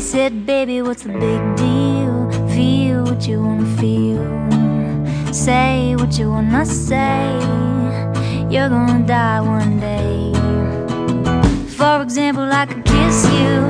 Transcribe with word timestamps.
He 0.00 0.06
said, 0.06 0.46
Baby, 0.46 0.80
what's 0.80 1.02
the 1.02 1.12
big 1.12 1.42
deal? 1.56 2.30
Feel 2.56 3.04
what 3.04 3.28
you 3.28 3.42
wanna 3.42 3.66
feel. 3.76 4.24
Say 5.30 5.94
what 5.94 6.18
you 6.18 6.30
wanna 6.30 6.64
say. 6.64 7.28
You're 8.48 8.70
gonna 8.70 9.06
die 9.06 9.42
one 9.42 9.78
day. 9.78 10.32
For 11.76 12.00
example, 12.00 12.48
I 12.50 12.64
could 12.64 12.82
kiss 12.82 13.26
you 13.40 13.60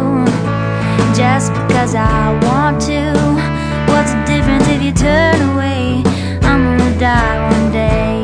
just 1.21 1.53
because 1.55 1.97
I 1.97 2.39
want 2.47 2.81
to. 2.83 3.11
What's 3.91 4.13
the 4.13 4.23
difference 4.25 4.69
if 4.69 4.83
you 4.85 4.93
turn 4.93 5.41
away? 5.51 6.05
I'm 6.47 6.79
gonna 6.79 6.97
die 6.97 7.39
one 7.51 7.73
day. 7.73 8.23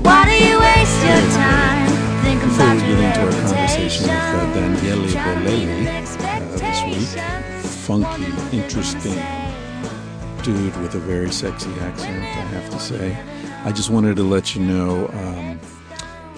Why 0.00 0.24
do 0.24 0.36
you 0.48 0.58
waste 0.58 0.98
your 1.04 1.24
time 1.36 1.88
thinking 2.24 2.48
Before 2.48 2.72
about 2.72 2.76
we 2.76 2.96
get 2.96 3.18
into 3.18 3.20
our 3.20 3.32
conversation 3.32 4.04
with 4.04 4.16
uh. 4.16 4.54
Daniele 4.54 5.08
Trying 5.10 5.44
to 5.44 5.50
meet 5.50 5.68
Bolelli 5.68 6.11
funky, 7.82 8.26
interesting 8.56 9.20
dude 10.44 10.76
with 10.80 10.94
a 10.94 11.00
very 11.00 11.32
sexy 11.32 11.68
accent, 11.80 12.22
I 12.22 12.44
have 12.54 12.70
to 12.70 12.78
say. 12.78 13.18
I 13.64 13.72
just 13.72 13.90
wanted 13.90 14.14
to 14.16 14.22
let 14.22 14.54
you 14.54 14.62
know 14.62 15.08
um, 15.08 15.60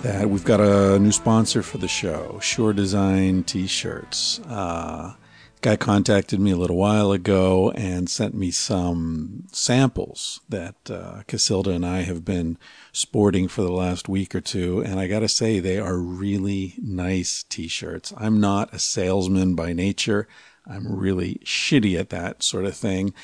that 0.00 0.30
we've 0.30 0.44
got 0.44 0.62
a 0.62 0.98
new 0.98 1.12
sponsor 1.12 1.62
for 1.62 1.76
the 1.76 1.86
show, 1.86 2.38
Sure 2.40 2.72
Design 2.72 3.44
T-shirts. 3.44 4.40
Uh, 4.40 5.16
guy 5.60 5.76
contacted 5.76 6.40
me 6.40 6.50
a 6.50 6.56
little 6.56 6.76
while 6.76 7.12
ago 7.12 7.70
and 7.72 8.08
sent 8.08 8.34
me 8.34 8.50
some 8.50 9.44
samples 9.52 10.40
that 10.48 10.76
uh, 10.90 11.24
Casilda 11.28 11.74
and 11.74 11.84
I 11.84 12.02
have 12.02 12.24
been 12.24 12.56
sporting 12.90 13.48
for 13.48 13.60
the 13.60 13.72
last 13.72 14.08
week 14.08 14.34
or 14.34 14.40
two, 14.40 14.80
and 14.80 14.98
I 14.98 15.08
got 15.08 15.20
to 15.20 15.28
say 15.28 15.60
they 15.60 15.78
are 15.78 15.98
really 15.98 16.76
nice 16.78 17.44
T-shirts. 17.50 18.14
I'm 18.16 18.40
not 18.40 18.72
a 18.72 18.78
salesman 18.78 19.54
by 19.54 19.74
nature. 19.74 20.26
I'm 20.66 20.96
really 20.96 21.40
shitty 21.44 21.98
at 21.98 22.10
that 22.10 22.42
sort 22.42 22.64
of 22.64 22.76
thing. 22.76 23.14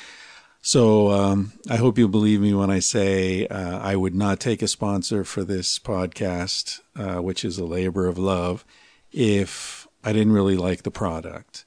So 0.61 1.09
um, 1.09 1.53
I 1.69 1.77
hope 1.77 1.97
you 1.97 2.07
believe 2.07 2.39
me 2.39 2.53
when 2.53 2.69
I 2.69 2.77
say 2.79 3.47
uh, 3.47 3.79
I 3.79 3.95
would 3.95 4.13
not 4.13 4.39
take 4.39 4.61
a 4.61 4.67
sponsor 4.67 5.23
for 5.23 5.43
this 5.43 5.79
podcast, 5.79 6.81
uh, 6.95 7.19
which 7.21 7.43
is 7.43 7.57
a 7.57 7.65
labor 7.65 8.05
of 8.07 8.19
love, 8.19 8.63
if 9.11 9.87
I 10.03 10.13
didn't 10.13 10.33
really 10.33 10.57
like 10.57 10.83
the 10.83 10.91
product. 10.91 11.65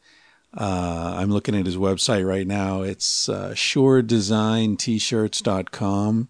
Uh, 0.56 1.14
I'm 1.16 1.32
looking 1.32 1.56
at 1.56 1.66
his 1.66 1.76
website 1.76 2.24
right 2.24 2.46
now. 2.46 2.82
It's 2.82 3.28
uh, 3.28 3.50
suredesignt-shirts.com. 3.50 6.28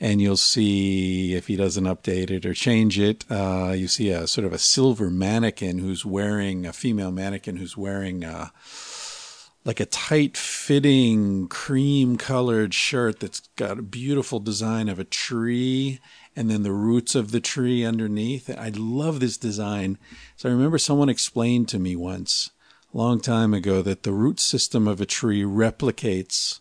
And 0.00 0.20
you'll 0.20 0.36
see 0.36 1.34
if 1.34 1.48
he 1.48 1.56
doesn't 1.56 1.84
update 1.84 2.30
it 2.30 2.46
or 2.46 2.54
change 2.54 3.00
it, 3.00 3.24
uh, 3.28 3.74
you 3.76 3.88
see 3.88 4.10
a 4.10 4.28
sort 4.28 4.44
of 4.44 4.52
a 4.52 4.58
silver 4.58 5.10
mannequin 5.10 5.78
who's 5.78 6.04
wearing 6.04 6.64
a 6.64 6.72
female 6.72 7.10
mannequin 7.10 7.56
who's 7.56 7.76
wearing 7.76 8.24
uh, 8.24 8.50
like 9.64 9.80
a 9.80 9.86
tight 9.86 10.36
fitting 10.36 11.48
cream 11.48 12.16
colored 12.16 12.72
shirt 12.72 13.20
that's 13.20 13.40
got 13.56 13.78
a 13.78 13.82
beautiful 13.82 14.38
design 14.38 14.88
of 14.88 14.98
a 14.98 15.04
tree 15.04 15.98
and 16.34 16.48
then 16.48 16.62
the 16.62 16.72
roots 16.72 17.16
of 17.16 17.32
the 17.32 17.40
tree 17.40 17.84
underneath. 17.84 18.48
I 18.48 18.68
love 18.68 19.18
this 19.18 19.36
design. 19.36 19.98
So 20.36 20.48
I 20.48 20.52
remember 20.52 20.78
someone 20.78 21.08
explained 21.08 21.68
to 21.70 21.80
me 21.80 21.96
once, 21.96 22.50
a 22.94 22.96
long 22.96 23.20
time 23.20 23.52
ago, 23.52 23.82
that 23.82 24.04
the 24.04 24.12
root 24.12 24.38
system 24.38 24.86
of 24.86 25.00
a 25.00 25.06
tree 25.06 25.42
replicates 25.42 26.60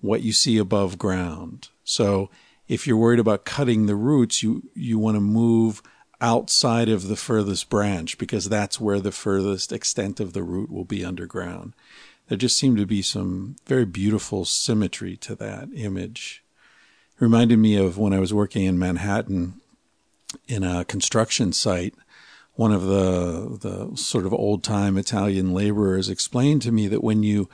what 0.00 0.22
you 0.22 0.32
see 0.32 0.56
above 0.56 0.96
ground. 0.96 1.68
So 1.84 2.30
if 2.68 2.86
you're 2.86 2.96
worried 2.96 3.18
about 3.18 3.44
cutting 3.44 3.86
the 3.86 3.96
roots, 3.96 4.42
you, 4.42 4.62
you 4.74 4.98
want 4.98 5.16
to 5.16 5.20
move 5.20 5.82
outside 6.20 6.88
of 6.88 7.08
the 7.08 7.16
furthest 7.16 7.70
branch 7.70 8.18
because 8.18 8.48
that's 8.48 8.80
where 8.80 9.00
the 9.00 9.12
furthest 9.12 9.72
extent 9.72 10.20
of 10.20 10.32
the 10.32 10.42
root 10.42 10.70
will 10.70 10.84
be 10.84 11.04
underground 11.04 11.74
there 12.28 12.38
just 12.38 12.58
seemed 12.58 12.76
to 12.76 12.86
be 12.86 13.02
some 13.02 13.56
very 13.66 13.84
beautiful 13.84 14.44
symmetry 14.44 15.16
to 15.16 15.34
that 15.36 15.68
image. 15.74 16.44
It 17.16 17.22
reminded 17.22 17.58
me 17.58 17.76
of 17.76 17.98
when 17.98 18.12
I 18.12 18.20
was 18.20 18.34
working 18.34 18.64
in 18.64 18.78
Manhattan 18.78 19.60
in 20.46 20.62
a 20.62 20.84
construction 20.84 21.52
site. 21.52 21.94
One 22.54 22.72
of 22.72 22.82
the 22.82 23.58
the 23.60 23.96
sort 23.96 24.26
of 24.26 24.34
old 24.34 24.62
time 24.62 24.98
Italian 24.98 25.54
laborers 25.54 26.08
explained 26.08 26.62
to 26.62 26.72
me 26.72 26.86
that 26.88 27.04
when 27.04 27.22
you 27.22 27.48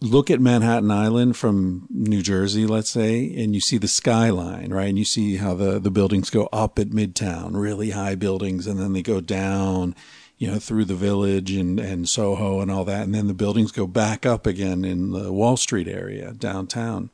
look 0.00 0.30
at 0.30 0.40
Manhattan 0.40 0.90
Island 0.90 1.36
from 1.36 1.86
New 1.90 2.22
Jersey, 2.22 2.66
let's 2.66 2.90
say, 2.90 3.34
and 3.36 3.54
you 3.54 3.60
see 3.60 3.78
the 3.78 3.88
skyline, 3.88 4.72
right? 4.72 4.88
And 4.88 4.98
you 4.98 5.04
see 5.04 5.36
how 5.36 5.54
the, 5.54 5.78
the 5.78 5.90
buildings 5.90 6.30
go 6.30 6.48
up 6.52 6.78
at 6.78 6.88
Midtown, 6.88 7.50
really 7.52 7.90
high 7.90 8.14
buildings, 8.14 8.66
and 8.66 8.80
then 8.80 8.92
they 8.92 9.02
go 9.02 9.20
down 9.20 9.94
you 10.40 10.50
know, 10.50 10.58
through 10.58 10.86
the 10.86 10.94
village 10.94 11.52
and, 11.52 11.78
and 11.78 12.08
Soho 12.08 12.60
and 12.60 12.70
all 12.70 12.84
that. 12.86 13.02
And 13.02 13.14
then 13.14 13.26
the 13.26 13.34
buildings 13.34 13.72
go 13.72 13.86
back 13.86 14.24
up 14.24 14.46
again 14.46 14.86
in 14.86 15.10
the 15.10 15.30
Wall 15.30 15.58
Street 15.58 15.86
area 15.86 16.32
downtown. 16.32 17.10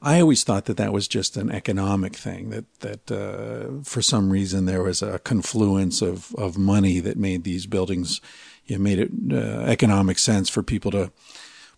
I 0.00 0.20
always 0.20 0.42
thought 0.42 0.64
that 0.64 0.78
that 0.78 0.92
was 0.92 1.06
just 1.06 1.36
an 1.36 1.50
economic 1.50 2.16
thing 2.16 2.48
that, 2.50 2.80
that, 2.80 3.12
uh, 3.12 3.82
for 3.84 4.00
some 4.00 4.30
reason 4.30 4.64
there 4.64 4.82
was 4.82 5.02
a 5.02 5.18
confluence 5.18 6.00
of, 6.00 6.34
of 6.36 6.56
money 6.56 6.98
that 7.00 7.18
made 7.18 7.44
these 7.44 7.66
buildings, 7.66 8.22
you 8.64 8.76
know, 8.76 8.82
made 8.82 9.00
it, 9.00 9.10
uh, 9.30 9.60
economic 9.66 10.18
sense 10.18 10.48
for 10.48 10.62
people 10.62 10.90
to 10.92 11.12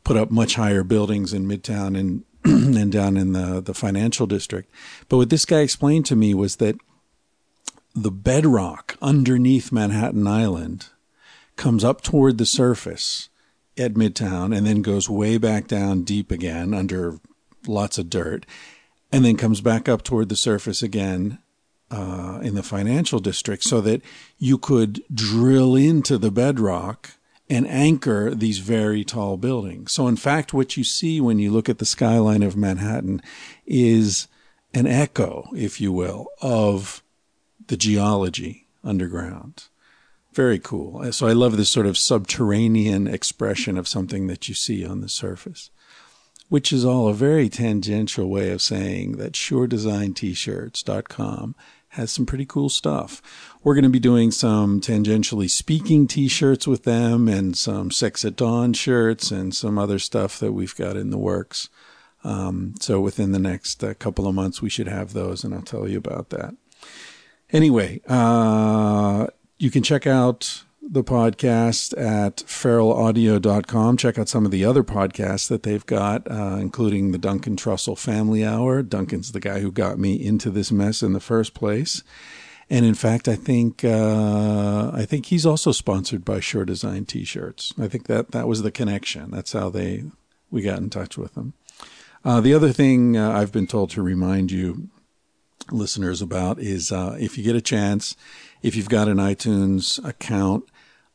put 0.08 0.16
up 0.16 0.30
much 0.30 0.54
higher 0.54 0.82
buildings 0.82 1.34
in 1.34 1.46
Midtown 1.46 1.94
and, 1.94 2.24
and 2.78 2.90
down 2.90 3.18
in 3.18 3.34
the, 3.34 3.60
the 3.60 3.74
financial 3.74 4.26
district. 4.26 4.72
But 5.10 5.18
what 5.18 5.28
this 5.28 5.44
guy 5.44 5.58
explained 5.58 6.06
to 6.06 6.16
me 6.16 6.32
was 6.32 6.56
that 6.56 6.76
the 7.94 8.10
bedrock 8.10 8.96
underneath 9.02 9.70
Manhattan 9.70 10.26
Island 10.26 10.86
comes 11.56 11.84
up 11.84 12.00
toward 12.00 12.38
the 12.38 12.46
surface 12.46 13.28
at 13.76 13.94
Midtown 13.94 14.56
and 14.56 14.66
then 14.66 14.80
goes 14.80 15.10
way 15.10 15.36
back 15.36 15.66
down 15.66 16.04
deep 16.04 16.30
again 16.30 16.72
under 16.72 17.18
lots 17.66 17.98
of 17.98 18.08
dirt 18.08 18.46
and 19.12 19.26
then 19.26 19.36
comes 19.36 19.60
back 19.60 19.90
up 19.90 20.02
toward 20.02 20.30
the 20.30 20.36
surface 20.36 20.82
again 20.82 21.38
uh, 21.90 22.38
in 22.42 22.54
the 22.54 22.62
financial 22.62 23.18
district 23.18 23.62
so 23.62 23.82
that 23.82 24.00
you 24.38 24.56
could 24.56 25.02
drill 25.12 25.76
into 25.76 26.16
the 26.16 26.30
bedrock 26.30 27.17
and 27.50 27.66
anchor 27.66 28.34
these 28.34 28.58
very 28.58 29.04
tall 29.04 29.36
buildings. 29.36 29.92
So 29.92 30.06
in 30.06 30.16
fact, 30.16 30.52
what 30.52 30.76
you 30.76 30.84
see 30.84 31.20
when 31.20 31.38
you 31.38 31.50
look 31.50 31.68
at 31.68 31.78
the 31.78 31.86
skyline 31.86 32.42
of 32.42 32.56
Manhattan 32.56 33.22
is 33.66 34.28
an 34.74 34.86
echo, 34.86 35.48
if 35.56 35.80
you 35.80 35.92
will, 35.92 36.28
of 36.42 37.02
the 37.68 37.76
geology 37.76 38.66
underground. 38.84 39.64
Very 40.34 40.58
cool. 40.58 41.10
So 41.12 41.26
I 41.26 41.32
love 41.32 41.56
this 41.56 41.70
sort 41.70 41.86
of 41.86 41.96
subterranean 41.96 43.08
expression 43.08 43.78
of 43.78 43.88
something 43.88 44.26
that 44.26 44.48
you 44.48 44.54
see 44.54 44.86
on 44.86 45.00
the 45.00 45.08
surface, 45.08 45.70
which 46.48 46.72
is 46.72 46.84
all 46.84 47.08
a 47.08 47.14
very 47.14 47.48
tangential 47.48 48.28
way 48.28 48.50
of 48.50 48.62
saying 48.62 49.12
that 49.12 49.32
SureDesignT-shirts.com 49.32 51.56
has 51.92 52.12
some 52.12 52.26
pretty 52.26 52.44
cool 52.44 52.68
stuff. 52.68 53.56
We're 53.62 53.74
going 53.74 53.84
to 53.84 53.90
be 53.90 53.98
doing 53.98 54.30
some 54.30 54.80
tangentially 54.80 55.50
speaking 55.50 56.06
t-shirts 56.06 56.66
with 56.66 56.84
them 56.84 57.28
and 57.28 57.56
some 57.56 57.90
Sex 57.90 58.24
at 58.24 58.36
Dawn 58.36 58.72
shirts 58.72 59.30
and 59.30 59.54
some 59.54 59.78
other 59.78 59.98
stuff 59.98 60.38
that 60.38 60.52
we've 60.52 60.76
got 60.76 60.96
in 60.96 61.10
the 61.10 61.18
works. 61.18 61.68
Um, 62.24 62.74
so 62.80 63.00
within 63.00 63.32
the 63.32 63.38
next 63.38 63.82
uh, 63.82 63.94
couple 63.94 64.26
of 64.26 64.34
months, 64.34 64.62
we 64.62 64.70
should 64.70 64.88
have 64.88 65.12
those, 65.12 65.44
and 65.44 65.54
I'll 65.54 65.62
tell 65.62 65.88
you 65.88 65.98
about 65.98 66.30
that. 66.30 66.54
Anyway, 67.50 68.00
uh, 68.08 69.26
you 69.58 69.70
can 69.70 69.82
check 69.82 70.06
out 70.06 70.62
the 70.90 71.04
podcast 71.04 71.98
at 71.98 72.36
feralaudio.com. 72.38 73.96
Check 73.96 74.18
out 74.18 74.28
some 74.28 74.44
of 74.44 74.50
the 74.50 74.64
other 74.64 74.82
podcasts 74.82 75.48
that 75.48 75.62
they've 75.62 75.84
got, 75.84 76.30
uh, 76.30 76.56
including 76.60 77.12
the 77.12 77.18
Duncan 77.18 77.56
Trussell 77.56 77.98
Family 77.98 78.44
Hour. 78.44 78.82
Duncan's 78.82 79.32
the 79.32 79.40
guy 79.40 79.60
who 79.60 79.70
got 79.70 79.98
me 79.98 80.14
into 80.14 80.50
this 80.50 80.72
mess 80.72 81.02
in 81.02 81.12
the 81.12 81.20
first 81.20 81.54
place. 81.54 82.02
And 82.70 82.84
in 82.84 82.94
fact, 82.94 83.28
I 83.28 83.34
think 83.34 83.82
uh, 83.82 84.90
I 84.92 85.06
think 85.06 85.26
he's 85.26 85.46
also 85.46 85.72
sponsored 85.72 86.24
by 86.24 86.40
Sure 86.40 86.64
Design 86.64 87.06
T-shirts. 87.06 87.72
I 87.78 87.88
think 87.88 88.06
that 88.06 88.32
that 88.32 88.46
was 88.46 88.62
the 88.62 88.70
connection. 88.70 89.30
That's 89.30 89.52
how 89.52 89.70
they 89.70 90.04
we 90.50 90.62
got 90.62 90.78
in 90.78 90.90
touch 90.90 91.16
with 91.16 91.34
them. 91.34 91.54
Uh, 92.24 92.40
the 92.40 92.52
other 92.52 92.72
thing 92.72 93.16
uh, 93.16 93.30
I've 93.30 93.52
been 93.52 93.66
told 93.66 93.90
to 93.90 94.02
remind 94.02 94.50
you 94.50 94.88
listeners 95.70 96.20
about 96.20 96.58
is 96.58 96.92
uh, 96.92 97.16
if 97.18 97.38
you 97.38 97.44
get 97.44 97.56
a 97.56 97.60
chance, 97.60 98.16
if 98.62 98.76
you've 98.76 98.88
got 98.88 99.08
an 99.08 99.18
iTunes 99.18 100.02
account, 100.06 100.64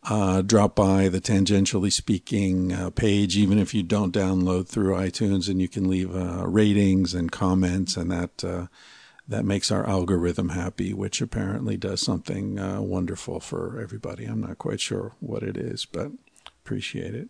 uh, 0.09 0.41
drop 0.41 0.75
by 0.75 1.07
the 1.07 1.21
tangentially 1.21 1.91
speaking 1.91 2.73
uh, 2.73 2.89
page, 2.89 3.37
even 3.37 3.59
if 3.59 3.73
you 3.73 3.83
don't 3.83 4.13
download 4.13 4.67
through 4.67 4.95
iTunes, 4.95 5.49
and 5.49 5.61
you 5.61 5.67
can 5.67 5.87
leave 5.89 6.13
ratings 6.13 7.13
and 7.13 7.31
comments, 7.31 7.95
and 7.95 8.11
that 8.11 8.43
uh, 8.43 8.67
that 9.33 9.45
makes 9.45 9.71
our 9.71 9.87
algorithm 9.89 10.49
happy, 10.49 10.93
which 10.93 11.19
apparently 11.19 11.75
does 11.75 12.01
something 12.01 12.59
uh, 12.59 12.79
wonderful 12.79 13.39
for 13.39 13.81
everybody. 13.81 14.25
I'm 14.25 14.41
not 14.41 14.59
quite 14.59 14.79
sure 14.79 15.13
what 15.19 15.41
it 15.41 15.57
is, 15.57 15.85
but 15.85 16.11
appreciate 16.63 17.15
it. 17.15 17.29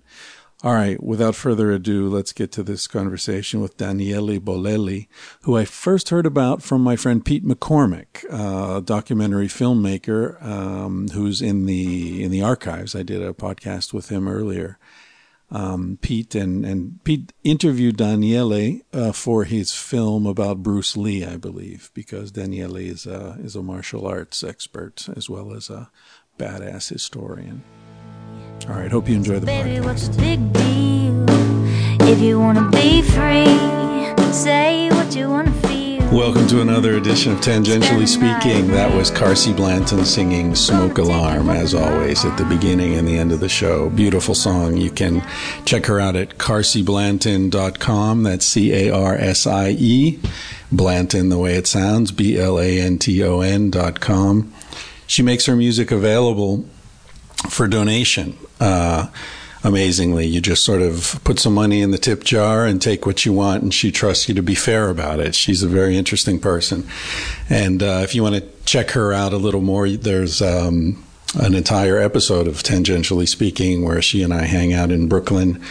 All 0.63 0.73
right, 0.73 1.01
without 1.01 1.35
further 1.35 1.71
ado, 1.71 2.07
let's 2.07 2.31
get 2.31 2.51
to 2.53 2.63
this 2.63 2.87
conversation 2.87 3.61
with 3.61 3.77
Daniele 3.77 4.39
Bolelli, 4.39 5.07
who 5.41 5.57
I 5.57 5.65
first 5.65 6.09
heard 6.09 6.25
about 6.25 6.61
from 6.61 6.81
my 6.81 6.95
friend 6.95 7.23
Pete 7.23 7.45
McCormack, 7.45 8.23
a 8.29 8.81
documentary 8.81 9.47
filmmaker 9.47 10.41
um, 10.41 11.07
who's 11.09 11.41
in 11.41 11.65
the 11.65 12.23
in 12.23 12.31
the 12.31 12.41
archives. 12.41 12.95
I 12.95 13.03
did 13.03 13.21
a 13.21 13.33
podcast 13.33 13.93
with 13.93 14.09
him 14.09 14.27
earlier. 14.27 14.77
Um, 15.53 15.99
Pete 16.01 16.33
and, 16.33 16.65
and 16.65 17.03
Pete 17.03 17.31
interviewed 17.43 17.97
Daniele 17.97 18.79
uh, 18.91 19.11
for 19.11 19.43
his 19.43 19.71
film 19.71 20.25
about 20.25 20.63
Bruce 20.63 20.97
Lee, 20.97 21.23
I 21.23 21.37
believe, 21.37 21.91
because 21.93 22.31
Daniele 22.31 22.75
is 22.77 23.05
a, 23.05 23.37
is 23.39 23.55
a 23.55 23.61
martial 23.61 24.07
arts 24.07 24.43
expert 24.43 25.07
as 25.15 25.29
well 25.29 25.53
as 25.53 25.69
a 25.69 25.91
badass 26.39 26.89
historian. 26.89 27.63
All 28.67 28.75
right, 28.75 28.89
hope 28.91 29.07
you 29.07 29.15
enjoy 29.15 29.39
the 29.39 29.45
Baby, 29.45 29.77
podcast. 29.77 29.85
what's 29.85 30.07
the 30.07 30.17
big 30.17 30.53
deal? 30.53 31.25
If 32.09 32.19
you 32.19 32.39
wanna 32.39 32.69
be 32.71 33.03
free, 33.03 33.45
say 34.33 34.89
what 34.89 35.15
you 35.15 35.29
wanna 35.29 35.51
feel. 35.51 35.82
Welcome 36.13 36.45
to 36.49 36.61
another 36.61 36.95
edition 36.97 37.31
of 37.31 37.39
Tangentially 37.39 38.07
Speaking. 38.07 38.67
That 38.67 38.95
was 38.95 39.09
Carsie 39.09 39.51
Blanton 39.51 40.05
singing 40.05 40.53
Smoke 40.53 40.99
Alarm, 40.99 41.49
as 41.49 41.73
always, 41.73 42.23
at 42.23 42.37
the 42.37 42.45
beginning 42.45 42.93
and 42.93 43.07
the 43.07 43.17
end 43.17 43.31
of 43.31 43.39
the 43.39 43.49
show. 43.49 43.89
Beautiful 43.89 44.35
song. 44.35 44.77
You 44.77 44.91
can 44.91 45.27
check 45.65 45.87
her 45.87 45.99
out 45.99 46.15
at 46.15 46.37
carsieblanton.com. 46.37 48.21
That's 48.21 48.45
C 48.45 48.73
A 48.73 48.93
R 48.93 49.15
S 49.15 49.47
I 49.47 49.69
E. 49.71 50.19
Blanton, 50.71 51.29
the 51.29 51.39
way 51.39 51.55
it 51.55 51.65
sounds, 51.65 52.11
B 52.11 52.37
L 52.39 52.59
A 52.59 52.79
N 52.79 52.99
T 52.99 53.23
O 53.23 53.41
N 53.41 53.71
dot 53.71 53.99
com. 53.99 54.53
She 55.07 55.23
makes 55.23 55.47
her 55.47 55.55
music 55.55 55.89
available 55.89 56.63
for 57.49 57.67
donation. 57.67 58.37
Uh, 58.59 59.07
amazingly, 59.63 60.25
you 60.27 60.41
just 60.41 60.63
sort 60.63 60.81
of 60.81 61.19
put 61.23 61.39
some 61.39 61.53
money 61.53 61.81
in 61.81 61.91
the 61.91 61.97
tip 61.97 62.23
jar 62.23 62.65
and 62.65 62.81
take 62.81 63.05
what 63.05 63.25
you 63.25 63.33
want, 63.33 63.63
and 63.63 63.73
she 63.73 63.91
trusts 63.91 64.27
you 64.27 64.35
to 64.35 64.43
be 64.43 64.55
fair 64.55 64.89
about 64.89 65.19
it. 65.19 65.35
She's 65.35 65.63
a 65.63 65.67
very 65.67 65.97
interesting 65.97 66.39
person. 66.39 66.85
And 67.49 67.81
uh, 67.81 68.01
if 68.03 68.13
you 68.15 68.23
want 68.23 68.35
to 68.35 68.43
check 68.65 68.91
her 68.91 69.13
out 69.13 69.33
a 69.33 69.37
little 69.37 69.61
more, 69.61 69.87
there's 69.89 70.41
um, 70.41 71.03
an 71.35 71.55
entire 71.55 71.97
episode 71.97 72.47
of 72.47 72.57
Tangentially 72.61 73.27
Speaking 73.27 73.83
where 73.83 74.01
she 74.01 74.21
and 74.21 74.33
I 74.33 74.43
hang 74.43 74.71
out 74.73 74.91
in 74.91 75.07
Brooklyn, 75.07 75.61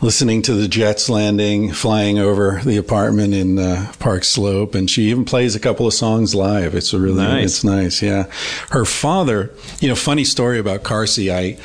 listening 0.00 0.42
to 0.42 0.54
the 0.54 0.66
jets 0.66 1.08
landing, 1.08 1.72
flying 1.72 2.18
over 2.18 2.60
the 2.64 2.76
apartment 2.78 3.32
in 3.34 3.58
uh, 3.58 3.92
Park 4.00 4.24
Slope, 4.24 4.74
and 4.74 4.90
she 4.90 5.02
even 5.10 5.24
plays 5.24 5.54
a 5.54 5.60
couple 5.60 5.86
of 5.86 5.94
songs 5.94 6.34
live. 6.34 6.74
It's 6.74 6.92
a 6.92 6.98
really 6.98 7.22
Nice. 7.22 7.44
it's 7.44 7.64
nice, 7.64 8.02
yeah. 8.02 8.24
Her 8.70 8.84
father, 8.84 9.52
you 9.80 9.88
know, 9.88 9.94
funny 9.94 10.24
story 10.24 10.58
about 10.58 10.82
Carsie. 10.82 11.30
I 11.32 11.58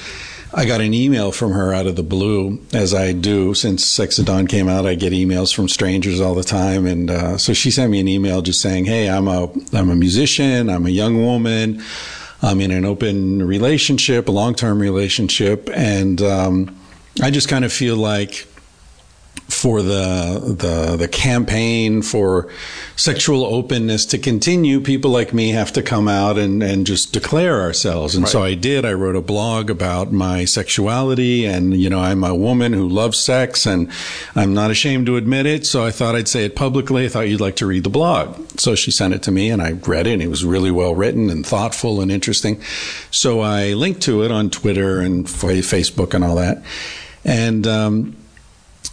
I 0.51 0.65
got 0.65 0.81
an 0.81 0.95
email 0.95 1.31
from 1.31 1.51
her 1.51 1.73
out 1.73 1.85
of 1.85 1.95
the 1.95 2.03
blue, 2.03 2.59
as 2.73 2.93
I 2.93 3.13
do 3.13 3.53
since 3.53 3.85
Sex 3.85 4.17
at 4.17 4.25
Dawn 4.25 4.47
came 4.47 4.67
out. 4.67 4.87
I 4.87 4.95
get 4.95 5.13
emails 5.13 5.53
from 5.53 5.69
strangers 5.69 6.19
all 6.19 6.33
the 6.33 6.43
time, 6.43 6.87
and 6.87 7.11
uh, 7.11 7.37
so 7.37 7.53
she 7.53 7.69
sent 7.69 7.91
me 7.91 7.99
an 7.99 8.07
email 8.07 8.41
just 8.41 8.59
saying, 8.59 8.85
"Hey, 8.85 9.09
I'm 9.09 9.27
a 9.27 9.51
I'm 9.73 9.91
a 9.91 9.95
musician. 9.95 10.69
I'm 10.69 10.87
a 10.87 10.89
young 10.89 11.23
woman. 11.23 11.83
I'm 12.41 12.61
in 12.61 12.71
an 12.71 12.83
open 12.83 13.45
relationship, 13.45 14.27
a 14.27 14.31
long 14.31 14.55
term 14.55 14.79
relationship, 14.79 15.69
and 15.73 16.19
um, 16.21 16.75
I 17.21 17.29
just 17.29 17.47
kind 17.47 17.63
of 17.63 17.71
feel 17.71 17.95
like." 17.95 18.47
For 19.59 19.81
the 19.81 20.39
the 20.57 20.95
the 20.95 21.07
campaign 21.07 22.01
for 22.01 22.47
sexual 22.95 23.43
openness 23.43 24.05
to 24.05 24.17
continue, 24.17 24.79
people 24.79 25.11
like 25.11 25.33
me 25.33 25.49
have 25.49 25.73
to 25.73 25.81
come 25.81 26.07
out 26.07 26.37
and 26.37 26.63
and 26.63 26.87
just 26.87 27.11
declare 27.11 27.61
ourselves. 27.61 28.15
And 28.15 28.27
so 28.27 28.41
I 28.41 28.53
did. 28.53 28.85
I 28.85 28.93
wrote 28.93 29.17
a 29.17 29.21
blog 29.21 29.69
about 29.69 30.13
my 30.13 30.45
sexuality, 30.45 31.45
and 31.45 31.75
you 31.75 31.89
know, 31.89 31.99
I'm 31.99 32.23
a 32.23 32.33
woman 32.33 32.71
who 32.71 32.87
loves 32.87 33.19
sex, 33.19 33.65
and 33.65 33.91
I'm 34.33 34.53
not 34.53 34.71
ashamed 34.71 35.07
to 35.07 35.17
admit 35.17 35.45
it. 35.45 35.65
So 35.65 35.85
I 35.85 35.91
thought 35.91 36.15
I'd 36.15 36.29
say 36.29 36.45
it 36.45 36.55
publicly. 36.55 37.05
I 37.05 37.09
thought 37.09 37.27
you'd 37.27 37.41
like 37.41 37.57
to 37.57 37.65
read 37.65 37.83
the 37.83 37.89
blog. 37.89 38.59
So 38.59 38.75
she 38.75 38.91
sent 38.91 39.13
it 39.13 39.23
to 39.23 39.31
me, 39.31 39.49
and 39.49 39.61
I 39.61 39.71
read 39.71 40.07
it. 40.07 40.13
and 40.13 40.21
It 40.21 40.29
was 40.29 40.45
really 40.45 40.71
well 40.71 40.95
written 40.95 41.29
and 41.29 41.45
thoughtful 41.45 41.99
and 41.99 42.11
interesting. 42.11 42.61
So 43.11 43.41
I 43.41 43.73
linked 43.73 44.01
to 44.03 44.23
it 44.23 44.31
on 44.31 44.49
Twitter 44.49 45.01
and 45.01 45.25
Facebook 45.25 46.13
and 46.13 46.23
all 46.23 46.35
that. 46.35 46.63
And 47.25 47.67
um, 47.67 48.15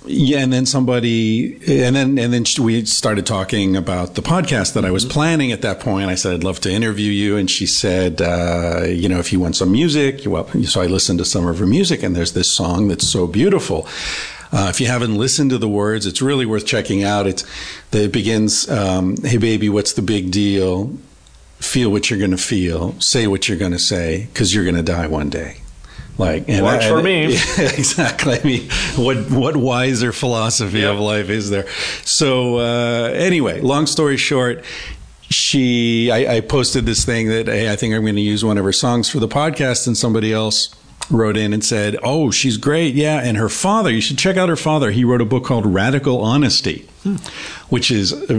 yeah, 0.07 0.39
and 0.39 0.53
then 0.53 0.67
somebody, 0.67 1.55
and 1.67 1.97
then 1.97 2.19
and 2.19 2.33
then 2.33 2.45
we 2.61 2.85
started 2.85 3.27
talking 3.27 3.77
about 3.77 4.15
the 4.15 4.23
podcast 4.23 4.75
that 4.75 4.85
I 4.85 4.91
was 4.91 5.05
planning 5.05 5.53
at 5.53 5.63
that 5.63 5.81
point. 5.81 6.09
I 6.09 6.15
said 6.15 6.35
I'd 6.35 6.45
love 6.45 6.61
to 6.61 6.71
interview 6.71 7.11
you, 7.11 7.37
and 7.37 7.51
she 7.51 7.67
said, 7.67 8.23
uh, 8.23 8.85
you 8.87 9.09
know, 9.09 9.19
if 9.19 9.33
you 9.33 9.41
want 9.41 9.57
some 9.57 9.73
music, 9.73 10.25
you 10.25 10.31
well, 10.31 10.49
so 10.65 10.81
I 10.81 10.87
listened 10.87 11.19
to 11.19 11.25
some 11.25 11.47
of 11.47 11.59
her 11.59 11.67
music, 11.67 12.03
and 12.03 12.15
there's 12.15 12.33
this 12.33 12.51
song 12.51 12.89
that's 12.89 13.07
so 13.07 13.27
beautiful. 13.27 13.87
Uh, 14.53 14.69
if 14.71 14.81
you 14.81 14.87
haven't 14.87 15.17
listened 15.17 15.51
to 15.51 15.59
the 15.59 15.69
words, 15.69 16.07
it's 16.07 16.23
really 16.23 16.47
worth 16.47 16.67
checking 16.67 17.03
out. 17.03 17.27
It's 17.27 17.45
it 17.93 18.13
begins, 18.13 18.69
um, 18.71 19.17
"Hey 19.19 19.39
baby, 19.39 19.69
what's 19.69 19.95
the 19.95 20.03
big 20.03 20.31
deal? 20.31 20.97
Feel 21.59 21.91
what 21.91 22.11
you're 22.11 22.19
going 22.19 22.31
to 22.33 22.37
feel, 22.37 22.99
say 23.01 23.27
what 23.27 23.49
you're 23.49 23.59
going 23.59 23.73
to 23.73 23.79
say, 23.79 24.29
because 24.33 24.55
you're 24.55 24.65
going 24.65 24.77
to 24.77 24.83
die 24.83 25.07
one 25.07 25.31
day." 25.31 25.57
Like 26.19 26.49
and 26.49 26.65
Works 26.65 26.87
for 26.87 27.03
me. 27.03 27.35
Yeah, 27.59 27.65
exactly. 27.73 28.39
I 28.41 28.43
mean, 28.43 28.71
what 28.97 29.31
what 29.31 29.57
wiser 29.57 30.13
philosophy 30.13 30.79
Yep. 30.81 30.95
of 30.95 31.01
life 31.01 31.29
is 31.29 31.51
there? 31.51 31.69
So 32.05 32.59
uh, 32.59 33.11
anyway, 33.15 33.61
long 33.61 33.87
story 33.87 34.17
short, 34.17 34.65
she 35.29 36.11
I, 36.11 36.37
I 36.37 36.41
posted 36.41 36.87
this 36.87 37.05
thing 37.05 37.29
that 37.29 37.47
hey, 37.49 37.71
I 37.71 37.77
think 37.77 37.95
I'm 37.95 38.03
going 38.03 38.15
to 38.15 38.21
use 38.21 38.45
one 38.45 38.59
of 38.59 38.65
her 38.65 38.73
songs 38.73 39.11
for 39.11 39.19
the 39.19 39.29
podcast, 39.29 39.87
and 39.87 39.97
somebody 39.97 40.33
else 40.33 40.75
wrote 41.11 41.37
in 41.37 41.53
and 41.53 41.65
said, 41.65 41.97
"Oh, 42.03 42.31
she's 42.31 42.57
great, 42.57 42.95
yeah." 42.95 43.21
And 43.23 43.37
her 43.37 43.49
father, 43.49 43.91
you 43.91 44.01
should 44.01 44.19
check 44.19 44.37
out 44.37 44.49
her 44.49 44.57
father. 44.57 44.91
He 44.91 45.05
wrote 45.05 45.21
a 45.21 45.27
book 45.27 45.45
called 45.45 45.67
Radical 45.67 46.21
Honesty, 46.21 46.89
which 47.69 47.91
is. 47.91 48.13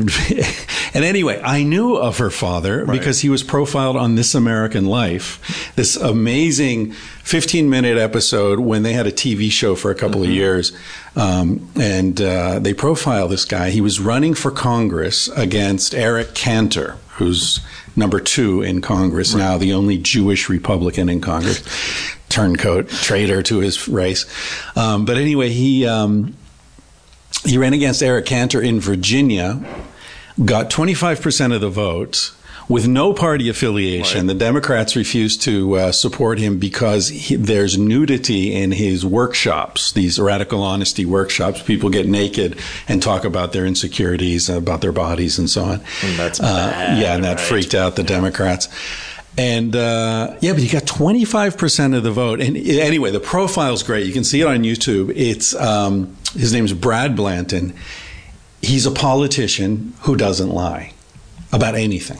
and 0.93 1.03
anyway, 1.03 1.41
I 1.43 1.63
knew 1.63 1.95
of 1.95 2.17
her 2.17 2.29
father 2.29 2.85
because 2.85 3.21
he 3.21 3.29
was 3.29 3.43
profiled 3.43 3.95
on 3.95 4.15
This 4.15 4.35
American 4.35 4.85
Life, 4.85 5.73
this 5.75 5.95
amazing 5.95 6.91
15 6.91 7.69
minute 7.69 7.97
episode 7.97 8.59
when 8.59 8.83
they 8.83 8.93
had 8.93 9.07
a 9.07 9.11
TV 9.11 9.51
show 9.51 9.75
for 9.75 9.91
a 9.91 9.95
couple 9.95 10.23
of 10.23 10.29
years. 10.29 10.71
Um, 11.15 11.67
and 11.75 12.21
uh, 12.21 12.59
they 12.59 12.73
profile 12.73 13.27
this 13.27 13.43
guy. 13.43 13.71
He 13.71 13.81
was 13.81 13.99
running 13.99 14.33
for 14.33 14.51
Congress 14.51 15.27
against 15.29 15.95
Eric 15.95 16.35
Cantor, 16.35 16.97
who's 17.15 17.59
number 17.97 18.19
two 18.19 18.61
in 18.61 18.79
Congress 18.79 19.33
now, 19.33 19.57
the 19.57 19.73
only 19.73 19.97
Jewish 19.97 20.47
Republican 20.47 21.09
in 21.09 21.19
Congress. 21.19 21.63
Turncoat, 22.29 22.89
traitor 22.89 23.41
to 23.44 23.59
his 23.59 23.88
race. 23.88 24.25
Um, 24.75 25.06
but 25.06 25.18
anyway, 25.18 25.50
he. 25.50 25.85
Um, 25.88 26.35
he 27.45 27.57
ran 27.57 27.74
against 27.74 28.01
Eric 28.01 28.25
Cantor 28.25 28.62
in 28.62 28.79
Virginia, 28.79 29.63
got 30.44 30.69
25% 30.69 31.53
of 31.53 31.62
the 31.62 31.69
vote 31.69 32.33
with 32.68 32.88
no 32.88 33.13
party 33.13 33.47
affiliation. 33.47 34.25
The 34.27 34.33
Democrats 34.33 34.95
refused 34.95 35.41
to 35.44 35.77
uh, 35.77 35.91
support 35.91 36.39
him 36.39 36.57
because 36.57 37.07
he, 37.09 37.35
there's 37.35 37.77
nudity 37.77 38.53
in 38.53 38.71
his 38.71 39.06
workshops, 39.06 39.91
these 39.94 40.19
radical 40.19 40.63
honesty 40.63 41.05
workshops. 41.05 41.62
People 41.62 41.89
get 41.89 42.07
naked 42.07 42.60
and 42.88 43.01
talk 43.01 43.24
about 43.24 43.53
their 43.53 43.65
insecurities, 43.65 44.50
about 44.50 44.81
their 44.81 44.91
bodies, 44.91 45.38
and 45.38 45.50
so 45.50 45.63
on. 45.63 45.81
And 46.03 46.17
that's 46.17 46.39
Uh, 46.39 46.43
bad, 46.72 46.98
yeah, 47.01 47.13
and 47.15 47.24
that 47.24 47.38
right? 47.38 47.39
freaked 47.39 47.75
out 47.75 47.96
the 47.96 48.03
Democrats. 48.03 48.67
And 49.38 49.75
uh, 49.75 50.36
yeah, 50.41 50.53
but 50.53 50.62
he 50.62 50.67
got 50.67 50.84
25% 50.84 51.96
of 51.96 52.03
the 52.03 52.12
vote. 52.12 52.41
And 52.41 52.58
anyway, 52.58 53.12
the 53.12 53.20
profile's 53.20 53.84
great. 53.84 54.08
You 54.08 54.13
can 54.13 54.24
see 54.24 54.41
it 54.41 54.48
on 54.48 54.63
YouTube. 54.63 55.13
It's 55.15 55.53
um, 55.56 56.17
his 56.34 56.53
name's 56.53 56.74
Brad 56.74 57.15
Blanton. 57.15 57.75
He's 58.62 58.88
a 58.88 58.91
politician 58.91 59.94
who 60.01 60.15
doesn't 60.15 60.50
lie 60.50 60.94
about 61.53 61.75
anything. 61.75 62.20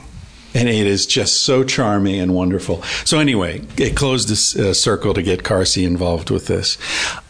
And 0.58 0.68
it 0.68 0.86
is 0.86 1.06
just 1.06 1.42
so 1.42 1.62
charming 1.64 2.18
and 2.20 2.34
wonderful. 2.34 2.82
So 3.04 3.18
anyway, 3.18 3.62
it 3.76 3.96
closed 3.96 4.28
this 4.28 4.56
uh, 4.56 4.74
circle 4.74 5.14
to 5.14 5.22
get 5.22 5.42
Carsie 5.44 5.84
involved 5.86 6.30
with 6.30 6.46
this. 6.46 6.78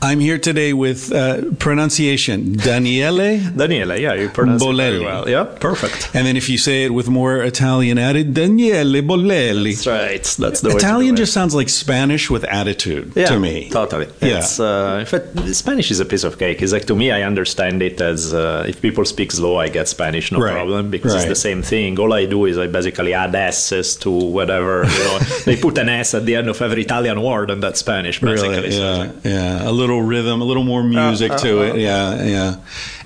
I'm 0.00 0.20
here 0.20 0.38
today 0.38 0.72
with 0.72 1.12
uh, 1.12 1.42
pronunciation 1.58 2.54
Daniele 2.56 3.38
Daniele, 3.56 3.98
yeah, 4.00 4.14
you 4.14 4.28
pronounce 4.28 4.62
it 4.62 4.66
Bolelli. 4.66 4.76
very 4.76 5.04
well. 5.04 5.28
Yeah, 5.28 5.44
perfect. 5.44 6.10
and 6.14 6.26
then 6.26 6.36
if 6.36 6.48
you 6.48 6.58
say 6.58 6.84
it 6.84 6.90
with 6.94 7.08
more 7.08 7.42
Italian 7.42 7.98
added, 7.98 8.34
Daniele 8.34 9.02
Bolelli. 9.02 9.74
That's 9.74 9.86
right. 9.86 10.24
That's 10.38 10.60
the 10.60 10.70
way 10.70 10.76
Italian 10.76 11.16
just 11.16 11.32
sounds 11.32 11.54
like 11.54 11.68
Spanish 11.68 12.30
with 12.30 12.44
attitude 12.44 13.12
yeah, 13.14 13.26
to 13.26 13.38
me. 13.38 13.68
Totally. 13.70 14.06
Yeah. 14.20 14.38
It's, 14.38 14.58
uh, 14.60 14.98
in 15.00 15.06
fact, 15.06 15.26
Spanish 15.54 15.90
is 15.90 16.00
a 16.00 16.04
piece 16.04 16.24
of 16.24 16.38
cake. 16.38 16.62
It's 16.62 16.72
like 16.72 16.86
to 16.86 16.96
me, 16.96 17.10
I 17.10 17.22
understand 17.22 17.82
it 17.82 18.00
as 18.00 18.32
uh, 18.32 18.64
if 18.68 18.80
people 18.80 19.04
speak 19.04 19.32
slow, 19.32 19.56
I 19.58 19.68
get 19.68 19.88
Spanish, 19.88 20.32
no 20.32 20.38
Right, 20.38 20.52
problem, 20.52 20.90
because 20.90 21.14
it's 21.14 21.26
the 21.26 21.34
same 21.34 21.62
thing. 21.62 21.98
All 21.98 22.12
I 22.12 22.24
do 22.26 22.44
is 22.46 22.56
I 22.58 22.66
basically 22.66 23.14
add 23.22 23.34
s's 23.34 23.96
to 24.04 24.10
whatever. 24.10 24.74
You 24.98 25.04
know, 25.06 25.18
they 25.48 25.56
put 25.66 25.76
an 25.78 25.88
s 25.88 26.14
at 26.18 26.24
the 26.28 26.34
end 26.38 26.48
of 26.52 26.58
every 26.66 26.82
Italian 26.88 27.18
word, 27.28 27.48
and 27.52 27.60
that's 27.64 27.80
Spanish. 27.86 28.16
Basically, 28.20 28.56
Really? 28.56 28.70
So- 28.72 28.78
Yeah, 29.24 29.32
yeah. 29.34 29.70
A 29.70 29.72
little 29.82 30.02
rhythm, 30.02 30.40
a 30.40 30.44
little 30.50 30.64
more 30.72 30.82
music 30.82 31.32
uh, 31.32 31.38
to 31.44 31.50
uh. 31.60 31.64
it. 31.68 31.74
Yeah, 31.88 32.24
yeah. 32.34 32.50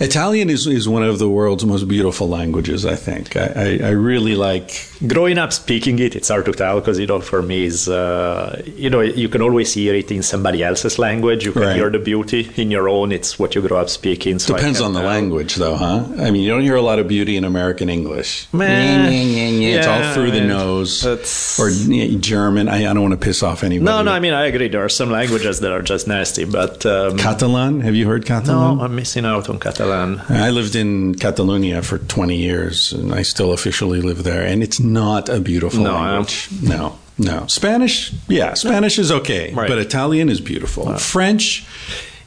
Italian 0.00 0.48
is, 0.50 0.66
is 0.66 0.88
one 0.88 1.04
of 1.12 1.16
the 1.18 1.28
world's 1.38 1.64
most 1.64 1.86
beautiful 1.88 2.28
languages. 2.28 2.80
I 2.94 2.96
think. 3.06 3.24
I, 3.36 3.46
I, 3.66 3.68
I 3.90 3.92
really 4.08 4.34
like. 4.48 4.68
growing 5.14 5.38
up 5.44 5.52
speaking 5.52 5.96
it 6.06 6.12
it's 6.18 6.28
hard 6.32 6.44
to 6.50 6.52
tell 6.62 6.76
because 6.80 6.96
you 7.02 7.08
know 7.12 7.20
for 7.32 7.40
me 7.50 7.58
is 7.70 7.88
uh, 7.88 8.62
you 8.82 8.88
know 8.92 9.00
you 9.22 9.28
can 9.28 9.42
always 9.46 9.70
hear 9.78 9.94
it 10.02 10.08
in 10.16 10.22
somebody 10.22 10.60
else's 10.68 10.96
language 11.06 11.40
you 11.46 11.52
can 11.52 11.62
Right. 11.62 11.76
hear 11.78 11.90
the 11.96 11.98
beauty 12.10 12.42
in 12.62 12.70
your 12.76 12.86
own 12.96 13.08
it's 13.18 13.30
what 13.40 13.50
you 13.56 13.60
grow 13.66 13.78
up 13.82 13.90
speaking 14.00 14.38
so 14.38 14.54
Depends 14.54 14.78
can 14.78 14.86
on 14.88 14.92
the 14.98 15.00
tell. 15.02 15.14
language, 15.14 15.52
though, 15.62 15.74
huh? 15.84 15.98
I 16.24 16.30
mean, 16.30 16.42
you 16.44 16.50
don't 16.54 16.62
hear 16.70 16.78
a 16.84 16.86
lot 16.90 16.98
of 17.02 17.06
beauty 17.16 17.34
in 17.40 17.44
American 17.44 17.88
English. 17.98 18.30
Meh. 18.52 19.10
it's 19.10 19.86
all 19.92 20.14
through 20.14 20.30
the 20.30 20.40
nose. 20.40 21.02
That's- 21.02 21.58
Or 21.60 21.68
yeah, 21.70 22.18
German. 22.18 22.68
I, 22.68 22.78
I 22.88 22.92
don't 22.94 23.02
want 23.02 23.12
to 23.20 23.24
piss 23.26 23.42
off 23.42 23.62
anybody. 23.64 23.84
no 23.84 24.02
no 24.02 24.12
i 24.12 24.20
mean 24.20 24.34
i 24.34 24.46
agree 24.46 24.68
there 24.68 24.84
are 24.84 24.88
some 24.88 25.10
languages 25.10 25.60
that 25.60 25.72
are 25.72 25.82
just 25.82 26.06
nasty 26.06 26.44
but 26.44 26.84
um, 26.86 27.16
Catalan. 27.18 27.80
Have 27.82 27.94
you 27.94 28.06
heard 28.06 28.24
Catalan? 28.26 28.78
no 28.78 28.84
i'm 28.84 28.94
missing 28.94 29.24
out 29.26 29.48
on 29.48 29.58
catalan 29.58 30.20
I 30.28 30.50
lived 30.50 30.74
in 30.76 31.14
Catalonia 31.16 31.82
for 31.82 31.98
20 31.98 32.36
years, 32.36 32.92
and 32.92 33.12
I 33.14 33.22
still 33.22 33.52
officially 33.52 34.00
live 34.00 34.22
there, 34.24 34.44
and 34.46 34.62
it's 34.62 34.80
not 34.80 35.28
a 35.28 35.40
beautiful 35.40 35.82
No, 35.84 35.94
language. 35.94 36.48
No, 36.62 36.98
no. 37.18 37.46
Spanish, 37.46 38.12
yeah, 38.28 38.54
Spanish 38.54 38.98
is 38.98 39.10
okay, 39.12 39.52
Right. 39.54 39.68
but 39.68 39.78
Italian 39.78 40.28
is 40.28 40.40
beautiful. 40.40 40.84
French, 40.98 41.64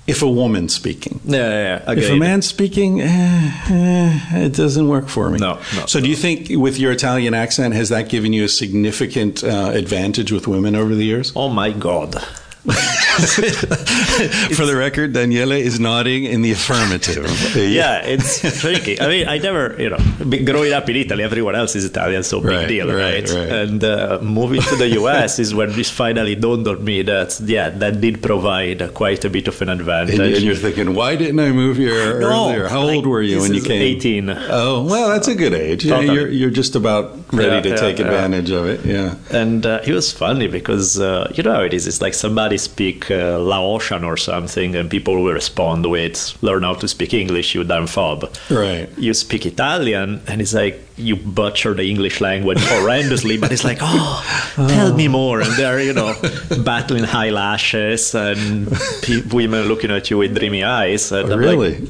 if 0.08 0.22
a 0.22 0.30
woman's 0.30 0.74
speaking. 0.74 1.20
yeah 1.26 1.38
yeah, 1.38 1.84
yeah 1.88 2.00
If 2.00 2.12
a 2.12 2.16
man's 2.16 2.46
speaking, 2.48 3.02
eh, 3.02 3.52
eh, 3.70 4.46
it 4.46 4.54
doesn't 4.54 4.88
work 4.88 5.08
for 5.08 5.30
me. 5.30 5.40
No, 5.40 5.60
no, 5.76 5.86
so, 5.88 6.00
do 6.00 6.08
you 6.08 6.16
think 6.16 6.50
with 6.52 6.78
your 6.78 6.92
Italian 6.92 7.34
accent, 7.34 7.74
has 7.74 7.90
that 7.90 8.10
given 8.10 8.34
you 8.34 8.44
a 8.44 8.50
significant 8.50 9.44
uh, 9.44 9.72
advantage 9.74 10.32
with 10.32 10.48
women 10.48 10.76
over 10.76 10.94
the 10.96 11.06
years? 11.06 11.32
oh 11.36 11.50
my 11.50 11.72
god 11.72 12.16
For 14.56 14.66
the 14.66 14.76
record, 14.76 15.14
Daniele 15.14 15.52
is 15.54 15.80
nodding 15.80 16.26
in 16.26 16.42
the 16.42 16.52
affirmative. 16.52 17.26
yeah, 17.56 18.02
it's 18.04 18.42
tricky. 18.60 19.00
I 19.00 19.08
mean, 19.08 19.28
I 19.28 19.38
never, 19.38 19.76
you 19.82 19.90
know, 19.92 20.00
be- 20.28 20.44
growing 20.44 20.74
up 20.74 20.90
in 20.90 20.96
Italy, 20.96 21.24
everyone 21.24 21.56
else 21.56 21.76
is 21.76 21.86
Italian, 21.86 22.24
so 22.24 22.40
big 22.42 22.50
Right, 22.52 22.68
deal, 22.68 22.88
right, 22.88 22.96
right? 22.96 23.30
right. 23.30 23.50
And 23.52 23.84
uh, 23.84 24.20
moving 24.22 24.62
to 24.62 24.76
the 24.76 24.88
US 25.02 25.38
is 25.40 25.54
when 25.54 25.72
this 25.74 25.90
finally 25.92 26.36
dawned 26.36 26.68
on 26.68 26.84
me 26.84 27.02
that, 27.04 27.40
yeah, 27.42 27.70
that 27.70 28.02
did 28.02 28.22
provide 28.24 28.94
quite 28.94 29.24
a 29.26 29.30
bit 29.30 29.48
of 29.48 29.62
an 29.62 29.70
advantage. 29.70 30.16
And, 30.20 30.34
and 30.34 30.44
you're 30.44 30.56
thinking, 30.56 30.96
why 30.96 31.16
didn't 31.16 31.40
I 31.40 31.52
move 31.52 31.78
here 31.78 32.20
No, 32.20 32.50
earlier? 32.50 32.68
How 32.68 32.84
like, 32.84 32.96
old 32.98 33.08
were 33.08 33.22
you 33.22 33.42
when 33.42 33.54
you 33.54 33.62
came? 33.62 33.82
18. 33.82 34.30
Oh, 34.30 34.84
well, 34.84 35.10
that's 35.10 35.28
a 35.28 35.36
good 35.36 35.54
age. 35.54 35.86
Yeah, 35.86 35.96
Totally. 35.98 36.16
you're, 36.16 36.30
you're 36.30 36.50
just 36.50 36.76
about 36.76 37.25
ready 37.32 37.56
Yeah, 37.56 37.62
to 37.62 37.70
yeah, 37.70 37.76
take 37.76 38.00
advantage 38.00 38.52
of 38.52 38.66
it. 38.68 38.86
Yeah. 38.86 39.16
And 39.32 39.66
uh, 39.66 39.82
it 39.86 39.94
was 39.94 40.12
funny 40.12 40.48
because 40.48 41.00
uh, 41.00 41.32
you 41.36 41.44
know 41.44 41.54
how 41.54 41.62
it 41.62 41.74
is. 41.74 41.88
It's 41.88 42.02
like 42.02 42.14
somebody 42.14 42.58
speak 42.58 43.10
uh, 43.12 43.40
Laotian 43.40 44.04
or 44.04 44.18
something, 44.18 44.76
and 44.76 44.90
people 44.90 45.16
will 45.24 45.34
respond 45.34 45.86
with 45.90 46.38
"Learn 46.42 46.64
how 46.64 46.74
to 46.76 46.88
speak 46.88 47.14
English, 47.14 47.56
you 47.56 47.64
damn 47.64 47.88
fob." 47.88 48.30
Right. 48.50 48.88
You 48.98 49.14
speak 49.14 49.46
Italian, 49.46 50.22
and 50.28 50.42
it's 50.42 50.54
like 50.54 50.82
you 50.98 51.16
butcher 51.18 51.74
the 51.74 51.84
English 51.90 52.22
language 52.22 52.60
horrendously, 52.60 53.40
but 53.42 53.52
it's 53.52 53.66
like, 53.66 53.80
oh, 53.82 54.24
tell 54.56 54.94
me 54.94 55.08
more. 55.10 55.42
And 55.42 55.52
they're 55.54 55.82
you 55.82 55.94
know 55.94 56.16
battling 56.64 57.04
high 57.04 57.32
lashes 57.32 58.16
and 58.16 58.72
pe- 59.02 59.22
women 59.32 59.68
looking 59.68 59.92
at 59.92 60.10
you 60.10 60.18
with 60.20 60.36
dreamy 60.38 60.64
eyes. 60.64 61.12
And 61.12 61.30
like, 61.30 61.40
really? 61.40 61.88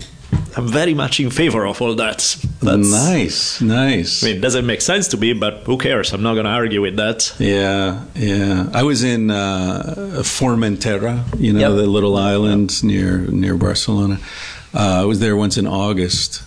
I'm 0.58 0.68
very 0.70 0.94
much 0.94 1.20
in 1.20 1.30
favor 1.32 1.66
of 1.66 1.82
all 1.82 1.96
that. 1.96 2.18
That's, 2.62 2.92
nice, 2.92 3.62
nice. 3.62 4.24
I 4.24 4.28
mean, 4.28 4.38
it 4.38 4.42
doesn't 4.42 4.66
make 4.66 4.82
sense 4.82 5.10
to 5.10 5.18
me, 5.18 5.34
but 5.34 5.64
who 5.66 5.78
cares? 5.78 6.14
I'm 6.14 6.24
not 6.24 6.34
going 6.36 6.46
to 6.46 6.52
argue 6.52 6.82
with 6.82 6.96
that. 6.96 7.34
Yeah, 7.40 8.06
yeah. 8.16 8.70
I 8.74 8.84
was 8.84 9.04
in 9.04 9.32
uh, 9.32 10.22
Formentera, 10.24 11.24
you 11.40 11.54
know, 11.54 11.60
Yep. 11.60 11.72
the 11.72 11.88
little 11.88 12.16
island 12.18 12.84
near 12.84 13.18
near 13.28 13.56
Barcelona. 13.58 14.20
Uh, 14.74 15.02
I 15.02 15.06
was 15.06 15.20
there 15.20 15.36
once 15.36 15.58
in 15.58 15.68
August, 15.68 16.44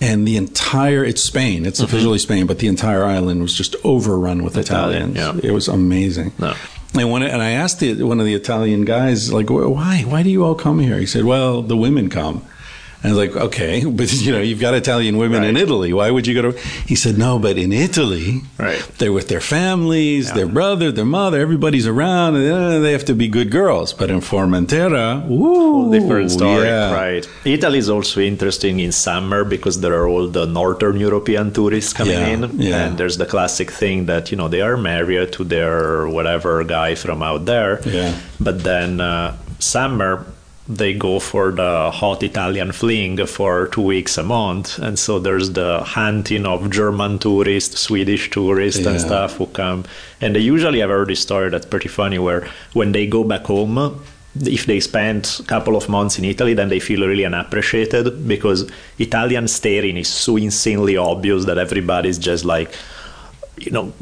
and 0.00 0.26
the 0.26 0.36
entire 0.36 1.04
it's 1.04 1.22
Spain. 1.22 1.66
It's 1.66 1.80
officially 1.80 2.18
Spain, 2.18 2.46
but 2.46 2.58
the 2.58 2.68
entire 2.68 3.04
island 3.04 3.40
was 3.42 3.54
just 3.56 3.76
overrun 3.84 4.42
with 4.44 4.56
Italian, 4.56 5.10
Italians. 5.16 5.44
yeah. 5.44 5.50
It 5.50 5.52
was 5.52 5.68
amazing. 5.68 6.32
No. 6.38 6.54
And 6.94 7.10
when 7.10 7.22
and 7.22 7.40
I 7.40 7.50
asked 7.52 7.80
the, 7.80 8.02
one 8.02 8.20
of 8.20 8.26
the 8.26 8.34
Italian 8.34 8.84
guys, 8.84 9.32
like, 9.32 9.48
why? 9.50 10.02
Why 10.06 10.22
do 10.22 10.28
you 10.30 10.44
all 10.44 10.54
come 10.54 10.78
here? 10.78 10.98
He 10.98 11.06
said, 11.06 11.24
well, 11.24 11.62
the 11.62 11.76
women 11.76 12.10
come. 12.10 12.44
And 13.02 13.12
I 13.12 13.16
was 13.16 13.18
like, 13.34 13.36
okay, 13.48 13.84
but 13.98 14.12
you 14.12 14.32
know, 14.32 14.40
you've 14.40 14.60
got 14.60 14.74
Italian 14.74 15.16
women 15.18 15.42
in 15.44 15.56
Italy. 15.56 15.92
Why 15.92 16.10
would 16.10 16.26
you 16.26 16.34
go 16.34 16.52
to? 16.52 16.58
He 16.86 16.94
said, 16.94 17.18
no, 17.18 17.38
but 17.38 17.58
in 17.58 17.72
Italy, 17.72 18.42
Right. 18.58 18.80
they're 18.98 19.12
with 19.12 19.28
their 19.28 19.40
families, 19.40 20.28
Yeah. 20.28 20.34
their 20.36 20.46
brother, 20.46 20.92
their 20.92 21.04
mother, 21.04 21.40
everybody's 21.40 21.86
around, 21.86 22.36
and 22.36 22.52
uh, 22.52 22.78
they 22.78 22.92
have 22.92 23.04
to 23.06 23.14
be 23.14 23.26
good 23.28 23.50
girls. 23.50 23.92
But 23.92 24.08
in 24.10 24.20
Formentera, 24.20 25.26
woo, 25.26 25.90
different 25.92 26.30
story, 26.30 26.66
yeah. 26.66 26.92
right? 26.94 27.28
Italy 27.44 27.78
is 27.78 27.90
also 27.90 28.20
interesting 28.20 28.78
in 28.80 28.92
summer 28.92 29.44
because 29.44 29.80
there 29.80 29.94
are 29.94 30.06
all 30.08 30.28
the 30.28 30.46
northern 30.46 30.96
European 31.00 31.52
tourists 31.52 31.92
coming 31.92 32.14
Yeah, 32.14 32.28
in, 32.28 32.44
and 32.72 32.98
there's 32.98 33.16
the 33.18 33.26
classic 33.26 33.70
thing 33.70 34.06
that 34.06 34.30
you 34.30 34.36
know 34.36 34.48
they 34.48 34.60
are 34.62 34.76
married 34.76 35.32
to 35.32 35.42
their 35.44 36.06
whatever 36.06 36.62
guy 36.64 36.94
from 36.94 37.22
out 37.22 37.46
there, 37.46 37.80
Yeah. 37.84 38.14
but 38.40 38.62
then 38.62 39.00
uh, 39.00 39.36
summer 39.58 40.24
they 40.68 40.94
go 40.94 41.18
for 41.18 41.50
the 41.50 41.90
hot 41.90 42.22
Italian 42.22 42.70
fling 42.72 43.26
for 43.26 43.66
two 43.68 43.82
weeks 43.82 44.16
a 44.16 44.22
month, 44.22 44.78
and 44.78 44.98
so 44.98 45.18
there's 45.18 45.52
the 45.52 45.80
hunting 45.80 46.46
of 46.46 46.70
German 46.70 47.18
tourists, 47.18 47.80
Swedish 47.80 48.30
tourists, 48.30 48.86
and 48.86 49.00
stuff 49.00 49.36
who 49.36 49.46
come, 49.46 49.84
and 50.20 50.36
they 50.36 50.40
usually 50.40 50.78
have 50.78 50.90
heard 50.90 51.08
this 51.08 51.20
story 51.20 51.50
that's 51.50 51.66
pretty 51.66 51.88
funny, 51.88 52.18
where 52.18 52.48
when 52.74 52.92
they 52.92 53.06
go 53.06 53.24
back 53.24 53.44
home, 53.46 54.00
if 54.36 54.66
they 54.66 54.80
spend 54.80 55.36
a 55.40 55.42
couple 55.42 55.76
of 55.76 55.88
months 55.88 56.18
in 56.18 56.24
Italy, 56.24 56.54
then 56.54 56.68
they 56.68 56.80
feel 56.80 57.06
really 57.06 57.24
unappreciated 57.24 58.26
because 58.26 58.70
Italian 58.98 59.48
staring 59.48 59.96
is 59.96 60.08
so 60.08 60.36
insanely 60.36 60.96
obvious 60.96 61.44
that 61.44 61.58
everybody's 61.58 62.18
just 62.18 62.44
like 62.44 62.72
you 63.58 63.70
know, 63.70 63.92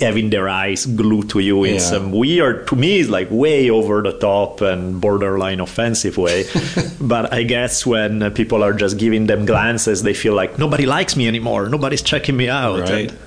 having 0.00 0.30
their 0.30 0.48
eyes 0.48 0.86
glued 0.86 1.28
to 1.30 1.40
you 1.40 1.64
in 1.64 1.74
Yeah. 1.74 1.80
some 1.80 2.12
weird, 2.12 2.66
to 2.68 2.76
me, 2.76 3.00
is 3.00 3.10
like 3.10 3.28
way 3.30 3.68
over 3.68 4.02
the 4.02 4.12
top 4.12 4.60
and 4.60 5.00
borderline 5.00 5.60
offensive 5.60 6.16
way. 6.16 6.44
but 7.00 7.32
I 7.32 7.42
guess 7.42 7.84
when 7.84 8.30
people 8.32 8.62
are 8.62 8.72
just 8.72 8.98
giving 8.98 9.26
them 9.26 9.44
glances, 9.46 10.02
they 10.02 10.14
feel 10.14 10.34
like 10.34 10.58
nobody 10.58 10.86
likes 10.86 11.16
me 11.16 11.26
anymore. 11.28 11.68
Nobody's 11.68 12.02
checking 12.02 12.36
me 12.36 12.48
out. 12.48 12.80
Right. 12.80 13.10
And- 13.10 13.18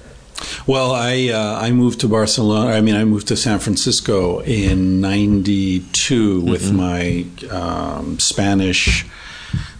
Well, 0.67 0.91
I 0.91 1.29
uh, 1.29 1.59
I 1.67 1.71
moved 1.71 1.99
to 2.01 2.07
Barcelona. 2.07 2.71
I 2.77 2.81
mean, 2.81 2.95
I 2.95 3.05
moved 3.05 3.27
to 3.27 3.35
San 3.37 3.59
Francisco 3.59 4.39
in 4.41 4.99
'92 4.99 6.41
with 6.41 6.63
Mm-hmm. 6.63 6.75
my 6.75 7.25
um, 7.51 8.19
Spanish 8.19 9.05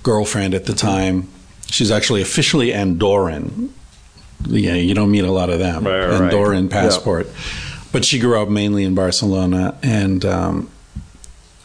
girlfriend 0.04 0.54
at 0.54 0.66
the 0.66 0.74
time. 0.74 1.28
She's 1.68 1.92
actually 1.92 2.22
officially 2.22 2.72
Andorran. 2.72 3.70
Yeah, 4.48 4.74
you 4.76 4.94
don't 4.94 5.12
meet 5.12 5.24
a 5.24 5.32
lot 5.32 5.50
of 5.50 5.60
them. 5.60 5.86
Right, 5.86 6.08
right. 6.20 6.32
Andorran 6.32 6.70
Yeah. 6.70 6.82
passport. 6.82 7.28
But 7.92 8.06
she 8.06 8.20
grew 8.20 8.42
up 8.42 8.50
mainly 8.50 8.84
in 8.84 8.96
Barcelona, 8.96 9.76
and 9.84 10.26
um, 10.26 10.70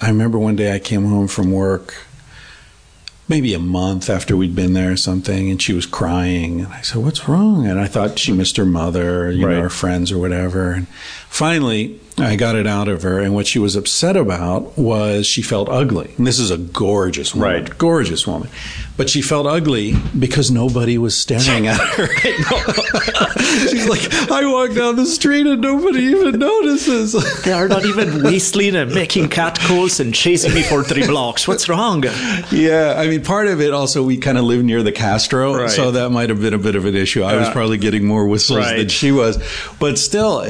I 0.00 0.08
remember 0.08 0.38
one 0.38 0.56
day 0.56 0.74
I 0.74 0.78
came 0.78 1.04
home 1.06 1.26
from 1.28 1.50
work 1.52 1.94
maybe 3.30 3.52
a 3.52 3.58
month 3.58 4.08
after 4.08 4.34
we'd 4.36 4.54
been 4.54 4.72
there 4.72 4.92
or 4.92 4.96
something, 4.96 5.50
and 5.50 5.60
she 5.60 5.74
was 5.74 5.84
crying. 5.84 6.60
And 6.60 6.72
I 6.72 6.80
said, 6.80 7.02
What's 7.04 7.28
wrong? 7.28 7.66
And 7.66 7.78
I 7.78 7.86
thought 7.86 8.18
she 8.18 8.32
missed 8.32 8.56
her 8.56 8.64
mother, 8.64 9.30
you 9.30 9.46
Right. 9.46 9.56
know, 9.56 9.62
her 9.62 9.68
friends 9.70 10.10
or 10.10 10.18
whatever. 10.18 10.70
And 10.72 10.86
finally, 11.28 12.00
I 12.18 12.34
got 12.36 12.56
it 12.56 12.66
out 12.66 12.88
of 12.88 13.02
her. 13.02 13.20
And 13.20 13.34
what 13.34 13.46
she 13.46 13.58
was 13.58 13.76
upset 13.76 14.16
about 14.16 14.76
was 14.76 15.26
she 15.26 15.40
felt 15.42 15.68
ugly. 15.68 16.12
And 16.18 16.26
this 16.26 16.38
is 16.40 16.50
a 16.50 16.58
gorgeous 16.58 17.34
woman. 17.34 17.64
Right. 17.64 17.78
Gorgeous 17.78 18.26
woman. 18.26 18.48
But 18.96 19.08
she 19.08 19.22
felt 19.22 19.46
ugly 19.46 19.94
because 20.18 20.50
nobody 20.50 20.98
was 20.98 21.16
staring 21.16 21.68
at 21.68 21.78
her. 21.80 22.08
She's 23.68 23.88
like, 23.88 24.12
I 24.30 24.44
walk 24.46 24.74
down 24.74 24.96
the 24.96 25.06
street 25.06 25.46
and 25.46 25.60
nobody 25.60 26.00
even 26.00 26.38
notices. 26.40 27.12
They 27.44 27.52
are 27.52 27.68
not 27.68 27.84
even 27.84 28.24
whistling 28.24 28.74
and 28.74 28.92
making 28.92 29.28
cat 29.28 29.58
calls 29.60 30.00
and 30.00 30.12
chasing 30.12 30.52
me 30.52 30.62
for 30.64 30.82
three 30.82 31.06
blocks. 31.06 31.46
What's 31.46 31.68
wrong? 31.68 32.02
Yeah, 32.50 32.94
I 32.96 33.06
mean, 33.06 33.22
part 33.22 33.46
of 33.46 33.60
it 33.60 33.72
also 33.72 34.02
we 34.02 34.16
kind 34.16 34.36
of 34.38 34.42
live 34.44 34.64
near 34.64 34.82
the 34.82 34.90
Castro, 34.92 35.54
Right. 35.54 35.70
so 35.70 35.92
that 35.92 36.10
might 36.10 36.30
have 36.30 36.40
been 36.40 36.54
a 36.54 36.58
bit 36.58 36.74
of 36.74 36.84
an 36.84 36.96
issue. 36.96 37.22
I 37.22 37.36
was 37.36 37.48
probably 37.50 37.78
getting 37.78 38.04
more 38.04 38.26
whistles 38.26 38.64
than 38.64 38.88
she 38.88 39.12
was, 39.12 39.38
but 39.78 39.96
still, 39.98 40.38
uh, 40.38 40.46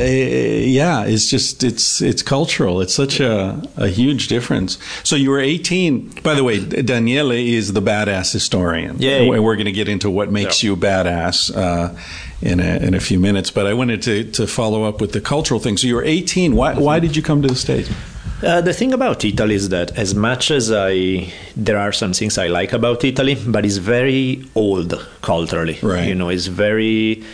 yeah, 0.69 1.05
it's 1.05 1.29
just 1.31 1.65
it's 1.65 2.01
it's 2.01 2.23
cultural. 2.23 2.81
It's 2.81 2.95
such 2.95 3.21
a 3.21 3.61
a 3.77 3.89
huge 3.89 4.29
difference. 4.29 4.79
So 5.05 5.17
you 5.17 5.31
were 5.31 5.41
18. 5.41 6.21
By 6.23 6.35
the 6.35 6.45
way, 6.45 6.59
Daniele 6.65 7.31
is 7.33 7.73
the 7.73 7.83
badass 7.83 8.33
historian. 8.33 8.97
Yeah, 8.99 9.17
and 9.35 9.43
we're 9.45 9.57
going 9.57 9.67
to 9.67 9.73
get 9.73 9.89
into 9.89 10.11
what 10.11 10.31
makes 10.31 10.63
Yeah. 10.63 10.71
you 10.71 10.77
badass. 10.77 11.51
Uh, 11.57 11.95
in 12.41 12.61
a, 12.61 12.77
in 12.87 12.95
a 12.95 13.01
few 13.01 13.19
minutes, 13.19 13.51
but 13.51 13.67
I 13.67 13.75
wanted 13.75 14.01
to, 14.03 14.23
to 14.31 14.47
follow 14.47 14.85
up 14.85 15.01
with 15.01 15.11
the 15.13 15.21
cultural 15.21 15.59
thing. 15.59 15.77
So 15.77 15.89
you 15.89 15.97
were 15.97 16.05
18. 16.05 16.55
Why, 16.55 16.75
why 16.79 17.01
did 17.01 17.17
you 17.17 17.23
come 17.23 17.43
to 17.43 17.49
the 17.49 17.57
States? 17.57 17.91
Uh, 18.45 18.61
the 18.61 18.73
thing 18.73 18.93
about 18.93 19.25
Italy 19.25 19.57
is 19.57 19.71
that 19.71 19.91
as 19.99 20.15
much 20.15 20.53
as 20.53 20.71
I, 20.71 21.33
there 21.57 21.77
are 21.77 21.91
some 21.91 22.13
things 22.13 22.39
I 22.39 22.47
like 22.47 22.73
about 22.73 23.03
Italy, 23.03 23.35
but 23.45 23.65
it's 23.67 23.79
very 23.79 24.45
old 24.55 25.05
culturally. 25.21 25.79
Right. 25.83 26.07
You 26.07 26.15
know, 26.15 26.29
it's 26.29 26.47
very 26.47 27.25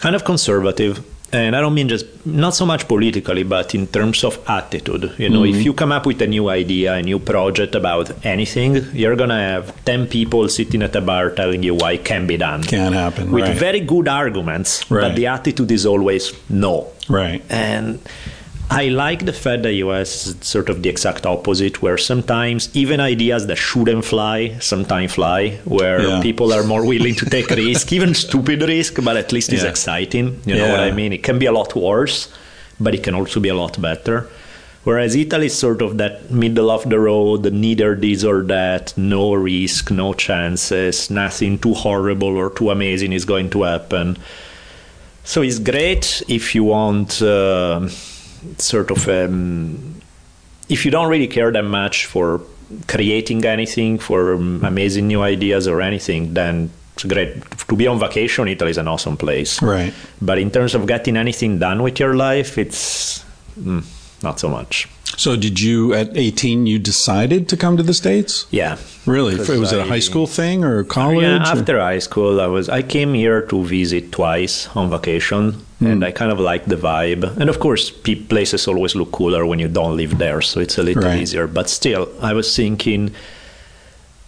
kind 0.00 0.16
of 0.16 0.24
conservative. 0.24 1.04
And 1.32 1.54
I 1.54 1.60
don't 1.60 1.74
mean 1.74 1.88
just 1.88 2.06
not 2.26 2.54
so 2.54 2.64
much 2.64 2.88
politically, 2.88 3.42
but 3.42 3.74
in 3.74 3.86
terms 3.86 4.24
of 4.24 4.38
attitude. 4.48 5.12
You 5.18 5.28
know, 5.28 5.42
Mm-hmm. 5.42 5.58
if 5.58 5.64
you 5.64 5.72
come 5.74 5.92
up 5.92 6.06
with 6.06 6.22
a 6.22 6.26
new 6.26 6.48
idea, 6.48 6.94
a 6.94 7.02
new 7.02 7.18
project 7.18 7.74
about 7.74 8.10
anything, 8.24 8.76
you're 8.94 9.16
gonna 9.16 9.38
have 9.38 9.84
ten 9.84 10.06
people 10.06 10.48
sitting 10.48 10.82
at 10.82 10.96
a 10.96 11.00
bar 11.00 11.30
telling 11.30 11.62
you 11.62 11.74
why 11.74 11.92
it 11.92 12.04
can 12.04 12.26
be 12.26 12.36
done. 12.36 12.62
Can't 12.62 12.94
happen. 12.94 13.30
with 13.30 13.44
right. 13.44 13.56
very 13.56 13.80
good 13.80 14.08
arguments, 14.08 14.90
Right. 14.90 15.02
but 15.02 15.16
the 15.16 15.26
attitude 15.26 15.70
is 15.70 15.84
always 15.86 16.32
no. 16.48 16.86
right. 17.08 17.42
And 17.50 17.98
I 18.70 18.88
like 18.88 19.24
the 19.24 19.32
fact 19.32 19.62
that 19.62 19.72
US 19.74 20.26
is 20.26 20.36
sort 20.42 20.68
of 20.68 20.82
the 20.82 20.90
exact 20.90 21.24
opposite, 21.24 21.80
where 21.80 21.96
sometimes 21.96 22.68
even 22.74 23.00
ideas 23.00 23.46
that 23.46 23.56
shouldn't 23.56 24.04
fly 24.04 24.56
sometimes 24.60 25.14
fly, 25.14 25.58
where 25.64 26.02
Yeah. 26.02 26.20
people 26.20 26.52
are 26.52 26.62
more 26.64 26.84
willing 26.84 27.14
to 27.14 27.24
take 27.26 27.48
risk, 27.50 27.92
even 27.98 28.14
stupid 28.14 28.60
risk, 28.62 29.02
but 29.02 29.16
at 29.16 29.32
least 29.32 29.52
it's 29.54 29.62
Yeah. 29.62 29.70
exciting. 29.70 30.40
You 30.44 30.56
know 30.56 30.68
what 30.70 30.80
I 30.80 30.90
mean? 30.90 31.12
It 31.14 31.22
can 31.22 31.38
be 31.38 31.46
a 31.46 31.52
lot 31.52 31.74
worse, 31.74 32.28
but 32.78 32.94
it 32.94 33.02
can 33.02 33.14
also 33.14 33.40
be 33.40 33.48
a 33.48 33.54
lot 33.54 33.80
better. 33.80 34.26
Whereas 34.84 35.14
Italy 35.16 35.46
is 35.46 35.54
sort 35.54 35.80
of 35.82 35.96
that 35.98 36.30
middle 36.30 36.70
of 36.70 36.88
the 36.88 36.98
road, 36.98 37.50
neither 37.52 37.94
this 37.94 38.22
or 38.22 38.42
that, 38.44 38.92
no 38.96 39.34
risk, 39.34 39.90
no 39.90 40.12
chances, 40.14 41.10
nothing 41.10 41.58
too 41.58 41.74
horrible 41.74 42.36
or 42.36 42.48
too 42.50 42.70
amazing 42.70 43.12
is 43.12 43.24
going 43.24 43.48
to 43.50 43.62
happen. 43.62 44.16
So 45.24 45.42
it's 45.42 45.58
great 45.58 46.22
if 46.28 46.54
you 46.54 46.64
want 46.64 47.20
uh, 47.20 47.88
sort 48.58 48.90
of 48.90 49.08
um, 49.08 50.00
if 50.68 50.84
you 50.84 50.90
don't 50.90 51.08
really 51.08 51.26
care 51.26 51.50
that 51.50 51.64
much 51.64 52.06
for 52.06 52.40
creating 52.86 53.44
anything, 53.44 53.98
for 53.98 54.34
um, 54.34 54.64
amazing 54.64 55.06
new 55.06 55.22
ideas 55.22 55.66
or 55.66 55.80
anything, 55.80 56.34
then 56.34 56.70
it's 56.94 57.04
great. 57.04 57.42
To 57.68 57.76
be 57.76 57.86
on 57.86 57.98
vacation, 57.98 58.48
Italy 58.48 58.70
is 58.70 58.78
an 58.78 58.88
awesome 58.88 59.16
place. 59.16 59.62
Right. 59.62 59.94
But 60.20 60.38
in 60.38 60.50
terms 60.50 60.74
of 60.74 60.86
getting 60.86 61.16
anything 61.16 61.58
done 61.58 61.82
with 61.82 61.98
your 61.98 62.14
life, 62.14 62.58
it's 62.58 63.24
mm, 63.58 63.84
not 64.22 64.40
so 64.40 64.48
much. 64.48 64.88
So 65.16 65.34
did 65.36 65.58
you 65.60 65.94
at 65.94 66.16
18 66.16 66.66
you 66.66 66.78
decided 66.78 67.48
to 67.48 67.56
come 67.56 67.76
to 67.76 67.82
the 67.82 67.94
states? 67.94 68.46
Yeah. 68.50 68.76
Really? 69.06 69.34
Was 69.36 69.72
it 69.72 69.78
a 69.80 69.84
high 69.84 69.98
school 70.00 70.26
thing 70.26 70.64
or 70.64 70.84
college? 70.84 71.22
Yeah, 71.22 71.38
or- 71.38 71.58
after 71.58 71.80
high 71.80 71.98
school, 71.98 72.40
I 72.40 72.46
was 72.46 72.68
I 72.68 72.82
came 72.82 73.14
here 73.14 73.40
to 73.42 73.64
visit 73.64 74.12
twice 74.12 74.68
on 74.76 74.90
vacation, 74.90 75.52
Hmm. 75.78 75.86
and 75.86 76.04
I 76.04 76.10
kind 76.12 76.30
of 76.30 76.38
liked 76.38 76.68
the 76.68 76.76
vibe. 76.76 77.24
And 77.40 77.48
of 77.50 77.58
course, 77.58 77.90
pe- 77.90 78.16
places 78.28 78.68
always 78.68 78.94
look 78.94 79.10
cooler 79.12 79.46
when 79.46 79.58
you 79.58 79.68
don't 79.68 79.96
live 79.96 80.18
there, 80.18 80.40
so 80.42 80.60
it's 80.60 80.78
a 80.78 80.82
little 80.82 81.02
Right. 81.04 81.20
easier. 81.22 81.46
But 81.46 81.68
still, 81.70 82.08
I 82.20 82.32
was 82.34 82.54
thinking, 82.54 83.10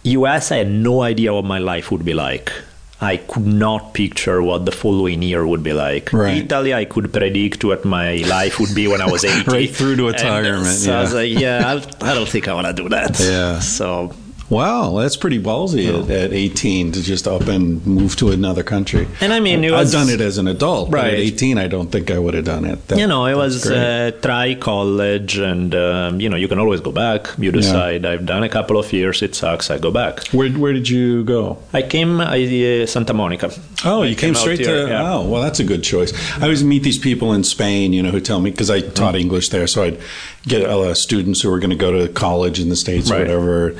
US, 0.03 0.51
I 0.51 0.57
had 0.57 0.71
no 0.71 1.01
idea 1.03 1.33
what 1.33 1.45
my 1.45 1.59
life 1.59 1.91
would 1.91 2.03
be 2.03 2.13
like. 2.13 2.51
I 3.01 3.17
could 3.17 3.47
not 3.47 3.95
picture 3.95 4.43
what 4.43 4.65
the 4.65 4.71
following 4.71 5.23
year 5.23 5.45
would 5.45 5.63
be 5.63 5.73
like. 5.73 6.13
Right. 6.13 6.43
Italy, 6.43 6.73
I 6.73 6.85
could 6.85 7.11
predict 7.11 7.63
what 7.63 7.83
my 7.83 8.17
life 8.17 8.59
would 8.59 8.75
be 8.75 8.87
when 8.87 9.01
I 9.01 9.09
was 9.09 9.25
80. 9.39 9.49
Right 9.49 9.69
through 9.69 9.95
to 9.95 10.07
And, 10.07 10.15
uh, 10.15 10.17
retirement, 10.19 10.87
I 10.87 11.01
was 11.01 11.13
like, 11.13 11.31
yeah, 11.31 11.79
I 12.01 12.13
don't 12.13 12.29
think 12.29 12.47
I 12.47 12.53
want 12.53 12.67
to 12.67 12.73
do 12.73 12.89
that. 12.89 13.19
Yeah. 13.19 13.59
So 13.59 14.13
Wow, 14.51 14.99
that's 14.99 15.15
pretty 15.15 15.39
ballsy 15.41 15.87
at, 15.87 16.09
at 16.11 16.33
18 16.33 16.91
to 16.91 17.01
just 17.01 17.25
up 17.25 17.47
and 17.47 17.83
move 17.87 18.17
to 18.17 18.31
another 18.31 18.63
country. 18.63 19.07
And 19.21 19.31
I 19.31 19.39
mean, 19.39 19.63
it 19.63 19.71
I've 19.71 19.91
done 19.91 20.09
it 20.09 20.19
as 20.19 20.37
an 20.37 20.47
adult, 20.49 20.91
but 20.91 21.05
at 21.05 21.13
18, 21.13 21.57
I 21.57 21.67
don't 21.67 21.89
think 21.89 22.11
I 22.11 22.19
would 22.19 22.33
have 22.33 22.43
done 22.43 22.65
it. 22.65 22.85
That- 22.89 22.99
you 22.99 23.07
know, 23.07 23.25
it 23.27 23.35
was 23.35 23.65
uh, 23.65 24.11
try 24.21 24.55
college, 24.55 25.37
and 25.37 25.73
um, 25.73 26.19
you 26.19 26.29
know, 26.29 26.35
you 26.35 26.49
can 26.49 26.59
always 26.59 26.81
go 26.81 26.91
back. 26.91 27.27
You 27.37 27.51
decide. 27.53 28.05
I've 28.05 28.25
done 28.25 28.43
a 28.43 28.49
couple 28.49 28.77
of 28.77 28.91
years. 28.91 29.21
It 29.21 29.35
sucks. 29.35 29.71
I 29.71 29.77
go 29.77 29.89
back. 29.89 30.27
where, 30.33 30.49
where 30.51 30.73
did 30.73 30.89
you 30.89 31.23
go? 31.23 31.57
I 31.71 31.81
came 31.83 32.19
I, 32.19 32.81
uh, 32.83 32.85
Santa 32.87 33.13
Monica. 33.13 33.51
Oh, 33.85 34.03
I 34.03 34.07
you 34.07 34.15
came 34.17 34.31
out 34.31 34.37
straight 34.41 34.59
here, 34.59 34.83
to. 34.85 34.89
yeah. 34.91 35.13
Oh, 35.13 35.29
well, 35.29 35.41
that's 35.41 35.61
a 35.61 35.63
good 35.63 35.81
choice. 35.83 36.11
I 36.39 36.43
always 36.43 36.61
meet 36.63 36.83
these 36.83 36.99
people 36.99 37.31
in 37.31 37.45
Spain, 37.45 37.93
you 37.93 38.03
know, 38.03 38.11
who 38.11 38.19
tell 38.19 38.41
me 38.41 38.51
because 38.51 38.69
I 38.69 38.81
taught 38.81 39.15
Mm. 39.15 39.21
English 39.21 39.47
there, 39.49 39.65
so 39.67 39.83
I'd 39.83 39.97
get 40.45 40.63
uh, 40.63 40.93
students 40.93 41.41
who 41.41 41.49
were 41.49 41.59
going 41.59 41.69
to 41.71 41.75
go 41.75 41.91
to 42.05 42.11
college 42.11 42.59
in 42.59 42.67
the 42.69 42.75
states 42.75 43.09
or 43.09 43.19
whatever. 43.19 43.75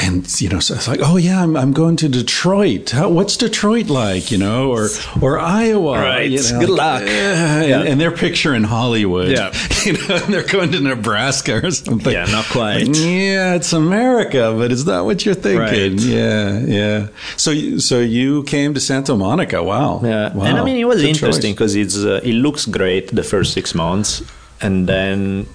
And 0.00 0.40
you 0.40 0.48
know, 0.48 0.60
so 0.60 0.74
it's 0.74 0.86
like, 0.86 1.00
oh 1.02 1.16
yeah, 1.16 1.42
I'm, 1.42 1.56
I'm 1.56 1.72
going 1.72 1.96
to 1.96 2.08
Detroit. 2.08 2.90
How, 2.90 3.08
what's 3.08 3.36
Detroit 3.36 3.88
like? 3.88 4.30
You 4.30 4.38
know, 4.38 4.70
or 4.70 4.88
or 5.20 5.38
Iowa. 5.38 5.98
Right. 5.98 6.30
You 6.30 6.38
know, 6.42 6.60
Good 6.60 6.70
luck. 6.70 7.02
"Eh," 7.02 7.08
and, 7.08 7.68
Yeah. 7.68 7.82
and 7.82 8.00
they're 8.00 8.12
picturing 8.16 8.62
Hollywood. 8.64 9.30
Yeah. 9.30 9.52
you 9.84 9.94
know, 9.94 10.16
and 10.22 10.32
they're 10.32 10.46
going 10.46 10.70
to 10.72 10.80
Nebraska 10.80 11.60
or 11.66 11.70
something. 11.72 12.12
Yeah, 12.12 12.26
not 12.26 12.44
quite. 12.46 12.86
Like, 12.86 12.96
yeah, 12.96 13.54
it's 13.54 13.72
America, 13.72 14.54
but 14.56 14.70
it's 14.72 14.84
not 14.86 15.04
what 15.04 15.24
you're 15.26 15.34
thinking. 15.34 15.96
Right. 15.96 16.00
Yeah, 16.00 16.58
yeah. 16.60 17.08
So, 17.36 17.50
you- 17.50 17.80
so 17.80 17.98
you 18.00 18.42
came 18.44 18.74
to 18.74 18.80
Santa 18.80 19.16
Monica. 19.16 19.62
Wow. 19.62 20.00
Yeah, 20.04 20.32
Wow. 20.34 20.44
and 20.44 20.58
I 20.58 20.64
mean, 20.64 20.76
it 20.76 20.84
was 20.86 21.00
Good 21.00 21.08
interesting 21.10 21.52
because 21.54 21.74
it's 21.74 21.96
uh, 21.96 22.20
it 22.22 22.34
looks 22.34 22.66
great 22.66 23.08
the 23.14 23.22
first 23.24 23.52
six 23.52 23.74
months, 23.74 24.22
and 24.60 24.86
then 24.88 25.46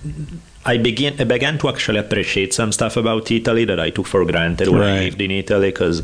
I 0.65 0.77
begin 0.77 1.20
I 1.20 1.25
began 1.25 1.58
to 1.60 1.70
actually 1.70 2.00
appreciate 2.00 2.53
some 2.53 2.72
stuff 2.72 2.96
about 2.98 3.29
Italy 3.32 3.65
that 3.65 3.79
I 3.79 3.89
took 3.89 4.08
for 4.08 4.24
granted 4.25 4.67
when 4.70 4.82
I 4.82 5.00
lived 5.05 5.22
in 5.22 5.32
Italy 5.32 5.70
because 5.72 6.03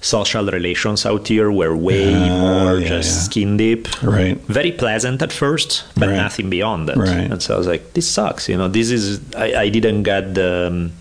social 0.00 0.46
relations 0.46 1.04
out 1.04 1.26
here 1.26 1.50
were 1.50 1.74
way 1.74 2.14
Ah, 2.14 2.28
more 2.38 2.78
yeah, 2.78 2.88
just 2.88 3.10
yeah. 3.14 3.22
skin 3.26 3.56
deep. 3.56 3.88
Right. 4.02 4.38
Very 4.46 4.70
pleasant 4.70 5.20
at 5.22 5.32
first, 5.32 5.84
but 5.96 6.08
Right. 6.08 6.16
nothing 6.16 6.48
beyond 6.48 6.88
that. 6.88 6.96
Right. 6.96 7.28
And 7.32 7.42
so 7.42 7.54
I 7.54 7.58
was 7.58 7.66
like, 7.66 7.94
this 7.94 8.06
sucks. 8.08 8.48
You 8.48 8.56
know, 8.56 8.68
this 8.68 8.90
is 8.92 9.20
I, 9.36 9.62
I 9.64 9.68
didn't 9.68 10.04
get 10.04 10.34
the 10.34 10.68
um, 10.70 10.92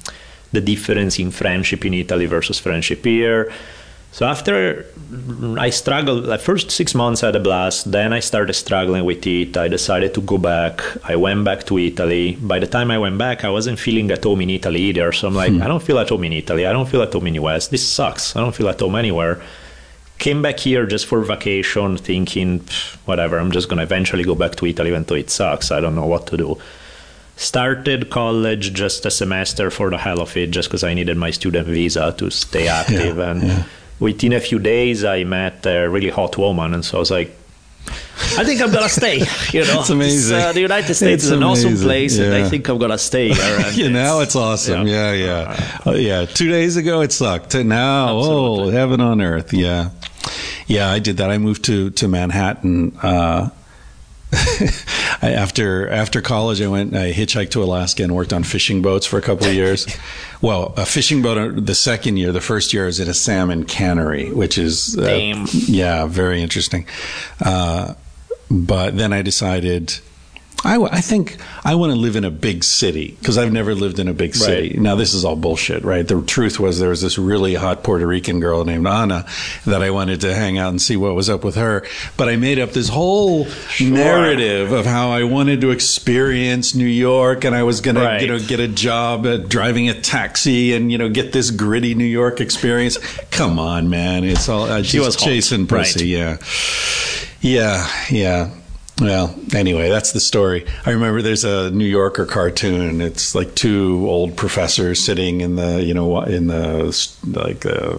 the 0.51 0.61
difference 0.61 1.19
in 1.19 1.29
friendship 1.31 1.85
in 1.85 1.93
Italy 1.93 2.25
versus 2.25 2.57
friendship 2.59 3.05
here. 3.05 3.51
So 4.17 4.25
after 4.25 4.83
I 5.59 5.69
struggled, 5.69 6.25
the 6.25 6.39
first 6.39 6.71
six 6.71 6.95
months 6.95 7.21
I 7.21 7.27
had 7.27 7.35
a 7.35 7.39
blast. 7.39 7.91
Then 7.91 8.13
I 8.13 8.19
started 8.19 8.55
struggling 8.55 9.05
with 9.05 9.27
it. 9.27 9.55
I 9.55 9.67
decided 9.67 10.15
to 10.15 10.21
go 10.21 10.39
back. 10.39 10.81
I 11.07 11.15
went 11.15 11.45
back 11.45 11.67
to 11.67 11.77
Italy. 11.77 12.35
By 12.41 12.57
the 12.57 12.65
time 12.65 12.89
I 12.89 12.97
went 12.97 13.19
back, 13.19 13.45
I 13.45 13.51
wasn't 13.51 13.77
feeling 13.77 14.09
at 14.09 14.23
home 14.23 14.41
in 14.41 14.49
Italy 14.49 14.81
either. 14.89 15.11
So 15.11 15.27
I'm 15.27 15.35
like, 15.35 15.51
hmm. 15.51 15.61
I 15.61 15.67
don't 15.67 15.83
feel 15.83 15.99
at 15.99 16.09
home 16.09 16.23
in 16.23 16.33
Italy. 16.33 16.65
I 16.65 16.73
don't 16.73 16.89
feel 16.89 17.03
at 17.03 17.13
home 17.13 17.27
in 17.27 17.33
the 17.33 17.43
US. 17.45 17.67
This 17.67 17.87
sucks. 17.87 18.35
I 18.35 18.39
don't 18.39 18.55
feel 18.55 18.69
at 18.69 18.79
home 18.79 18.95
anywhere. 18.95 19.39
Came 20.17 20.41
back 20.41 20.57
here 20.57 20.87
just 20.87 21.05
for 21.05 21.21
vacation, 21.21 21.97
thinking, 21.97 22.61
whatever. 23.05 23.37
I'm 23.37 23.51
just 23.51 23.69
gonna 23.69 23.83
eventually 23.83 24.23
go 24.23 24.33
back 24.33 24.55
to 24.55 24.65
Italy, 24.65 24.89
even 24.89 25.03
though 25.03 25.13
it 25.13 25.29
sucks. 25.29 25.69
I 25.69 25.79
don't 25.79 25.93
know 25.93 26.07
what 26.07 26.25
to 26.27 26.37
do 26.37 26.57
started 27.39 28.09
college 28.09 28.73
just 28.73 29.05
a 29.05 29.11
semester 29.11 29.69
for 29.69 29.91
the 29.91 29.97
hell 29.99 30.19
of 30.19 30.35
it 30.35 30.49
just 30.49 30.67
because 30.69 30.83
i 30.83 30.91
needed 30.95 31.15
my 31.15 31.29
student 31.29 31.67
visa 31.67 32.11
to 32.17 32.31
stay 32.31 32.67
active 32.81 33.19
and 33.19 33.43
yeah. 33.43 33.63
Within 33.99 34.33
a 34.33 34.39
few 34.39 34.59
days 34.59 35.03
i 35.03 35.23
met 35.23 35.65
a 35.65 35.87
really 35.87 36.09
hot 36.09 36.37
woman 36.37 36.73
and 36.73 36.83
so 36.85 36.97
i 36.97 36.99
was 36.99 37.11
like 37.11 37.31
I 38.37 38.43
think 38.43 38.61
I'm 38.61 38.71
gonna 38.71 38.89
stay. 38.89 39.19
You 39.53 39.65
know, 39.65 39.79
It's 39.79 39.89
amazing. 39.89 40.37
Uh, 40.37 40.51
the 40.51 40.59
United 40.59 40.93
States 40.93 41.13
It's 41.13 41.23
is 41.25 41.31
an 41.31 41.41
awesome 41.43 41.69
amazing, 41.69 41.87
place, 41.87 42.17
and 42.19 42.33
I 42.33 42.49
think 42.49 42.67
I'm 42.67 42.77
gonna 42.77 42.97
stay 42.97 43.29
here. 43.29 43.65
You 43.73 43.89
know, 43.89 44.19
it's 44.19 44.35
awesome. 44.35 44.87
Yeah, 44.87 45.13
yeah. 45.13 45.79
Oh, 45.85 45.93
yeah. 45.93 46.25
Two 46.25 46.49
days 46.49 46.75
ago, 46.75 47.01
it 47.01 47.11
sucked. 47.13 47.55
Now, 47.55 48.09
oh, 48.11 48.69
heaven 48.69 48.99
on 48.99 49.21
earth. 49.21 49.53
Yeah. 49.53 49.91
Yeah, 50.67 50.89
I 50.91 50.99
did 50.99 51.17
that. 51.17 51.29
I 51.31 51.37
moved 51.37 51.63
to, 51.65 51.89
to 51.91 52.07
Manhattan. 52.09 52.97
Uh, 53.01 53.49
I, 54.33 55.31
after 55.33 55.87
after 55.89 56.21
college, 56.21 56.61
I 56.61 56.67
went. 56.67 56.95
I 56.95 57.13
hitchhiked 57.13 57.51
to 57.51 57.63
Alaska 57.63 58.03
and 58.03 58.13
worked 58.13 58.33
on 58.33 58.43
fishing 58.43 58.81
boats 58.81 59.05
for 59.05 59.17
a 59.17 59.21
couple 59.21 59.47
of 59.47 59.53
years. 59.53 59.87
well, 60.41 60.73
a 60.77 60.85
fishing 60.85 61.21
boat. 61.21 61.37
uh, 61.37 61.59
The 61.61 61.75
second 61.75 62.17
year, 62.17 62.31
the 62.31 62.41
first 62.41 62.73
year, 62.73 62.83
I 62.83 62.85
was 62.87 62.99
at 62.99 63.07
a 63.07 63.13
salmon 63.13 63.63
cannery, 63.63 64.31
which 64.31 64.57
is 64.57 64.97
uh, 64.97 65.03
yeah, 65.67 66.05
very 66.07 66.41
interesting. 66.41 66.85
Uh, 67.43 67.93
but 68.51 68.97
then 68.97 69.13
I 69.13 69.21
decided. 69.21 69.99
I, 70.65 70.73
w- 70.73 70.89
I 70.91 71.01
think 71.01 71.37
I 71.63 71.75
want 71.75 71.93
to 71.93 71.97
live 71.97 72.15
in 72.15 72.25
a 72.25 72.31
big 72.31 72.63
city 72.63 73.15
because 73.19 73.37
I've 73.37 73.53
never 73.53 73.75
lived 73.75 73.99
in 73.99 74.07
a 74.07 74.13
big 74.13 74.35
city. 74.35 74.69
Right. 74.69 74.79
Now, 74.79 74.95
this 74.95 75.13
is 75.13 75.23
all 75.23 75.35
bullshit, 75.35 75.83
right? 75.83 76.05
The 76.05 76.21
truth 76.23 76.59
was 76.59 76.79
there 76.79 76.89
was 76.89 77.01
this 77.01 77.17
really 77.19 77.53
hot 77.53 77.83
Puerto 77.83 78.05
Rican 78.07 78.39
girl 78.39 78.65
named 78.65 78.87
Anna 78.87 79.25
that 79.65 79.81
I 79.83 79.91
wanted 79.91 80.21
to 80.21 80.33
hang 80.33 80.57
out 80.57 80.69
and 80.69 80.81
see 80.81 80.97
what 80.97 81.13
was 81.13 81.29
up 81.29 81.43
with 81.43 81.55
her. 81.55 81.85
But 82.17 82.27
I 82.27 82.37
made 82.37 82.57
up 82.59 82.71
this 82.71 82.89
whole 82.89 83.45
narrative 83.79 84.71
of 84.71 84.85
how 84.85 85.11
I 85.11 85.23
wanted 85.23 85.61
to 85.61 85.69
experience 85.71 86.73
New 86.75 86.85
York 86.87 87.43
and 87.45 87.55
I 87.55 87.63
was 87.63 87.79
going 87.81 87.95
Right. 87.97 88.17
to, 88.19 88.25
you 88.25 88.31
know, 88.31 88.39
get 88.39 88.59
a 88.59 88.67
job 88.67 89.25
at 89.27 89.47
driving 89.49 89.89
a 89.89 89.99
taxi 90.01 90.73
and, 90.73 90.91
you 90.91 90.97
know, 90.97 91.07
get 91.07 91.31
this 91.33 91.51
gritty 91.51 91.93
New 91.95 92.03
York 92.03 92.41
experience. 92.41 92.97
Come 93.29 93.59
on, 93.59 93.89
man. 93.89 94.23
It's 94.23 94.49
all 94.49 94.63
uh, 94.63 94.81
just 94.81 95.05
was 95.05 95.15
chasing 95.15 95.67
pussy. 95.67 96.07
Yeah. 96.07 96.37
Yeah. 97.41 97.87
Yeah. 98.09 98.49
Well, 98.99 99.35
anyway, 99.53 99.89
that's 99.89 100.11
the 100.11 100.19
story. 100.19 100.65
I 100.85 100.91
remember 100.91 101.21
there's 101.21 101.43
a 101.43 101.69
New 101.69 101.85
Yorker 101.85 102.25
cartoon. 102.25 102.99
It's 102.99 103.35
like 103.35 103.53
two 103.53 104.05
old 104.07 104.35
professors 104.35 105.03
sitting 105.03 105.41
in 105.41 105.55
the, 105.55 105.83
you 105.83 105.93
know, 105.93 106.21
in 106.21 106.47
the 106.47 107.09
like 107.23 107.65
uh, 107.65 107.97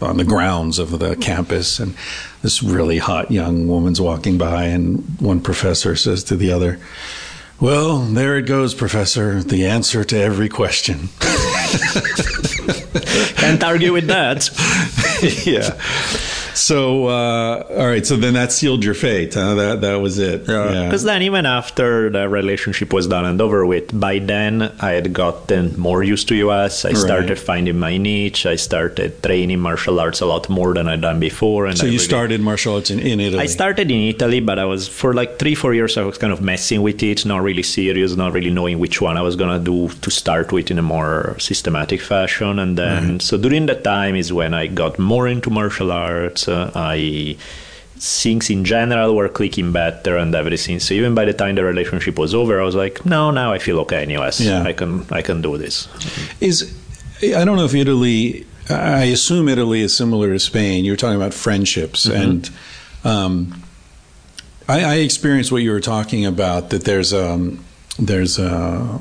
on 0.00 0.16
the 0.16 0.24
grounds 0.24 0.78
of 0.78 0.96
the 0.98 1.16
campus, 1.16 1.80
and 1.80 1.96
this 2.42 2.62
really 2.62 2.98
hot 2.98 3.32
young 3.32 3.66
woman's 3.66 4.00
walking 4.00 4.38
by, 4.38 4.64
and 4.64 5.20
one 5.20 5.40
professor 5.40 5.96
says 5.96 6.22
to 6.24 6.36
the 6.36 6.52
other, 6.52 6.78
"Well, 7.58 7.98
there 7.98 8.38
it 8.38 8.46
goes, 8.46 8.74
professor. 8.74 9.42
The 9.42 9.66
answer 9.66 10.04
to 10.04 10.16
every 10.16 10.48
question." 10.48 11.08
Can't 13.36 13.62
argue 13.64 13.92
with 13.92 14.06
that. 14.06 14.48
yeah. 15.44 15.76
So 16.58 17.06
uh, 17.08 17.64
all 17.78 17.86
right, 17.86 18.04
so 18.06 18.16
then 18.16 18.34
that 18.34 18.52
sealed 18.52 18.84
your 18.84 18.94
fate. 18.94 19.34
Huh? 19.34 19.54
That 19.54 19.80
that 19.82 19.96
was 20.00 20.18
it. 20.18 20.46
Yeah. 20.48 20.84
Because 20.84 21.04
then, 21.04 21.22
even 21.22 21.46
after 21.46 22.10
the 22.10 22.28
relationship 22.28 22.92
was 22.92 23.06
done 23.06 23.24
and 23.24 23.40
over 23.40 23.64
with, 23.64 23.98
by 23.98 24.18
then 24.18 24.72
I 24.80 24.90
had 24.92 25.12
gotten 25.12 25.78
more 25.78 26.02
used 26.02 26.28
to 26.28 26.34
US. 26.46 26.84
I 26.84 26.88
Right. 26.88 26.96
started 26.96 27.38
finding 27.38 27.78
my 27.78 27.96
niche. 27.96 28.44
I 28.46 28.56
started 28.56 29.22
training 29.22 29.60
martial 29.60 30.00
arts 30.00 30.20
a 30.20 30.26
lot 30.26 30.48
more 30.48 30.74
than 30.74 30.88
I'd 30.88 31.00
done 31.00 31.20
before. 31.20 31.66
And 31.66 31.76
So 31.78 31.84
I 31.84 31.90
you 31.90 31.92
really- 31.98 32.04
started 32.04 32.40
martial 32.40 32.74
arts 32.74 32.90
in, 32.90 32.98
in 32.98 33.20
Italy. 33.20 33.42
I 33.42 33.46
started 33.46 33.90
in 33.90 34.00
Italy, 34.14 34.40
but 34.40 34.58
I 34.58 34.64
was 34.64 34.88
for 34.88 35.14
like 35.14 35.38
three, 35.38 35.54
four 35.54 35.74
years. 35.74 35.96
I 35.96 36.02
was 36.02 36.18
kind 36.18 36.32
of 36.32 36.40
messing 36.40 36.82
with 36.82 37.02
it, 37.02 37.24
not 37.24 37.42
really 37.42 37.62
serious, 37.62 38.16
not 38.16 38.32
really 38.32 38.50
knowing 38.50 38.78
which 38.78 39.00
one 39.00 39.16
I 39.16 39.22
was 39.22 39.36
gonna 39.36 39.58
do 39.58 39.88
to 40.02 40.10
start 40.10 40.50
with 40.52 40.70
in 40.70 40.78
a 40.78 40.82
more 40.82 41.36
systematic 41.38 42.00
fashion. 42.00 42.58
And 42.58 42.76
then, 42.76 43.20
so 43.20 43.36
during 43.36 43.66
that 43.66 43.84
time 43.84 44.16
is 44.16 44.32
when 44.32 44.54
I 44.54 44.66
got 44.66 44.98
more 44.98 45.28
into 45.28 45.50
martial 45.50 45.92
arts. 45.92 46.47
Uh, 46.48 46.72
I 46.74 47.36
things 48.00 48.48
in 48.48 48.64
general 48.64 49.14
were 49.14 49.28
clicking 49.28 49.72
better 49.72 50.16
and 50.16 50.34
everything. 50.34 50.80
So 50.80 50.94
even 50.94 51.14
by 51.14 51.24
the 51.24 51.32
time 51.32 51.56
the 51.56 51.64
relationship 51.64 52.18
was 52.18 52.34
over, 52.34 52.60
I 52.60 52.64
was 52.64 52.74
like, 52.74 53.04
no, 53.04 53.30
now 53.30 53.52
I 53.52 53.58
feel 53.58 53.80
okay 53.80 54.02
in 54.04 54.10
US. 54.10 54.40
Yeah. 54.40 54.62
I 54.62 54.72
can 54.72 55.04
I 55.10 55.22
can 55.22 55.42
do 55.42 55.58
this. 55.58 55.88
Is 56.40 56.74
I 57.22 57.44
don't 57.44 57.56
know 57.56 57.64
if 57.64 57.74
Italy. 57.74 58.46
I 58.70 59.04
assume 59.04 59.48
Italy 59.48 59.80
is 59.80 59.96
similar 59.96 60.32
to 60.32 60.38
Spain. 60.38 60.84
You're 60.84 60.96
talking 60.96 61.16
about 61.16 61.32
friendships, 61.32 62.04
and 62.04 62.50
um, 63.02 63.62
I, 64.68 64.84
I 64.84 64.94
experienced 64.96 65.50
what 65.50 65.62
you 65.62 65.70
were 65.70 65.80
talking 65.80 66.26
about. 66.26 66.68
That 66.68 66.84
there's 66.84 67.14
um, 67.14 67.64
there's 67.98 68.38
uh, 68.38 68.98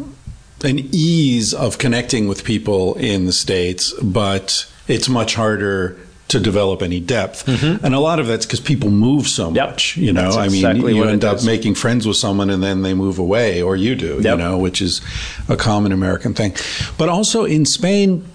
an 0.63 0.79
ease 0.93 1.53
of 1.53 1.77
connecting 1.77 2.29
with 2.29 2.45
people 2.45 2.95
in 2.95 3.25
the 3.25 3.33
states, 3.33 3.93
but 4.01 4.71
it's 4.88 5.10
much 5.10 5.36
harder 5.36 5.99
to 6.30 6.40
develop 6.40 6.82
any 6.82 7.00
depth. 7.00 7.48
And 7.48 7.94
a 7.96 8.00
lot 8.00 8.20
of 8.20 8.28
that's 8.28 8.46
because 8.46 8.60
people 8.60 8.90
move 8.90 9.28
so 9.28 9.52
Yep. 9.54 9.70
much. 9.70 9.96
You 9.98 10.12
know, 10.13 10.24
That's 10.24 10.36
I 10.38 10.48
mean, 10.48 10.56
exactly 10.66 10.96
you 10.96 11.04
end 11.06 11.24
up 11.24 11.44
making 11.44 11.76
friends 11.76 12.06
with 12.06 12.18
someone 12.18 12.50
and 12.50 12.62
then 12.62 12.82
they 12.82 12.94
move 12.94 13.18
away, 13.20 13.62
or 13.62 13.76
you 13.76 13.96
do. 13.96 14.20
You 14.22 14.36
know, 14.36 14.58
which 14.58 14.82
is 14.82 15.02
a 15.48 15.56
common 15.56 15.92
American 15.92 16.34
thing. 16.34 16.54
But 16.98 17.08
also 17.10 17.46
in 17.46 17.66
Spain, 17.66 18.26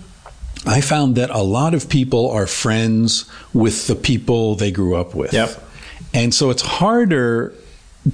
I 0.65 0.81
found 0.81 1.17
that 1.17 1.29
a 1.31 1.43
lot 1.43 1.75
of 1.75 1.89
people 1.89 2.31
are 2.31 2.47
friends 2.47 3.25
with 3.53 3.87
the 3.89 3.95
people 3.97 4.55
they 4.55 4.71
grew 4.71 4.95
up 4.97 5.15
with. 5.15 5.33
Yep. 5.33 5.51
And 6.15 6.33
so 6.35 6.51
it's 6.51 6.63
harder 6.63 7.53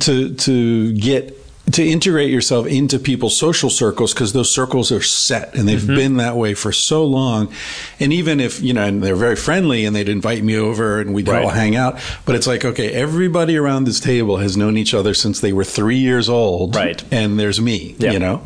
to 0.01 0.35
to 0.35 0.93
get 0.95 1.35
to 1.73 1.87
integrate 1.87 2.31
yourself 2.31 2.67
into 2.67 2.99
people's 2.99 3.37
social 3.37 3.71
circles 3.71 4.15
because 4.15 4.33
those 4.33 4.51
circles 4.51 4.91
are 4.93 5.03
set 5.03 5.55
and 5.55 5.69
they've 5.69 5.81
mm-hmm. 5.81 5.95
been 5.95 6.17
that 6.19 6.37
way 6.37 6.55
for 6.55 6.73
so 6.73 7.05
long. 7.05 7.53
And 8.01 8.13
even 8.13 8.41
if, 8.41 8.61
you 8.61 8.73
know, 8.73 8.85
and 8.85 9.03
they're 9.03 9.17
very 9.17 9.37
friendly 9.37 9.85
and 9.85 9.95
they'd 9.95 10.09
invite 10.09 10.43
me 10.43 10.57
over 10.57 11.01
and 11.01 11.15
we'd 11.15 11.29
Right. 11.29 11.43
all 11.43 11.51
hang 11.51 11.77
out, 11.77 11.99
but 12.25 12.35
it's 12.35 12.47
like, 12.47 12.65
okay, 12.65 12.91
everybody 12.93 13.57
around 13.57 13.85
this 13.85 14.01
table 14.01 14.39
has 14.39 14.57
known 14.57 14.77
each 14.77 14.95
other 14.95 15.15
since 15.15 15.41
they 15.41 15.53
were 15.53 15.65
three 15.65 15.99
years 15.99 16.29
old. 16.29 16.75
Right. 16.75 17.03
And 17.13 17.39
there's 17.39 17.61
me, 17.61 17.95
Yeah. 17.99 18.13
you 18.13 18.19
know? 18.19 18.43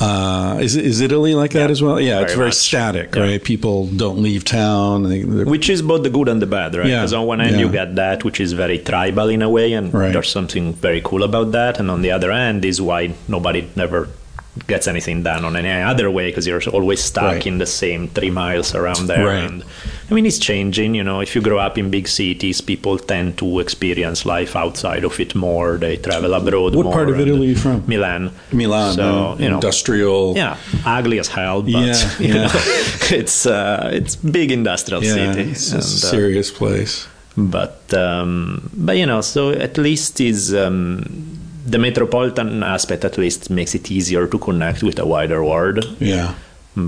Uh, 0.00 0.58
is, 0.60 0.76
is 0.76 1.00
Italy 1.00 1.34
like 1.34 1.52
that 1.52 1.70
as 1.70 1.82
well? 1.82 2.00
Yeah, 2.00 2.20
it's 2.20 2.32
very 2.32 2.36
very 2.36 2.48
much. 2.48 2.54
static, 2.54 3.14
Yeah. 3.16 3.22
right? 3.22 3.42
People 3.42 3.86
don't 3.88 4.22
leave 4.22 4.44
town. 4.44 5.02
They, 5.04 5.24
which 5.24 5.68
is 5.68 5.82
both 5.82 6.02
the 6.04 6.10
good 6.10 6.28
and 6.28 6.40
the 6.40 6.46
bad, 6.46 6.74
right? 6.76 6.86
Yeah, 6.86 7.00
Because 7.00 7.12
on 7.14 7.26
one 7.26 7.40
hand 7.40 7.56
yeah. 7.56 7.62
you 7.66 7.68
get 7.68 7.96
that, 7.96 8.22
which 8.24 8.38
is 8.40 8.52
very 8.52 8.78
tribal 8.78 9.28
in 9.28 9.42
a 9.42 9.50
way, 9.50 9.72
and 9.72 9.92
Right. 9.92 10.12
there's 10.12 10.30
something 10.30 10.74
very 10.74 11.00
cool 11.02 11.22
about 11.24 11.50
that. 11.52 11.80
And 11.80 11.90
on 11.90 12.02
the 12.02 12.12
other 12.12 12.30
hand 12.32 12.64
is 12.64 12.80
why 12.80 13.14
nobody 13.26 13.68
never 13.74 14.08
gets 14.66 14.86
anything 14.88 15.22
done 15.22 15.44
on 15.44 15.56
any 15.56 15.70
other 15.82 16.10
way 16.10 16.28
because 16.30 16.46
you're 16.46 16.60
always 16.72 17.00
stuck 17.02 17.22
Right. 17.34 17.46
in 17.46 17.58
the 17.58 17.66
same 17.66 18.08
three 18.08 18.30
miles 18.30 18.74
around 18.74 19.06
there. 19.06 19.24
Right. 19.26 19.44
And 19.50 19.62
I 20.10 20.14
mean, 20.14 20.26
it's 20.26 20.38
changing. 20.38 20.94
You 20.94 21.04
know, 21.04 21.20
if 21.20 21.34
you 21.34 21.42
grow 21.42 21.58
up 21.58 21.76
in 21.78 21.90
big 21.90 22.08
cities, 22.08 22.60
people 22.60 22.98
tend 22.98 23.36
to 23.38 23.60
experience 23.60 24.24
life 24.26 24.56
outside 24.56 25.04
of 25.04 25.20
it 25.20 25.34
more. 25.34 25.76
They 25.78 25.96
travel 25.96 26.34
abroad. 26.34 26.74
What 26.74 26.92
part 26.92 27.08
of 27.08 27.20
Italy 27.20 27.46
are 27.46 27.50
you 27.50 27.56
from? 27.56 27.84
Milan. 27.86 28.30
Milan, 28.52 28.94
So 28.94 29.04
uh, 29.04 29.36
you 29.38 29.48
know, 29.48 29.54
industrial. 29.56 30.34
yeah, 30.36 30.56
ugly 30.86 31.18
as 31.18 31.28
hell, 31.28 31.62
but 31.62 31.70
Yeah, 31.72 32.10
you 32.18 32.28
yeah. 32.34 32.46
know, 32.46 32.50
it's 33.10 33.46
uh, 33.46 33.90
it's 33.92 34.16
big 34.16 34.50
industrial 34.50 35.04
Yeah, 35.04 35.14
city. 35.14 35.50
it's 35.50 35.70
a 35.72 35.74
and, 35.76 35.82
uh, 35.84 35.86
serious 35.86 36.50
place. 36.50 37.06
but 37.36 37.82
um, 37.94 38.68
but 38.74 38.96
you 38.96 39.06
know 39.06 39.20
so 39.20 39.50
at 39.50 39.78
least 39.78 40.20
is 40.20 40.52
um, 40.52 41.37
the 41.72 41.78
metropolitan 41.78 42.62
aspect 42.62 43.04
at 43.04 43.18
least 43.18 43.50
makes 43.50 43.74
it 43.74 43.90
easier 43.90 44.26
to 44.26 44.38
connect 44.38 44.82
with 44.82 44.98
a 44.98 45.06
wider 45.14 45.40
world. 45.44 45.84
Yeah. 46.00 46.34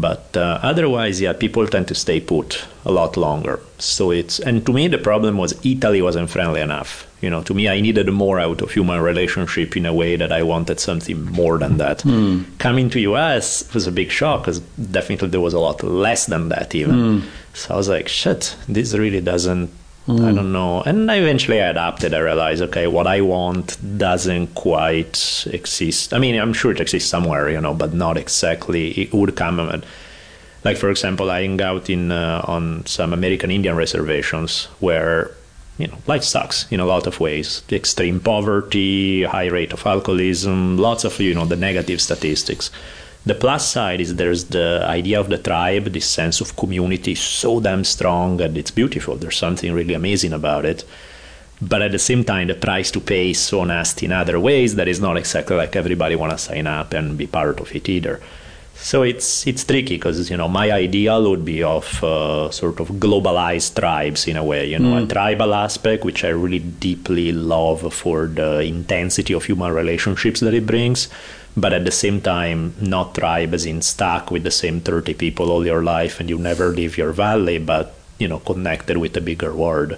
but 0.06 0.26
uh, 0.36 0.58
otherwise 0.70 1.20
yeah 1.24 1.32
people 1.44 1.66
tend 1.66 1.86
to 1.88 1.94
stay 1.94 2.20
put 2.20 2.64
a 2.84 2.92
lot 2.92 3.16
longer. 3.16 3.56
So 3.78 4.02
it's 4.20 4.38
and 4.48 4.64
to 4.66 4.72
me 4.72 4.88
the 4.88 4.98
problem 4.98 5.36
was 5.42 5.52
italy 5.64 6.00
wasn't 6.08 6.30
friendly 6.30 6.60
enough. 6.60 6.90
You 7.24 7.30
know 7.32 7.42
to 7.48 7.52
me 7.58 7.64
i 7.76 7.80
needed 7.86 8.08
more 8.24 8.38
out 8.46 8.62
of 8.64 8.70
human 8.76 9.00
relationship 9.10 9.76
in 9.76 9.84
a 9.86 9.92
way 10.00 10.12
that 10.22 10.32
i 10.38 10.42
wanted 10.52 10.78
something 10.80 11.18
more 11.40 11.58
than 11.62 11.74
that. 11.82 11.98
Coming 12.66 12.88
to 12.90 13.00
us 13.32 13.46
was 13.74 13.86
a 13.88 13.92
big 14.00 14.10
shock 14.18 14.38
because 14.42 14.60
definitely 14.98 15.28
there 15.34 15.40
was 15.48 15.54
a 15.54 15.64
lot 15.68 15.82
less 15.82 16.22
than 16.32 16.48
that 16.54 16.68
even. 16.80 17.22
So 17.54 17.74
i 17.74 17.76
was 17.76 17.88
like 17.96 18.08
shit 18.20 18.42
this 18.76 18.88
really 19.02 19.20
doesn't 19.32 19.68
I 20.10 20.32
don't 20.32 20.52
know. 20.52 20.82
And 20.82 21.10
eventually 21.10 21.60
I 21.60 21.68
adapted. 21.68 22.14
I 22.14 22.18
realized, 22.18 22.62
okay, 22.62 22.86
what 22.86 23.06
I 23.06 23.20
want 23.20 23.76
doesn't 23.98 24.54
quite 24.54 25.46
exist. 25.50 26.12
I 26.14 26.18
mean, 26.18 26.34
I'm 26.40 26.52
sure 26.52 26.72
it 26.72 26.80
exists 26.80 27.08
somewhere, 27.08 27.48
you 27.50 27.60
know, 27.60 27.74
but 27.74 27.92
not 27.94 28.16
exactly. 28.16 28.90
It 28.92 29.12
would 29.12 29.34
come. 29.36 29.60
at- 29.60 29.84
Like, 30.64 30.76
for 30.76 30.90
example, 30.90 31.30
I 31.30 31.40
hang 31.42 31.60
out 31.62 31.88
in 31.88 32.12
uh, 32.12 32.42
on 32.44 32.84
some 32.86 33.12
American 33.14 33.50
Indian 33.50 33.76
reservations 33.76 34.68
where, 34.80 35.30
you 35.78 35.86
know, 35.86 35.96
life 36.06 36.24
sucks 36.24 36.66
in 36.70 36.80
a 36.80 36.84
lot 36.84 37.06
of 37.06 37.18
ways. 37.20 37.62
Extreme 37.72 38.20
poverty, 38.20 39.22
high 39.24 39.46
rate 39.48 39.72
of 39.72 39.86
alcoholism, 39.86 40.76
lots 40.76 41.04
of, 41.04 41.18
you 41.20 41.34
know, 41.34 41.46
the 41.46 41.56
negative 41.56 42.00
statistics. 42.00 42.70
The 43.26 43.34
plus 43.34 43.68
side 43.68 44.00
is 44.00 44.14
there's 44.16 44.44
the 44.44 44.82
idea 44.84 45.20
of 45.20 45.28
the 45.28 45.36
tribe, 45.36 45.84
this 45.84 46.06
sense 46.06 46.40
of 46.40 46.56
community 46.56 47.12
is 47.12 47.20
so 47.20 47.60
damn 47.60 47.84
strong 47.84 48.40
and 48.40 48.56
it's 48.56 48.70
beautiful. 48.70 49.16
There's 49.16 49.36
something 49.36 49.72
really 49.72 49.94
amazing 49.94 50.32
about 50.32 50.64
it. 50.64 50.84
But 51.60 51.82
at 51.82 51.92
the 51.92 51.98
same 51.98 52.24
time, 52.24 52.48
the 52.48 52.54
price 52.54 52.90
to 52.92 53.00
pay 53.00 53.30
is 53.30 53.38
so 53.38 53.64
nasty 53.64 54.06
in 54.06 54.12
other 54.12 54.40
ways 54.40 54.76
that 54.76 54.88
it's 54.88 55.00
not 55.00 55.18
exactly 55.18 55.56
like 55.56 55.76
everybody 55.76 56.16
want 56.16 56.32
to 56.32 56.38
sign 56.38 56.66
up 56.66 56.94
and 56.94 57.18
be 57.18 57.26
part 57.26 57.60
of 57.60 57.74
it 57.76 57.88
either. 57.88 58.20
So 58.74 59.02
it's 59.02 59.46
it's 59.46 59.62
tricky 59.62 59.96
because 59.96 60.30
you 60.30 60.38
know 60.38 60.48
my 60.48 60.72
ideal 60.72 61.28
would 61.28 61.44
be 61.44 61.62
of 61.62 62.02
uh, 62.02 62.50
sort 62.50 62.80
of 62.80 62.88
globalized 62.92 63.78
tribes 63.78 64.26
in 64.26 64.38
a 64.38 64.42
way, 64.42 64.70
you 64.70 64.78
know, 64.78 65.04
a 65.04 65.06
tribal 65.06 65.52
aspect 65.52 66.02
which 66.02 66.24
I 66.24 66.28
really 66.30 66.60
deeply 66.60 67.30
love 67.30 67.92
for 67.92 68.26
the 68.26 68.60
intensity 68.60 69.34
of 69.34 69.44
human 69.44 69.70
relationships 69.74 70.40
that 70.40 70.54
it 70.54 70.64
brings, 70.64 71.08
but 71.56 71.72
at 71.72 71.84
the 71.84 71.90
same 71.90 72.20
time 72.20 72.74
not 72.80 73.14
tribe 73.14 73.52
as 73.54 73.66
in 73.66 73.82
stuck 73.82 74.30
with 74.30 74.44
the 74.44 74.50
same 74.50 74.80
thirty 74.80 75.14
people 75.14 75.50
all 75.50 75.66
your 75.66 75.82
life 75.82 76.20
and 76.20 76.28
you 76.30 76.38
never 76.38 76.68
leave 76.68 76.96
your 76.98 77.12
valley, 77.12 77.58
but 77.58 77.94
you 78.18 78.28
know 78.28 78.38
connected 78.40 78.96
with 78.98 79.16
a 79.16 79.20
bigger 79.20 79.52
world. 79.54 79.96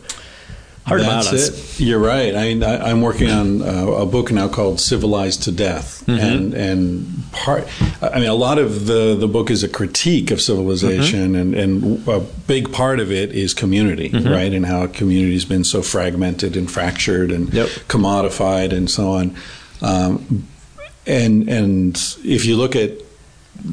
Hard 0.84 1.02
That's 1.02 1.26
balance. 1.30 1.78
it. 1.80 1.84
You're 1.84 2.00
right. 2.00 2.34
I 2.34 2.42
mean, 2.42 2.64
I, 2.64 2.90
I'm 2.90 3.02
working 3.02 3.30
on 3.30 3.62
uh, 3.62 4.02
a 4.02 4.04
book 4.06 4.32
now 4.32 4.48
called 4.48 4.80
"Civilized 4.80 5.44
to 5.44 5.52
Death," 5.52 6.02
Mm-hmm. 6.06 6.20
and 6.20 6.54
and 6.54 7.22
part. 7.30 7.68
I 8.02 8.18
mean, 8.18 8.28
a 8.28 8.34
lot 8.34 8.58
of 8.58 8.86
the 8.86 9.14
the 9.14 9.28
book 9.28 9.48
is 9.48 9.62
a 9.62 9.68
critique 9.68 10.32
of 10.32 10.40
civilization, 10.40 11.34
Mm-hmm. 11.34 11.54
and 11.54 11.54
and 11.54 12.08
a 12.08 12.18
big 12.48 12.72
part 12.72 12.98
of 12.98 13.12
it 13.12 13.30
is 13.30 13.54
community, 13.54 14.08
right? 14.08 14.52
And 14.52 14.66
how 14.66 14.88
community's 14.88 15.44
been 15.44 15.62
so 15.62 15.82
fragmented 15.82 16.56
and 16.56 16.68
fractured 16.68 17.30
and 17.30 17.54
Yep. 17.54 17.68
commodified 17.86 18.72
and 18.72 18.90
so 18.90 19.12
on. 19.12 19.36
Um, 19.82 20.48
and 21.06 21.48
and 21.48 21.96
if 22.24 22.44
you 22.44 22.56
look 22.56 22.76
at 22.76 22.92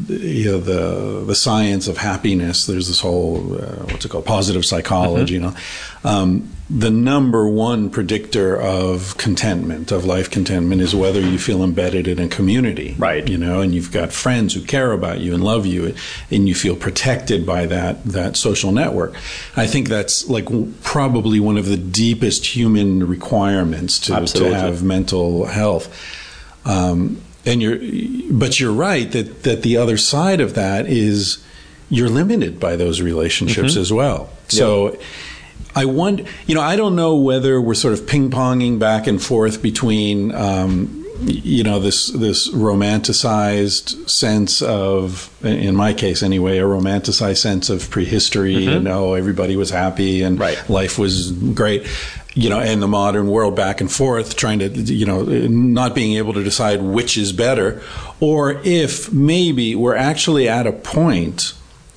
you 0.08 0.52
know 0.52 0.60
the 0.60 1.24
the 1.26 1.36
science 1.36 1.88
of 1.88 1.98
happiness. 1.98 2.66
There's 2.66 2.88
this 2.88 3.00
whole 3.00 3.56
uh, 3.56 3.86
what's 3.86 4.06
it 4.06 4.10
called 4.10 4.26
positive 4.26 4.66
psychology. 4.66 5.36
You 5.36 5.40
know, 5.40 5.56
um, 6.04 6.50
the 6.70 6.92
number 6.92 7.48
one 7.48 7.90
predictor 7.90 8.60
of 8.60 9.18
contentment 9.18 9.92
of 9.92 10.06
life 10.06 10.30
contentment 10.30 10.82
is 10.82 10.94
whether 10.94 11.20
you 11.20 11.40
feel 11.40 11.64
embedded 11.64 12.08
in 12.08 12.20
a 12.20 12.28
community, 12.28 12.96
Right. 13.00 13.28
You 13.28 13.38
know, 13.38 13.62
and 13.62 13.74
you've 13.74 13.92
got 13.92 14.12
friends 14.12 14.54
who 14.54 14.62
care 14.62 14.92
about 14.92 15.22
you 15.22 15.34
and 15.34 15.44
love 15.44 15.66
you, 15.66 15.96
and 16.30 16.48
you 16.48 16.54
feel 16.54 16.76
protected 16.76 17.46
by 17.46 17.66
that 17.66 18.04
that 18.04 18.36
social 18.36 18.72
network. 18.72 19.16
I 19.56 19.66
think 19.66 19.88
that's 19.88 20.28
like 20.30 20.48
probably 20.84 21.40
one 21.40 21.58
of 21.58 21.66
the 21.66 21.78
deepest 21.78 22.46
human 22.46 23.08
requirements 23.08 23.98
to, 24.02 24.26
to 24.26 24.54
have 24.54 24.84
mental 24.84 25.46
health. 25.46 25.90
Um, 26.70 27.22
and 27.46 27.62
you're, 27.62 27.80
but 28.32 28.60
you're 28.60 28.74
right 28.74 29.12
that 29.12 29.44
that 29.44 29.64
the 29.64 29.78
other 29.78 29.98
side 29.98 30.42
of 30.42 30.56
that 30.56 30.88
is 30.88 31.44
you're 31.90 32.10
limited 32.10 32.60
by 32.60 32.76
those 32.76 33.02
relationships 33.02 33.76
as 33.76 33.92
well. 33.92 34.30
So. 34.48 34.98
I 35.76 35.86
wonder, 35.86 36.24
you 36.48 36.56
know, 36.56 36.62
I 36.62 36.76
don't 36.76 36.96
know 36.96 37.16
whether 37.16 37.62
we're 37.62 37.76
sort 37.76 37.94
of 37.94 38.08
ping 38.08 38.32
ponging 38.32 38.80
back 38.80 39.06
and 39.06 39.22
forth 39.22 39.62
between 39.62 40.34
um, 40.34 41.00
you 41.22 41.64
know 41.64 41.80
this 41.80 42.08
this 42.08 42.50
romanticized 42.50 44.10
sense 44.10 44.62
of 44.62 45.30
in 45.44 45.76
my 45.76 45.94
case 45.94 46.24
anyway 46.24 46.58
a 46.60 46.64
romanticized 46.64 47.38
sense 47.38 47.70
of 47.70 47.90
prehistory 47.90 48.56
mm-hmm. 48.56 48.78
and 48.78 48.88
oh 48.88 49.14
everybody 49.14 49.56
was 49.56 49.70
happy 49.70 50.22
and 50.22 50.40
right. 50.40 50.70
life 50.70 50.98
was 50.98 51.32
great 51.32 51.86
you 52.40 52.50
know 52.50 52.60
and 52.60 52.82
the 52.82 52.88
modern 52.88 53.28
world 53.28 53.56
back 53.56 53.82
and 53.82 53.92
forth 53.92 54.36
trying 54.36 54.60
to 54.60 54.70
you 54.70 55.06
know 55.06 55.24
not 55.24 55.94
being 55.94 56.16
able 56.16 56.34
to 56.34 56.44
decide 56.44 56.82
which 56.82 57.18
is 57.18 57.34
better 57.34 57.82
or 58.20 58.62
if 58.64 59.12
maybe 59.12 59.76
we're 59.76 59.96
actually 59.96 60.48
at 60.48 60.66
a 60.66 60.72
point 60.72 61.54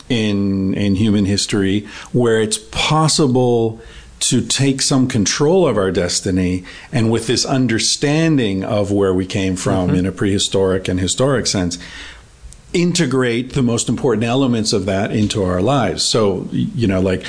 in 0.09 0.74
in 0.74 0.96
human 0.96 1.24
history 1.24 1.87
where 2.12 2.40
it's 2.40 2.59
possible 2.59 3.81
to 4.18 4.40
take 4.40 4.81
some 4.81 5.09
control 5.09 5.66
of 5.66 5.76
our 5.76 5.90
destiny 5.90 6.64
and 6.92 7.11
with 7.11 7.26
this 7.26 7.44
understanding 7.44 8.64
of 8.64 8.92
where 8.92 9.12
we 9.12 9.26
came 9.26 9.57
from 9.57 9.88
mm-hmm. 9.88 9.96
in 9.96 10.07
a 10.07 10.12
prehistoric 10.12 10.88
and 10.88 11.00
historic 11.00 11.46
sense 11.46 11.78
integrate 12.73 13.53
the 13.53 13.63
most 13.63 13.89
important 13.89 14.25
elements 14.25 14.73
of 14.73 14.87
that 14.87 15.13
into 15.13 15.43
our 15.43 15.61
lives 15.61 16.03
so 16.03 16.49
you 16.53 16.87
know 16.87 17.01
like 17.01 17.25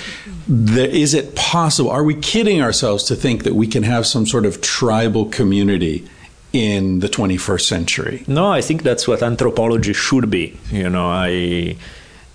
the, 0.48 0.90
is 0.90 1.14
it 1.14 1.36
possible 1.36 1.90
are 1.90 2.04
we 2.04 2.16
kidding 2.16 2.62
ourselves 2.62 3.04
to 3.04 3.16
think 3.16 3.44
that 3.44 3.54
we 3.54 3.68
can 3.68 3.84
have 3.84 4.06
some 4.06 4.26
sort 4.26 4.46
of 4.46 4.62
tribal 4.62 5.26
community 5.26 6.08
in 6.54 7.00
the 7.00 7.08
21st 7.08 7.62
century 7.62 8.24
no 8.28 8.52
i 8.52 8.62
think 8.62 8.84
that's 8.84 9.08
what 9.08 9.22
anthropology 9.22 9.94
should 9.94 10.30
be 10.30 10.58
you 10.70 10.90
know 10.90 11.08
i 11.10 11.76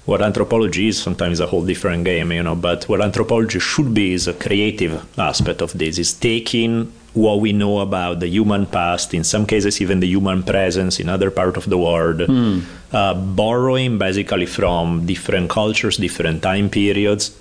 what 0.08 0.22
anthropology 0.22 0.88
is 0.88 1.00
sometimes 1.00 1.38
a 1.38 1.46
whole 1.46 1.64
different 1.66 2.06
game, 2.06 2.32
you 2.32 2.42
know. 2.42 2.54
But 2.54 2.88
what 2.88 3.02
anthropology 3.02 3.60
should 3.60 3.92
be 3.92 4.14
is 4.14 4.26
a 4.26 4.32
creative 4.32 5.06
aspect 5.18 5.60
of 5.60 5.76
this: 5.76 5.98
is 5.98 6.14
taking 6.14 6.90
what 7.18 7.40
we 7.40 7.52
know 7.52 7.80
about 7.80 8.20
the 8.20 8.28
human 8.28 8.64
past, 8.66 9.12
in 9.12 9.24
some 9.24 9.44
cases 9.44 9.80
even 9.80 10.00
the 10.00 10.06
human 10.06 10.42
presence 10.42 11.00
in 11.00 11.08
other 11.08 11.30
part 11.30 11.56
of 11.56 11.68
the 11.68 11.76
world, 11.76 12.18
mm. 12.18 12.62
uh, 12.92 13.14
borrowing 13.14 13.98
basically 13.98 14.46
from 14.46 15.04
different 15.04 15.50
cultures, 15.50 15.96
different 15.96 16.42
time 16.42 16.70
periods, 16.70 17.36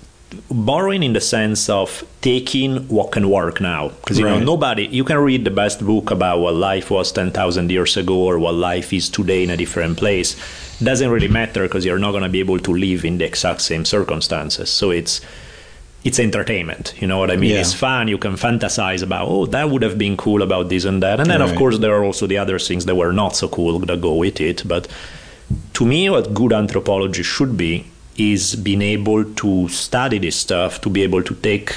borrowing 0.50 1.02
in 1.02 1.12
the 1.12 1.20
sense 1.20 1.68
of 1.68 2.04
taking 2.20 2.88
what 2.88 3.12
can 3.12 3.30
work 3.30 3.60
now 3.60 3.88
because 3.88 4.18
you 4.18 4.26
right. 4.26 4.38
know 4.38 4.44
nobody 4.44 4.86
you 4.88 5.02
can 5.02 5.16
read 5.16 5.42
the 5.44 5.50
best 5.50 5.80
book 5.80 6.10
about 6.10 6.38
what 6.40 6.54
life 6.54 6.90
was 6.90 7.10
10,000 7.12 7.70
years 7.70 7.96
ago 7.96 8.14
or 8.14 8.38
what 8.38 8.54
life 8.54 8.92
is 8.92 9.08
today 9.08 9.42
in 9.42 9.48
a 9.48 9.56
different 9.56 9.96
place 9.96 10.36
doesn't 10.82 11.10
really 11.10 11.28
matter 11.28 11.62
because 11.62 11.82
you're 11.84 11.98
not 11.98 12.10
going 12.10 12.22
to 12.22 12.28
be 12.28 12.40
able 12.40 12.58
to 12.58 12.74
live 12.74 13.06
in 13.06 13.16
the 13.16 13.24
exact 13.24 13.62
same 13.62 13.86
circumstances 13.86 14.68
so 14.68 14.90
it's 14.90 15.22
it's 16.08 16.18
entertainment 16.18 16.94
you 17.00 17.06
know 17.10 17.18
what 17.22 17.30
i 17.34 17.36
mean 17.42 17.54
yeah. 17.54 17.60
it's 17.62 17.74
fun 17.86 18.08
you 18.14 18.18
can 18.24 18.34
fantasize 18.46 19.02
about 19.08 19.28
oh 19.28 19.44
that 19.46 19.70
would 19.70 19.82
have 19.88 19.98
been 20.04 20.16
cool 20.24 20.42
about 20.48 20.68
this 20.72 20.84
and 20.84 21.02
that 21.02 21.20
and 21.20 21.30
then 21.30 21.40
right. 21.40 21.50
of 21.50 21.56
course 21.60 21.78
there 21.78 21.94
are 21.98 22.04
also 22.08 22.26
the 22.26 22.38
other 22.44 22.58
things 22.58 22.84
that 22.86 22.96
were 23.02 23.12
not 23.12 23.36
so 23.42 23.46
cool 23.48 23.78
that 23.78 24.00
go 24.00 24.14
with 24.14 24.40
it 24.40 24.66
but 24.66 24.88
to 25.74 25.86
me 25.86 26.08
what 26.10 26.34
good 26.34 26.52
anthropology 26.52 27.22
should 27.22 27.56
be 27.56 27.72
is 28.18 28.56
being 28.56 28.82
able 28.82 29.24
to 29.34 29.68
study 29.68 30.18
this 30.18 30.36
stuff, 30.36 30.80
to 30.80 30.90
be 30.90 31.02
able 31.02 31.22
to 31.22 31.34
take 31.36 31.74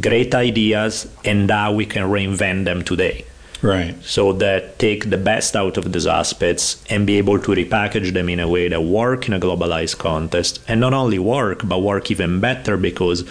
great 0.00 0.34
ideas 0.34 1.08
and 1.24 1.50
how 1.50 1.72
we 1.72 1.84
can 1.84 2.04
reinvent 2.04 2.64
them 2.64 2.82
today. 2.82 3.24
Right. 3.62 3.94
So 4.02 4.32
that 4.34 4.78
take 4.78 5.10
the 5.10 5.18
best 5.18 5.54
out 5.54 5.76
of 5.76 5.92
these 5.92 6.06
aspects 6.06 6.82
and 6.88 7.06
be 7.06 7.18
able 7.18 7.38
to 7.38 7.50
repackage 7.52 8.12
them 8.12 8.28
in 8.28 8.40
a 8.40 8.48
way 8.48 8.68
that 8.68 8.82
work 8.82 9.28
in 9.28 9.34
a 9.34 9.40
globalized 9.40 9.98
context 9.98 10.60
and 10.66 10.80
not 10.80 10.94
only 10.94 11.18
work, 11.18 11.60
but 11.64 11.82
work 11.82 12.10
even 12.10 12.40
better 12.40 12.76
because 12.76 13.24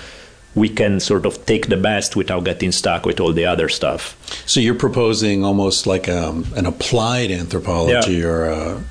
we 0.56 0.70
can 0.70 1.00
sort 1.00 1.26
of 1.26 1.46
take 1.46 1.68
the 1.68 1.78
best 1.78 2.16
without 2.16 2.44
getting 2.44 2.72
stuck 2.72 3.06
with 3.06 3.20
all 3.20 3.34
the 3.34 3.46
other 3.46 3.70
stuff. 3.70 4.16
So 4.46 4.60
you're 4.60 4.76
proposing 4.76 5.44
almost 5.44 5.88
like 5.88 6.10
um, 6.10 6.46
an 6.56 6.66
applied 6.66 7.32
anthropology 7.32 8.16
yeah. 8.16 8.26
or 8.26 8.46
a 8.46 8.84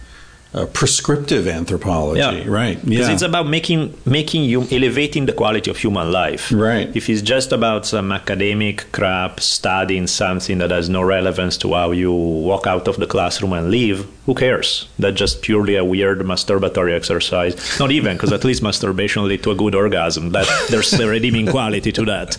uh, 0.55 0.65
prescriptive 0.67 1.47
anthropology, 1.47 2.21
yeah. 2.21 2.45
right? 2.49 2.81
Because 2.85 3.09
yeah. 3.09 3.13
it's 3.13 3.23
about 3.23 3.47
making 3.47 3.95
making 4.07 4.45
you 4.45 4.63
elevating 4.71 5.27
the 5.27 5.33
quality 5.33 5.71
of 5.71 5.77
human 5.77 6.11
life. 6.11 6.51
Right. 6.51 6.95
If 6.97 7.11
it's 7.11 7.21
just 7.21 7.53
about 7.53 7.85
some 7.85 8.13
academic 8.13 8.91
crap, 8.93 9.41
studying 9.41 10.07
something 10.07 10.59
that 10.59 10.71
has 10.71 10.89
no 10.89 11.03
relevance 11.03 11.59
to 11.59 11.75
how 11.75 11.91
you 11.91 12.13
walk 12.13 12.67
out 12.67 12.89
of 12.89 12.97
the 12.97 13.07
classroom 13.07 13.53
and 13.53 13.71
leave, 13.71 14.07
who 14.25 14.35
cares? 14.35 14.89
That's 14.99 15.19
just 15.19 15.43
purely 15.43 15.77
a 15.77 15.85
weird 15.85 16.21
masturbatory 16.21 16.97
exercise. 16.97 17.79
Not 17.79 17.91
even, 17.91 18.17
because 18.17 18.33
at 18.33 18.45
least 18.45 18.63
masturbation 18.63 19.29
leads 19.29 19.43
to 19.43 19.51
a 19.51 19.55
good 19.55 19.75
orgasm. 19.75 20.31
That 20.31 20.47
there's 20.71 20.93
a 20.95 21.07
redeeming 21.07 21.49
quality 21.49 21.93
to 21.93 22.05
that. 22.07 22.39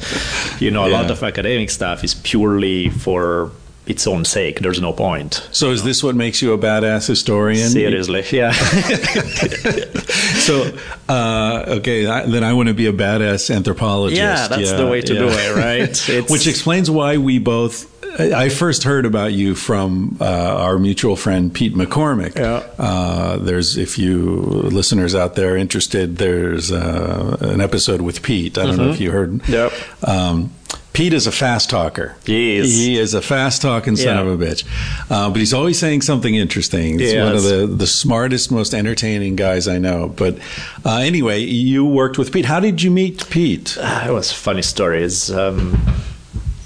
You 0.59 0.71
know, 0.71 0.85
a 0.85 0.89
yeah. 0.89 1.01
lot 1.01 1.11
of 1.11 1.21
academic 1.21 1.69
stuff 1.69 2.03
is 2.03 2.15
purely 2.15 2.89
for 2.89 3.51
its 3.89 4.05
own 4.05 4.23
sake. 4.23 4.59
There's 4.59 4.79
no 4.79 4.93
point. 4.93 5.47
So, 5.51 5.71
is 5.71 5.83
this 5.83 6.03
what 6.03 6.15
makes 6.15 6.41
you 6.41 6.53
a 6.53 6.57
badass 6.57 7.07
historian? 7.07 7.69
Seriously, 7.69 8.23
yeah. 8.31 8.51
so, 10.41 10.71
uh, 11.09 11.65
okay, 11.79 12.05
I, 12.05 12.25
then 12.27 12.43
I 12.43 12.53
want 12.53 12.69
to 12.69 12.75
be 12.75 12.85
a 12.85 12.93
badass 12.93 13.53
anthropologist. 13.53 14.21
Yeah, 14.21 14.47
that's 14.47 14.71
yeah, 14.71 14.77
the 14.77 14.87
way 14.87 15.01
to 15.01 15.13
yeah. 15.13 15.19
do 15.19 15.27
it, 15.29 15.55
right? 15.55 16.29
Which 16.29 16.47
explains 16.47 16.89
why 16.91 17.17
we 17.17 17.39
both. 17.39 17.95
I 18.19 18.49
first 18.49 18.83
heard 18.83 19.05
about 19.05 19.33
you 19.33 19.55
from 19.55 20.17
uh, 20.19 20.25
our 20.25 20.77
mutual 20.77 21.15
friend 21.15 21.53
Pete 21.53 21.73
McCormack. 21.73 22.35
Yeah. 22.35 22.65
Uh, 22.77 23.37
there's, 23.37 23.77
if 23.77 23.97
you 23.97 24.25
listeners 24.25 25.15
out 25.15 25.35
there 25.35 25.55
interested, 25.55 26.17
there's 26.17 26.71
uh, 26.71 27.37
an 27.39 27.61
episode 27.61 28.01
with 28.01 28.21
Pete. 28.21 28.57
I 28.57 28.63
don't 28.63 28.75
mm-hmm. 28.75 28.83
know 28.83 28.91
if 28.91 28.99
you 28.99 29.11
heard. 29.11 29.47
Yep. 29.47 29.71
Um, 30.03 30.51
Pete 30.99 31.13
is 31.13 31.27
a 31.27 31.31
fast 31.31 31.69
talker. 31.69 32.13
He 32.25 32.57
is. 32.57 32.77
He 32.77 32.97
is 32.97 33.13
a 33.13 33.21
fast 33.21 33.61
talking 33.61 33.95
son 33.95 34.17
yeah. 34.17 34.21
of 34.21 34.27
a 34.41 34.45
bitch. 34.45 34.65
Uh, 35.09 35.29
but 35.29 35.37
he's 35.37 35.53
always 35.53 35.79
saying 35.79 36.01
something 36.01 36.35
interesting. 36.35 36.99
He's 36.99 37.15
one 37.15 37.37
of 37.37 37.43
the, 37.43 37.67
the 37.67 37.87
smartest, 37.87 38.51
most 38.51 38.73
entertaining 38.73 39.37
guys 39.37 39.69
I 39.69 39.77
know. 39.77 40.09
But 40.09 40.39
uh, 40.83 40.97
anyway, 40.97 41.39
you 41.39 41.85
worked 41.85 42.17
with 42.17 42.33
Pete. 42.33 42.43
How 42.43 42.59
did 42.59 42.81
you 42.81 42.91
meet 42.91 43.29
Pete? 43.29 43.77
Uh, 43.79 44.07
it 44.09 44.11
was 44.11 44.33
funny 44.33 44.61
stories. 44.61 45.31
Um, 45.31 45.79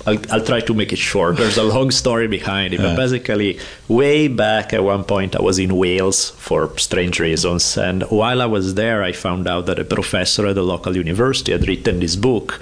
I'll, 0.08 0.18
I'll, 0.32 0.44
try 0.44 0.62
to 0.62 0.74
make 0.74 0.92
it 0.92 0.98
short. 0.98 1.38
There's 1.38 1.58
a 1.58 1.64
long 1.64 1.92
story 1.92 2.28
behind 2.28 2.74
it, 2.74 2.80
but 2.80 2.96
basically, 2.96 3.60
way 3.88 4.30
back 4.30 4.74
at 4.74 4.84
one 4.84 5.04
point, 5.04 5.36
I 5.36 5.44
was 5.44 5.60
in 5.60 5.78
Wales 5.78 6.32
for 6.32 6.76
strange 6.80 7.20
reasons, 7.20 7.78
and 7.78 8.02
while 8.10 8.42
I 8.42 8.48
was 8.48 8.74
there, 8.74 9.04
I 9.04 9.12
found 9.12 9.48
out 9.48 9.68
that 9.68 9.78
a 9.78 9.86
professor 9.86 10.48
at 10.48 10.56
the 10.56 10.64
local 10.64 10.98
university 10.98 11.52
had 11.52 11.68
written 11.68 12.00
this 12.00 12.16
book 12.16 12.60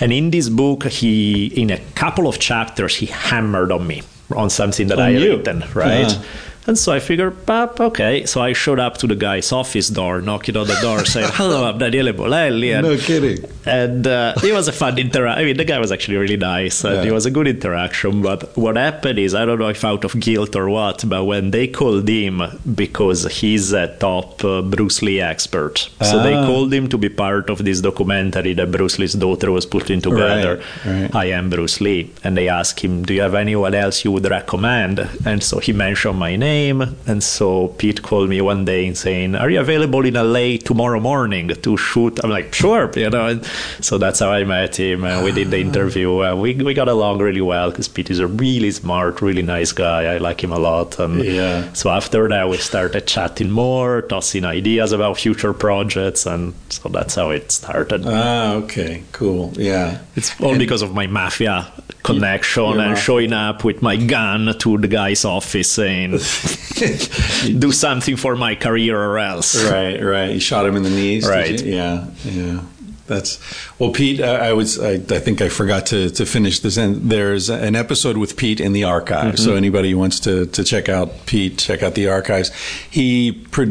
and 0.00 0.12
in 0.12 0.30
this 0.30 0.48
book, 0.48 0.84
he, 0.84 1.46
in 1.46 1.70
a 1.70 1.78
couple 1.94 2.26
of 2.26 2.38
chapters, 2.38 2.96
he 2.96 3.06
hammered 3.06 3.70
on 3.70 3.86
me 3.86 4.02
on 4.34 4.48
something 4.50 4.88
that 4.88 4.98
on 4.98 5.04
I 5.04 5.12
had 5.12 5.22
written, 5.22 5.64
right? 5.74 6.04
Uh-huh. 6.06 6.24
And 6.70 6.78
so 6.78 6.92
I 6.92 7.00
figured, 7.00 7.46
Pap, 7.46 7.80
okay. 7.80 8.24
So 8.26 8.40
I 8.40 8.52
showed 8.52 8.78
up 8.78 8.96
to 8.98 9.08
the 9.08 9.16
guy's 9.16 9.50
office 9.50 9.88
door, 9.88 10.20
knocking 10.20 10.56
on 10.56 10.68
the 10.68 10.78
door, 10.80 11.04
saying, 11.04 11.28
"Hello, 11.32 11.68
I'm 11.68 11.78
Daniele 11.78 12.12
Bolelli." 12.12 12.70
And, 12.76 12.86
no 12.86 12.96
kidding. 12.96 13.44
And 13.66 14.06
uh, 14.06 14.34
it 14.44 14.52
was 14.52 14.68
a 14.68 14.72
fun 14.72 14.96
interaction. 14.96 15.42
I 15.42 15.44
mean, 15.44 15.56
the 15.56 15.64
guy 15.64 15.80
was 15.80 15.90
actually 15.90 16.18
really 16.18 16.36
nice, 16.36 16.84
and 16.84 16.94
yeah. 16.94 17.10
it 17.10 17.12
was 17.12 17.26
a 17.26 17.32
good 17.32 17.48
interaction. 17.48 18.22
But 18.22 18.56
what 18.56 18.76
happened 18.76 19.18
is, 19.18 19.34
I 19.34 19.44
don't 19.46 19.58
know 19.58 19.66
if 19.66 19.84
out 19.84 20.04
of 20.04 20.20
guilt 20.20 20.54
or 20.54 20.70
what, 20.70 21.02
but 21.08 21.24
when 21.24 21.50
they 21.50 21.66
called 21.66 22.08
him 22.08 22.40
because 22.72 23.26
he's 23.38 23.72
a 23.72 23.88
top 23.96 24.44
uh, 24.44 24.62
Bruce 24.62 25.02
Lee 25.02 25.20
expert, 25.20 25.90
so 26.00 26.22
they 26.22 26.34
ah. 26.34 26.46
called 26.46 26.72
him 26.72 26.88
to 26.90 26.96
be 26.96 27.08
part 27.08 27.50
of 27.50 27.64
this 27.64 27.80
documentary 27.80 28.52
that 28.52 28.70
Bruce 28.70 28.96
Lee's 29.00 29.14
daughter 29.14 29.50
was 29.50 29.66
putting 29.66 30.00
together. 30.00 30.62
Right, 30.86 31.02
right. 31.02 31.14
I 31.16 31.24
am 31.38 31.50
Bruce 31.50 31.80
Lee, 31.80 32.12
and 32.22 32.36
they 32.36 32.48
asked 32.48 32.78
him, 32.78 33.02
"Do 33.02 33.12
you 33.12 33.22
have 33.22 33.34
anyone 33.34 33.74
else 33.74 34.04
you 34.04 34.12
would 34.12 34.30
recommend?" 34.30 35.00
And 35.26 35.42
so 35.42 35.58
he 35.58 35.72
mentioned 35.72 36.16
my 36.16 36.36
name 36.36 36.59
name. 36.60 36.96
And 37.06 37.22
so 37.22 37.68
Pete 37.78 38.02
called 38.02 38.28
me 38.28 38.40
one 38.40 38.64
day 38.64 38.82
and 38.86 38.96
saying, 38.96 39.34
"Are 39.42 39.50
you 39.50 39.60
available 39.60 40.04
in 40.10 40.14
LA 40.14 40.46
tomorrow 40.70 41.00
morning 41.00 41.48
to 41.64 41.76
shoot?" 41.76 42.14
I'm 42.22 42.30
like, 42.30 42.48
"Sure," 42.54 42.84
you 42.96 43.10
know. 43.10 43.26
And 43.32 43.40
so 43.80 43.98
that's 44.02 44.20
how 44.22 44.30
I 44.38 44.44
met 44.44 44.76
him, 44.76 45.04
and 45.04 45.24
we 45.24 45.32
did 45.32 45.48
the 45.50 45.60
interview. 45.68 46.10
And 46.26 46.40
we 46.42 46.50
we 46.68 46.72
got 46.74 46.88
along 46.88 47.14
really 47.28 47.44
well 47.54 47.68
because 47.70 47.88
Pete 47.88 48.10
is 48.10 48.20
a 48.20 48.26
really 48.26 48.70
smart, 48.70 49.22
really 49.22 49.42
nice 49.56 49.72
guy. 49.72 50.00
I 50.14 50.16
like 50.18 50.40
him 50.44 50.52
a 50.52 50.58
lot. 50.58 50.98
And 50.98 51.24
yeah. 51.24 51.72
so 51.72 51.90
after 51.90 52.28
that, 52.28 52.44
we 52.52 52.56
started 52.72 53.06
chatting 53.06 53.50
more, 53.50 54.02
tossing 54.02 54.44
ideas 54.44 54.92
about 54.92 55.18
future 55.24 55.54
projects, 55.66 56.26
and 56.26 56.52
so 56.68 56.88
that's 56.88 57.14
how 57.14 57.30
it 57.30 57.52
started. 57.52 58.00
Ah, 58.06 58.54
okay, 58.62 59.02
cool. 59.12 59.52
Yeah, 59.56 59.98
it's 60.16 60.30
all 60.40 60.50
and 60.50 60.58
because 60.58 60.82
of 60.82 60.90
my 61.00 61.06
mafia 61.06 61.56
connection 62.02 62.80
and 62.80 62.98
showing 62.98 63.32
up 63.32 63.64
with 63.64 63.82
my 63.82 63.96
gun 63.96 64.54
to 64.58 64.78
the 64.78 64.88
guy's 64.88 65.24
office 65.24 65.70
saying 65.70 66.10
do 67.58 67.72
something 67.72 68.16
for 68.16 68.36
my 68.36 68.54
career 68.54 68.98
or 68.98 69.18
else 69.18 69.62
right 69.64 70.02
right 70.02 70.30
you 70.30 70.40
shot 70.40 70.64
him 70.64 70.76
in 70.76 70.82
the 70.82 70.90
knees 70.90 71.28
right 71.28 71.62
yeah 71.62 72.06
yeah 72.24 72.60
that's 73.10 73.40
well, 73.80 73.90
Pete. 73.90 74.20
I, 74.20 74.50
I 74.50 74.52
was. 74.52 74.78
I, 74.78 74.92
I, 74.92 75.18
think 75.18 75.42
I 75.42 75.48
forgot 75.48 75.86
to, 75.86 76.10
to 76.10 76.24
finish 76.24 76.60
this. 76.60 76.76
And 76.76 77.10
there's 77.10 77.50
an 77.50 77.74
episode 77.74 78.16
with 78.16 78.36
Pete 78.36 78.60
in 78.60 78.72
the 78.72 78.84
archive. 78.84 79.34
Mm-hmm. 79.34 79.44
So 79.44 79.56
anybody 79.56 79.90
who 79.90 79.98
wants 79.98 80.20
to 80.20 80.46
to 80.46 80.62
check 80.62 80.88
out 80.88 81.26
Pete, 81.26 81.58
check 81.58 81.82
out 81.82 81.96
the 81.96 82.08
archives. 82.08 82.52
He 82.88 83.44
uh, 83.58 83.64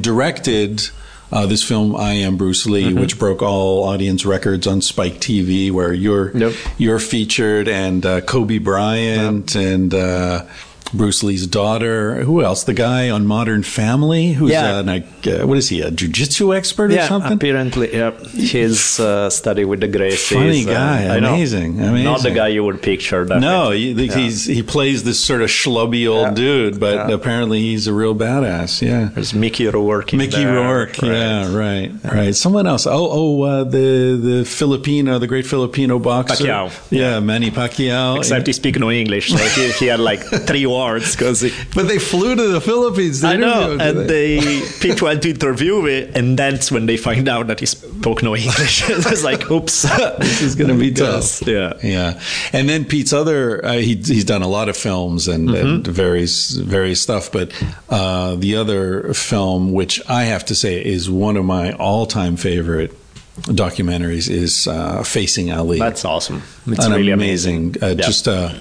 directed 0.00 0.90
uh, 1.32 1.46
this 1.46 1.62
film 1.62 1.94
I 1.96 2.12
Am 2.12 2.36
Bruce 2.36 2.66
Lee, 2.66 2.84
Mm-hmm. 2.84 3.00
which 3.00 3.18
broke 3.18 3.42
all 3.42 3.84
audience 3.84 4.24
records 4.24 4.66
on 4.66 4.80
Spike 4.82 5.14
TV, 5.20 5.70
where 5.70 5.92
you're 5.92 6.36
Yep. 6.36 6.52
you're 6.78 6.98
featured, 6.98 7.68
and 7.68 8.04
uh, 8.06 8.20
Kobe 8.22 8.58
Bryant 8.58 9.54
and. 9.54 9.92
Uh, 9.94 10.44
Bruce 10.92 11.22
Lee's 11.22 11.46
daughter. 11.46 12.22
Who 12.24 12.42
else? 12.42 12.64
The 12.64 12.74
guy 12.74 13.10
on 13.10 13.26
Modern 13.26 13.62
Family, 13.62 14.32
who's 14.32 14.52
Yeah. 14.52 14.78
uh, 14.78 14.82
like, 14.82 15.06
uh, 15.26 15.46
what 15.46 15.56
is 15.58 15.68
he? 15.68 15.80
A 15.80 15.90
jujitsu 15.90 16.56
expert 16.56 16.90
or 16.90 16.94
yeah, 16.94 17.08
something? 17.08 17.32
apparently, 17.32 17.92
yeah. 17.92 18.12
His 18.34 19.00
uh, 19.00 19.30
study 19.30 19.64
with 19.64 19.80
the 19.80 19.88
Gracies. 19.88 20.34
Funny 20.34 20.64
uh, 20.64 20.72
guy, 20.72 21.16
I 21.16 21.20
know. 21.20 21.34
amazing, 21.34 21.78
Not 22.04 22.22
the 22.22 22.30
guy 22.30 22.48
you 22.48 22.62
would 22.64 22.82
picture. 22.82 23.24
No, 23.24 23.72
definitely. 23.72 23.94
he, 24.08 24.22
he's 24.22 24.44
he 24.44 24.62
plays 24.62 25.02
this 25.04 25.18
sort 25.18 25.42
of 25.42 25.48
schlubby 25.48 26.08
old 26.08 26.34
dude, 26.34 26.78
but 26.78 27.10
apparently 27.12 27.60
he's 27.60 27.86
a 27.86 27.92
real 27.92 28.14
badass. 28.14 28.82
Yeah. 28.82 29.10
There's 29.14 29.34
Mickey 29.34 29.66
Rourke. 29.66 30.12
in 30.12 30.18
Mickey 30.18 30.44
there, 30.44 30.52
Rourke, 30.54 30.98
right. 31.02 31.10
yeah, 31.10 31.54
right, 31.56 31.90
right. 32.04 32.34
Someone 32.36 32.66
else. 32.66 32.86
Oh, 32.86 33.08
oh, 33.10 33.42
uh, 33.42 33.64
the 33.64 34.18
the 34.22 34.44
Filipino, 34.44 35.18
the 35.18 35.26
great 35.26 35.46
Filipino 35.46 35.98
boxer, 35.98 36.44
Pacquiao. 36.44 36.70
Yeah, 36.90 37.20
Manny 37.20 37.50
Pacquiao. 37.50 38.18
Except 38.18 38.46
he 38.46 38.52
speaks 38.52 38.78
no 38.78 38.90
English, 38.90 39.30
so 39.30 39.38
he, 39.38 39.70
he 39.72 39.86
had 39.86 40.00
like 40.00 40.20
three 40.22 40.66
words 40.74 41.14
because 41.16 41.42
but 41.74 41.88
they 41.88 41.98
flew 41.98 42.34
to 42.34 42.48
the 42.48 42.60
Philippines. 42.60 43.20
To 43.20 43.28
I 43.28 43.36
know, 43.36 43.72
and 43.80 43.98
did 43.98 44.08
they 44.08 44.62
people 44.80 45.06
went 45.06 45.22
to 45.22 45.30
interview 45.30 45.80
me, 45.82 46.10
and 46.14 46.38
that's 46.38 46.70
when 46.72 46.86
they 46.86 46.96
find 46.96 47.28
out 47.28 47.46
that 47.46 47.60
he 47.60 47.66
spoke 47.66 48.22
no 48.22 48.34
English. 48.36 48.82
it's 48.90 49.24
like, 49.24 49.50
oops, 49.50 49.82
this 50.18 50.42
is 50.42 50.54
going 50.54 50.70
to 50.70 50.78
be 50.78 50.92
tough. 50.92 51.46
Yeah. 51.46 51.74
yeah. 51.82 52.20
And 52.52 52.68
then 52.68 52.84
Pete's 52.84 53.12
other, 53.12 53.64
uh, 53.64 53.72
he, 53.74 53.94
he's 53.96 54.24
done 54.24 54.42
a 54.42 54.48
lot 54.48 54.68
of 54.68 54.76
films 54.76 55.28
and, 55.28 55.44
Mm-hmm. 55.44 55.66
and 55.66 55.86
various 55.86 56.50
various 56.52 57.00
stuff. 57.00 57.30
But 57.30 57.52
uh, 57.90 58.36
the 58.36 58.56
other 58.56 59.12
film, 59.14 59.72
which 59.72 60.00
I 60.08 60.24
have 60.24 60.44
to 60.46 60.54
say 60.54 60.82
is 60.84 61.10
one 61.10 61.36
of 61.36 61.44
my 61.44 61.72
all 61.72 62.06
time 62.06 62.36
favorite 62.36 62.92
documentaries, 63.42 64.28
is 64.30 64.66
uh, 64.66 65.02
Facing 65.02 65.50
Ali. 65.52 65.78
That's 65.78 66.04
awesome. 66.04 66.42
It's 66.66 66.84
An 66.84 66.92
really 66.92 67.10
amazing. 67.10 67.76
amazing. 67.76 67.82
Uh, 67.82 67.86
Yeah. 67.86 67.92
Mm-hmm. 67.94 68.00
Just 68.00 68.28
uh, 68.28 68.54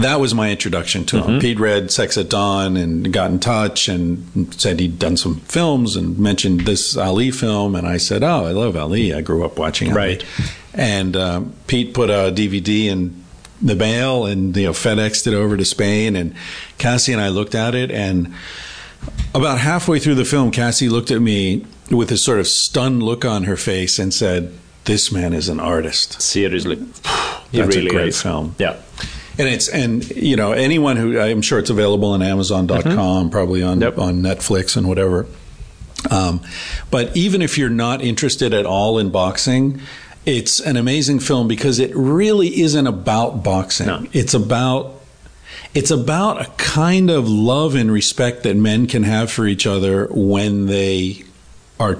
that 0.00 0.20
was 0.20 0.34
my 0.34 0.50
introduction 0.50 1.04
to 1.06 1.22
him. 1.22 1.40
Pete 1.40 1.58
read 1.58 1.90
Sex 1.90 2.16
at 2.16 2.28
Dawn 2.30 2.76
and 2.76 3.12
got 3.12 3.30
in 3.30 3.38
touch 3.40 3.88
and 3.88 4.54
said 4.54 4.80
he'd 4.80 4.98
done 4.98 5.16
some 5.16 5.36
films 5.40 5.96
and 5.96 6.18
mentioned 6.18 6.60
this 6.60 6.96
Ali 6.96 7.30
film, 7.30 7.74
and 7.74 7.86
I 7.86 7.98
said, 7.98 8.22
"Oh, 8.22 8.46
I 8.46 8.52
love 8.52 8.76
Ali. 8.76 9.12
I 9.14 9.20
grew 9.20 9.44
up 9.44 9.58
watching 9.58 9.88
Ali." 9.90 9.96
Right. 9.96 10.24
And 10.74 11.16
um, 11.16 11.54
Pete 11.66 11.94
put 11.94 12.10
a 12.10 12.32
DVD 12.34 12.86
in 12.86 13.22
the 13.62 13.74
mail 13.74 14.26
and 14.26 14.54
you 14.56 14.64
know 14.64 14.72
FedExed 14.72 15.26
it 15.26 15.34
over 15.34 15.56
to 15.56 15.64
Spain, 15.64 16.16
and 16.16 16.34
Cassie 16.78 17.12
and 17.12 17.20
I 17.20 17.28
looked 17.28 17.54
at 17.54 17.74
it 17.74 17.90
and 17.90 18.32
about 19.34 19.58
halfway 19.58 19.98
through 19.98 20.16
the 20.16 20.24
film, 20.24 20.50
Cassie 20.50 20.88
looked 20.88 21.10
at 21.10 21.20
me 21.20 21.64
with 21.90 22.08
this 22.08 22.22
sort 22.22 22.40
of 22.40 22.46
stunned 22.46 23.02
look 23.02 23.24
on 23.24 23.44
her 23.44 23.56
face 23.56 23.98
and 23.98 24.12
said, 24.12 24.52
"This 24.84 25.10
man 25.12 25.32
is 25.32 25.48
an 25.48 25.60
artist." 25.60 26.20
Seriously, 26.20 26.76
he 27.52 27.58
That's 27.58 27.76
really 27.76 27.86
a 27.88 27.90
great 27.90 28.08
is. 28.08 28.22
film. 28.22 28.54
Yeah. 28.58 28.76
And 29.38 29.48
it's 29.48 29.68
and 29.68 30.08
you 30.10 30.34
know 30.36 30.52
anyone 30.52 30.96
who 30.96 31.20
I'm 31.20 31.42
sure 31.42 31.58
it's 31.58 31.68
available 31.70 32.10
on 32.12 32.22
Amazon.com, 32.22 33.28
probably 33.30 33.62
on 33.62 33.74
Mm-hmm. 33.80 33.82
Yep. 33.82 33.98
on 33.98 34.22
Netflix 34.22 34.76
and 34.76 34.88
whatever. 34.88 35.26
Um, 36.10 36.40
but 36.90 37.14
even 37.16 37.42
if 37.42 37.58
you're 37.58 37.68
not 37.68 38.00
interested 38.00 38.54
at 38.54 38.64
all 38.64 38.98
in 38.98 39.10
boxing, 39.10 39.80
it's 40.24 40.60
an 40.60 40.76
amazing 40.76 41.18
film 41.20 41.48
because 41.48 41.78
it 41.78 41.90
really 41.94 42.60
isn't 42.62 42.86
about 42.86 43.42
boxing. 43.44 43.86
No. 43.88 44.06
It's 44.12 44.32
about 44.32 44.94
it's 45.74 45.90
about 45.90 46.40
a 46.40 46.50
kind 46.56 47.10
of 47.10 47.28
love 47.28 47.74
and 47.74 47.92
respect 47.92 48.42
that 48.44 48.56
men 48.56 48.86
can 48.86 49.02
have 49.02 49.30
for 49.30 49.46
each 49.46 49.66
other 49.66 50.06
when 50.10 50.66
they 50.66 51.24
are 51.78 51.98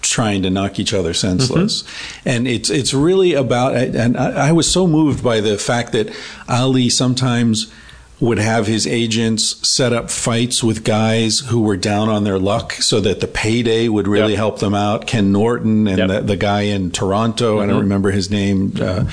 trying 0.00 0.42
to 0.42 0.50
knock 0.50 0.78
each 0.78 0.94
other 0.94 1.12
senseless. 1.12 1.84
And 2.24 2.46
it's 2.46 2.70
it's 2.70 2.94
really 2.94 3.34
about 3.34 3.74
and 3.76 4.16
I, 4.16 4.48
I 4.48 4.52
was 4.52 4.70
so 4.70 4.86
moved 4.86 5.22
by 5.24 5.40
the 5.40 5.58
fact 5.58 5.92
that 5.92 6.08
Ali 6.48 6.88
sometimes 6.88 7.72
would 8.20 8.38
have 8.38 8.66
his 8.66 8.84
agents 8.86 9.68
set 9.68 9.92
up 9.92 10.10
fights 10.10 10.62
with 10.64 10.82
guys 10.82 11.38
who 11.38 11.60
were 11.60 11.76
down 11.76 12.08
on 12.08 12.24
their 12.24 12.38
luck 12.38 12.72
so 12.72 12.98
that 13.00 13.20
the 13.20 13.28
payday 13.28 13.86
would 13.88 14.08
really 14.08 14.32
Yep. 14.32 14.38
help 14.38 14.58
them 14.58 14.74
out. 14.74 15.06
Ken 15.06 15.30
Norton 15.30 15.86
and 15.86 15.98
Yep. 15.98 16.08
the, 16.08 16.20
the 16.22 16.36
guy 16.36 16.62
in 16.62 16.90
Toronto, 16.90 17.60
I 17.60 17.66
don't 17.66 17.78
remember 17.80 18.10
his 18.10 18.28
name, 18.28 18.72
uh, 18.80 19.04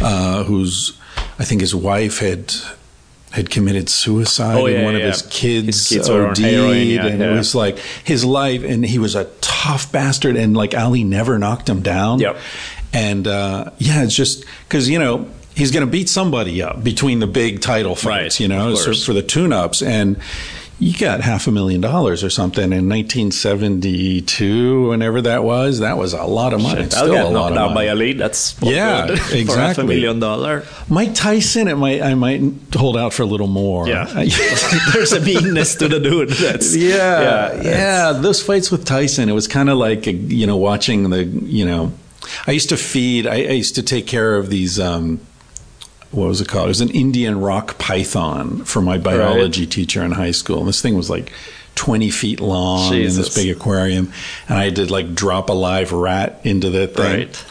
uh, 0.00 0.42
who's 0.44 0.92
I 1.38 1.44
think 1.44 1.60
his 1.60 1.72
wife 1.74 2.18
had 2.18 2.52
had 3.30 3.50
committed 3.50 3.88
suicide 3.88 4.56
Oh, 4.56 4.66
and 4.66 4.74
yeah, 4.76 4.84
one 4.84 4.94
of 4.94 5.00
yeah. 5.02 5.08
his 5.08 5.22
kids, 5.22 5.66
His 5.66 5.88
kids 5.88 6.08
OD'd 6.08 6.38
heroin, 6.38 6.86
yeah, 6.88 7.06
and 7.06 7.22
it 7.22 7.30
was 7.30 7.54
like 7.54 7.78
his 7.78 8.24
life 8.24 8.64
and 8.64 8.84
he 8.84 8.98
was 8.98 9.14
a 9.14 9.24
tough 9.40 9.92
bastard 9.92 10.36
and 10.36 10.56
like 10.56 10.74
Ali 10.74 11.04
never 11.04 11.38
knocked 11.38 11.68
him 11.68 11.82
down. 11.82 12.20
Yep. 12.20 12.36
And 12.92 13.26
uh, 13.26 13.70
yeah, 13.78 14.02
it's 14.02 14.14
just 14.14 14.44
because 14.66 14.88
you 14.88 14.98
know 14.98 15.28
he's 15.54 15.70
going 15.72 15.84
to 15.84 15.90
beat 15.90 16.08
somebody 16.08 16.62
up 16.62 16.82
between 16.82 17.18
the 17.18 17.26
big 17.26 17.60
title 17.60 17.94
fights, 17.94 18.06
Right, 18.06 18.40
you 18.40 18.48
know, 18.48 18.74
so 18.74 18.94
for 18.94 19.12
the 19.12 19.22
tune-ups 19.22 19.82
and. 19.82 20.18
You 20.80 20.96
got 20.96 21.22
half 21.22 21.48
a 21.48 21.50
million 21.50 21.80
dollars 21.80 22.22
or 22.22 22.30
something 22.30 22.72
in 22.72 22.88
1972, 22.88 24.88
whenever 24.90 25.22
that 25.22 25.42
was. 25.42 25.80
That 25.80 25.98
was 25.98 26.12
a 26.12 26.22
lot 26.24 26.52
of 26.52 26.62
money. 26.62 26.82
It's 26.82 26.94
I'll 26.96 27.04
still 27.04 27.14
get 27.14 27.24
a 27.24 27.28
lot 27.28 27.50
knocked 27.50 27.52
of 27.52 27.58
out 27.70 27.74
by 27.74 27.84
a 27.84 27.94
lead. 27.94 28.18
That's 28.18 28.54
Yeah, 28.62 29.06
good. 29.08 29.18
for 29.48 29.56
half 29.56 29.78
a 29.78 29.84
million 29.84 30.20
dollar. 30.20 30.64
Mike 30.88 31.14
Tyson, 31.14 31.66
it 31.66 31.76
might 31.76 32.02
I 32.02 32.14
might 32.14 32.42
hold 32.74 32.96
out 32.96 33.12
for 33.12 33.24
a 33.24 33.26
little 33.26 33.46
more. 33.48 33.88
Yeah, 33.88 34.04
there's 34.92 35.12
a 35.12 35.20
meanness 35.20 35.74
to 35.76 35.88
the 35.88 35.98
dude. 35.98 36.30
That's 36.30 36.76
Yeah, 36.76 37.54
yeah, 37.54 37.62
yeah, 37.62 38.12
Those 38.12 38.40
fights 38.42 38.70
with 38.70 38.84
Tyson, 38.84 39.28
it 39.28 39.32
was 39.32 39.48
kind 39.48 39.70
of 39.70 39.78
like 39.78 40.06
you 40.06 40.46
know 40.46 40.56
watching 40.56 41.10
the 41.10 41.24
you 41.24 41.66
know. 41.66 41.92
I 42.46 42.50
used 42.52 42.68
to 42.68 42.76
feed. 42.76 43.26
I, 43.26 43.36
I 43.36 43.56
used 43.56 43.74
to 43.76 43.82
take 43.82 44.06
care 44.06 44.36
of 44.36 44.50
these. 44.50 44.78
Um, 44.78 45.20
what 46.10 46.28
was 46.28 46.40
it 46.40 46.48
called? 46.48 46.66
It 46.66 46.68
was 46.68 46.80
an 46.80 46.90
Indian 46.90 47.40
rock 47.40 47.78
python 47.78 48.64
for 48.64 48.80
my 48.80 48.98
biology 48.98 49.66
teacher 49.66 50.02
in 50.02 50.12
high 50.12 50.30
school. 50.30 50.58
And 50.60 50.68
this 50.68 50.82
thing 50.82 50.94
was 50.94 51.10
like. 51.10 51.32
20 51.74 52.10
feet 52.10 52.40
long 52.40 52.92
in 52.92 53.04
this 53.14 53.36
big 53.36 53.56
aquarium 53.56 54.12
and 54.48 54.58
I 54.58 54.64
had 54.64 54.74
to 54.76 54.92
like 54.92 55.14
drop 55.14 55.48
a 55.48 55.52
live 55.52 55.92
rat 55.92 56.40
into 56.42 56.70
the 56.70 56.88
thing. 56.88 57.18
Right. 57.18 57.44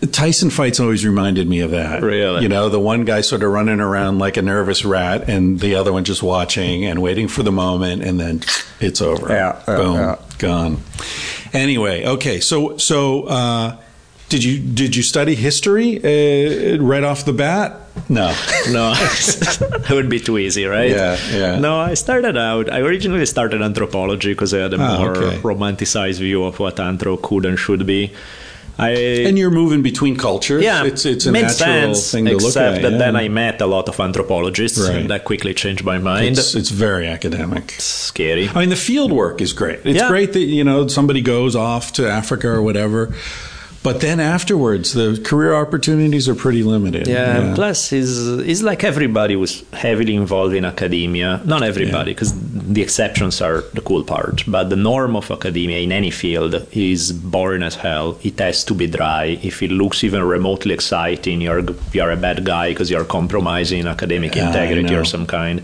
The 0.00 0.06
Tyson 0.06 0.48
fights 0.48 0.80
always 0.80 1.04
reminded 1.04 1.46
me 1.46 1.60
of 1.60 1.72
that. 1.72 2.02
Really? 2.02 2.42
You 2.42 2.48
know, 2.48 2.70
the 2.70 2.80
one 2.80 3.04
guy 3.04 3.20
sort 3.20 3.42
of 3.42 3.52
running 3.52 3.80
around 3.80 4.18
like 4.18 4.38
a 4.38 4.42
nervous 4.42 4.86
rat 4.86 5.28
and 5.28 5.60
the 5.60 5.74
other 5.74 5.92
one 5.92 6.04
just 6.04 6.22
watching 6.22 6.86
and 6.86 7.02
waiting 7.02 7.28
for 7.28 7.42
the 7.42 7.52
moment 7.52 8.02
and 8.02 8.18
then 8.18 8.40
it's 8.80 9.02
over. 9.02 9.28
Yeah, 9.28 9.62
yeah, 9.68 9.76
Boom. 9.76 9.94
yeah. 9.96 10.16
Gone. 10.38 10.82
Anyway, 11.52 12.06
okay. 12.06 12.40
So 12.40 12.78
so 12.78 13.24
uh 13.24 13.76
did 14.30 14.42
you 14.42 14.58
did 14.58 14.96
you 14.96 15.02
study 15.02 15.34
history 15.34 15.88
uh, 15.98 16.82
right 16.92 17.04
off 17.04 17.24
the 17.24 17.32
bat? 17.34 17.76
No. 18.08 18.28
No, 18.70 18.94
that 18.94 19.90
would 19.90 20.08
be 20.08 20.20
too 20.20 20.38
easy, 20.38 20.64
right? 20.64 20.90
Yeah, 20.90 21.18
yeah. 21.32 21.58
No, 21.58 21.78
I 21.78 21.94
started 21.94 22.36
out. 22.36 22.72
I 22.72 22.78
originally 22.80 23.26
started 23.26 23.60
anthropology 23.62 24.32
because 24.32 24.54
I 24.54 24.58
had 24.60 24.72
a 24.74 24.78
Ah, 24.80 24.98
more 24.98 25.16
okay. 25.16 25.36
romanticized 25.42 26.18
view 26.20 26.44
of 26.44 26.58
what 26.58 26.76
anthro 26.76 27.20
could 27.20 27.44
and 27.44 27.58
should 27.58 27.84
be. 27.86 28.12
I 28.78 28.90
And 29.28 29.36
you're 29.38 29.50
moving 29.62 29.82
between 29.82 30.16
cultures. 30.16 30.62
yeah, 30.64 30.84
It's 30.90 31.04
it's 31.04 31.26
a 31.26 31.32
natural 31.32 31.94
sense, 31.94 32.10
thing 32.12 32.24
to 32.26 32.32
look 32.32 32.42
except 32.44 32.80
that 32.82 32.92
yeah. 32.92 32.98
then 32.98 33.14
I 33.24 33.28
met 33.28 33.60
a 33.60 33.66
lot 33.66 33.88
of 33.90 34.00
anthropologists, 34.00 34.78
Right. 34.80 34.96
and 34.96 35.10
that 35.10 35.24
quickly 35.24 35.52
changed 35.54 35.84
my 35.84 35.98
mind. 35.98 36.38
it's, 36.38 36.54
it's 36.54 36.70
very 36.70 37.06
academic. 37.06 37.74
scary. 37.78 38.48
I 38.48 38.60
mean, 38.60 38.70
the 38.70 38.82
field 38.88 39.12
work 39.12 39.40
is 39.42 39.52
great. 39.52 39.80
It's 39.84 39.98
Yeah. 40.00 40.08
great 40.08 40.32
that 40.32 40.46
you 40.58 40.64
know 40.64 40.86
somebody 40.88 41.20
goes 41.20 41.54
off 41.56 41.92
to 41.98 42.02
Africa 42.20 42.48
or 42.48 42.62
whatever, 42.62 43.12
but 43.82 44.00
then 44.00 44.20
afterwards, 44.20 44.92
the 44.92 45.20
career 45.24 45.54
opportunities 45.54 46.28
are 46.28 46.34
pretty 46.34 46.62
limited. 46.62 47.06
Yeah, 47.06 47.38
and 47.38 47.54
plus 47.54 47.88
he's, 47.90 48.16
he's 48.44 48.62
like 48.62 48.84
everybody 48.84 49.34
who's 49.34 49.64
heavily 49.72 50.14
involved 50.14 50.54
in 50.54 50.64
academia. 50.64 51.40
Not 51.44 51.62
everybody, 51.62 52.12
because 52.12 52.32
the 52.34 52.82
exceptions 52.82 53.40
are 53.40 53.62
the 53.72 53.80
cool 53.80 54.04
part. 54.04 54.42
But 54.46 54.68
the 54.68 54.76
norm 54.76 55.16
of 55.16 55.30
academia 55.30 55.78
in 55.78 55.92
any 55.92 56.10
field 56.10 56.66
is 56.72 57.12
boring 57.12 57.62
as 57.62 57.74
hell. 57.76 58.18
It 58.22 58.38
has 58.38 58.64
to 58.64 58.74
be 58.74 58.86
dry. 58.86 59.38
If 59.42 59.62
it 59.62 59.70
looks 59.70 60.04
even 60.04 60.22
remotely 60.22 60.74
exciting, 60.74 61.40
you're 61.40 61.62
you're 61.92 62.10
a 62.10 62.16
bad 62.16 62.44
guy 62.44 62.70
because 62.70 62.90
you're 62.90 63.04
compromising 63.04 63.86
academic 63.86 64.34
Yeah, 64.34 64.48
integrity 64.48 64.94
or 64.94 65.04
some 65.04 65.26
kind. 65.26 65.62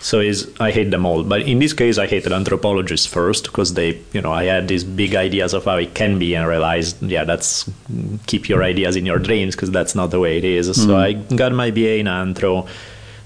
So 0.00 0.18
is 0.20 0.50
I 0.58 0.70
hate 0.70 0.90
them 0.90 1.04
all. 1.04 1.22
But 1.22 1.42
in 1.42 1.58
this 1.58 1.74
case, 1.74 1.98
I 1.98 2.06
hated 2.06 2.32
anthropologists 2.32 3.06
first 3.06 3.44
because 3.44 3.74
they, 3.74 4.00
you 4.12 4.22
know, 4.22 4.32
I 4.32 4.44
had 4.44 4.66
these 4.66 4.82
big 4.82 5.14
ideas 5.14 5.52
of 5.52 5.66
how 5.66 5.76
it 5.76 5.94
can 5.94 6.18
be 6.18 6.34
and 6.34 6.48
realized, 6.48 7.02
yeah, 7.02 7.24
that's 7.24 7.70
keep 8.26 8.48
your 8.48 8.64
ideas 8.64 8.96
in 8.96 9.04
your 9.04 9.18
dreams 9.18 9.54
because 9.54 9.70
that's 9.70 9.94
not 9.94 10.10
the 10.10 10.18
way 10.18 10.38
it 10.38 10.44
is. 10.44 10.74
So 10.82 10.96
I 10.96 11.12
got 11.12 11.52
my 11.52 11.70
BA 11.70 11.98
in 11.98 12.06
anthro. 12.06 12.66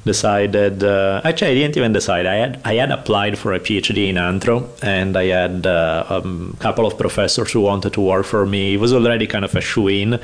Decided 0.04 0.84
uh, 0.84 1.22
actually 1.24 1.52
I 1.52 1.54
didn't 1.54 1.78
even 1.78 1.94
decide. 1.94 2.26
I 2.26 2.34
had 2.34 2.60
I 2.62 2.74
had 2.74 2.90
applied 2.90 3.38
for 3.38 3.54
a 3.54 3.58
PhD 3.58 4.08
in 4.08 4.16
anthro, 4.16 4.68
and 4.82 5.16
I 5.16 5.26
had 5.28 5.66
uh, 5.66 6.04
a 6.10 6.18
um, 6.18 6.58
couple 6.60 6.84
of 6.84 6.98
professors 6.98 7.52
who 7.52 7.60
wanted 7.62 7.94
to 7.94 8.02
work 8.02 8.26
for 8.26 8.44
me. 8.44 8.74
It 8.74 8.80
was 8.80 8.92
already 8.92 9.26
kind 9.26 9.46
of 9.46 9.54
a 9.54 9.62
shoe 9.62 9.88
in. 9.88 10.20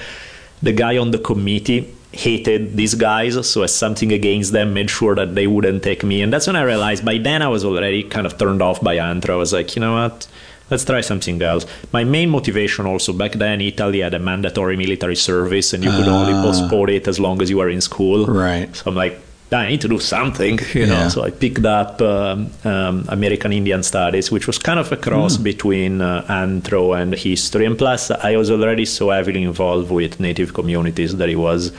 The 0.62 0.72
guy 0.72 0.98
on 0.98 1.12
the 1.12 1.18
committee 1.18 1.94
hated 2.12 2.76
these 2.76 2.94
guys, 2.94 3.48
so 3.48 3.62
as 3.62 3.74
something 3.74 4.12
against 4.12 4.52
them, 4.52 4.74
made 4.74 4.90
sure 4.90 5.14
that 5.14 5.34
they 5.34 5.46
wouldn't 5.46 5.82
take 5.82 6.02
me. 6.04 6.22
And 6.22 6.32
that's 6.32 6.46
when 6.46 6.56
I 6.56 6.62
realized 6.62 7.04
by 7.04 7.18
then 7.18 7.40
I 7.42 7.48
was 7.48 7.64
already 7.64 8.02
kind 8.02 8.26
of 8.26 8.36
turned 8.38 8.62
off 8.62 8.80
by 8.82 8.96
Anthro. 8.96 9.30
I 9.30 9.36
was 9.36 9.52
like, 9.52 9.76
you 9.76 9.80
know 9.80 9.94
what? 9.94 10.26
let's 10.70 10.84
try 10.84 11.00
something 11.00 11.42
else. 11.42 11.66
My 11.92 12.04
main 12.04 12.30
motivation 12.30 12.86
also 12.86 13.12
back 13.12 13.32
then, 13.32 13.60
Italy 13.60 14.00
had 14.00 14.14
a 14.14 14.20
mandatory 14.20 14.76
military 14.76 15.16
service, 15.16 15.72
and 15.72 15.82
you 15.82 15.90
could 15.90 16.06
only 16.06 16.32
Ah. 16.32 16.42
postpone 16.44 16.90
it 16.90 17.08
as 17.08 17.18
long 17.18 17.42
as 17.42 17.50
you 17.50 17.56
were 17.56 17.68
in 17.68 17.80
school. 17.80 18.24
Right. 18.26 18.68
So 18.76 18.84
I'm 18.86 18.94
like, 18.94 19.18
I 19.50 19.66
need 19.70 19.80
to 19.80 19.88
do 19.88 19.98
something, 19.98 20.61
you 20.74 20.86
know. 20.86 20.92
Yeah. 20.92 21.08
So 21.08 21.24
I 21.24 21.30
picked 21.30 21.64
up 21.64 22.00
um, 22.00 22.50
um, 22.64 23.04
American 23.08 23.52
Indian 23.52 23.82
Studies, 23.82 24.30
which 24.30 24.46
was 24.46 24.58
kind 24.58 24.78
of 24.78 24.92
a 24.92 24.96
cross 24.96 25.38
Hmm. 25.38 25.42
between 25.42 26.00
uh, 26.02 26.24
anthro 26.28 26.96
and 27.00 27.14
history. 27.16 27.66
And 27.66 27.76
plus, 27.76 28.12
I 28.12 28.36
was 28.36 28.48
already 28.52 28.84
so 28.84 29.11
heavily 29.11 29.42
involved 29.42 29.90
with 29.90 30.20
native 30.20 30.54
communities 30.54 31.16
that 31.16 31.28
it 31.28 31.34
was 31.34 31.72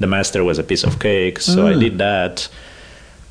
the 0.00 0.06
master 0.06 0.42
was 0.44 0.58
a 0.58 0.62
piece 0.64 0.84
of 0.84 0.98
cake. 0.98 1.40
So 1.40 1.66
I 1.66 1.74
Ah. 1.74 1.78
did 1.78 1.98
that. 1.98 2.48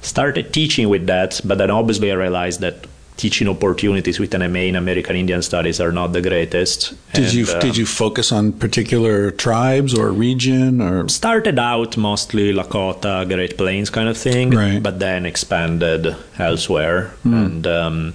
Started 0.01 0.51
teaching 0.51 0.89
with 0.89 1.05
that, 1.07 1.39
but 1.43 1.57
then 1.59 1.69
obviously 1.69 2.11
I 2.11 2.15
realized 2.15 2.59
that 2.61 2.87
teaching 3.17 3.47
opportunities 3.47 4.19
with 4.19 4.33
an 4.33 4.41
MA 4.41 4.61
in 4.67 4.75
American 4.75 5.15
Indian 5.15 5.43
Studies 5.43 5.79
are 5.79 5.91
not 5.91 6.11
the 6.11 6.21
greatest. 6.21 6.93
Did 7.13 7.25
And, 7.25 7.33
you 7.33 7.45
uh, 7.45 7.59
did 7.59 7.77
you 7.77 7.85
focus 7.85 8.31
on 8.31 8.51
particular 8.53 9.29
tribes 9.29 9.93
or 9.93 10.11
region 10.11 10.81
or 10.81 11.07
started 11.07 11.59
out 11.59 11.97
mostly 11.97 12.51
Lakota, 12.51 13.27
Great 13.27 13.57
Plains 13.59 13.91
kind 13.91 14.09
of 14.09 14.17
thing, 14.17 14.49
Right. 14.49 14.81
But 14.81 14.97
then 14.99 15.25
expanded 15.27 16.15
elsewhere. 16.39 17.11
And 17.23 17.67
um, 17.67 18.13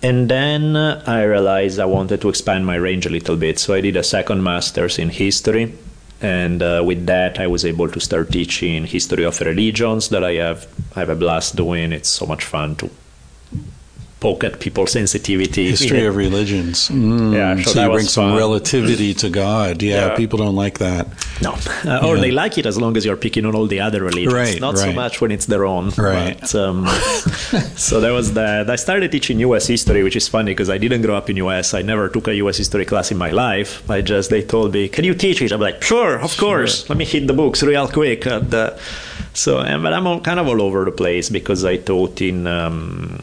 and 0.00 0.28
then 0.28 0.76
I 0.76 1.22
realized 1.24 1.80
I 1.80 1.84
wanted 1.86 2.20
to 2.20 2.28
expand 2.28 2.66
my 2.66 2.76
range 2.76 3.06
a 3.06 3.10
little 3.10 3.36
bit, 3.36 3.58
so 3.58 3.74
I 3.74 3.80
did 3.80 3.96
a 3.96 4.02
second 4.04 4.42
master's 4.44 4.96
in 4.98 5.08
history. 5.10 5.72
And 6.22 6.62
uh, 6.62 6.82
with 6.86 7.06
that, 7.06 7.40
I 7.40 7.48
was 7.48 7.64
able 7.64 7.88
to 7.88 7.98
start 7.98 8.30
teaching 8.30 8.84
history 8.86 9.24
of 9.24 9.40
religions 9.40 10.08
that 10.10 10.22
I 10.22 10.34
have 10.34 10.68
I 10.94 11.00
have 11.00 11.08
a 11.08 11.16
blast 11.16 11.56
doing. 11.56 11.92
It's 11.92 12.08
so 12.08 12.26
much 12.26 12.44
fun 12.44 12.76
to 12.76 12.90
poke 14.24 14.42
at 14.48 14.54
people's 14.64 14.92
sensitivity. 15.00 15.64
history 15.74 16.04
of 16.10 16.14
religions? 16.26 16.76
Mm, 16.88 17.32
Yeah, 17.38 17.52
so 17.64 17.70
so 17.72 17.76
you 17.84 17.90
bring 17.96 18.08
some 18.18 18.30
fun. 18.30 18.38
relativity 18.44 19.10
to 19.22 19.28
God. 19.44 19.74
Yeah, 19.82 19.94
Yeah. 19.94 20.16
people 20.22 20.38
don't 20.44 20.58
like 20.64 20.76
that. 20.86 21.04
No, 21.46 21.52
uh, 21.90 22.06
or 22.06 22.14
Yeah. 22.14 22.22
they 22.24 22.32
like 22.42 22.54
it 22.60 22.66
as 22.72 22.76
long 22.82 22.92
as 22.98 23.02
you're 23.06 23.22
picking 23.26 23.44
on 23.48 23.52
all 23.58 23.66
the 23.74 23.80
other 23.86 24.00
religions. 24.10 24.34
Right, 24.44 24.60
Not 24.68 24.78
so 24.78 24.90
much 25.02 25.14
when 25.22 25.30
it's 25.36 25.46
their 25.52 25.64
own. 25.74 25.84
Right. 26.12 26.38
But, 26.40 26.54
um, 26.64 26.78
so 27.88 27.94
that 28.04 28.12
was 28.18 28.26
that. 28.40 28.70
I 28.76 28.76
started 28.86 29.08
teaching 29.16 29.36
U.S. 29.48 29.64
history, 29.74 30.00
which 30.06 30.16
is 30.22 30.26
funny 30.36 30.50
because 30.54 30.70
I 30.76 30.78
didn't 30.84 31.02
grow 31.06 31.16
up 31.20 31.28
in 31.30 31.36
U.S. 31.46 31.66
I 31.74 31.82
never 31.92 32.04
took 32.14 32.26
a 32.28 32.34
U.S. 32.44 32.56
history 32.62 32.84
class 32.90 33.06
in 33.14 33.18
my 33.26 33.30
life. 33.46 33.70
I 33.96 33.98
just 34.12 34.26
they 34.34 34.42
told 34.54 34.68
me, 34.76 34.82
"Can 34.94 35.04
you 35.08 35.14
teach 35.24 35.38
it?" 35.44 35.50
I'm 35.54 35.60
like, 35.68 35.78
"Sure, 35.90 36.12
of 36.28 36.32
course. 36.44 36.74
Let 36.90 36.96
me 37.02 37.06
hit 37.14 37.26
the 37.30 37.36
books 37.42 37.58
real 37.72 37.88
quick." 37.98 38.20
And, 38.36 38.52
uh, 38.54 38.70
so, 39.34 39.50
and, 39.70 39.82
but 39.84 39.92
I'm 39.96 40.06
all, 40.06 40.20
kind 40.20 40.38
of 40.42 40.46
all 40.50 40.60
over 40.66 40.80
the 40.90 40.96
place 41.02 41.26
because 41.38 41.60
I 41.72 41.76
taught 41.90 42.20
in. 42.30 42.46
Um, 42.46 43.20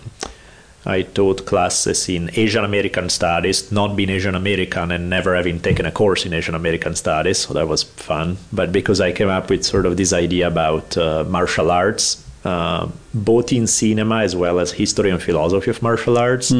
I 0.86 1.01
taught 1.01 1.45
classes 1.45 2.07
in 2.09 2.30
Asian 2.34 2.63
American 2.63 3.09
Studies, 3.09 3.71
not 3.71 3.95
being 3.95 4.09
Asian 4.09 4.36
American 4.36 4.91
and 4.91 5.09
never 5.09 5.36
having 5.36 5.59
taken 5.59 5.86
a 5.86 5.91
course 5.91 6.25
in 6.25 6.34
Asian 6.34 6.55
American 6.55 6.95
Studies, 6.95 7.39
so 7.39 7.53
that 7.53 7.67
was 7.67 7.84
fun. 7.84 8.38
But 8.53 8.71
because 8.71 9.01
I 9.01 9.11
came 9.11 9.30
up 9.30 9.49
with 9.49 9.65
sort 9.65 9.86
of 9.86 9.97
this 9.97 10.13
idea 10.13 10.47
about 10.47 10.97
uh, 10.97 11.25
martial 11.27 11.69
arts, 11.69 12.23
uh, 12.45 12.88
both 13.13 13.51
in 13.51 13.67
cinema 13.67 14.23
as 14.23 14.36
well 14.36 14.59
as 14.59 14.71
history 14.71 15.09
and 15.09 15.21
philosophy 15.21 15.69
of 15.69 15.82
martial 15.82 16.17
arts. 16.17 16.51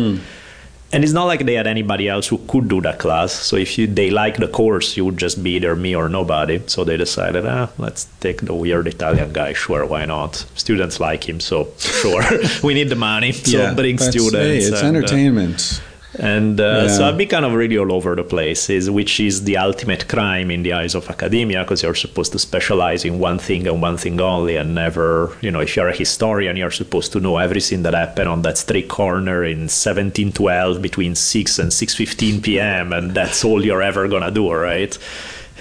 And 0.92 1.04
it's 1.04 1.14
not 1.14 1.26
like 1.26 1.46
they 1.46 1.54
had 1.54 1.68
anybody 1.68 2.10
else 2.10 2.28
who 2.28 2.40
could 2.48 2.68
do 2.68 2.82
that 2.82 2.98
class. 2.98 3.32
So 3.32 3.56
if 3.56 3.78
you, 3.78 3.86
they 3.86 4.10
like 4.10 4.38
the 4.38 4.48
course, 4.48 4.98
you 4.98 5.06
would 5.06 5.18
just 5.18 5.44
be 5.44 5.52
either 5.52 5.76
me 5.76 5.96
or 5.96 6.10
nobody. 6.10 6.62
So 6.66 6.84
they 6.84 6.98
decided, 6.98 7.46
ah, 7.46 7.70
let's 7.78 8.06
take 8.22 8.42
the 8.42 8.56
weird 8.56 8.88
Italian 8.88 9.32
guy. 9.32 9.54
Sure, 9.54 9.86
why 9.86 10.06
not? 10.06 10.46
Students 10.56 11.00
like 11.00 11.30
him, 11.30 11.40
so 11.40 11.72
sure. 11.78 12.24
we 12.64 12.74
need 12.74 12.90
the 12.90 12.96
money, 12.96 13.34
so 13.34 13.76
bring 13.76 14.00
students. 14.00 14.34
Hey, 14.34 14.58
it's 14.58 14.82
and, 14.82 14.96
uh, 14.96 15.00
entertainment. 15.00 15.82
And 16.20 16.60
uh, 16.60 16.88
so 16.90 17.06
I've 17.08 17.18
been 17.18 17.30
kind 17.30 17.46
of 17.46 17.54
really 17.54 17.78
all 17.78 17.92
over 17.94 18.16
the 18.16 18.24
place, 18.24 18.70
is, 18.70 18.90
which 18.90 19.20
is 19.20 19.44
the 19.46 19.58
ultimate 19.58 20.08
crime 20.08 20.52
in 20.52 20.64
the 20.64 20.74
eyes 20.74 20.96
of 20.96 21.10
academia, 21.10 21.64
because 21.64 21.82
you're 21.84 21.96
supposed 21.96 22.32
to 22.34 22.40
specialize 22.40 23.06
in 23.06 23.20
one 23.20 23.40
thing 23.40 23.68
and 23.68 23.82
one 23.82 23.98
thing 23.98 24.20
only, 24.20 24.56
and 24.58 24.76
never, 24.76 25.36
you 25.42 25.50
know, 25.52 25.60
if 25.62 25.76
you're 25.76 25.88
a 25.88 25.96
historian, 25.96 26.58
you're 26.58 26.72
supposed 26.72 27.12
to 27.14 27.20
know 27.20 27.38
everything 27.38 27.84
that 27.84 27.94
happened 27.94 28.28
on 28.30 28.42
that 28.44 28.58
street 28.58 28.88
corner 28.90 29.44
in 29.44 29.68
1712 29.70 30.82
between 30.82 31.16
6 31.16 31.60
and 31.60 31.72
6.15 31.72 32.44
p.m., 32.44 32.94
and 32.94 33.12
that's 33.12 33.46
all 33.46 33.64
you're 33.66 33.82
ever 33.82 34.08
going 34.08 34.24
to 34.24 34.32
do, 34.32 34.52
right? 34.52 34.98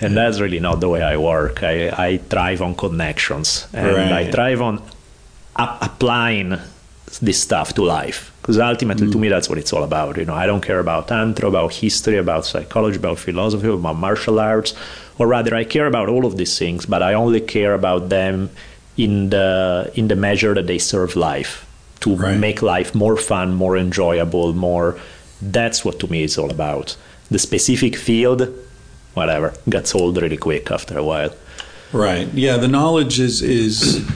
And 0.01 0.17
that's 0.17 0.39
really 0.41 0.61
not 0.61 0.81
the 0.81 0.89
way 0.89 1.03
I 1.03 1.17
work. 1.17 1.63
I, 1.63 1.89
I 1.91 2.19
thrive 2.19 2.63
on 2.63 2.75
connections, 2.75 3.67
and 3.73 3.97
I 3.97 4.23
Right. 4.25 4.33
thrive 4.33 4.61
on 4.63 4.83
ap- 5.57 5.79
applying 5.83 6.57
this 7.21 7.41
stuff 7.41 7.73
to 7.75 7.83
life 7.85 8.33
because 8.41 8.59
ultimately 8.59 9.11
to 9.11 9.17
mm. 9.17 9.21
me 9.23 9.29
that's 9.29 9.49
what 9.49 9.59
it's 9.59 9.73
all 9.73 9.85
about 9.85 10.17
you 10.17 10.25
know 10.25 10.35
i 10.35 10.47
don't 10.47 10.61
care 10.61 10.79
about 10.79 11.09
anthro 11.09 11.49
about 11.49 11.73
history 11.73 12.17
about 12.17 12.45
psychology 12.45 12.97
about 12.97 13.19
philosophy 13.19 13.69
about 13.69 13.97
martial 13.97 14.39
arts 14.39 14.75
or 15.19 15.27
rather 15.27 15.55
i 15.55 15.65
care 15.65 15.87
about 15.87 16.09
all 16.09 16.25
of 16.27 16.37
these 16.37 16.59
things 16.59 16.87
but 16.87 17.03
i 17.03 17.15
only 17.15 17.41
care 17.41 17.75
about 17.75 18.09
them 18.09 18.51
in 18.97 19.31
the 19.31 19.91
in 19.95 20.09
the 20.09 20.17
measure 20.17 20.55
that 20.55 20.67
they 20.67 20.79
serve 20.79 21.17
life 21.17 21.65
to 22.01 22.15
Right. 22.15 22.39
make 22.39 22.63
life 22.63 22.95
more 22.95 23.17
fun 23.17 23.55
more 23.55 23.77
enjoyable 23.77 24.53
more 24.53 24.99
that's 25.41 25.85
what 25.85 25.99
to 26.01 26.07
me 26.09 26.25
it's 26.25 26.39
all 26.39 26.51
about 26.51 26.97
the 27.31 27.39
specific 27.39 27.97
field 27.97 28.41
whatever 29.15 29.55
gets 29.69 29.95
old 29.95 30.21
really 30.23 30.37
quick 30.37 30.71
after 30.71 30.99
a 30.99 31.03
while 31.03 31.33
Right. 31.93 32.29
Yeah, 32.35 32.59
the 32.59 32.69
knowledge 32.69 33.19
is 33.19 33.41
is. 33.41 34.07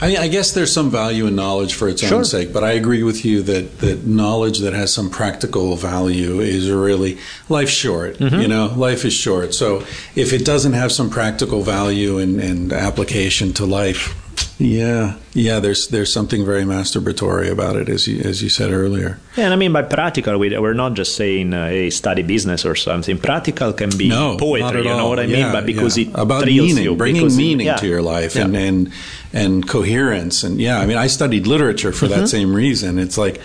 I, 0.00 0.08
mean, 0.08 0.16
I 0.16 0.28
guess 0.28 0.52
there's 0.52 0.72
some 0.72 0.90
value 0.90 1.26
in 1.26 1.36
knowledge 1.36 1.74
for 1.74 1.88
its 1.88 2.02
Sure. 2.02 2.18
own 2.18 2.24
sake, 2.24 2.52
but 2.52 2.64
I 2.64 2.72
agree 2.72 3.02
with 3.02 3.24
you 3.24 3.42
that, 3.42 3.78
that 3.80 4.06
knowledge 4.06 4.60
that 4.60 4.72
has 4.72 4.92
some 4.92 5.10
practical 5.10 5.76
value 5.76 6.40
is 6.40 6.70
really 6.70 7.18
life's 7.48 7.72
short. 7.72 8.18
Mm-hmm. 8.18 8.40
You 8.40 8.48
know, 8.48 8.72
life 8.76 9.04
is 9.04 9.12
short. 9.12 9.54
So 9.54 9.84
if 10.14 10.32
it 10.32 10.44
doesn't 10.44 10.72
have 10.72 10.90
some 10.90 11.10
practical 11.10 11.62
value 11.62 12.18
and, 12.18 12.40
and 12.40 12.72
application 12.72 13.52
to 13.54 13.66
life, 13.66 14.14
yeah, 14.60 15.16
yeah, 15.32 15.58
there's 15.58 15.88
there's 15.88 16.12
something 16.12 16.44
very 16.44 16.64
masturbatory 16.64 17.50
about 17.50 17.76
it, 17.76 17.88
as 17.88 18.06
you 18.06 18.20
as 18.20 18.42
you 18.42 18.48
said 18.50 18.70
earlier. 18.70 19.18
Yeah, 19.36 19.44
and 19.44 19.52
I 19.54 19.56
mean 19.56 19.72
by 19.72 19.82
practical, 19.82 20.36
we, 20.38 20.56
we're 20.58 20.74
not 20.74 20.94
just 20.94 21.16
saying, 21.16 21.54
uh, 21.54 21.68
"Hey, 21.68 21.88
study 21.90 22.22
business" 22.22 22.64
or 22.66 22.74
something. 22.76 23.16
Practical 23.18 23.72
can 23.72 23.90
be 23.96 24.08
No, 24.10 24.36
poetry. 24.36 24.82
you 24.82 24.88
know 24.88 25.08
what 25.08 25.18
I 25.18 25.26
mean? 25.26 25.50
But 25.50 25.64
because 25.66 25.96
yeah. 25.96 26.08
it 26.08 26.14
about 26.14 26.44
meaning, 26.46 26.84
you, 26.84 26.94
bringing 26.94 27.22
because 27.22 27.36
it- 27.36 27.42
meaning 27.42 27.66
yeah. 27.66 27.76
to 27.76 27.86
your 27.86 28.02
life, 28.02 28.36
Yeah. 28.36 28.44
and 28.44 28.56
and 28.56 28.92
and 29.32 29.66
coherence, 29.68 30.44
and 30.44 30.60
yeah, 30.60 30.78
I 30.78 30.86
mean, 30.86 30.98
I 30.98 31.06
studied 31.08 31.46
literature 31.46 31.92
for 31.92 32.06
Mm-hmm. 32.06 32.20
that 32.20 32.28
same 32.28 32.54
reason. 32.54 32.98
It's 32.98 33.16
like, 33.16 33.40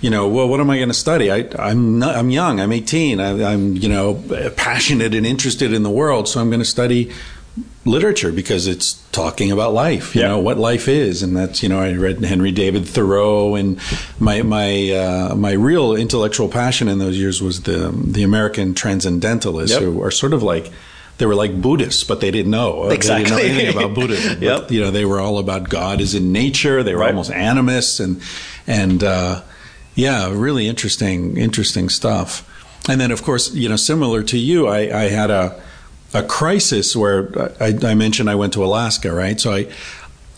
you 0.00 0.10
know, 0.10 0.26
well, 0.28 0.48
what 0.48 0.58
am 0.60 0.68
I 0.70 0.76
going 0.76 0.88
to 0.88 0.94
study? 0.94 1.30
I, 1.30 1.48
I'm 1.58 1.98
not, 1.98 2.16
I'm 2.16 2.30
young. 2.30 2.60
I'm 2.60 2.72
18. 2.72 3.20
I, 3.20 3.52
I'm 3.52 3.76
you 3.76 3.88
know 3.88 4.20
passionate 4.56 5.14
and 5.14 5.24
interested 5.24 5.72
in 5.72 5.82
the 5.84 5.90
world, 5.90 6.26
so 6.28 6.40
I'm 6.40 6.48
going 6.50 6.60
to 6.60 6.64
study 6.66 7.12
literature 7.86 8.32
because 8.32 8.66
it's 8.66 8.94
talking 9.12 9.50
about 9.52 9.72
life 9.72 10.14
you 10.14 10.20
Yeah. 10.20 10.28
know 10.28 10.38
what 10.40 10.58
life 10.58 10.88
is 10.88 11.22
and 11.22 11.36
that's 11.36 11.62
you 11.62 11.68
know 11.68 11.78
i 11.80 11.92
read 11.92 12.22
henry 12.24 12.50
david 12.52 12.84
thoreau 12.86 13.54
and 13.54 13.78
my 14.18 14.42
my 14.42 14.90
uh, 14.90 15.34
my 15.36 15.52
real 15.52 15.94
intellectual 15.94 16.48
passion 16.48 16.88
in 16.88 16.98
those 16.98 17.16
years 17.16 17.40
was 17.40 17.62
the 17.62 17.90
the 17.96 18.22
american 18.24 18.74
transcendentalists 18.74 19.70
Yep. 19.70 19.82
who 19.82 20.02
are 20.02 20.10
sort 20.10 20.32
of 20.34 20.42
like 20.42 20.70
they 21.18 21.24
were 21.24 21.34
like 21.34 21.62
Buddhists, 21.62 22.04
but 22.04 22.20
they 22.20 22.30
didn't 22.30 22.50
know. 22.50 22.90
They 22.90 22.98
didn't 22.98 23.08
know 23.08 23.16
Exactly. 23.22 23.48
anything 23.48 23.74
about 23.74 23.94
Buddhism. 24.00 24.42
Yep. 24.42 24.60
But, 24.64 24.70
you 24.70 24.82
know, 24.82 24.90
they 24.90 25.06
were 25.06 25.18
all 25.18 25.38
about 25.38 25.70
God 25.70 26.02
is 26.02 26.14
in 26.14 26.30
nature. 26.30 26.82
They 26.82 26.92
were 26.94 27.00
Right. 27.00 27.08
almost 27.08 27.30
animists, 27.30 28.00
and 28.00 28.20
and 28.66 29.02
uh, 29.02 29.40
yeah, 29.94 30.28
really 30.30 30.68
interesting, 30.68 31.38
interesting 31.38 31.88
stuff. 31.88 32.44
And 32.86 33.00
then, 33.00 33.10
of 33.12 33.22
course, 33.22 33.54
you 33.54 33.66
know, 33.66 33.76
similar 33.76 34.22
to 34.24 34.36
you, 34.36 34.66
I, 34.68 34.80
I 35.04 35.08
had 35.08 35.30
a 35.30 35.58
a 36.18 36.22
crisis 36.26 36.94
where 36.96 37.28
I, 37.60 37.76
I 37.82 37.94
mentioned 37.94 38.28
I 38.30 38.34
went 38.34 38.52
to 38.54 38.64
Alaska, 38.64 39.12
right? 39.12 39.38
So 39.40 39.52
I 39.52 39.68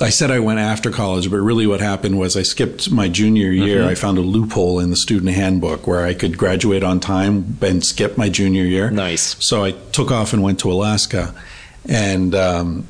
I 0.01 0.11
said 0.11 0.31
I 0.31 0.39
went 0.39 0.61
after 0.61 0.91
college, 0.93 1.29
but 1.29 1.39
really 1.39 1.67
what 1.67 1.81
happened 1.81 2.19
was 2.21 2.37
I 2.37 2.43
skipped 2.45 2.89
my 2.91 3.09
junior 3.09 3.51
year. 3.51 3.85
I 3.85 3.97
found 3.97 4.17
a 4.17 4.21
loophole 4.21 4.79
in 4.79 4.91
the 4.91 4.97
student 4.97 5.35
handbook 5.35 5.89
where 5.89 6.05
I 6.07 6.15
could 6.15 6.39
graduate 6.39 6.85
on 6.85 7.01
time 7.01 7.59
and 7.63 7.85
skip 7.85 8.17
my 8.17 8.29
junior 8.29 8.63
year. 8.63 8.91
Nice. 8.93 9.37
So 9.45 9.65
I 9.65 9.73
took 9.73 10.13
off 10.13 10.33
and 10.33 10.43
went 10.43 10.61
to 10.61 10.71
Alaska, 10.73 11.35
and. 11.89 12.35
Um, 12.35 12.87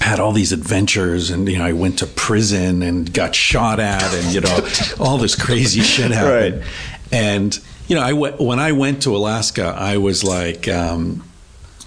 had 0.00 0.18
all 0.18 0.32
these 0.32 0.50
adventures 0.52 1.28
and 1.30 1.46
you 1.46 1.58
know 1.58 1.64
I 1.64 1.72
went 1.74 1.98
to 1.98 2.06
prison 2.06 2.80
and 2.82 3.12
got 3.12 3.34
shot 3.34 3.80
at 3.80 4.02
and 4.14 4.32
you 4.32 4.40
know 4.40 4.58
all 4.98 5.18
this 5.18 5.34
crazy 5.36 5.82
shit 5.82 6.10
happened 6.10 6.60
Right. 6.60 6.68
and 7.12 7.58
you 7.86 7.96
know 7.96 8.02
I 8.02 8.14
went 8.14 8.40
when 8.40 8.58
I 8.58 8.72
went 8.72 9.02
to 9.02 9.14
Alaska 9.14 9.74
I 9.76 9.98
was 9.98 10.24
like 10.24 10.68
um, 10.68 11.22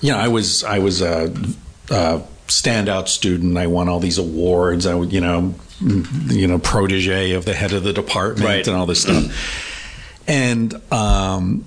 you 0.04 0.12
know 0.12 0.18
I 0.20 0.28
was 0.28 0.64
I 0.64 0.78
was 0.80 1.02
a, 1.02 1.34
a 1.90 2.22
standout 2.48 3.08
student 3.08 3.58
I 3.58 3.66
won 3.68 3.90
all 3.90 4.00
these 4.00 4.20
awards 4.20 4.86
I 4.86 5.00
you 5.02 5.22
know 5.22 5.56
you 5.82 6.48
know 6.48 6.60
protege 6.60 7.32
of 7.32 7.46
the 7.46 7.54
head 7.56 7.74
of 7.74 7.84
the 7.84 7.94
department 7.94 8.46
Right. 8.48 8.68
and 8.68 8.78
all 8.78 8.86
this 8.86 9.02
stuff 9.02 9.26
and 10.28 10.80
um, 10.94 11.66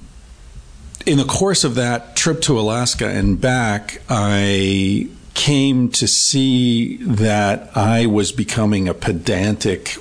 in 1.05 1.18
the 1.18 1.24
course 1.24 1.64
of 1.64 1.74
that 1.74 2.16
trip 2.16 2.41
to 2.43 2.59
Alaska 2.59 3.07
and 3.09 3.39
back, 3.41 4.01
I 4.09 5.09
came 5.34 5.91
to 5.91 6.09
see 6.09 6.97
that 6.97 7.76
I 7.76 8.07
was 8.07 8.32
becoming 8.32 8.89
a 8.89 8.95
pedantic 8.95 9.99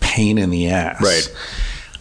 pain 0.00 0.38
in 0.38 0.48
the 0.50 0.70
ass. 0.70 1.02
Right. 1.02 1.36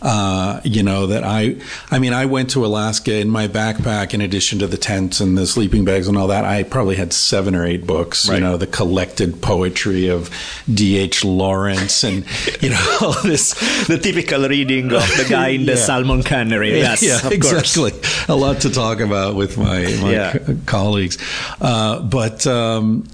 Uh, 0.02 0.62
you 0.64 0.82
know 0.82 1.08
that 1.08 1.24
I, 1.26 1.58
I 1.92 2.00
mean, 2.00 2.14
I 2.14 2.26
went 2.26 2.52
to 2.52 2.66
Alaska 2.66 3.14
in 3.16 3.30
my 3.30 3.48
backpack. 3.48 4.14
In 4.14 4.22
addition 4.22 4.60
to 4.60 4.68
the 4.68 4.78
tents 4.78 5.20
and 5.20 5.38
the 5.38 5.46
sleeping 5.46 5.84
bags 5.84 6.08
and 6.08 6.18
all 6.18 6.28
that, 6.28 6.46
I 6.46 6.64
probably 6.64 6.96
had 6.96 7.12
seven 7.12 7.54
or 7.54 7.66
eight 7.66 7.86
books. 7.86 8.28
Right. 8.30 8.36
You 8.36 8.42
know, 8.42 8.56
the 8.58 8.68
collected 8.68 9.42
poetry 9.42 10.08
of 10.08 10.30
D. 10.74 10.98
H. 10.98 11.26
Lawrence, 11.26 12.04
and 12.04 12.26
you 12.62 12.70
know 12.70 12.98
all 13.02 13.22
this. 13.24 13.54
The 13.88 13.98
typical 13.98 14.48
reading 14.48 14.86
of 14.94 15.02
the 15.18 15.26
guy 15.30 15.50
in 15.50 15.66
the 15.66 15.74
Yeah. 15.76 15.78
salmon 15.78 16.24
cannery. 16.24 16.70
Yes, 16.80 17.04
yeah, 17.04 17.16
of 17.18 17.24
course. 17.24 17.36
exactly. 17.76 17.92
A 18.34 18.36
lot 18.38 18.62
to 18.62 18.70
talk 18.70 19.00
about 19.02 19.36
with 19.36 19.58
my, 19.58 19.80
my 20.02 20.12
Yeah. 20.12 20.38
co- 20.38 20.58
colleagues, 20.66 21.18
uh, 21.60 22.00
but. 22.02 22.48
Um, 22.48 23.06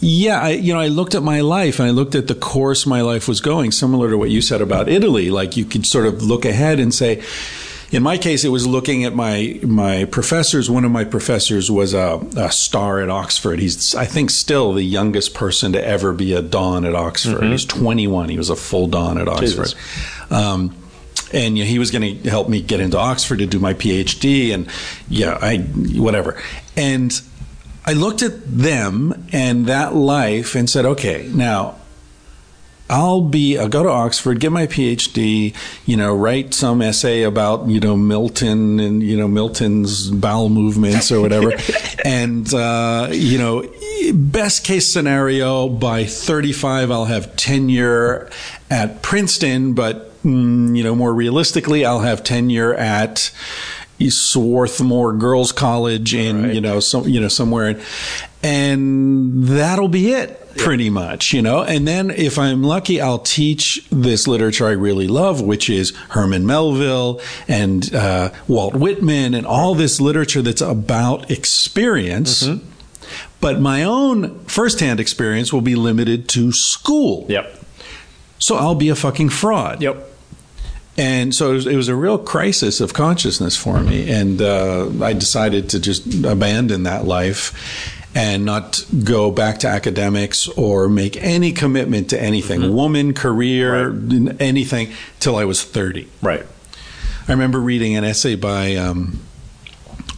yeah, 0.00 0.40
I, 0.40 0.48
you 0.50 0.72
know, 0.72 0.80
I 0.80 0.88
looked 0.88 1.14
at 1.14 1.22
my 1.22 1.40
life 1.40 1.78
and 1.78 1.86
I 1.86 1.90
looked 1.90 2.14
at 2.14 2.26
the 2.26 2.34
course 2.34 2.86
my 2.86 3.02
life 3.02 3.28
was 3.28 3.40
going, 3.40 3.70
similar 3.70 4.08
to 4.10 4.16
what 4.16 4.30
you 4.30 4.40
said 4.40 4.62
about 4.62 4.88
Italy. 4.88 5.30
Like 5.30 5.56
you 5.56 5.66
could 5.66 5.84
sort 5.84 6.06
of 6.06 6.22
look 6.22 6.46
ahead 6.46 6.80
and 6.80 6.92
say, 6.92 7.22
in 7.90 8.02
my 8.02 8.16
case, 8.16 8.44
it 8.44 8.48
was 8.48 8.66
looking 8.66 9.04
at 9.04 9.14
my 9.14 9.58
my 9.62 10.04
professors. 10.06 10.70
One 10.70 10.84
of 10.84 10.92
my 10.92 11.04
professors 11.04 11.70
was 11.70 11.92
a, 11.92 12.24
a 12.36 12.50
star 12.50 13.00
at 13.00 13.10
Oxford. 13.10 13.58
He's, 13.58 13.94
I 13.94 14.06
think, 14.06 14.30
still 14.30 14.72
the 14.72 14.84
youngest 14.84 15.34
person 15.34 15.72
to 15.72 15.84
ever 15.84 16.12
be 16.12 16.32
a 16.32 16.40
don 16.40 16.84
at 16.84 16.94
Oxford. 16.94 17.42
He's 17.42 17.64
21. 17.64 18.28
He 18.28 18.38
was 18.38 18.48
a 18.48 18.56
full 18.56 18.86
don 18.86 19.18
at 19.18 19.28
Oxford. 19.28 19.74
Um, 20.30 20.76
and 21.32 21.58
you 21.58 21.64
know, 21.64 21.68
he 21.68 21.78
was 21.78 21.90
going 21.90 22.22
to 22.22 22.30
help 22.30 22.48
me 22.48 22.62
get 22.62 22.80
into 22.80 22.96
Oxford 22.96 23.40
to 23.40 23.46
do 23.46 23.58
my 23.58 23.74
PhD, 23.74 24.54
and 24.54 24.68
yeah, 25.08 25.36
I 25.40 25.58
whatever. 25.58 26.40
And 26.76 27.20
I 27.84 27.92
looked 27.92 28.22
at 28.22 28.44
them 28.46 29.28
and 29.32 29.66
that 29.66 29.94
life 29.94 30.54
and 30.54 30.68
said, 30.68 30.84
okay, 30.84 31.30
now 31.32 31.76
I'll 32.90 33.20
be, 33.20 33.56
I'll 33.56 33.68
go 33.68 33.84
to 33.84 33.88
Oxford, 33.88 34.40
get 34.40 34.50
my 34.50 34.66
PhD, 34.66 35.54
you 35.86 35.96
know, 35.96 36.14
write 36.14 36.52
some 36.54 36.82
essay 36.82 37.22
about, 37.22 37.68
you 37.68 37.78
know, 37.78 37.96
Milton 37.96 38.80
and, 38.80 39.00
you 39.00 39.16
know, 39.16 39.28
Milton's 39.28 40.10
bowel 40.10 40.48
movements 40.48 41.12
or 41.12 41.20
whatever. 41.20 41.52
and, 42.04 42.52
uh, 42.52 43.08
you 43.12 43.38
know, 43.38 43.64
best 44.12 44.64
case 44.64 44.92
scenario, 44.92 45.68
by 45.68 46.04
35, 46.04 46.90
I'll 46.90 47.04
have 47.04 47.36
tenure 47.36 48.28
at 48.68 49.02
Princeton, 49.02 49.74
but, 49.74 50.20
mm, 50.24 50.76
you 50.76 50.82
know, 50.82 50.96
more 50.96 51.14
realistically, 51.14 51.86
I'll 51.86 52.00
have 52.00 52.24
tenure 52.24 52.74
at, 52.74 53.30
Swarthmore 54.08 55.12
Girls 55.12 55.52
College 55.52 56.14
in 56.14 56.42
Right. 56.44 56.54
you 56.54 56.60
know 56.60 56.80
some 56.80 57.06
you 57.08 57.20
know 57.20 57.28
somewhere, 57.28 57.78
and 58.42 59.44
that'll 59.44 59.88
be 59.88 60.12
it 60.12 60.36
pretty 60.56 60.90
much 60.90 61.32
you 61.32 61.42
know. 61.42 61.62
And 61.62 61.86
then 61.86 62.10
if 62.10 62.38
I'm 62.38 62.62
lucky, 62.62 63.00
I'll 63.00 63.18
teach 63.18 63.86
this 63.90 64.26
literature 64.26 64.66
I 64.66 64.72
really 64.72 65.06
love, 65.08 65.40
which 65.42 65.68
is 65.68 65.90
Herman 66.10 66.46
Melville 66.46 67.20
and 67.48 67.92
uh, 67.94 68.30
Walt 68.48 68.74
Whitman 68.74 69.34
and 69.34 69.46
all 69.46 69.74
this 69.74 70.00
literature 70.00 70.42
that's 70.42 70.60
about 70.62 71.30
experience. 71.30 72.48
But 73.40 73.60
my 73.60 73.82
own 73.84 74.38
firsthand 74.44 75.00
experience 75.00 75.52
will 75.52 75.62
be 75.62 75.74
limited 75.74 76.28
to 76.30 76.52
school. 76.52 77.26
Yep. 77.28 77.58
So 78.38 78.56
I'll 78.56 78.74
be 78.74 78.88
a 78.90 78.94
fucking 78.94 79.30
fraud. 79.30 79.82
Yep. 79.82 80.09
And 81.00 81.34
so 81.34 81.52
it 81.52 81.54
was, 81.54 81.66
it 81.66 81.76
was 81.76 81.88
a 81.88 81.96
real 81.96 82.18
crisis 82.18 82.78
of 82.82 82.92
consciousness 82.92 83.56
for 83.56 83.80
me. 83.80 84.10
And 84.10 84.42
uh, 84.42 84.90
I 85.02 85.14
decided 85.14 85.70
to 85.70 85.80
just 85.80 86.24
abandon 86.24 86.82
that 86.82 87.06
life 87.06 87.96
and 88.14 88.44
not 88.44 88.84
go 89.02 89.30
back 89.30 89.60
to 89.60 89.66
academics 89.66 90.46
or 90.48 90.90
make 90.90 91.16
any 91.16 91.52
commitment 91.52 92.10
to 92.10 92.20
anything 92.20 92.74
woman, 92.74 93.14
career, 93.14 93.98
anything 94.40 94.92
till 95.20 95.36
I 95.36 95.46
was 95.46 95.64
30. 95.64 96.06
Right. 96.20 96.44
I 97.26 97.32
remember 97.32 97.60
reading 97.60 97.96
an 97.96 98.04
essay 98.04 98.34
by 98.34 98.74
um, 98.74 99.20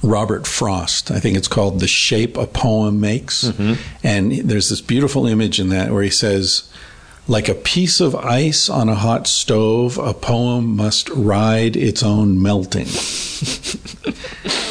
Robert 0.03 0.49
Frost. 0.49 1.13
I 1.13 1.21
think 1.21 1.37
it's 1.37 1.47
called 1.49 1.79
The 1.79 1.87
Shape 1.87 2.37
a 2.37 2.47
Poem 2.49 2.99
Makes. 2.99 3.45
And 4.03 4.33
there's 4.33 4.69
this 4.69 4.81
beautiful 4.81 5.27
image 5.29 5.61
in 5.61 5.69
that 5.69 5.93
where 5.93 6.03
he 6.03 6.11
says, 6.11 6.72
like 7.29 7.49
a 7.49 7.55
piece 7.55 8.01
of 8.01 8.15
ice 8.17 8.69
on 8.69 8.89
a 8.89 8.95
hot 8.95 9.27
stove, 9.27 9.97
a 9.99 10.13
poem 10.13 10.77
must 10.77 11.09
ride 11.11 11.77
its 11.77 12.03
own 12.03 12.43
melting. 12.43 12.89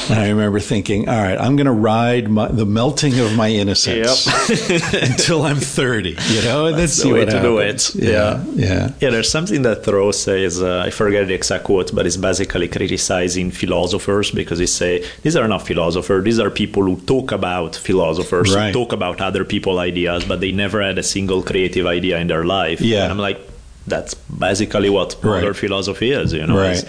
and 0.10 0.20
I 0.20 0.30
remember 0.30 0.60
thinking, 0.60 1.08
all 1.08 1.22
right, 1.22 1.38
I'm 1.40 1.56
going 1.56 1.66
to 1.66 1.72
ride 1.72 2.30
my, 2.30 2.48
the 2.50 2.66
melting 2.66 3.18
of 3.20 3.36
my 3.36 3.48
innocence 3.50 4.28
until 4.94 5.44
I'm 5.44 5.58
30. 5.58 6.10
You 6.30 6.42
know, 6.44 6.66
and 6.68 6.78
That's 6.78 6.98
that's 6.98 7.04
the 7.04 7.10
way 7.14 7.20
what 7.26 7.32
to 7.32 7.42
do 7.42 7.58
happens. 7.58 7.96
it. 7.96 8.04
Yeah, 8.04 8.44
yeah. 8.54 8.92
Yeah, 9.00 9.10
there's 9.12 9.30
something 9.32 9.62
that 9.64 9.84
Thoreau 9.86 10.12
says. 10.12 10.62
Uh, 10.62 10.84
I 10.86 10.90
forget 10.90 11.28
the 11.28 11.34
exact 11.34 11.64
quote, 11.64 11.94
but 11.96 12.06
it's 12.06 12.18
basically 12.18 12.68
criticizing 12.68 13.52
philosophers 13.52 14.32
because 14.32 14.60
he 14.60 14.68
say 14.68 15.06
these 15.24 15.36
are 15.36 15.48
not 15.48 15.66
philosophers. 15.66 16.24
These 16.24 16.40
are 16.40 16.50
people 16.50 16.84
who 16.84 16.98
talk 17.02 17.32
about 17.32 17.76
philosophers, 17.76 18.54
Right. 18.54 18.68
who 18.68 18.74
talk 18.74 18.92
about 18.94 19.22
other 19.22 19.46
people's 19.46 19.80
ideas, 19.80 20.26
but 20.26 20.42
they 20.42 20.52
never 20.52 20.82
had 20.82 20.98
a 20.98 21.04
single 21.04 21.42
creative 21.44 21.86
idea 21.86 22.18
in 22.20 22.28
their 22.28 22.41
life. 22.46 22.82
Yeah. 22.82 23.04
and 23.04 23.12
I'm 23.12 23.18
like, 23.20 23.40
that's 23.88 24.14
basically 24.14 24.90
what 24.90 25.16
Right. 25.22 25.40
modern 25.42 25.54
philosophy 25.54 26.12
is. 26.12 26.34
You 26.34 26.46
know, 26.48 26.58
Right. 26.58 26.84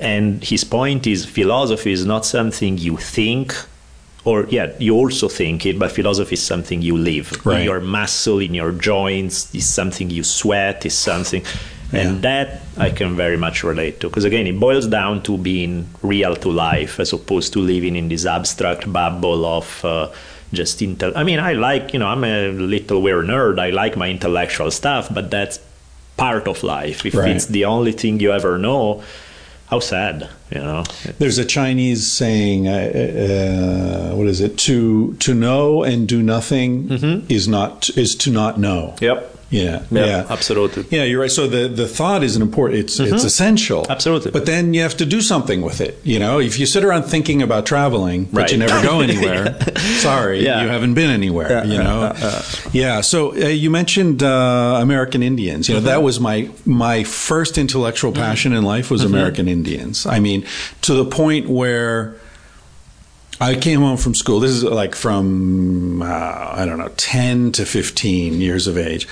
And 0.00 0.42
his 0.42 0.64
point 0.64 1.06
is 1.06 1.24
philosophy 1.24 1.92
is 1.92 2.04
not 2.04 2.26
something 2.26 2.78
you 2.78 2.96
think 2.96 3.54
or 4.24 4.46
yeah 4.48 4.72
you 4.78 4.94
also 4.94 5.28
think 5.28 5.66
it 5.66 5.78
but 5.78 5.92
philosophy 5.92 6.32
is 6.34 6.42
something 6.42 6.80
you 6.82 6.96
live 6.96 7.28
Right. 7.44 7.58
in 7.58 7.64
your 7.64 7.80
muscle 7.80 8.38
in 8.40 8.54
your 8.54 8.72
joints 8.72 9.54
is 9.54 9.66
something 9.66 10.08
you 10.10 10.24
sweat 10.24 10.84
is 10.86 10.94
something 10.96 11.42
and 11.92 12.22
that 12.22 12.62
i 12.78 12.88
can 12.90 13.14
very 13.16 13.36
much 13.36 13.62
relate 13.62 14.00
to 14.00 14.08
because 14.08 14.24
again 14.24 14.46
it 14.46 14.58
boils 14.58 14.86
down 14.86 15.22
to 15.24 15.36
being 15.36 15.86
real 16.02 16.34
to 16.36 16.48
life 16.50 16.98
as 16.98 17.12
opposed 17.12 17.52
to 17.52 17.58
living 17.60 17.94
in 17.96 18.08
this 18.08 18.24
abstract 18.24 18.90
bubble 18.90 19.44
of 19.44 19.84
uh, 19.84 20.08
just 20.54 20.78
intel 20.80 21.12
i 21.16 21.22
mean 21.24 21.38
i 21.38 21.52
like 21.52 21.92
you 21.92 21.98
know 21.98 22.06
i'm 22.06 22.24
a 22.24 22.48
little 22.52 23.00
weird 23.02 23.26
nerd 23.26 23.58
i 23.60 23.70
like 23.70 23.96
my 23.96 24.08
intellectual 24.10 24.70
stuff 24.70 25.12
but 25.12 25.30
that's 25.30 25.58
part 26.16 26.46
of 26.48 26.62
life 26.62 27.04
if 27.04 27.14
Right. 27.14 27.30
it's 27.36 27.46
the 27.46 27.64
only 27.64 27.92
thing 27.92 28.20
you 28.20 28.32
ever 28.32 28.56
know 28.58 29.02
how 29.66 29.80
sad 29.80 30.28
you 30.54 30.60
know 30.60 30.84
There's 31.18 31.38
a 31.38 31.44
Chinese 31.44 32.12
saying, 32.12 32.68
uh, 32.68 34.10
uh, 34.12 34.14
what 34.16 34.26
is 34.28 34.40
it? 34.40 34.56
To 34.58 35.14
to 35.14 35.34
know 35.34 35.82
and 35.82 36.06
do 36.06 36.22
nothing 36.22 36.90
is 37.28 37.48
not 37.48 37.90
is 37.96 38.14
to 38.16 38.30
not 38.30 38.58
know. 38.58 38.94
yep 39.00 39.33
Yeah, 39.50 39.82
Yeah, 39.90 40.06
yeah, 40.06 40.26
absolutely. 40.30 40.84
Yeah, 40.90 41.04
you're 41.04 41.20
right. 41.20 41.30
So 41.30 41.46
the 41.46 41.68
the 41.68 41.86
thought 41.86 42.22
is 42.24 42.34
an 42.36 42.42
important. 42.42 42.80
It's 42.80 42.98
it's 43.00 43.24
essential. 43.24 43.86
Absolutely. 43.88 44.30
But 44.32 44.46
then 44.46 44.74
you 44.74 44.82
have 44.82 44.96
to 44.96 45.06
do 45.06 45.20
something 45.20 45.62
with 45.62 45.80
it. 45.80 45.98
You 46.02 46.18
know, 46.18 46.40
if 46.40 46.58
you 46.58 46.66
sit 46.66 46.82
around 46.84 47.04
thinking 47.04 47.42
about 47.42 47.64
traveling, 47.66 48.24
but 48.32 48.40
Right. 48.42 48.52
you 48.52 48.58
never 48.58 48.82
go 48.82 49.00
anywhere, 49.08 49.56
sorry, 50.00 50.44
Yeah. 50.44 50.62
you 50.62 50.68
haven't 50.68 50.94
been 50.94 51.10
anywhere. 51.10 51.64
you 51.66 51.78
know. 51.78 52.12
yeah. 52.72 53.00
So 53.02 53.32
uh, 53.32 53.48
you 53.48 53.70
mentioned 53.70 54.22
uh, 54.22 54.78
American 54.82 55.22
Indians. 55.22 55.68
You 55.68 55.74
know, 55.76 55.80
that 55.82 56.02
was 56.02 56.18
my 56.20 56.48
my 56.64 57.04
first 57.04 57.58
intellectual 57.58 58.12
passion 58.12 58.52
in 58.52 58.64
life 58.64 58.90
was 58.90 59.04
American 59.04 59.46
Indians. 59.48 60.06
I 60.06 60.18
mean, 60.20 60.44
to 60.82 60.94
the 60.94 61.04
point 61.04 61.48
where. 61.48 62.14
I 63.40 63.56
came 63.56 63.80
home 63.80 63.96
from 63.96 64.14
school. 64.14 64.40
This 64.40 64.52
is 64.52 64.64
like 64.64 64.94
from, 64.94 66.02
uh, 66.02 66.06
I 66.06 66.64
don't 66.66 66.78
know, 66.78 66.92
10 66.96 67.52
to 67.52 67.66
15 67.66 68.40
years 68.40 68.66
of 68.66 68.78
age. 68.78 69.08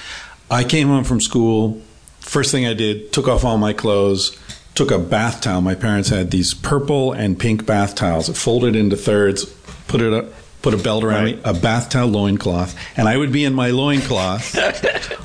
I 0.50 0.64
came 0.64 0.88
home 0.88 1.04
from 1.04 1.20
school. 1.20 1.80
First 2.20 2.52
thing 2.52 2.66
I 2.66 2.74
did, 2.74 3.12
took 3.12 3.26
off 3.26 3.44
all 3.44 3.58
my 3.58 3.72
clothes, 3.72 4.36
took 4.74 4.90
a 4.90 4.98
bath 4.98 5.40
towel. 5.40 5.60
My 5.60 5.74
parents 5.74 6.08
had 6.08 6.30
these 6.30 6.54
purple 6.54 7.12
and 7.12 7.38
pink 7.38 7.66
bath 7.66 7.94
towels, 7.94 8.28
folded 8.38 8.76
into 8.76 8.96
thirds, 8.96 9.44
put 9.88 10.00
it 10.00 10.12
up. 10.12 10.26
Put 10.62 10.74
a 10.74 10.76
belt 10.76 11.02
around 11.02 11.24
me, 11.24 11.40
a 11.44 11.52
bath 11.52 11.90
towel 11.90 12.06
loincloth, 12.08 12.76
and 12.96 13.08
I 13.08 13.16
would 13.16 13.32
be 13.32 13.44
in 13.44 13.52
my 13.52 13.70
loincloth 13.70 14.56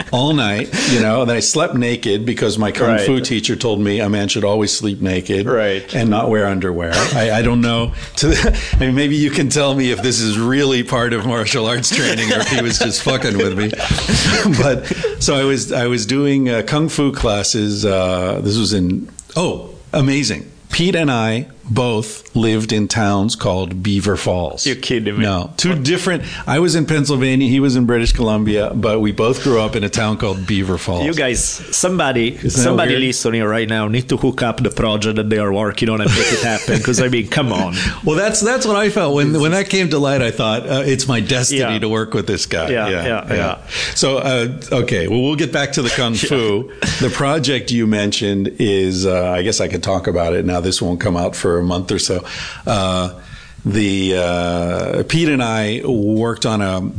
all 0.11 0.33
night, 0.33 0.73
you 0.91 0.99
know. 0.99 1.21
And 1.21 1.29
I 1.29 1.41
slept 1.41 1.75
naked 1.75 2.25
because 2.25 2.57
my 2.57 2.71
kung 2.71 2.87
Right. 2.89 3.05
fu 3.05 3.19
teacher 3.21 3.55
told 3.55 3.79
me 3.79 3.99
a 3.99 4.09
man 4.09 4.29
should 4.29 4.43
always 4.43 4.71
sleep 4.75 4.99
naked 4.99 5.45
Right. 5.45 5.93
and 5.93 6.09
not 6.09 6.29
wear 6.31 6.47
underwear. 6.47 6.91
I, 7.13 7.31
I 7.31 7.41
don't 7.43 7.61
know. 7.61 7.93
To 8.17 8.33
I 8.73 8.79
mean, 8.79 8.95
maybe 8.95 9.15
you 9.15 9.29
can 9.29 9.49
tell 9.49 9.75
me 9.75 9.91
if 9.91 10.01
this 10.01 10.19
is 10.19 10.39
really 10.39 10.83
part 10.83 11.13
of 11.13 11.25
martial 11.27 11.67
arts 11.67 11.95
training 11.95 12.31
or 12.33 12.39
if 12.39 12.47
he 12.49 12.61
was 12.63 12.79
just 12.79 13.03
fucking 13.03 13.37
with 13.37 13.55
me. 13.57 13.69
but 14.61 14.85
so 15.21 15.35
I 15.35 15.43
was 15.43 15.71
I 15.71 15.85
was 15.85 16.07
doing 16.07 16.49
uh, 16.49 16.63
kung 16.65 16.89
fu 16.89 17.11
classes. 17.11 17.85
Uh, 17.85 18.41
this 18.43 18.57
was 18.57 18.73
in 18.73 19.07
oh 19.35 19.75
amazing. 19.93 20.49
Pete 20.71 20.95
and 20.95 21.11
I 21.11 21.47
both 21.69 22.35
lived 22.35 22.71
in 22.71 22.87
towns 22.87 23.35
called 23.35 23.83
Beaver 23.83 24.15
Falls. 24.17 24.65
You're 24.65 24.75
kidding 24.75 25.17
me. 25.17 25.23
No, 25.23 25.51
two 25.57 25.75
different. 25.81 26.23
I 26.47 26.59
was 26.59 26.75
in 26.75 26.85
Pennsylvania. 26.85 27.47
He 27.47 27.59
was 27.59 27.75
in 27.75 27.85
British 27.85 28.13
Columbia, 28.13 28.71
but 28.73 28.99
we 28.99 29.11
both 29.11 29.43
grew 29.43 29.59
up 29.59 29.75
in 29.75 29.83
a 29.83 29.89
town 29.89 30.17
called 30.17 30.45
Beaver 30.47 30.77
Falls. 30.77 31.05
You 31.05 31.13
guys, 31.13 31.43
somebody, 31.43 32.37
somebody 32.49 32.91
weird? 32.91 33.01
listening 33.01 33.43
right 33.43 33.67
now 33.67 33.87
need 33.87 34.09
to 34.09 34.17
hook 34.17 34.41
up 34.41 34.61
the 34.63 34.69
project 34.69 35.15
that 35.17 35.29
they 35.29 35.37
are 35.39 35.51
working 35.53 35.89
on 35.89 36.01
and 36.01 36.09
make 36.09 36.31
it 36.31 36.43
happen. 36.43 36.77
Because 36.77 37.01
I 37.01 37.07
mean, 37.09 37.27
come 37.27 37.51
on. 37.51 37.75
Well, 38.03 38.15
that's 38.15 38.39
that's 38.41 38.65
what 38.65 38.75
I 38.75 38.89
felt 38.89 39.15
when 39.15 39.39
when 39.39 39.51
that 39.51 39.69
came 39.69 39.89
to 39.89 39.99
light. 39.99 40.21
I 40.21 40.31
thought 40.31 40.63
uh, 40.67 40.83
it's 40.85 41.07
my 41.07 41.19
destiny 41.19 41.59
Yeah. 41.59 41.79
to 41.79 41.89
work 41.89 42.13
with 42.13 42.27
this 42.27 42.45
guy. 42.45 42.69
Yeah, 42.69 42.89
yeah, 42.89 43.33
yeah. 43.33 43.67
So 43.95 44.17
uh, 44.17 44.59
okay, 44.71 45.07
well, 45.07 45.21
we'll 45.21 45.35
get 45.35 45.51
back 45.51 45.73
to 45.73 45.81
the 45.81 45.89
kung 45.89 46.13
fu. 46.29 46.71
The 47.01 47.09
project 47.13 47.71
you 47.71 47.87
mentioned 47.87 48.47
is, 48.59 49.05
uh, 49.05 49.31
I 49.31 49.41
guess 49.41 49.59
I 49.59 49.67
could 49.67 49.83
talk 49.83 50.07
about 50.07 50.33
it 50.33 50.45
now. 50.45 50.61
This 50.61 50.81
won't 50.81 51.01
come 51.01 51.17
out 51.17 51.35
for 51.35 51.56
a 51.59 51.63
month 51.63 51.91
or 51.91 51.99
so. 51.99 52.25
Uh, 52.65 53.21
the 53.65 54.15
uh, 54.15 55.03
Pete 55.07 55.29
and 55.29 55.43
I 55.43 55.81
worked 55.85 56.45
on 56.45 56.61
a 56.61 56.91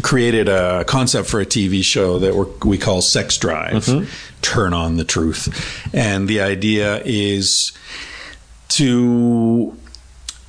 created 0.00 0.48
a 0.48 0.84
concept 0.84 1.28
for 1.28 1.40
a 1.40 1.46
TV 1.46 1.82
show 1.82 2.18
that 2.20 2.34
we're, 2.34 2.46
we 2.64 2.78
call 2.78 3.02
Sex 3.02 3.36
Drive. 3.36 3.84
Turn 4.40 4.72
on 4.72 4.96
the 4.96 5.04
truth, 5.04 5.94
and 5.94 6.28
the 6.28 6.40
idea 6.40 7.02
is 7.04 7.72
to 8.68 9.76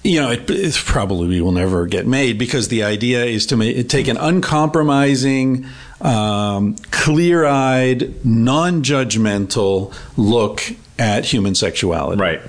you 0.04 0.22
know, 0.22 0.32
it, 0.32 0.50
it 0.50 0.76
probably 0.86 1.40
will 1.40 1.54
never 1.54 1.86
get 1.86 2.06
made 2.06 2.38
because 2.38 2.68
the 2.68 2.84
idea 2.84 3.24
is 3.24 3.46
to 3.48 3.58
make, 3.58 3.88
take 3.88 4.08
an 4.10 4.18
uncompromising, 4.18 5.66
um, 6.02 6.76
clear-eyed, 6.92 8.26
non-judgmental 8.26 9.94
look 10.18 10.62
at 11.00 11.26
human 11.26 11.56
sexuality. 11.56 12.22
Right. 12.22 12.42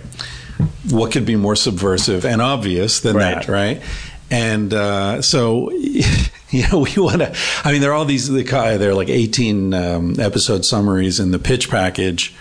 What 0.91 1.13
could 1.13 1.25
be 1.27 1.37
more 1.37 1.57
subversive 1.57 2.25
and 2.25 2.41
obvious 2.43 3.01
than 3.01 3.17
Right. 3.17 3.35
that, 3.35 3.49
right? 3.49 3.83
And 4.31 4.73
uh, 4.73 5.23
so, 5.23 5.71
you 6.51 6.69
know, 6.71 6.79
we 6.81 6.93
want 6.97 7.19
to. 7.21 7.35
I 7.65 7.73
mean, 7.73 7.81
there 7.81 7.91
are 7.91 7.95
all 7.95 8.05
these. 8.05 8.29
There 8.31 8.91
are 8.91 8.95
like 8.95 9.09
eighteen 9.11 9.75
um, 9.75 10.19
episode 10.19 10.65
summaries 10.65 11.21
in 11.21 11.31
the 11.31 11.39
pitch 11.39 11.69
package. 11.71 12.35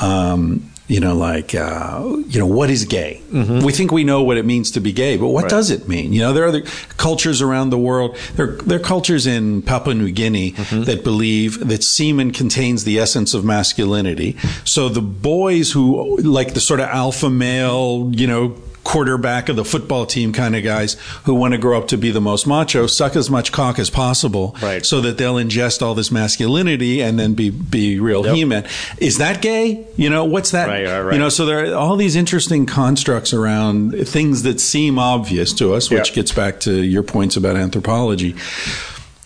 Um, 0.00 0.71
you 0.88 1.00
know, 1.00 1.14
like 1.14 1.54
uh, 1.54 2.02
you 2.28 2.38
know, 2.38 2.46
what 2.46 2.68
is 2.68 2.84
gay? 2.84 3.20
We 3.32 3.72
think 3.72 3.92
we 3.92 4.04
know 4.04 4.22
what 4.22 4.36
it 4.36 4.44
means 4.44 4.70
to 4.72 4.80
be 4.80 4.92
gay, 4.92 5.16
but 5.16 5.28
what 5.28 5.44
Right. 5.44 5.50
does 5.50 5.70
it 5.70 5.88
mean? 5.88 6.12
You 6.12 6.20
know, 6.20 6.32
there 6.32 6.44
are 6.44 6.48
other 6.48 6.62
cultures 6.98 7.40
around 7.40 7.70
the 7.70 7.78
world. 7.78 8.16
There, 8.36 8.56
there 8.56 8.76
are 8.78 8.82
cultures 8.82 9.26
in 9.26 9.62
Papua 9.62 9.94
New 9.94 10.10
Guinea 10.10 10.50
that 10.72 11.02
believe 11.04 11.66
that 11.66 11.82
semen 11.82 12.30
contains 12.32 12.84
the 12.84 12.98
essence 12.98 13.32
of 13.32 13.44
masculinity. 13.44 14.36
So 14.64 14.88
the 14.88 15.00
boys 15.00 15.70
who 15.72 16.18
like 16.18 16.54
the 16.54 16.60
sort 16.60 16.80
of 16.80 16.88
alpha 16.88 17.30
male, 17.30 18.10
you 18.12 18.26
know. 18.26 18.56
Quarterback 18.84 19.48
of 19.48 19.56
the 19.56 19.64
football 19.64 20.06
team 20.06 20.32
kind 20.32 20.56
of 20.56 20.64
guys 20.64 20.96
who 21.24 21.34
want 21.34 21.52
to 21.52 21.58
grow 21.58 21.78
up 21.78 21.88
to 21.88 21.96
be 21.96 22.10
the 22.10 22.20
most 22.20 22.46
macho, 22.46 22.86
suck 22.86 23.14
as 23.16 23.30
much 23.30 23.52
cock 23.52 23.78
as 23.78 23.90
possible, 23.90 24.56
Right. 24.60 24.84
so 24.84 25.00
that 25.02 25.18
they'll 25.18 25.36
ingest 25.36 25.82
all 25.82 25.94
this 25.94 26.10
masculinity 26.10 27.00
and 27.00 27.18
then 27.18 27.34
be 27.34 27.50
be 27.50 28.00
real 28.00 28.24
Yep. 28.26 28.34
he-man. 28.34 28.64
Is 28.98 29.18
that 29.18 29.40
gay? 29.40 29.86
You 29.96 30.10
know, 30.10 30.24
what's 30.24 30.50
that? 30.50 30.66
Right, 30.68 30.84
right, 30.86 31.00
right. 31.00 31.12
You 31.14 31.20
know, 31.20 31.28
so 31.28 31.46
there 31.46 31.64
are 31.72 31.74
all 31.76 31.96
these 31.96 32.16
interesting 32.16 32.66
constructs 32.66 33.32
around 33.32 33.92
things 34.06 34.42
that 34.42 34.60
seem 34.60 34.98
obvious 34.98 35.52
to 35.54 35.74
us, 35.74 35.88
which 35.90 36.08
Yeah. 36.10 36.14
gets 36.16 36.32
back 36.32 36.58
to 36.60 36.82
your 36.82 37.02
points 37.04 37.36
about 37.36 37.56
anthropology. 37.56 38.34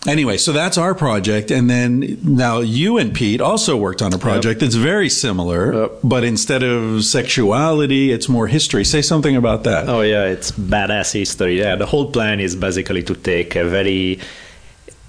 Anyway, 0.06 0.36
so 0.36 0.52
that's 0.52 0.78
our 0.78 0.94
project, 0.94 1.50
and 1.50 1.68
then 1.68 2.18
now 2.22 2.60
you 2.60 2.96
and 2.98 3.12
Pete 3.14 3.40
also 3.40 3.76
worked 3.76 4.02
on 4.02 4.12
a 4.12 4.18
project 4.18 4.60
that's 4.60 4.76
very 4.76 5.08
similar, 5.08 5.74
Yep. 5.74 5.92
but 6.04 6.22
instead 6.24 6.62
of 6.62 7.04
sexuality, 7.04 8.12
it's 8.12 8.28
more 8.28 8.46
history. 8.46 8.84
Say 8.84 9.02
something 9.02 9.36
about 9.36 9.64
that. 9.64 9.88
Oh 9.88 10.02
yeah, 10.02 10.24
it's 10.24 10.50
badass 10.52 11.12
history. 11.12 11.58
Yeah, 11.58 11.76
the 11.76 11.86
whole 11.86 12.10
plan 12.10 12.40
is 12.40 12.54
basically 12.56 13.02
to 13.04 13.14
take 13.14 13.56
a 13.56 13.64
very 13.68 14.18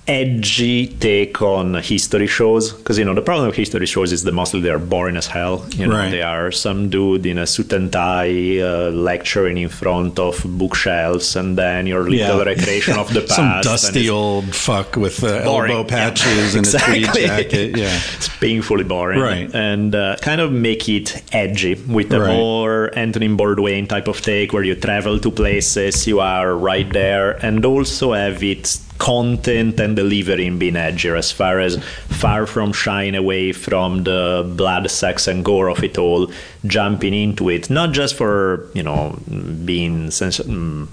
edgy 0.07 0.87
take 0.87 1.41
on 1.41 1.73
history 1.75 2.27
shows 2.27 2.71
because 2.73 2.97
you 2.97 3.03
know 3.03 3.13
the 3.13 3.21
problem 3.21 3.47
with 3.47 3.55
history 3.57 3.85
shows 3.85 4.13
is 4.13 4.23
that 4.23 4.33
mostly 4.33 4.61
they're 4.61 4.79
boring 4.79 5.17
as 5.17 5.27
hell 5.27 5.65
you 5.75 5.85
know 5.85 5.95
Right. 5.97 6.09
they 6.11 6.21
are 6.21 6.51
some 6.51 6.89
dude 6.89 7.25
in 7.25 7.37
a 7.37 7.45
suit 7.45 7.73
and 7.73 7.91
tie 7.91 8.59
uh, 8.61 8.89
lecturing 8.91 9.57
in 9.57 9.67
front 9.69 10.17
of 10.17 10.41
bookshelves 10.45 11.35
and 11.35 11.57
then 11.57 11.87
your 11.87 12.09
little 12.09 12.43
recreation 12.45 12.97
of 12.97 13.13
the 13.13 13.21
past 13.29 13.35
Some 13.35 13.61
dusty 13.61 14.09
old 14.09 14.55
fuck 14.55 14.95
with 14.95 15.23
uh, 15.23 15.27
elbow 15.43 15.79
Yeah. 15.81 15.83
patches 15.83 16.55
and 16.55 16.65
a 16.67 16.79
tweed 16.85 17.13
jacket. 17.13 17.77
Yeah. 17.77 17.99
it's 18.15 18.29
painfully 18.39 18.85
boring 18.85 19.19
Right. 19.19 19.53
and 19.53 19.93
uh, 19.93 20.15
kind 20.21 20.39
of 20.39 20.51
make 20.53 20.87
it 20.87 21.21
edgy 21.33 21.75
with 21.75 22.13
a 22.13 22.19
Right. 22.21 22.33
more 22.33 22.91
Anthony 22.97 23.27
Bourdain 23.27 23.89
type 23.89 24.07
of 24.07 24.21
take 24.21 24.53
where 24.53 24.63
you 24.63 24.75
travel 24.75 25.19
to 25.19 25.31
places 25.31 26.07
you 26.07 26.19
are 26.21 26.55
right 26.55 26.89
there 26.93 27.31
and 27.45 27.65
also 27.65 28.13
have 28.13 28.41
its 28.41 28.86
content 28.97 29.79
and 29.79 29.95
delivering 29.95 30.57
being 30.57 30.73
edgier 30.73 31.17
as 31.17 31.31
far 31.31 31.59
as 31.59 31.77
far 32.07 32.45
from 32.45 32.73
shying 32.73 33.15
away 33.15 33.51
from 33.51 34.03
the 34.03 34.51
blood 34.55 34.89
sex 34.89 35.27
and 35.27 35.43
gore 35.45 35.69
of 35.69 35.83
it 35.83 35.97
all 35.97 36.31
jumping 36.65 37.13
into 37.13 37.49
it 37.49 37.69
not 37.69 37.91
just 37.91 38.15
for 38.15 38.67
you 38.73 38.83
know 38.83 39.17
being 39.65 40.09
sens- 40.11 40.39
mm, 40.39 40.87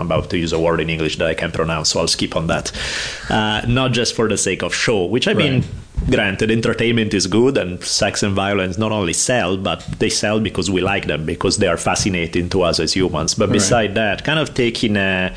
I'm 0.00 0.06
about 0.06 0.30
to 0.30 0.38
use 0.38 0.52
a 0.52 0.58
word 0.58 0.80
in 0.80 0.88
English 0.88 1.18
that 1.18 1.28
I 1.28 1.34
can't 1.34 1.52
pronounce, 1.52 1.90
so 1.90 2.00
I'll 2.00 2.08
skip 2.08 2.34
on 2.34 2.46
that. 2.46 2.72
Uh, 3.28 3.62
not 3.68 3.92
just 3.92 4.14
for 4.14 4.28
the 4.28 4.38
sake 4.38 4.62
of 4.62 4.74
show, 4.74 5.04
which 5.04 5.28
I 5.28 5.34
mean, 5.34 5.64
granted, 6.10 6.50
entertainment 6.50 7.12
is 7.12 7.26
good 7.26 7.58
and 7.58 7.82
sex 7.84 8.22
and 8.22 8.34
violence 8.34 8.78
not 8.78 8.92
only 8.92 9.12
sell, 9.12 9.56
but 9.56 9.84
they 9.98 10.08
sell 10.08 10.40
because 10.40 10.70
we 10.70 10.80
like 10.80 11.06
them, 11.06 11.26
because 11.26 11.58
they 11.58 11.66
are 11.66 11.76
fascinating 11.76 12.48
to 12.50 12.62
us 12.62 12.80
as 12.80 12.94
humans. 12.94 13.34
But 13.34 13.52
beside 13.52 13.94
that, 13.96 14.24
kind 14.24 14.38
of 14.38 14.54
taking 14.54 14.96
a 14.96 15.34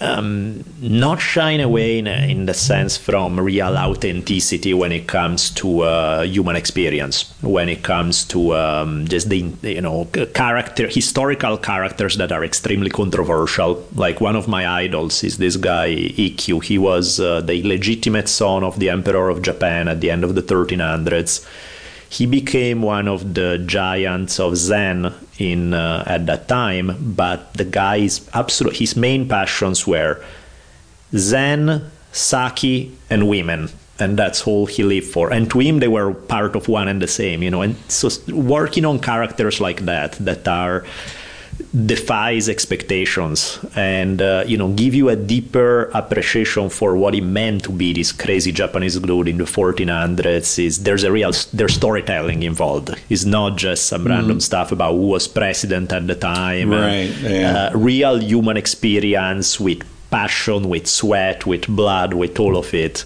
um, 0.00 0.64
not 0.80 1.20
shying 1.20 1.60
away 1.60 1.98
in, 1.98 2.06
in 2.06 2.46
the 2.46 2.54
sense 2.54 2.96
from 2.96 3.38
real 3.38 3.76
authenticity 3.76 4.74
when 4.74 4.92
it 4.92 5.06
comes 5.06 5.50
to 5.50 5.80
uh, 5.80 6.22
human 6.22 6.56
experience, 6.56 7.32
when 7.42 7.68
it 7.68 7.82
comes 7.82 8.24
to 8.24 8.54
um, 8.54 9.06
just 9.06 9.28
the 9.28 9.52
you 9.62 9.80
know 9.80 10.06
character, 10.34 10.88
historical 10.88 11.56
characters 11.56 12.16
that 12.16 12.32
are 12.32 12.44
extremely 12.44 12.90
controversial. 12.90 13.86
Like 13.94 14.20
one 14.20 14.36
of 14.36 14.48
my 14.48 14.66
idols 14.66 15.24
is 15.24 15.38
this 15.38 15.56
guy 15.56 15.94
Ikkyu. 15.94 16.62
He 16.62 16.78
was 16.78 17.20
uh, 17.20 17.40
the 17.40 17.60
illegitimate 17.60 18.28
son 18.28 18.64
of 18.64 18.78
the 18.78 18.90
emperor 18.90 19.28
of 19.28 19.42
Japan 19.42 19.88
at 19.88 20.00
the 20.00 20.10
end 20.10 20.24
of 20.24 20.34
the 20.34 20.42
1300s 20.42 21.46
he 22.14 22.26
became 22.26 22.80
one 22.80 23.08
of 23.08 23.34
the 23.34 23.58
giants 23.66 24.38
of 24.38 24.56
Zen 24.56 25.12
in 25.38 25.74
uh, 25.74 26.04
at 26.06 26.26
that 26.26 26.46
time. 26.46 26.96
But 27.00 27.52
the 27.54 27.64
guy's 27.64 28.28
absolute 28.32 28.76
his 28.76 28.94
main 28.94 29.28
passions 29.28 29.84
were 29.84 30.22
Zen, 31.16 31.90
sake, 32.12 32.92
and 33.10 33.28
women. 33.28 33.68
And 33.98 34.16
that's 34.16 34.46
all 34.46 34.66
he 34.66 34.82
lived 34.84 35.08
for. 35.08 35.32
And 35.32 35.50
to 35.50 35.58
him, 35.58 35.78
they 35.80 35.88
were 35.88 36.14
part 36.14 36.54
of 36.56 36.68
one 36.68 36.88
and 36.88 37.02
the 37.02 37.08
same, 37.08 37.42
you 37.42 37.50
know. 37.50 37.62
And 37.62 37.76
so, 37.88 38.08
working 38.32 38.84
on 38.84 38.98
characters 39.00 39.60
like 39.60 39.80
that, 39.86 40.12
that 40.12 40.46
are 40.46 40.84
defies 41.86 42.48
expectations 42.48 43.58
and 43.74 44.22
uh, 44.22 44.44
you 44.46 44.56
know 44.56 44.68
give 44.72 44.94
you 44.94 45.08
a 45.08 45.16
deeper 45.16 45.90
appreciation 45.94 46.68
for 46.70 46.96
what 46.96 47.14
it 47.14 47.22
meant 47.22 47.64
to 47.64 47.72
be 47.72 47.92
this 47.92 48.12
crazy 48.12 48.52
Japanese 48.52 48.98
dude 48.98 49.28
in 49.28 49.38
the 49.38 49.44
1400s 49.44 50.64
is 50.64 50.82
there's 50.82 51.04
a 51.04 51.10
real 51.12 51.32
there's 51.52 51.74
storytelling 51.74 52.42
involved. 52.42 52.94
It's 53.08 53.24
not 53.24 53.56
just 53.56 53.86
some 53.86 54.04
random 54.06 54.40
stuff 54.40 54.72
about 54.72 54.92
who 54.92 55.08
was 55.08 55.26
president 55.28 55.92
at 55.92 56.06
the 56.06 56.14
time 56.14 56.70
Right, 56.70 57.10
yeah. 57.20 57.70
uh, 57.72 57.78
real 57.78 58.20
human 58.20 58.56
experience 58.56 59.58
with 59.58 59.82
passion 60.10 60.68
with 60.68 60.86
sweat 60.86 61.44
with 61.44 61.66
blood 61.66 62.14
with 62.14 62.38
all 62.38 62.56
of 62.56 62.72
it. 62.72 63.04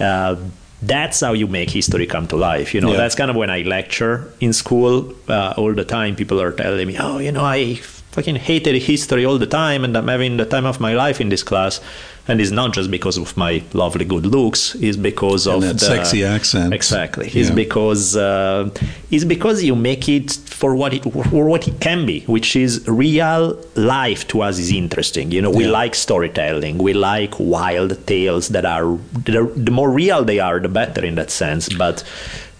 Uh, 0.00 0.36
that's 0.82 1.20
how 1.20 1.32
you 1.34 1.46
make 1.46 1.70
history 1.70 2.06
come 2.06 2.26
to 2.26 2.36
life 2.36 2.72
you 2.74 2.80
know 2.80 2.90
Yeah. 2.92 2.96
that's 2.96 3.14
kind 3.14 3.30
of 3.30 3.36
when 3.36 3.50
i 3.50 3.62
lecture 3.62 4.32
in 4.40 4.52
school 4.52 5.14
uh, 5.28 5.52
all 5.56 5.74
the 5.74 5.84
time 5.84 6.16
people 6.16 6.40
are 6.40 6.52
telling 6.52 6.86
me 6.86 6.96
oh 6.98 7.18
you 7.18 7.32
know 7.32 7.44
i 7.44 7.78
fucking 8.12 8.36
hated 8.36 8.74
history 8.82 9.24
all 9.24 9.38
the 9.38 9.46
time 9.46 9.84
and 9.84 9.96
i'm 9.96 10.08
having 10.08 10.36
the 10.36 10.44
time 10.44 10.66
of 10.66 10.80
my 10.80 10.94
life 10.94 11.20
in 11.20 11.28
this 11.28 11.42
class 11.42 11.80
and 12.28 12.40
it's 12.40 12.50
not 12.50 12.72
just 12.72 12.90
because 12.90 13.16
of 13.16 13.36
my 13.36 13.62
lovely 13.72 14.04
good 14.04 14.26
looks 14.26 14.74
it's 14.76 14.96
because 14.96 15.46
And 15.46 15.56
of 15.56 15.62
that 15.62 15.78
the 15.78 15.86
sexy 15.86 16.24
accent. 16.24 16.74
exactly 16.74 17.26
it's 17.26 17.48
Yeah. 17.50 17.54
because 17.54 18.16
uh, 18.16 18.68
it's 19.10 19.24
because 19.24 19.62
you 19.62 19.74
make 19.76 20.08
it 20.08 20.32
for 20.60 20.74
what 20.74 20.92
it 20.92 21.02
for 21.30 21.44
what 21.52 21.66
it 21.68 21.80
can 21.80 22.04
be 22.04 22.20
which 22.22 22.56
is 22.56 22.86
real 22.88 23.56
life 23.76 24.26
to 24.28 24.42
us 24.42 24.58
is 24.58 24.70
interesting 24.72 25.30
you 25.30 25.40
know 25.40 25.50
we 25.50 25.64
Yeah. 25.64 25.70
like 25.82 25.94
storytelling 25.94 26.78
we 26.78 26.92
like 26.92 27.32
wild 27.38 27.92
tales 28.06 28.48
that 28.48 28.64
are 28.64 28.86
the, 29.24 29.50
the 29.56 29.70
more 29.70 29.90
real 29.90 30.24
they 30.24 30.40
are 30.40 30.58
the 30.60 30.68
better 30.68 31.04
in 31.04 31.14
that 31.14 31.30
sense 31.30 31.68
but 31.84 32.02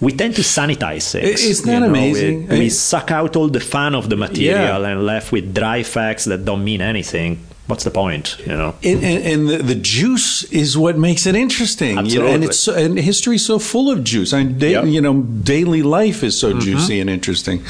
we 0.01 0.13
tend 0.13 0.35
to 0.37 0.43
sanitize 0.43 1.13
things. 1.13 1.43
Isn't 1.45 1.67
that 1.67 1.75
you 1.75 1.81
know, 1.81 1.87
amazing? 1.89 2.49
We, 2.49 2.57
I- 2.57 2.59
we 2.61 2.69
suck 2.71 3.11
out 3.11 3.37
all 3.37 3.49
the 3.49 3.61
fun 3.61 3.95
of 3.95 4.09
the 4.09 4.17
material 4.17 4.81
Yeah. 4.83 4.89
and 4.93 5.05
left 5.07 5.31
with 5.33 5.55
dry 5.55 5.83
facts 5.83 6.25
that 6.25 6.45
don't 6.45 6.65
mean 6.65 6.81
anything. 6.81 7.39
What's 7.67 7.85
the 7.85 7.91
point? 7.93 8.37
You 8.41 8.57
know. 8.57 8.75
And, 8.83 9.05
and, 9.05 9.25
and 9.25 9.49
the, 9.49 9.59
the 9.59 9.75
juice 9.77 10.43
is 10.45 10.77
what 10.77 10.99
makes 10.99 11.25
it 11.27 11.37
interesting. 11.37 12.05
You 12.07 12.19
know, 12.19 12.27
and 12.27 12.43
Absolutely. 12.43 12.47
it's 12.47 12.59
so, 12.59 12.75
and 12.75 12.99
history's 12.99 13.47
so 13.47 13.59
full 13.61 13.91
of 13.93 14.03
juice. 14.03 14.33
I 14.33 14.43
da- 14.43 14.73
Yep. 14.73 14.87
you 14.87 15.01
know, 15.01 15.21
daily 15.23 15.83
life 15.83 16.25
is 16.25 16.37
so 16.37 16.51
mm-hmm. 16.51 16.61
juicy 16.61 16.99
and 17.01 17.09
interesting. 17.09 17.63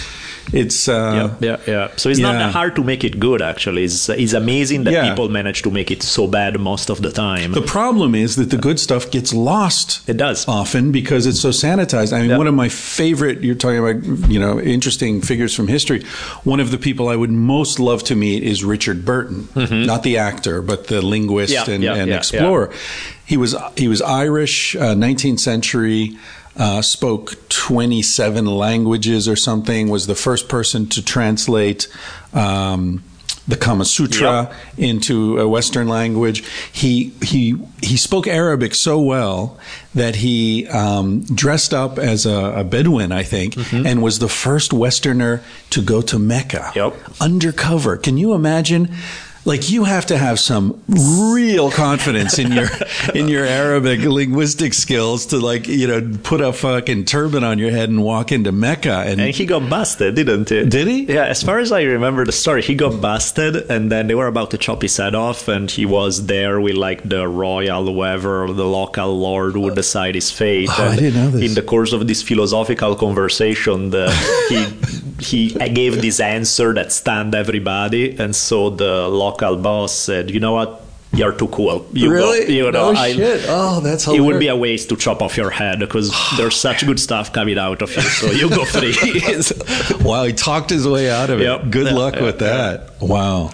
It's 0.53 0.88
uh, 0.88 1.36
yeah, 1.41 1.49
yeah, 1.49 1.61
yeah. 1.66 1.88
So 1.97 2.09
it's 2.09 2.18
not 2.18 2.32
yeah. 2.32 2.47
that 2.47 2.53
hard 2.53 2.74
to 2.76 2.82
make 2.84 3.05
it 3.05 3.20
good. 3.20 3.41
Actually, 3.43 3.84
it's 3.84 4.09
it's 4.09 4.32
amazing 4.32 4.84
that 4.84 4.93
Yeah. 4.93 5.09
people 5.09 5.28
manage 5.28 5.62
to 5.62 5.70
make 5.70 5.91
it 5.91 6.03
so 6.03 6.26
bad 6.26 6.59
most 6.59 6.91
of 6.91 7.03
the 7.03 7.12
time. 7.12 7.53
The 7.53 7.62
problem 7.62 8.14
is 8.14 8.34
that 8.36 8.51
the 8.51 8.57
good 8.57 8.80
stuff 8.80 9.11
gets 9.11 9.32
lost. 9.32 10.09
It 10.09 10.16
does. 10.16 10.47
often 10.49 10.91
because 10.93 11.26
it's 11.26 11.41
so 11.41 11.51
sanitized. 11.51 12.12
I 12.12 12.22
mean, 12.26 12.36
one 12.36 12.47
of 12.49 12.55
my 12.55 12.68
favorite. 12.68 13.43
You're 13.43 13.55
talking 13.55 13.78
about, 13.78 14.30
you 14.30 14.41
know, 14.41 14.59
interesting 14.61 15.20
figures 15.22 15.55
from 15.55 15.68
history. 15.68 16.03
One 16.45 16.61
of 16.61 16.70
the 16.70 16.78
people 16.78 17.09
I 17.09 17.16
would 17.16 17.30
most 17.30 17.78
love 17.78 18.03
to 18.05 18.16
meet 18.16 18.43
is 18.43 18.64
Richard 18.64 19.05
Burton, 19.05 19.49
not 19.86 20.03
the 20.03 20.18
actor, 20.18 20.62
but 20.62 20.86
the 20.88 21.01
linguist 21.01 21.51
Mm-hmm. 21.51 21.70
And, 21.70 21.84
and 21.84 22.11
explorer. 22.12 22.70
He 23.26 23.36
was 23.36 23.55
he 23.76 23.86
was 23.88 24.03
Irish, 24.03 24.74
uh, 24.76 24.95
19th 24.95 25.38
century. 25.41 26.16
Uh, 26.61 26.82
spoke 26.82 27.36
27 27.48 28.44
languages 28.44 29.26
or 29.26 29.34
something. 29.34 29.88
Was 29.88 30.06
the 30.06 30.14
first 30.14 30.46
person 30.48 30.86
to 30.88 31.02
translate 31.02 31.88
um, 32.34 33.02
the 33.48 33.56
Kama 33.56 33.84
Sutra 33.84 34.54
into 34.76 35.38
a 35.38 35.48
Western 35.48 35.88
language. 35.88 36.44
He 36.70 37.12
he 37.22 37.56
he 37.82 37.96
spoke 37.96 38.26
Arabic 38.26 38.74
so 38.74 39.00
well 39.00 39.58
that 39.94 40.16
he 40.16 40.66
um, 40.68 41.22
dressed 41.34 41.72
up 41.72 41.98
as 41.98 42.26
a, 42.26 42.52
a 42.56 42.64
Bedouin, 42.64 43.11
I 43.11 43.22
think, 43.24 43.56
and 43.72 44.02
was 44.02 44.18
the 44.18 44.28
first 44.28 44.72
Westerner 44.72 45.42
to 45.70 45.82
go 45.82 46.00
to 46.02 46.18
Mecca 46.18 46.72
Yep. 46.76 46.94
undercover. 47.20 47.96
Can 47.96 48.18
you 48.18 48.34
imagine? 48.34 48.94
Like 49.47 49.70
you 49.70 49.84
have 49.84 50.07
to 50.07 50.18
have 50.18 50.38
some 50.38 50.82
real 50.86 51.70
confidence 51.70 52.38
in 52.38 52.53
your 52.53 52.68
in 53.14 53.26
your 53.28 53.47
Arabic 53.47 54.01
linguistic 54.01 54.74
skills 54.74 55.26
to 55.26 55.38
like 55.38 55.66
you 55.66 55.86
know 55.86 56.18
put 56.22 56.43
a 56.43 56.53
fucking 56.53 57.07
turban 57.07 57.43
on 57.43 57.59
your 57.59 57.70
head 57.70 57.88
and 57.88 58.05
walk 58.05 58.32
into 58.32 58.53
Mecca 58.53 59.05
and, 59.07 59.18
and 59.18 59.34
he 59.34 59.47
got 59.47 59.70
busted, 59.70 60.14
didn't 60.14 60.51
he? 60.51 60.66
Did 60.66 60.86
he? 60.86 61.05
Yeah, 61.05 61.24
as 61.24 61.43
far 61.43 61.59
as 61.59 61.72
I 61.72 61.82
remember 61.84 62.26
the 62.26 62.32
story, 62.32 62.61
he 62.61 62.74
got 62.74 63.01
busted, 63.01 63.57
and 63.70 63.91
then 63.91 64.09
they 64.09 64.14
were 64.14 64.26
about 64.26 64.51
to 64.51 64.59
chop 64.59 64.82
his 64.82 64.97
head 64.99 65.14
off, 65.14 65.49
and 65.49 65.70
he 65.70 65.86
was 65.86 66.26
there 66.26 66.61
with 66.61 66.74
like 66.76 67.09
the 67.09 67.26
royal, 67.26 67.86
whoever, 67.86 68.47
the 68.47 68.66
local 68.66 69.18
lord 69.18 69.57
would 69.57 69.74
decide 69.74 70.16
his 70.16 70.30
fate. 70.30 70.68
Oh, 70.70 70.88
I 70.88 70.97
didn't 70.97 71.14
know 71.14 71.30
this. 71.30 71.49
In 71.49 71.55
the 71.55 71.62
course 71.62 71.95
of 71.95 72.07
this 72.07 72.22
philosophical 72.22 72.95
conversation, 72.95 73.88
the, 73.88 74.11
he 74.51 74.61
he 75.20 75.51
gave 75.68 76.01
this 76.01 76.20
answer 76.20 76.72
that 76.74 76.93
stunned 76.93 77.34
everybody, 77.34 78.18
and 78.18 78.34
so 78.36 78.70
the 78.70 79.09
local 79.09 79.30
boss 79.39 79.95
said, 79.95 80.31
"You 80.31 80.41
know 80.41 80.53
what? 80.53 80.85
You're 81.12 81.33
too 81.33 81.49
cool. 81.49 81.87
You 81.93 82.09
Really? 82.09 82.47
Go, 82.47 82.53
you 82.53 82.62
know, 82.70 82.93
No 82.93 82.99
I- 83.01 83.12
shit. 83.12 83.45
Oh, 83.49 83.81
that's 83.81 84.07
It 84.07 84.20
would 84.20 84.39
be 84.39 84.47
a 84.47 84.55
waste 84.55 84.91
to 84.91 84.97
chop 84.97 85.22
off 85.22 85.37
your 85.37 85.51
head 85.51 85.81
because 85.81 86.14
there's 86.37 86.55
such 86.55 86.87
good 86.87 87.01
stuff 87.01 87.33
coming 87.33 87.59
out 87.59 87.83
of 87.83 87.91
you. 87.97 88.01
So 88.03 88.31
you 88.31 88.49
go 88.49 88.64
free. 88.76 88.95
wow, 90.05 90.22
he 90.24 90.33
talked 90.33 90.70
his 90.70 90.87
way 90.87 91.11
out 91.11 91.31
of 91.31 91.41
it. 91.41 91.45
Yep. 91.45 91.70
Good 91.70 91.87
Yeah, 91.89 91.95
luck 91.95 92.14
yeah, 92.14 92.22
with 92.22 92.39
that. 92.39 92.91
Wow. 93.01 93.51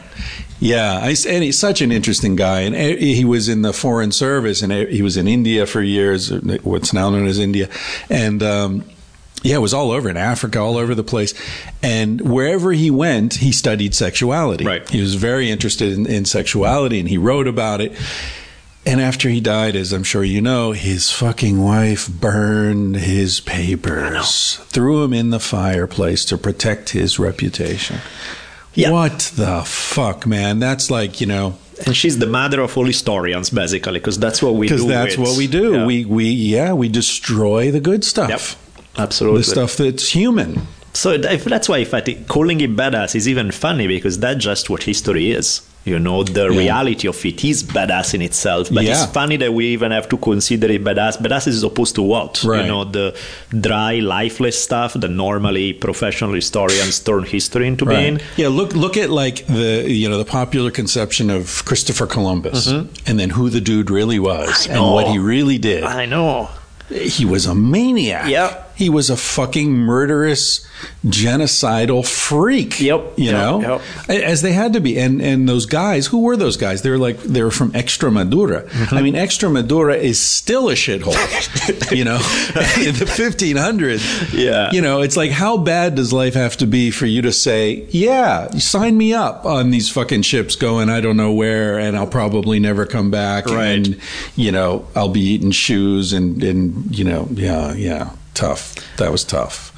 Yeah, 0.61 1.01
I, 1.03 1.15
and 1.29 1.45
he's 1.45 1.59
such 1.59 1.81
an 1.83 1.93
interesting 1.93 2.35
guy, 2.37 2.61
and 2.61 2.75
eh, 2.75 2.97
he 2.97 3.25
was 3.27 3.49
in 3.49 3.61
the 3.63 3.73
foreign 3.75 4.11
service, 4.13 4.63
and 4.63 4.73
eh, 4.73 4.87
he 4.87 5.03
was 5.03 5.17
in 5.19 5.29
India 5.29 5.67
for 5.67 5.83
years, 5.83 6.31
what's 6.63 6.93
now 6.95 7.11
known 7.11 7.27
as 7.27 7.39
India, 7.39 7.69
and 8.09 8.43
um, 8.43 8.85
yeah, 9.43 9.57
it 9.57 9.61
was 9.61 9.75
all 9.75 9.91
over 9.91 10.09
in 10.09 10.17
Africa, 10.17 10.59
all 10.59 10.77
over 10.77 10.95
the 10.95 11.05
place, 11.05 11.35
and 11.83 12.21
wherever 12.21 12.73
he 12.73 12.91
went, 12.91 13.35
he 13.35 13.53
studied 13.53 13.95
sexuality. 13.95 14.65
Right. 14.65 14.89
He 14.89 15.01
was 15.01 15.15
very 15.15 15.51
interested 15.51 15.93
in, 15.93 16.07
in 16.07 16.25
sexuality, 16.25 16.99
and 16.99 17.09
he 17.09 17.19
wrote 17.19 17.47
about 17.47 17.81
it. 17.81 17.93
And 18.85 19.01
after 19.01 19.29
he 19.29 19.41
died, 19.41 19.75
as 19.75 19.93
I'm 19.93 20.05
sure 20.05 20.23
you 20.23 20.41
know, 20.41 20.71
his 20.71 21.11
fucking 21.11 21.61
wife 21.61 22.09
burned 22.09 22.95
his 22.97 23.41
papers, 23.41 24.57
threw 24.67 25.03
him 25.03 25.13
in 25.13 25.31
the 25.31 25.41
fireplace 25.41 26.25
to 26.27 26.39
protect 26.39 26.91
his 26.91 27.19
reputation. 27.19 27.99
Yeah. 28.75 28.91
What 28.93 29.33
the 29.37 29.63
fuck, 29.67 30.25
man? 30.27 30.61
That's 30.61 30.89
like, 30.91 31.21
you 31.21 31.27
know, 31.27 31.59
and 31.85 31.97
she's 31.97 32.19
the 32.19 32.27
mother 32.27 32.61
of 32.61 32.77
all 32.79 32.85
historians, 32.87 33.51
basically, 33.51 33.95
because 33.95 34.19
that's 34.19 34.43
what 34.43 34.55
we 34.55 34.69
do. 34.69 34.75
because 34.75 34.87
that's 34.87 35.17
with- 35.17 35.29
what 35.29 35.37
we 35.39 35.47
do. 35.47 35.75
Yeah. 35.75 35.87
We, 35.87 36.05
we, 36.05 36.25
yeah, 36.27 36.73
we 36.73 36.89
destroy 36.89 37.71
the 37.71 37.81
good 37.81 38.05
stuff. 38.05 38.57
Absolutely. 38.99 39.41
The 39.41 39.45
stuff 39.45 39.77
that's 39.77 40.09
human. 40.11 40.67
So 40.93 41.11
if, 41.13 41.45
that's 41.45 41.69
why 41.69 41.79
in 41.79 41.87
fact, 41.87 42.09
calling 42.27 42.61
it 42.63 42.75
badass 42.75 43.15
is 43.15 43.29
even 43.29 43.51
funny 43.51 43.87
because 43.87 44.19
that's 44.19 44.43
just 44.43 44.71
what 44.71 44.83
history 44.85 45.31
is. 45.31 45.61
You 45.85 46.01
know, 46.01 46.25
the 46.25 46.49
Yeah. 46.51 46.59
reality 46.59 47.07
of 47.07 47.25
it 47.25 47.45
is 47.45 47.63
badass 47.63 48.13
in 48.15 48.21
itself. 48.23 48.71
But 48.73 48.85
Yeah. 48.85 48.93
it's 48.93 49.13
funny 49.13 49.37
that 49.37 49.53
we 49.55 49.67
even 49.67 49.93
have 49.93 50.09
to 50.09 50.17
consider 50.17 50.69
it 50.69 50.83
badass. 50.83 51.17
Badass 51.19 51.47
is 51.47 51.63
opposed 51.63 51.95
to 51.97 52.03
what? 52.03 52.43
Right. 52.43 52.63
You 52.63 52.67
know, 52.67 52.85
the 52.85 53.15
dry, 53.61 54.01
lifeless 54.01 54.61
stuff 54.61 54.95
that 54.95 55.11
normally 55.11 55.75
professional 55.75 56.33
historians 56.33 56.99
turn 56.99 57.23
history 57.25 57.69
into 57.69 57.85
being. 57.87 58.19
Yeah, 58.37 58.49
look 58.49 58.75
look 58.75 58.97
at 58.97 59.11
like 59.11 59.47
the 59.47 59.85
you 59.87 60.09
know 60.09 60.19
the 60.19 60.25
popular 60.25 60.73
conception 60.73 61.31
of 61.31 61.65
Christopher 61.67 62.07
Columbus, 62.07 62.67
mm-hmm. 62.67 62.87
and 63.07 63.21
then 63.21 63.31
who 63.31 63.49
the 63.49 63.61
dude 63.61 63.89
really 63.91 64.19
was, 64.19 64.67
and 64.67 64.81
what 64.83 65.07
he 65.09 65.19
really 65.19 65.59
did. 65.59 65.85
I 65.85 66.07
know. 66.07 66.49
He 66.89 67.25
was 67.25 67.47
a 67.47 67.55
maniac. 67.55 68.29
Yep. 68.29 68.66
He 68.77 68.89
was 68.91 69.09
a 69.11 69.17
fucking 69.17 69.73
murderous, 69.73 70.67
genocidal 71.07 72.07
freak. 72.07 72.79
Yep. 72.81 73.15
You 73.17 73.31
Yep. 73.31 73.33
know, 73.33 73.81
as 74.09 74.43
they 74.43 74.53
had 74.53 74.73
to 74.75 74.81
be. 74.81 74.99
And 74.99 75.21
and 75.23 75.49
those 75.49 75.67
guys, 75.67 76.07
who 76.07 76.21
were 76.21 76.37
those 76.37 76.57
guys? 76.57 76.83
They're 76.83 76.99
like 76.99 77.21
they're 77.23 77.51
from 77.51 77.73
Extremadura. 77.73 78.69
Mm-hmm. 78.69 78.95
I 78.95 79.03
mean, 79.03 79.15
Extremadura 79.15 79.97
is 79.97 80.21
still 80.21 80.69
a 80.69 80.75
shithole. 80.75 81.17
you 81.97 82.05
know, 82.05 82.17
in 82.87 82.95
the 82.95 83.07
1500s. 83.07 84.33
Yeah. 84.33 84.71
You 84.73 84.81
know, 84.83 85.01
it's 85.01 85.17
like 85.17 85.31
how 85.31 85.57
bad 85.57 85.95
does 85.95 86.13
life 86.13 86.35
have 86.35 86.57
to 86.59 86.67
be 86.67 86.91
for 86.91 87.07
you 87.07 87.23
to 87.23 87.33
say, 87.33 87.87
yeah, 87.91 88.49
sign 88.59 88.97
me 88.99 89.13
up 89.15 89.45
on 89.47 89.71
these 89.71 89.89
fucking 89.91 90.23
ships 90.23 90.55
going 90.57 90.89
I 90.91 91.01
don't 91.01 91.17
know 91.17 91.33
where, 91.33 91.79
and 91.79 91.97
I'll 91.97 92.07
probably 92.07 92.59
never 92.61 92.85
come 92.87 93.11
back. 93.11 93.47
Right. 93.47 93.87
And 93.87 94.01
you 94.37 94.53
know, 94.53 94.87
I'll 94.95 95.09
be 95.09 95.21
eating 95.21 95.51
shoes 95.51 96.13
and 96.13 96.43
and 96.43 96.97
you 96.97 97.05
know, 97.05 97.29
yeah, 97.33 97.73
yeah, 97.75 98.11
tough. 98.37 98.75
That 98.99 99.11
was 99.11 99.25
tough. 99.25 99.73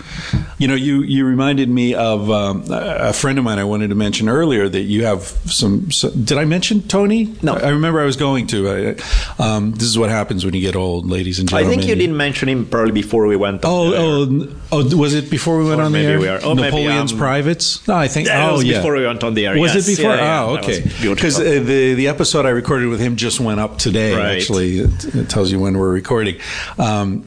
You 0.59 0.67
know, 0.67 0.75
you 0.75 1.03
you 1.03 1.25
reminded 1.25 1.69
me 1.69 1.95
of 1.95 2.29
um, 2.31 2.65
a 2.71 3.09
a 3.09 3.13
friend 3.13 3.39
of 3.39 3.45
mine 3.45 3.59
I 3.59 3.65
wanted 3.65 3.89
to 3.91 3.95
mention 3.95 4.29
earlier 4.29 4.69
that 4.69 4.81
you 4.83 5.05
have 5.05 5.23
some. 5.47 5.91
so- 5.93 6.11
did 6.11 6.37
I 6.39 6.45
mention 6.45 6.83
Tony? 6.89 7.35
No. 7.41 7.55
I 7.55 7.69
remember 7.71 8.01
I 8.01 8.05
was 8.05 8.17
going 8.17 8.47
to. 8.49 8.69
I, 8.69 9.43
um, 9.43 9.73
this 9.73 9.85
is 9.85 9.97
what 9.97 10.11
happens 10.11 10.45
when 10.45 10.55
you 10.55 10.61
get 10.61 10.75
old, 10.75 11.07
ladies 11.09 11.39
and 11.39 11.49
gentlemen. 11.49 11.73
I 11.73 11.77
think 11.77 11.89
you 11.89 11.95
didn't 11.95 12.17
mention 12.17 12.49
him 12.49 12.67
probably 12.67 12.93
before 12.93 13.27
we 13.27 13.37
went 13.37 13.65
on 13.65 13.71
Oh, 13.71 13.91
the 13.91 13.97
air. 13.97 14.51
oh, 14.73 14.89
oh! 14.93 14.97
Was 14.97 15.15
it 15.15 15.31
before 15.31 15.59
we 15.59 15.69
went 15.69 15.81
Or 15.81 15.85
on 15.85 15.93
the 15.93 16.01
air? 16.01 16.19
we 16.19 16.29
are- 16.29 16.41
oh, 16.43 16.55
maybe, 16.55 16.63
Napoleon's 16.67 17.13
um, 17.13 17.19
privates. 17.19 17.87
No, 17.87 17.95
I 17.95 18.09
think. 18.09 18.27
Yeah, 18.27 18.49
it 18.49 18.51
oh, 18.51 18.55
was 18.57 18.65
yeah. 18.65 18.79
before 18.79 18.97
we 18.97 19.07
went 19.07 19.23
on 19.23 19.35
the 19.35 19.47
air. 19.47 19.57
Was 19.59 19.75
Yes, 19.75 19.89
it 19.89 19.97
before? 19.97 20.17
yeah, 20.17 20.21
yeah, 20.25 20.45
oh, 20.45 20.55
that 20.57 20.65
okay. 20.65 21.15
Because 21.15 21.39
uh, 21.39 21.45
the 21.45 21.95
the 21.95 22.09
episode 22.09 22.45
I 22.45 22.51
recorded 22.51 22.89
with 22.89 23.01
him 23.01 23.15
just 23.17 23.39
went 23.39 23.61
up 23.61 23.79
today. 23.79 24.15
Right. 24.17 24.37
Actually, 24.37 24.81
it, 24.81 25.15
it 25.15 25.31
tells 25.31 25.53
you 25.53 25.61
when 25.61 25.79
we're 25.79 25.93
recording. 25.93 26.41
Um, 26.77 27.25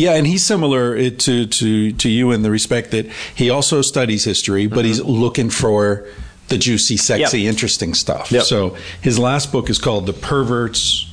yeah, 0.00 0.14
and 0.14 0.26
he's 0.26 0.44
similar 0.44 0.96
uh, 0.96 1.10
to 1.18 1.46
to 1.46 1.92
to 1.92 2.08
you 2.08 2.32
in 2.32 2.42
the 2.42 2.50
respect 2.50 2.90
that 2.92 3.06
he 3.34 3.50
also 3.50 3.82
studies 3.82 4.24
history, 4.24 4.66
but 4.66 4.84
he's 4.84 5.00
looking 5.02 5.50
for 5.50 6.06
the 6.48 6.58
juicy, 6.58 6.96
sexy, 6.96 7.38
Mm-hmm. 7.38 7.44
Yep. 7.44 7.52
interesting 7.52 7.94
stuff. 7.94 8.32
Yep. 8.32 8.42
So 8.44 8.76
his 9.02 9.18
last 9.18 9.52
book 9.52 9.70
is 9.70 9.78
called 9.78 10.06
The 10.06 10.12
Perverts. 10.12 11.06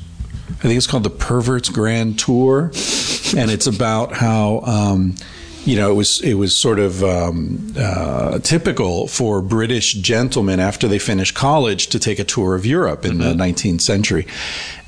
I 0.49 0.61
think 0.67 0.77
it's 0.77 0.87
called 0.87 1.03
The 1.03 1.09
Perverts 1.11 1.69
Grand 1.69 2.17
Tour, 2.17 2.71
and 3.35 3.51
it's 3.51 3.67
about 3.67 4.13
how. 4.13 4.61
Um, 4.61 5.15
you 5.65 5.75
know, 5.75 5.91
it 5.91 5.95
was 5.95 6.21
it 6.21 6.35
was 6.35 6.55
sort 6.55 6.79
of 6.79 7.03
um, 7.03 7.73
uh, 7.77 8.39
typical 8.39 9.05
for 9.07 9.41
British 9.41 9.95
gentlemen 9.95 10.61
after 10.61 10.87
they 10.87 10.97
finished 10.97 11.35
college 11.35 11.87
to 11.87 11.99
take 11.99 12.19
a 12.19 12.23
tour 12.23 12.55
of 12.55 12.65
Europe 12.65 13.03
in 13.03 13.17
the 13.17 13.33
19th 13.33 13.81
century, 13.81 14.25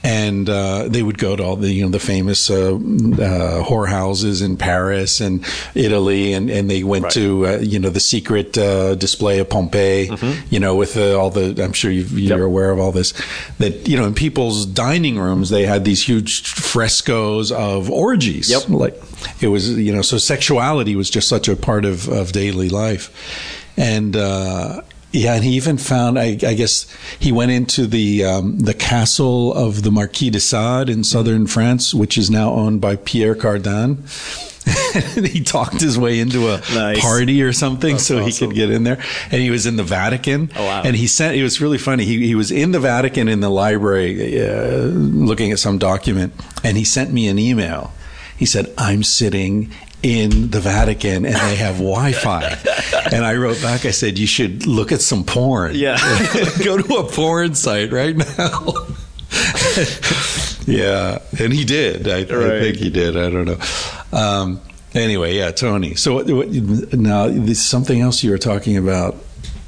and 0.04 0.50
uh, 0.50 0.88
they 0.88 1.04
would 1.04 1.18
go 1.18 1.36
to 1.36 1.44
all 1.44 1.56
the 1.58 1.70
you 1.72 1.84
know 1.84 1.90
the 1.90 2.00
famous 2.00 2.50
uh, 2.50 2.74
uh, 2.76 3.64
whorehouses 3.64 4.42
in 4.44 4.56
Paris 4.58 5.20
and 5.20 5.44
Italy, 5.76 6.34
and, 6.34 6.50
and 6.50 6.70
they 6.70 6.84
went 6.84 7.04
Right. 7.04 7.14
to 7.14 7.48
uh, 7.48 7.58
you 7.58 7.80
know 7.80 7.90
the 7.90 8.00
secret 8.00 8.58
uh, 8.58 8.96
display 8.96 9.40
of 9.40 9.50
Pompeii, 9.50 10.10
you 10.50 10.60
know, 10.60 10.76
with 10.76 10.96
uh, 10.98 11.20
all 11.20 11.30
the 11.30 11.62
I'm 11.64 11.74
sure 11.74 11.92
you've, 11.92 12.12
you're 12.18 12.38
Yep. 12.40 12.46
aware 12.46 12.72
of 12.72 12.80
all 12.80 12.92
this. 12.94 13.14
That 13.58 13.88
you 13.90 13.98
know, 13.98 14.06
in 14.06 14.14
people's 14.14 14.66
dining 14.66 15.20
rooms, 15.20 15.50
they 15.50 15.66
had 15.66 15.84
these 15.86 16.02
huge 16.08 16.48
frescoes 16.48 17.52
of 17.52 17.90
orgies. 17.90 18.50
Yep. 18.50 18.70
Like 18.70 19.02
it 19.42 19.48
was, 19.50 19.78
you 19.78 19.94
know, 19.94 20.02
so 20.02 20.18
sexuality 20.18 20.96
was 20.96 21.10
just 21.10 21.28
such 21.28 21.48
a 21.50 21.56
part 21.56 21.84
of, 21.86 22.08
of 22.08 22.32
daily 22.32 22.70
life, 22.70 23.12
and. 23.78 24.16
uh 24.16 24.82
yeah, 25.12 25.34
and 25.36 25.44
he 25.44 25.52
even 25.56 25.78
found. 25.78 26.20
I, 26.20 26.38
I 26.46 26.54
guess 26.54 26.86
he 27.20 27.32
went 27.32 27.52
into 27.52 27.88
the 27.88 28.24
um, 28.26 28.60
the 28.60 28.74
castle 28.74 29.54
of 29.54 29.84
the 29.84 29.92
Marquis 29.92 30.30
de 30.30 30.40
Sade 30.40 30.90
in 30.90 31.04
southern 31.04 31.48
France, 31.48 31.94
which 31.94 32.18
is 32.18 32.30
now 32.30 32.52
owned 32.52 32.82
by 32.82 32.96
Pierre 32.98 33.36
Cardin. 33.36 33.98
he 35.26 35.42
talked 35.44 35.82
his 35.82 35.98
way 35.98 36.20
into 36.20 36.50
a 36.50 36.58
Nice. 36.76 37.00
party 37.02 37.42
or 37.42 37.52
something 37.54 37.94
That's 37.94 38.06
so 38.06 38.24
he 38.24 38.32
could 38.32 38.54
get 38.54 38.70
in 38.70 38.84
there. 38.84 39.02
And 39.32 39.42
he 39.42 39.50
was 39.50 39.66
in 39.66 39.78
the 39.78 39.84
Vatican. 39.84 40.52
Oh, 40.56 40.64
wow. 40.64 40.84
And 40.84 40.96
he 40.96 41.08
sent. 41.08 41.36
It 41.36 41.42
was 41.44 41.60
really 41.60 41.78
funny. 41.80 42.06
He 42.06 42.28
he 42.28 42.36
was 42.36 42.52
in 42.52 42.72
the 42.72 42.80
Vatican 42.80 43.28
in 43.28 43.40
the 43.40 43.50
library 43.50 44.40
uh, 44.46 44.84
looking 44.86 45.52
at 45.52 45.60
some 45.60 45.78
document, 45.80 46.34
and 46.64 46.78
he 46.78 46.84
sent 46.84 47.12
me 47.12 47.28
an 47.28 47.40
email. 47.40 47.94
He 48.38 48.46
said, 48.46 48.72
"I'm 48.78 49.02
sitting 49.04 49.72
in 50.02 50.50
the 50.50 50.60
Vatican 50.60 51.26
and 51.26 51.36
they 51.36 51.56
have 51.56 51.76
Wi-Fi. 51.76 52.58
and 53.12 53.26
I 53.26 53.36
wrote 53.36 53.62
back, 53.62 53.86
I 53.86 53.92
said, 53.92 54.18
you 54.18 54.28
should 54.28 54.66
look 54.66 54.92
at 54.92 55.02
some 55.02 55.24
porn. 55.24 55.76
Yeah. 55.76 55.98
Go 56.64 56.78
to 56.82 56.96
a 56.96 57.04
porn 57.04 57.56
site 57.56 57.92
right 57.92 58.16
now. 58.16 58.88
yeah, 60.66 61.20
and 61.40 61.54
he 61.54 61.66
did. 61.66 62.08
I, 62.08 62.24
right. 62.24 62.32
I, 62.32 62.60
think 62.62 62.78
he 62.78 62.90
did. 62.90 63.18
I 63.18 63.30
don't 63.30 63.46
know. 63.46 63.60
Um, 64.18 64.62
anyway, 64.94 65.36
yeah, 65.36 65.52
Tony. 65.52 65.96
So 65.96 66.16
what, 66.16 66.30
what, 66.30 66.50
now, 66.94 67.28
this 67.28 67.64
something 67.64 68.00
else 68.00 68.24
you 68.24 68.32
were 68.32 68.38
talking 68.38 68.78
about. 68.78 69.16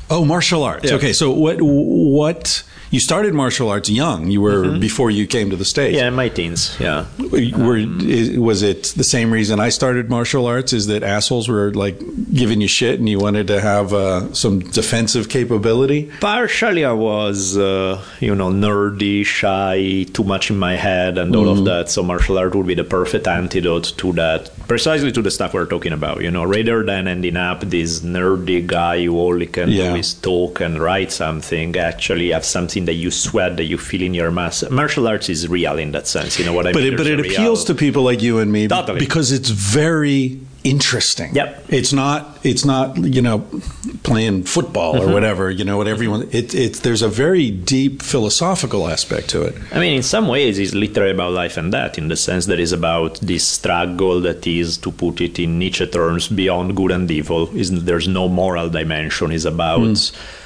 Oh, 0.09 0.25
martial 0.25 0.63
arts. 0.63 0.89
Yeah. 0.89 0.97
Okay, 0.97 1.13
so 1.13 1.31
what 1.31 1.57
what 1.61 2.63
you 2.91 2.99
started 2.99 3.33
martial 3.33 3.69
arts 3.69 3.89
young. 3.89 4.29
You 4.29 4.41
were 4.41 4.65
mm-hmm. 4.65 4.79
before 4.79 5.09
you 5.09 5.25
came 5.25 5.49
to 5.49 5.55
the 5.55 5.65
states. 5.65 5.95
Yeah, 5.95 6.09
in 6.09 6.13
my 6.13 6.27
teens. 6.27 6.75
Yeah. 6.79 7.05
Were, 7.17 7.77
um, 7.77 8.35
was 8.35 8.63
it 8.63 8.93
the 8.97 9.03
same 9.05 9.31
reason 9.31 9.61
I 9.61 9.69
started 9.69 10.09
martial 10.09 10.45
arts? 10.45 10.73
Is 10.73 10.87
that 10.87 11.01
assholes 11.01 11.47
were 11.47 11.73
like 11.73 11.99
giving 12.33 12.59
you 12.59 12.67
shit, 12.67 12.99
and 12.99 13.07
you 13.07 13.17
wanted 13.17 13.47
to 13.47 13.61
have 13.61 13.93
uh, 13.93 14.33
some 14.33 14.59
defensive 14.59 15.29
capability? 15.29 16.11
Partially, 16.19 16.83
I 16.83 16.91
was, 16.91 17.57
uh, 17.57 18.03
you 18.19 18.35
know, 18.35 18.49
nerdy, 18.51 19.25
shy, 19.25 20.05
too 20.11 20.25
much 20.25 20.51
in 20.51 20.59
my 20.59 20.75
head, 20.75 21.17
and 21.17 21.33
all 21.33 21.45
mm. 21.45 21.51
of 21.51 21.57
mm-hmm. 21.59 21.65
that. 21.65 21.89
So 21.89 22.03
martial 22.03 22.37
art 22.37 22.53
would 22.55 22.67
be 22.67 22.75
the 22.75 22.83
perfect 22.83 23.25
antidote 23.25 23.93
to 23.99 24.11
that, 24.13 24.51
precisely 24.67 25.13
to 25.13 25.21
the 25.21 25.31
stuff 25.31 25.53
we're 25.53 25.65
talking 25.65 25.93
about. 25.93 26.21
You 26.21 26.31
know, 26.31 26.43
rather 26.43 26.83
than 26.83 27.07
ending 27.07 27.37
up 27.37 27.61
this 27.61 28.01
nerdy 28.01 28.67
guy 28.67 29.05
who 29.05 29.17
only 29.17 29.47
can 29.47 29.69
yeah. 29.69 29.95
is 29.95 30.13
talk 30.13 30.59
and 30.59 30.77
write 30.77 31.13
something, 31.13 31.77
actually 31.77 32.31
have 32.31 32.43
something 32.43 32.80
something 32.81 32.93
that 32.93 32.99
you 32.99 33.11
sweat, 33.11 33.57
that 33.57 33.65
you 33.65 33.77
feel 33.77 34.01
in 34.01 34.13
your 34.13 34.31
mass. 34.31 34.63
Martial 34.69 35.07
arts 35.07 35.29
is 35.29 35.47
real 35.47 35.77
in 35.77 35.91
that 35.91 36.07
sense. 36.07 36.39
You 36.39 36.45
know 36.45 36.53
what 36.53 36.67
I 36.67 36.73
but 36.73 36.83
mean? 36.83 36.93
It, 36.93 36.97
but 36.97 37.07
it 37.07 37.19
appeals 37.19 37.65
to 37.65 37.75
people 37.75 38.03
like 38.03 38.21
you 38.21 38.39
and 38.39 38.51
me 38.51 38.67
totally. 38.67 38.99
because 38.99 39.31
it's 39.31 39.49
very 39.49 40.39
interesting. 40.63 41.33
Yep. 41.33 41.65
It's 41.69 41.93
not. 41.93 42.39
It's 42.43 42.65
not. 42.65 42.97
You 42.97 43.21
know, 43.21 43.39
playing 44.03 44.43
football 44.45 44.95
mm-hmm. 44.95 45.09
or 45.09 45.13
whatever. 45.13 45.49
You 45.49 45.65
know 45.65 45.77
what 45.77 45.87
everyone. 45.87 46.27
It, 46.31 46.53
it's 46.53 46.79
there's 46.79 47.01
a 47.01 47.09
very 47.09 47.51
deep 47.51 48.01
philosophical 48.01 48.87
aspect 48.87 49.29
to 49.29 49.43
it. 49.43 49.55
I 49.71 49.79
mean, 49.79 49.95
in 49.95 50.03
some 50.03 50.27
ways, 50.27 50.59
it's 50.59 50.73
literally 50.73 51.11
about 51.11 51.33
life 51.33 51.57
and 51.57 51.71
death 51.71 51.97
in 51.97 52.07
the 52.09 52.15
sense 52.15 52.45
that 52.47 52.59
it's 52.59 52.73
about 52.73 53.19
this 53.21 53.45
struggle 53.47 54.21
that 54.21 54.45
is, 54.47 54.77
to 54.77 54.91
put 54.91 55.21
it 55.21 55.39
in 55.39 55.59
Nietzsche 55.59 55.87
terms, 55.87 56.27
beyond 56.27 56.75
good 56.75 56.91
and 56.91 57.09
evil. 57.09 57.49
Is 57.55 57.83
there's 57.83 58.07
no 58.07 58.27
moral 58.27 58.69
dimension. 58.69 59.31
Is 59.31 59.45
about. 59.45 59.81
Mm 59.81 60.37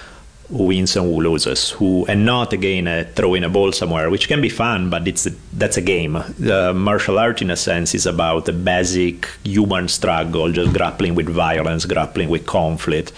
wins 0.49 0.95
and 0.95 1.05
who 1.05 1.21
loses, 1.21 1.71
who 1.71 2.05
and 2.05 2.25
not 2.25 2.53
again 2.53 2.87
uh, 2.87 3.05
throwing 3.15 3.43
a 3.43 3.49
ball 3.49 3.71
somewhere, 3.71 4.09
which 4.09 4.27
can 4.27 4.41
be 4.41 4.49
fun, 4.49 4.89
but 4.89 5.07
it's 5.07 5.25
a, 5.25 5.31
that's 5.53 5.77
a 5.77 5.81
game. 5.81 6.13
The 6.39 6.73
martial 6.73 7.19
art, 7.19 7.41
in 7.41 7.49
a 7.49 7.55
sense, 7.55 7.95
is 7.95 8.05
about 8.05 8.47
a 8.47 8.53
basic 8.53 9.27
human 9.43 9.87
struggle, 9.87 10.51
just 10.51 10.73
grappling 10.73 11.15
with 11.15 11.27
violence, 11.27 11.85
grappling 11.85 12.29
with 12.29 12.45
conflict, 12.45 13.11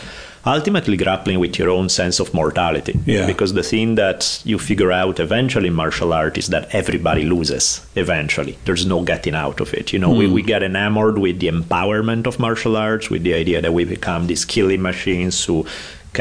ultimately 0.46 0.98
grappling 0.98 1.40
with 1.40 1.58
your 1.60 1.70
own 1.70 1.90
sense 1.90 2.20
of 2.20 2.34
mortality. 2.34 2.98
Yeah. 3.06 3.26
Because 3.26 3.54
the 3.54 3.64
thing 3.64 3.96
that 3.96 4.42
you 4.46 4.58
figure 4.58 4.92
out 4.92 5.20
eventually 5.20 5.68
in 5.68 5.74
martial 5.74 6.14
art 6.14 6.38
is 6.38 6.48
that 6.48 6.74
everybody 6.74 7.24
loses 7.24 7.86
eventually. 7.96 8.58
There's 8.66 8.86
no 8.86 9.04
getting 9.04 9.36
out 9.36 9.60
of 9.60 9.74
it. 9.74 9.94
You 9.94 10.00
know, 10.00 10.12
mm. 10.12 10.18
we, 10.18 10.28
hmm. 10.28 10.34
we 10.34 10.42
get 10.42 10.64
enamored 10.64 11.18
with 11.18 11.40
the 11.40 11.48
empowerment 11.48 12.28
of 12.28 12.40
martial 12.40 12.78
arts, 12.78 13.10
with 13.10 13.24
the 13.24 13.34
idea 13.34 13.62
that 13.62 13.74
we 13.74 13.84
become 13.84 14.28
these 14.28 14.46
killing 14.46 14.82
machines 14.82 15.44
who 15.44 15.66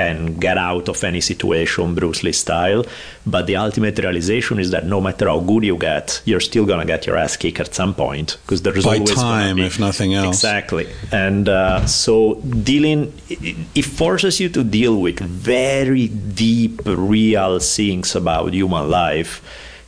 can 0.01 0.19
get 0.47 0.59
out 0.71 0.87
of 0.93 0.99
any 1.11 1.23
situation 1.33 1.95
Bruce 1.95 2.23
Lee 2.25 2.33
style. 2.33 2.83
But 3.35 3.47
the 3.51 3.57
ultimate 3.67 3.97
realization 3.99 4.59
is 4.65 4.71
that 4.75 4.85
no 4.95 5.01
matter 5.07 5.27
how 5.33 5.41
good 5.41 5.65
you 5.71 5.77
get, 5.91 6.21
you're 6.29 6.47
still 6.51 6.67
gonna 6.71 6.89
get 6.95 7.07
your 7.07 7.17
ass 7.25 7.37
kicked 7.43 7.61
at 7.67 7.75
some 7.81 7.93
point 7.95 8.29
because 8.43 8.61
there's 8.63 8.85
by 8.85 8.99
always 8.99 9.15
time, 9.15 9.59
if 9.59 9.79
nothing 9.89 10.11
else. 10.15 10.37
Exactly, 10.37 10.87
and 11.13 11.49
uh, 11.49 11.87
so 11.87 12.35
dealing 12.71 13.01
it, 13.29 13.57
it 13.81 13.87
forces 14.03 14.35
you 14.43 14.49
to 14.57 14.63
deal 14.79 14.95
with 15.07 15.19
very 15.21 16.09
deep, 16.09 16.75
real 16.85 17.59
things 17.59 18.09
about 18.15 18.53
human 18.53 18.91
life 18.91 19.43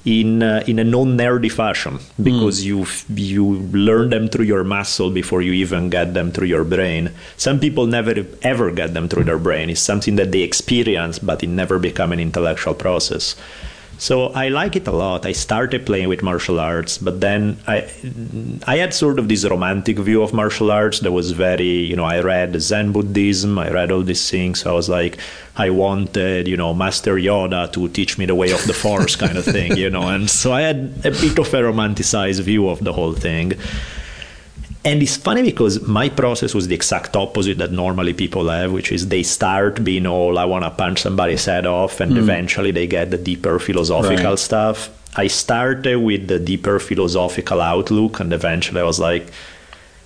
in 0.08 0.42
uh, 0.42 0.64
in 0.66 0.78
a 0.78 0.84
non-nerdy 0.84 1.52
fashion 1.52 2.00
because 2.22 2.62
mm. 2.62 2.64
you 2.64 2.76
you 3.14 3.44
learn 3.76 4.08
them 4.08 4.26
through 4.28 4.46
your 4.46 4.64
muscle 4.64 5.10
before 5.10 5.42
you 5.42 5.52
even 5.52 5.90
get 5.90 6.14
them 6.14 6.32
through 6.32 6.46
your 6.46 6.64
brain. 6.64 7.12
Some 7.36 7.60
people 7.60 7.86
never 7.86 8.24
ever 8.40 8.70
get 8.70 8.94
them 8.94 9.08
through 9.08 9.24
their 9.24 9.38
brain. 9.38 9.68
It's 9.68 9.84
something 9.84 10.16
that 10.16 10.32
they 10.32 10.40
experience, 10.40 11.18
but 11.18 11.44
it 11.44 11.52
never 11.52 11.78
become 11.78 12.12
an 12.12 12.20
intellectual 12.20 12.72
process. 12.72 13.36
So 13.98 14.28
I 14.28 14.48
like 14.48 14.76
it 14.76 14.86
a 14.86 14.92
lot. 14.92 15.26
I 15.26 15.32
started 15.32 15.84
playing 15.84 16.08
with 16.08 16.22
martial 16.22 16.60
arts, 16.60 16.98
but 16.98 17.20
then 17.20 17.58
I 17.66 17.90
I 18.64 18.76
had 18.76 18.94
sort 18.94 19.18
of 19.18 19.28
this 19.28 19.44
romantic 19.44 19.98
view 19.98 20.22
of 20.22 20.32
martial 20.32 20.70
arts 20.70 21.00
that 21.00 21.10
was 21.10 21.32
very, 21.32 21.82
you 21.90 21.96
know, 21.96 22.04
I 22.04 22.20
read 22.20 22.60
Zen 22.60 22.92
Buddhism, 22.92 23.58
I 23.58 23.70
read 23.70 23.90
all 23.90 24.02
these 24.02 24.30
things. 24.30 24.60
So 24.60 24.70
I 24.70 24.74
was 24.74 24.88
like, 24.88 25.18
I 25.56 25.70
wanted, 25.70 26.46
you 26.46 26.56
know, 26.56 26.72
Master 26.74 27.16
Yoda 27.16 27.72
to 27.72 27.88
teach 27.88 28.18
me 28.18 28.26
the 28.26 28.36
way 28.36 28.52
of 28.52 28.64
the 28.68 28.72
Force 28.72 29.16
kind 29.16 29.36
of 29.36 29.44
thing, 29.44 29.76
you 29.76 29.90
know. 29.90 30.06
And 30.08 30.30
so 30.30 30.52
I 30.52 30.60
had 30.60 30.92
a 31.04 31.10
bit 31.10 31.36
of 31.36 31.52
a 31.52 31.62
romanticized 31.62 32.40
view 32.42 32.68
of 32.68 32.84
the 32.84 32.92
whole 32.92 33.14
thing. 33.14 33.54
And 34.84 35.02
it's 35.02 35.16
funny 35.16 35.42
because 35.42 35.82
my 35.82 36.08
process 36.08 36.54
was 36.54 36.68
the 36.68 36.74
exact 36.74 37.16
opposite 37.16 37.58
that 37.58 37.72
normally 37.72 38.14
people 38.14 38.48
have, 38.48 38.72
which 38.72 38.92
is 38.92 39.08
they 39.08 39.22
start 39.22 39.82
being 39.82 40.06
all, 40.06 40.38
I 40.38 40.44
want 40.44 40.64
to 40.64 40.70
punch 40.70 41.02
somebody's 41.02 41.44
head 41.44 41.66
off, 41.66 42.00
and 42.00 42.12
mm. 42.12 42.18
eventually 42.18 42.70
they 42.70 42.86
get 42.86 43.10
the 43.10 43.18
deeper 43.18 43.58
philosophical 43.58 44.30
right. 44.30 44.38
stuff. 44.38 44.90
I 45.16 45.26
started 45.26 45.98
with 45.98 46.28
the 46.28 46.38
deeper 46.38 46.78
philosophical 46.78 47.60
outlook, 47.60 48.20
and 48.20 48.32
eventually 48.32 48.80
I 48.80 48.84
was 48.84 49.00
like, 49.00 49.26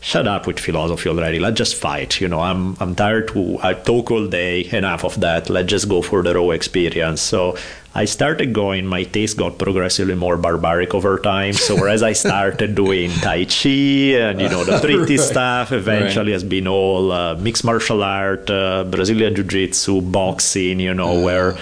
shut 0.03 0.27
up 0.27 0.49
with 0.49 0.59
philosophy 0.59 1.09
already. 1.09 1.39
Let's 1.39 1.57
just 1.57 1.77
fight. 1.77 2.21
You 2.21 2.29
know, 2.29 2.41
I'm 2.41 2.77
I'm 2.81 2.95
tired 2.95 3.29
to 3.29 3.59
I 3.63 3.73
talk 3.73 4.11
all 4.11 4.27
day. 4.27 4.69
Enough 4.71 5.05
of 5.05 5.21
that. 5.21 5.49
Let's 5.49 5.69
just 5.69 5.89
go 5.89 6.03
for 6.03 6.23
the 6.23 6.35
raw 6.35 6.51
experience. 6.51 7.23
So 7.23 7.57
I 7.95 8.05
started 8.05 8.53
going. 8.53 8.87
My 8.87 9.05
taste 9.05 9.37
got 9.39 9.59
progressively 9.59 10.17
more 10.17 10.37
barbaric 10.37 10.93
over 10.95 11.19
time. 11.19 11.55
So 11.55 11.77
whereas 11.77 12.03
I 12.03 12.13
started 12.13 12.75
doing 12.83 13.11
Tai 13.11 13.45
Chi 13.45 14.19
and 14.27 14.41
you 14.41 14.49
know 14.49 14.65
the 14.65 14.81
pretty 14.83 15.17
right. 15.17 15.21
stuff, 15.21 15.73
eventually 15.73 16.33
right. 16.33 16.43
has 16.43 16.45
been 16.45 16.67
all 16.67 17.13
uh, 17.13 17.37
mixed 17.37 17.65
martial 17.65 18.03
art, 18.03 18.51
uh, 18.51 18.85
Brazilian 18.85 19.35
Jiu 19.35 19.45
Jitsu, 19.45 20.03
boxing. 20.03 20.81
You 20.81 20.95
know, 20.95 21.21
uh. 21.21 21.25
where 21.25 21.57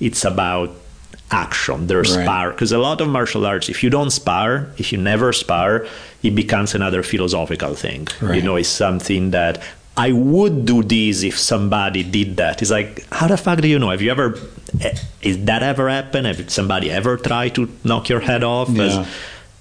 it's 0.00 0.24
about 0.24 0.74
action. 1.30 1.86
There's 1.86 2.16
right. 2.16 2.24
spar 2.24 2.50
because 2.50 2.72
a 2.72 2.78
lot 2.78 3.00
of 3.00 3.08
martial 3.08 3.46
arts, 3.46 3.68
if 3.68 3.82
you 3.82 3.90
don't 3.90 4.10
spar, 4.10 4.68
if 4.78 4.92
you 4.92 4.98
never 4.98 5.32
spar, 5.32 5.86
it 6.22 6.34
becomes 6.34 6.74
another 6.74 7.02
philosophical 7.02 7.74
thing. 7.74 8.08
Right. 8.20 8.36
You 8.36 8.42
know, 8.42 8.56
it's 8.56 8.68
something 8.68 9.30
that 9.30 9.62
I 9.96 10.12
would 10.12 10.66
do 10.66 10.82
this 10.82 11.22
if 11.22 11.38
somebody 11.38 12.02
did 12.02 12.36
that. 12.36 12.60
It's 12.60 12.70
like, 12.70 13.06
how 13.10 13.28
the 13.28 13.36
fuck 13.36 13.60
do 13.60 13.68
you 13.68 13.78
know? 13.78 13.90
Have 13.90 14.02
you 14.02 14.10
ever, 14.10 14.38
eh, 14.80 14.94
is 15.22 15.44
that 15.46 15.62
ever 15.62 15.88
happened? 15.88 16.26
Have 16.26 16.50
somebody 16.50 16.90
ever 16.90 17.16
tried 17.16 17.54
to 17.54 17.68
knock 17.82 18.08
your 18.08 18.20
head 18.20 18.44
off? 18.44 18.68
Yeah. 18.68 19.06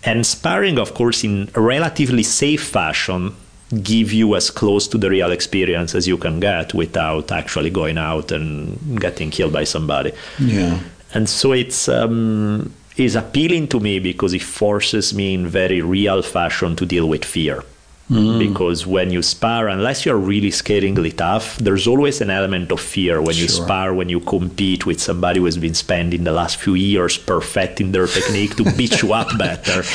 and 0.04 0.26
sparring, 0.26 0.78
of 0.78 0.94
course, 0.94 1.24
in 1.24 1.50
a 1.56 1.62
relatively 1.62 2.24
safe 2.24 2.64
fashion, 2.64 3.34
give 3.82 4.14
you 4.14 4.36
as 4.36 4.52
close 4.52 4.88
to 4.90 4.98
the 4.98 5.10
real 5.10 5.32
experience 5.32 5.96
as 5.96 6.08
you 6.08 6.18
can 6.18 6.40
get 6.40 6.74
without 6.74 7.32
actually 7.32 7.70
going 7.70 7.98
out 7.98 8.32
and 8.32 9.00
getting 9.02 9.32
killed 9.32 9.54
by 9.54 9.64
somebody. 9.64 10.12
Yeah. 10.40 10.80
And 11.16 11.30
so 11.30 11.54
it's 11.54 11.88
um, 11.88 12.74
is 12.98 13.16
appealing 13.16 13.70
to 13.70 13.80
me 13.80 14.00
because 14.00 14.34
it 14.34 14.42
forces 14.44 15.14
me 15.14 15.34
in 15.34 15.48
very 15.48 15.82
real 15.82 16.22
fashion 16.22 16.76
to 16.76 16.86
deal 16.86 17.08
with 17.08 17.24
fear. 17.24 17.64
Mm. 18.10 18.38
Because 18.38 18.86
when 18.86 19.10
you 19.10 19.24
spar, 19.24 19.68
unless 19.68 20.06
you're 20.06 20.18
really 20.18 20.52
scaringly 20.52 21.16
tough, 21.16 21.58
there's 21.58 21.88
always 21.88 22.22
an 22.22 22.30
element 22.30 22.72
of 22.72 22.80
fear 22.80 23.20
when 23.20 23.34
sure. 23.34 23.44
you 23.44 23.48
spar, 23.48 23.96
when 23.96 24.10
you 24.10 24.20
compete 24.20 24.86
with 24.86 25.02
somebody 25.02 25.40
who 25.40 25.46
has 25.46 25.58
been 25.58 25.74
spending 25.74 26.24
the 26.24 26.32
last 26.32 26.58
few 26.58 26.76
years 26.76 27.18
perfecting 27.18 27.94
their 27.94 28.06
technique 28.06 28.56
to 28.58 28.64
beat 28.78 29.02
you 29.02 29.14
up 29.14 29.36
better. 29.38 29.84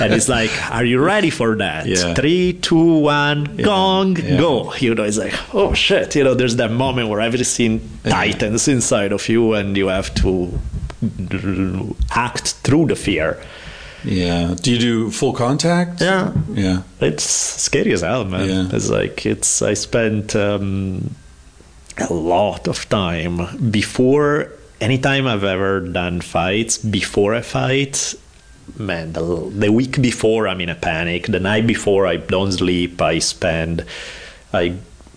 And 0.00 0.14
it's 0.14 0.28
like, 0.28 0.50
are 0.70 0.84
you 0.84 1.02
ready 1.02 1.30
for 1.30 1.56
that? 1.56 1.86
Yeah. 1.86 2.14
Three, 2.14 2.52
two, 2.52 2.98
one, 3.00 3.56
yeah. 3.56 3.64
gong, 3.64 4.16
yeah. 4.16 4.38
go. 4.38 4.74
You 4.74 4.94
know, 4.94 5.02
it's 5.02 5.18
like, 5.18 5.34
oh 5.54 5.74
shit. 5.74 6.14
You 6.14 6.24
know, 6.24 6.34
there's 6.34 6.56
that 6.56 6.70
moment 6.70 7.08
where 7.08 7.20
everything 7.20 7.80
tightens 8.04 8.68
inside 8.68 9.12
of 9.12 9.28
you 9.28 9.54
and 9.54 9.76
you 9.76 9.88
have 9.88 10.14
to 10.16 10.56
act 12.10 12.52
through 12.62 12.86
the 12.86 12.96
fear. 12.96 13.42
Yeah. 14.04 14.54
Do 14.60 14.72
you 14.72 14.78
do 14.78 15.10
full 15.10 15.32
contact? 15.32 16.00
Yeah. 16.00 16.32
Yeah. 16.50 16.82
It's 17.00 17.24
scary 17.24 17.92
as 17.92 18.02
hell, 18.02 18.24
man. 18.24 18.48
Yeah. 18.48 18.76
It's 18.76 18.88
like 18.88 19.26
it's. 19.26 19.62
I 19.62 19.74
spent 19.74 20.36
um, 20.36 21.14
a 21.98 22.12
lot 22.12 22.68
of 22.68 22.88
time 22.88 23.70
before. 23.70 24.52
Anytime 24.80 25.26
I've 25.26 25.42
ever 25.42 25.80
done 25.80 26.20
fights, 26.20 26.78
before 26.78 27.34
a 27.34 27.42
fight, 27.42 28.14
man, 28.76 29.12
the, 29.12 29.50
the 29.50 29.72
week 29.72 30.00
before 30.00 30.46
I'm 30.46 30.60
in 30.60 30.68
a 30.68 30.76
panic. 30.76 31.26
The 31.26 31.40
night 31.40 31.66
before 31.66 32.06
I 32.06 32.16
don't 32.16 32.52
sleep. 32.52 33.02
I 33.02 33.18
spend. 33.18 33.84
I 34.52 34.74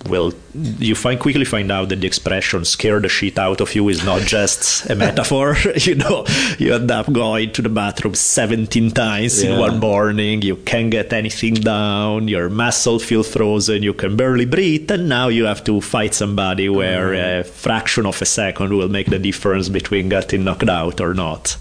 will 0.07 0.33
you 0.79 0.95
find 0.95 1.19
quickly 1.19 1.45
find 1.45 1.71
out 1.71 1.89
that 1.89 2.01
the 2.01 2.07
expression 2.07 2.65
scare 2.65 2.99
the 2.99 3.09
shit 3.09 3.37
out 3.37 3.61
of 3.61 3.73
you 3.75 3.87
is 3.89 4.03
not 4.03 4.21
just 4.21 4.89
a 4.89 4.95
metaphor. 4.95 5.55
You 5.81 5.95
know 5.95 6.25
you 6.59 6.75
end 6.75 6.91
up 6.91 7.11
going 7.11 7.53
to 7.53 7.61
the 7.61 7.69
bathroom 7.69 8.13
17 8.13 8.91
times 8.91 9.43
Yeah. 9.43 9.51
in 9.51 9.59
one 9.59 9.79
morning. 9.79 10.41
You 10.41 10.57
can't 10.57 10.91
get 10.91 11.11
anything 11.13 11.55
down. 11.55 12.27
Your 12.27 12.49
muscles 12.49 13.03
feel 13.03 13.23
frozen. 13.23 13.83
You 13.83 13.93
can 13.93 14.15
barely 14.15 14.45
breathe. 14.45 14.91
And 14.91 15.09
now 15.09 15.29
you 15.29 15.45
have 15.45 15.63
to 15.65 15.81
fight 15.81 16.13
somebody 16.13 16.69
where 16.69 17.09
mm. 17.09 17.39
a 17.39 17.43
fraction 17.43 18.05
of 18.05 18.21
a 18.21 18.25
second 18.25 18.73
will 18.73 18.89
make 18.89 19.07
the 19.07 19.19
difference 19.19 19.69
between 19.69 20.09
getting 20.09 20.43
knocked 20.43 20.69
out 20.69 21.01
or 21.01 21.13
not 21.13 21.57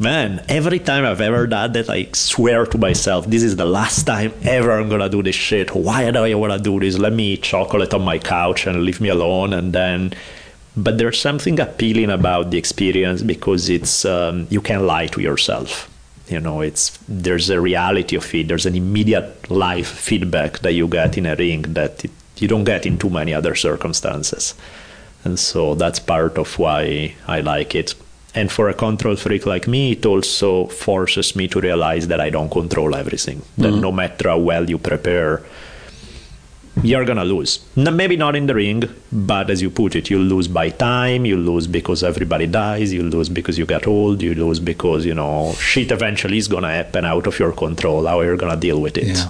Man, 0.00 0.42
every 0.48 0.78
time 0.78 1.04
I've 1.04 1.20
ever 1.20 1.46
done 1.46 1.72
that, 1.72 1.90
I 1.90 2.08
swear 2.14 2.64
to 2.64 2.78
myself, 2.78 3.26
this 3.26 3.42
is 3.42 3.56
the 3.56 3.66
last 3.66 4.04
time 4.04 4.32
ever 4.44 4.72
I'm 4.72 4.88
gonna 4.88 5.10
do 5.10 5.22
this 5.22 5.34
shit. 5.34 5.74
Why 5.74 6.10
do 6.10 6.20
I 6.20 6.32
wanna 6.32 6.58
do 6.58 6.80
this? 6.80 6.96
Let 6.98 7.12
me 7.12 7.34
eat 7.34 7.42
chocolate 7.42 7.92
on 7.92 8.00
my 8.00 8.18
couch 8.18 8.66
and 8.66 8.82
leave 8.82 9.02
me 9.02 9.10
alone. 9.10 9.52
And 9.52 9.74
then, 9.74 10.14
but 10.74 10.96
there's 10.96 11.20
something 11.20 11.60
appealing 11.60 12.08
about 12.08 12.50
the 12.50 12.56
experience 12.56 13.20
because 13.20 13.68
it's 13.68 14.06
um, 14.06 14.46
you 14.48 14.62
can 14.62 14.86
lie 14.86 15.08
to 15.08 15.20
yourself. 15.20 15.90
You 16.28 16.40
know, 16.40 16.62
it's 16.62 16.98
there's 17.06 17.50
a 17.50 17.60
reality 17.60 18.16
of 18.16 18.34
it. 18.34 18.48
There's 18.48 18.64
an 18.64 18.76
immediate 18.76 19.50
live 19.50 19.86
feedback 19.86 20.60
that 20.60 20.72
you 20.72 20.88
get 20.88 21.18
in 21.18 21.26
a 21.26 21.36
ring 21.36 21.74
that 21.74 22.06
it, 22.06 22.10
you 22.38 22.48
don't 22.48 22.64
get 22.64 22.86
in 22.86 22.96
too 22.96 23.10
many 23.10 23.34
other 23.34 23.54
circumstances. 23.54 24.54
And 25.24 25.38
so 25.38 25.74
that's 25.74 25.98
part 26.00 26.38
of 26.38 26.58
why 26.58 27.16
I 27.28 27.40
like 27.42 27.74
it. 27.74 27.94
And 28.34 28.50
for 28.50 28.68
a 28.68 28.74
control 28.74 29.16
freak 29.16 29.44
like 29.44 29.66
me, 29.66 29.92
it 29.92 30.06
also 30.06 30.66
forces 30.66 31.34
me 31.34 31.48
to 31.48 31.60
realize 31.60 32.06
that 32.08 32.20
I 32.20 32.30
don't 32.30 32.50
control 32.50 32.94
everything. 32.94 33.42
That 33.58 33.72
mm-hmm. 33.72 33.80
no 33.80 33.92
matter 33.92 34.28
how 34.28 34.38
well 34.38 34.70
you 34.70 34.78
prepare, 34.78 35.42
you're 36.82 37.04
gonna 37.04 37.24
lose. 37.24 37.58
N- 37.76 37.96
maybe 37.96 38.16
not 38.16 38.36
in 38.36 38.46
the 38.46 38.54
ring, 38.54 38.84
but 39.10 39.50
as 39.50 39.60
you 39.60 39.70
put 39.70 39.96
it, 39.96 40.10
you 40.10 40.18
lose 40.18 40.46
by 40.46 40.70
time, 40.70 41.26
you 41.26 41.36
lose 41.36 41.66
because 41.66 42.04
everybody 42.04 42.46
dies, 42.46 42.92
you 42.92 43.02
lose 43.02 43.28
because 43.28 43.58
you 43.58 43.66
get 43.66 43.86
old, 43.86 44.22
you 44.22 44.34
lose 44.34 44.60
because, 44.60 45.04
you 45.04 45.14
know, 45.14 45.52
shit 45.54 45.90
eventually 45.90 46.38
is 46.38 46.48
gonna 46.48 46.70
happen 46.70 47.04
out 47.04 47.26
of 47.26 47.38
your 47.38 47.52
control. 47.52 48.06
How 48.06 48.20
are 48.20 48.24
you 48.32 48.36
gonna 48.36 48.56
deal 48.56 48.80
with 48.80 48.96
it? 48.96 49.08
Yeah. 49.08 49.26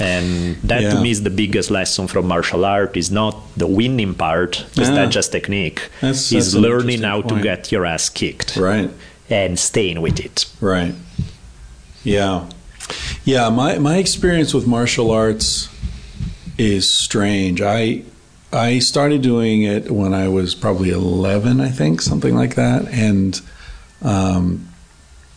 And 0.00 0.56
that 0.64 0.82
Yeah. 0.82 0.94
to 0.94 1.00
me 1.00 1.10
is 1.10 1.22
the 1.22 1.30
biggest 1.30 1.70
lesson 1.70 2.06
from 2.08 2.26
martial 2.26 2.64
art 2.64 2.96
is 2.96 3.10
not 3.10 3.36
the 3.56 3.66
winning 3.66 4.14
part, 4.14 4.64
because 4.74 4.88
Yeah. 4.88 4.94
that's 4.96 5.14
just 5.14 5.32
technique. 5.32 5.82
That's- 6.00 6.32
is 6.32 6.54
learning 6.54 7.02
how 7.02 7.22
point. 7.22 7.36
to 7.36 7.42
get 7.42 7.70
your 7.72 7.84
ass 7.86 8.08
kicked 8.08 8.56
Right. 8.56 8.90
and 9.28 9.58
staying 9.58 10.00
with 10.00 10.18
it. 10.20 10.46
Right. 10.60 10.94
Yeah. 12.02 12.44
Yeah, 13.24 13.50
my 13.50 13.78
my 13.78 13.98
experience 13.98 14.52
with 14.54 14.66
martial 14.66 15.10
arts 15.10 15.68
is 16.58 16.88
strange. 16.88 17.60
I 17.62 18.02
I 18.52 18.80
started 18.80 19.22
doing 19.22 19.62
it 19.62 19.90
when 19.92 20.12
I 20.12 20.26
was 20.28 20.56
probably 20.56 20.90
11, 20.90 21.60
I 21.60 21.68
think, 21.70 22.02
something 22.02 22.34
like 22.34 22.56
that, 22.56 22.88
and 22.90 23.40
um, 24.02 24.66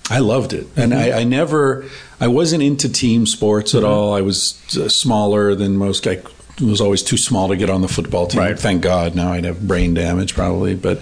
I 0.09 0.18
loved 0.20 0.51
it. 0.53 0.66
And 0.76 0.93
I, 0.95 1.20
I 1.20 1.24
never, 1.24 1.86
I 2.24 2.28
wasn't 2.28 2.63
into 2.63 2.88
team 2.88 3.26
sports 3.26 3.76
at 3.76 3.84
all. 3.84 4.13
I 4.13 4.21
was 4.21 4.55
uh, 4.78 4.88
smaller 4.88 5.55
than 5.55 5.76
most. 5.76 6.07
I 6.07 6.21
was 6.61 6.80
always 6.80 7.03
too 7.03 7.17
small 7.17 7.49
to 7.49 7.57
get 7.57 7.69
on 7.69 7.82
the 7.82 7.89
football 7.89 8.28
team. 8.28 8.39
Right. 8.39 8.57
Thank 8.57 8.82
God. 8.82 9.13
Now 9.13 9.34
I'd 9.34 9.43
have 9.43 9.67
brain 9.67 9.93
damage 9.93 10.34
probably, 10.34 10.74
but. 10.74 11.01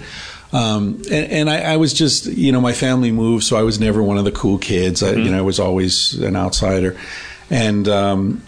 Um, 0.52 1.00
and, 1.10 1.32
and 1.32 1.50
I, 1.50 1.74
I 1.74 1.76
was 1.76 1.94
just, 1.94 2.26
you 2.26 2.50
know, 2.50 2.60
my 2.60 2.72
family 2.72 3.12
moved, 3.12 3.44
so 3.44 3.56
I 3.56 3.62
was 3.62 3.78
never 3.78 4.02
one 4.02 4.18
of 4.18 4.24
the 4.24 4.32
cool 4.32 4.58
kids. 4.58 5.00
I, 5.02 5.12
you 5.12 5.30
know, 5.30 5.38
I 5.38 5.42
was 5.42 5.60
always 5.60 6.14
an 6.20 6.34
outsider, 6.36 6.94
and 7.48 7.88
um, 7.88 8.42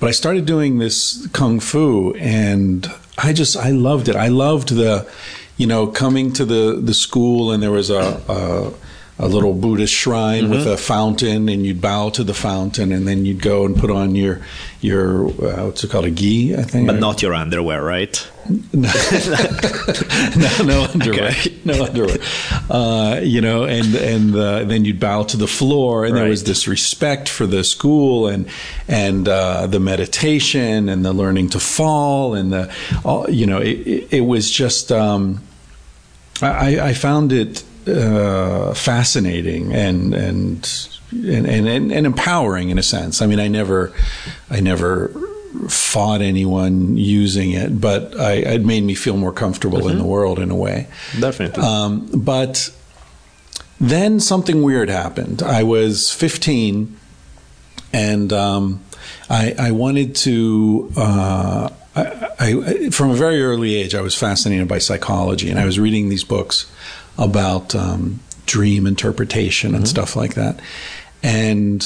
but 0.00 0.08
I 0.08 0.12
started 0.12 0.46
doing 0.46 0.78
this 0.78 1.26
kung 1.32 1.60
fu, 1.60 2.14
and 2.14 2.86
I 3.18 3.34
just 3.34 3.56
I 3.56 3.72
loved 3.72 4.08
it. 4.08 4.16
I 4.16 4.28
loved 4.28 4.68
the, 4.70 5.06
you 5.58 5.66
know, 5.66 5.86
coming 5.88 6.32
to 6.34 6.46
the 6.46 6.80
the 6.80 6.94
school, 6.94 7.52
and 7.52 7.60
there 7.60 7.72
was 7.72 7.90
a. 7.90 8.22
a 8.28 8.83
a 9.16 9.28
little 9.28 9.54
Buddhist 9.54 9.94
shrine 9.94 10.50
with 10.50 10.66
a 10.66 10.76
fountain, 10.76 11.48
and 11.48 11.64
you'd 11.64 11.80
bow 11.80 12.10
to 12.10 12.24
the 12.24 12.34
fountain, 12.34 12.90
and 12.90 13.06
then 13.06 13.24
you'd 13.24 13.40
go 13.40 13.64
and 13.64 13.76
put 13.76 13.90
on 13.90 14.16
your 14.16 14.40
your 14.80 15.26
uh, 15.26 15.66
what's 15.66 15.84
it 15.84 15.90
called 15.90 16.06
a 16.06 16.10
gi, 16.10 16.56
I 16.56 16.62
think, 16.62 16.88
But 16.88 16.98
not 16.98 17.22
your 17.22 17.32
underwear, 17.32 17.82
right? 17.82 18.30
no, 18.72 18.90
no 20.64 20.86
underwear. 20.92 21.30
Okay. 21.30 21.54
No 21.64 21.84
underwear. 21.84 22.18
Uh, 22.68 23.20
you 23.22 23.40
know, 23.40 23.64
and 23.64 23.94
and 23.94 24.34
uh, 24.34 24.64
then 24.64 24.84
you'd 24.84 24.98
bow 24.98 25.22
to 25.22 25.36
the 25.36 25.46
floor, 25.46 26.04
and 26.04 26.16
there 26.16 26.28
was 26.28 26.42
this 26.42 26.66
respect 26.66 27.28
for 27.28 27.46
the 27.46 27.62
school 27.62 28.26
and 28.26 28.48
and 28.88 29.28
uh, 29.28 29.68
the 29.68 29.78
meditation 29.78 30.88
and 30.88 31.04
the 31.04 31.12
learning 31.12 31.50
to 31.50 31.60
fall 31.60 32.34
and 32.34 32.52
the, 32.52 32.74
all, 33.04 33.30
you 33.30 33.46
know, 33.46 33.58
it, 33.58 33.86
it, 33.86 34.12
it 34.14 34.20
was 34.22 34.50
just. 34.50 34.90
Um, 34.90 35.42
I, 36.42 36.80
I 36.80 36.94
found 36.94 37.32
it 37.32 37.62
uh, 37.86 38.74
fascinating 38.74 39.72
and 39.72 40.14
and, 40.14 40.88
and 41.12 41.46
and 41.46 41.92
and 41.92 42.06
empowering 42.06 42.70
in 42.70 42.78
a 42.78 42.82
sense. 42.82 43.22
I 43.22 43.26
mean, 43.26 43.40
I 43.40 43.48
never, 43.48 43.92
I 44.50 44.60
never 44.60 45.12
fought 45.68 46.20
anyone 46.20 46.96
using 46.96 47.52
it, 47.52 47.80
but 47.80 48.18
I, 48.18 48.32
it 48.32 48.64
made 48.64 48.82
me 48.82 48.94
feel 48.94 49.16
more 49.16 49.32
comfortable 49.32 49.88
in 49.88 49.98
the 49.98 50.04
world 50.04 50.38
in 50.38 50.50
a 50.50 50.56
way. 50.56 50.88
Definitely. 51.18 51.62
Um, 51.62 52.08
but 52.12 52.70
then 53.80 54.20
something 54.20 54.62
weird 54.62 54.88
happened. 54.88 55.42
I 55.42 55.62
was 55.62 56.10
15, 56.10 56.96
and 57.92 58.32
um, 58.32 58.82
I, 59.30 59.54
I 59.58 59.70
wanted 59.70 60.14
to. 60.16 60.92
Uh, 60.96 61.70
I, 61.96 62.30
I, 62.40 62.90
from 62.90 63.10
a 63.10 63.14
very 63.14 63.40
early 63.40 63.76
age, 63.76 63.94
I 63.94 64.00
was 64.00 64.16
fascinated 64.16 64.66
by 64.66 64.78
psychology, 64.78 65.48
and 65.48 65.60
I 65.60 65.64
was 65.64 65.78
reading 65.78 66.08
these 66.08 66.24
books 66.24 66.70
about 67.18 67.74
um, 67.74 68.20
dream 68.46 68.86
interpretation 68.86 69.74
and 69.74 69.86
stuff 69.88 70.16
like 70.16 70.34
that. 70.34 70.60
And 71.22 71.82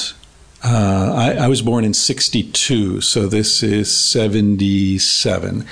uh, 0.63 1.13
I, 1.15 1.45
I 1.45 1.47
was 1.47 1.61
born 1.61 1.85
in 1.85 1.93
62, 1.93 3.01
so 3.01 3.27
this 3.27 3.63
is 3.63 3.95
77. 3.95 5.65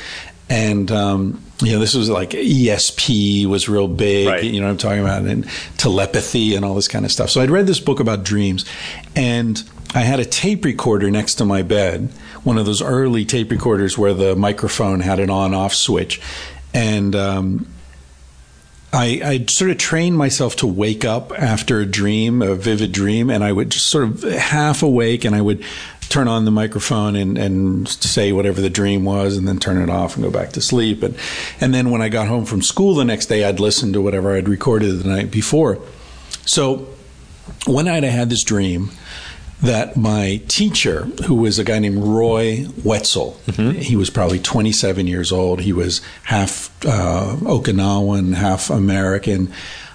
And, 0.50 0.92
um, 0.92 1.44
you 1.62 1.74
know, 1.74 1.80
this 1.80 1.94
was 1.94 2.10
like 2.10 2.30
ESP 2.30 3.46
was 3.48 3.68
real 3.68 3.88
big, 3.90 4.28
Right. 4.28 4.44
you 4.44 4.62
know 4.62 4.68
what 4.68 4.72
I'm 4.72 4.78
talking 4.78 5.02
about, 5.02 5.24
and 5.24 5.46
telepathy 5.78 6.56
and 6.56 6.64
all 6.64 6.74
this 6.74 6.88
kind 6.88 7.04
of 7.04 7.12
stuff. 7.12 7.30
So 7.30 7.42
I'd 7.42 7.50
read 7.50 7.68
this 7.68 7.82
book 7.82 8.00
about 8.00 8.24
dreams, 8.24 8.64
and 9.16 9.62
I 9.94 10.02
had 10.02 10.22
a 10.22 10.26
tape 10.26 10.64
recorder 10.64 11.12
next 11.12 11.36
to 11.36 11.46
my 11.46 11.64
bed, 11.64 12.10
one 12.44 12.58
of 12.58 12.66
those 12.66 12.82
early 12.82 13.26
tape 13.26 13.52
recorders 13.52 13.98
where 13.98 14.14
the 14.14 14.36
microphone 14.38 15.02
had 15.02 15.20
an 15.20 15.30
on 15.30 15.54
off 15.54 15.74
switch. 15.74 16.22
And, 16.74 17.14
um, 17.16 17.68
I, 18.94 19.22
I 19.24 19.46
sort 19.48 19.70
of 19.70 19.78
trained 19.78 20.18
myself 20.18 20.56
to 20.58 20.68
wake 20.68 21.04
up 21.04 21.32
after 21.38 21.80
a 21.80 21.86
dream, 21.86 22.42
a 22.42 22.56
vivid 22.56 22.92
dream, 22.92 23.30
and 23.30 23.44
I 23.44 23.52
would 23.52 23.70
just 23.70 23.88
sort 23.88 24.06
of 24.06 24.24
half 24.24 24.82
awake 24.82 25.26
and 25.26 25.36
I 25.36 25.42
would 25.42 25.64
turn 26.10 26.28
on 26.28 26.46
the 26.46 26.52
microphone 26.52 27.16
and, 27.16 27.38
and 27.38 27.88
say 27.88 28.32
whatever 28.32 28.62
the 28.62 28.70
dream 28.70 29.04
was 29.04 29.36
and 29.36 29.48
then 29.48 29.60
turn 29.60 29.78
it 29.82 29.90
off 29.90 30.16
and 30.16 30.24
go 30.24 30.32
back 30.32 30.52
to 30.54 30.62
sleep. 30.62 31.04
And, 31.04 31.18
and 31.60 31.74
then 31.74 31.92
when 31.92 32.02
I 32.02 32.10
got 32.10 32.28
home 32.28 32.46
from 32.46 32.62
school 32.62 32.96
the 32.96 33.04
next 33.04 33.26
day, 33.26 33.44
I'd 33.44 33.60
listen 33.60 33.92
to 33.94 34.02
whatever 34.02 34.36
I'd 34.36 34.48
recorded 34.48 35.00
the 35.00 35.10
night 35.10 35.32
before. 35.32 35.80
So 36.46 36.88
one 37.66 37.86
night 37.86 38.06
I 38.06 38.08
had 38.08 38.30
this 38.30 38.44
dream 38.44 38.92
that 39.62 39.98
my 39.98 40.42
teacher, 40.48 41.04
who 41.26 41.36
was 41.36 41.58
a 41.58 41.64
guy 41.64 41.80
named 41.80 42.04
Roy 42.04 42.68
Wetzel, 42.84 43.40
he 43.80 43.96
was 43.96 44.10
probably 44.10 44.40
27 44.40 45.08
years 45.08 45.32
old. 45.32 45.62
He 45.62 45.74
was 45.74 46.02
half 46.24 46.70
uh, 46.86 47.36
Okinawan, 47.42 48.36
half 48.36 48.70
American. 48.70 49.52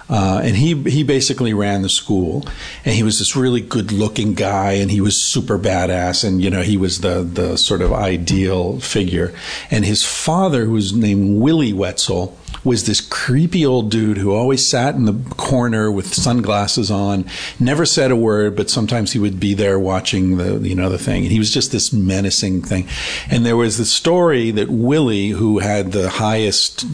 Uh, 0.09 0.41
and 0.43 0.57
he 0.57 0.75
he 0.83 1.01
basically 1.01 1.53
ran 1.53 1.81
the 1.81 1.89
school, 1.89 2.45
and 2.83 2.93
he 2.93 3.03
was 3.03 3.19
this 3.19 3.37
really 3.37 3.61
good-looking 3.61 4.33
guy, 4.33 4.73
and 4.73 4.91
he 4.91 4.99
was 4.99 5.15
super 5.19 5.57
badass, 5.57 6.27
and 6.27 6.41
you 6.41 6.49
know 6.49 6.61
he 6.61 6.75
was 6.75 6.99
the 6.99 7.23
the 7.23 7.57
sort 7.57 7.81
of 7.81 7.93
ideal 7.93 8.79
figure. 8.81 9.33
And 9.71 9.85
his 9.85 10.03
father, 10.03 10.65
who 10.65 10.73
was 10.73 10.91
named 10.93 11.41
Willie 11.41 11.71
Wetzel, 11.73 12.37
was 12.63 12.85
this 12.85 13.01
creepy 13.01 13.65
old 13.65 13.91
dude 13.91 14.17
who 14.17 14.33
always 14.33 14.65
sat 14.65 14.95
in 14.95 15.05
the 15.05 15.35
corner 15.35 15.91
with 15.91 16.13
sunglasses 16.13 16.89
on, 16.89 17.25
never 17.59 17.85
said 17.85 18.11
a 18.11 18.15
word, 18.15 18.55
but 18.55 18.69
sometimes 18.69 19.11
he 19.11 19.19
would 19.19 19.39
be 19.39 19.53
there 19.53 19.79
watching 19.79 20.37
the 20.37 20.59
you 20.67 20.75
know 20.75 20.89
the 20.89 20.97
thing. 20.97 21.23
And 21.23 21.31
he 21.31 21.39
was 21.39 21.51
just 21.51 21.71
this 21.71 21.91
menacing 21.91 22.61
thing. 22.61 22.87
And 23.29 23.45
there 23.45 23.57
was 23.57 23.77
the 23.77 23.85
story 23.85 24.51
that 24.51 24.69
Willie, 24.69 25.29
who 25.29 25.59
had 25.59 25.91
the 25.91 26.09
highest 26.09 26.85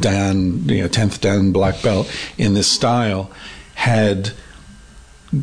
Dan, 0.00 0.68
you 0.68 0.82
know, 0.82 0.88
tenth 0.88 1.20
Dan 1.20 1.52
black 1.52 1.82
belt 1.82 2.12
in 2.36 2.54
this 2.54 2.70
style, 2.70 3.30
had 3.74 4.32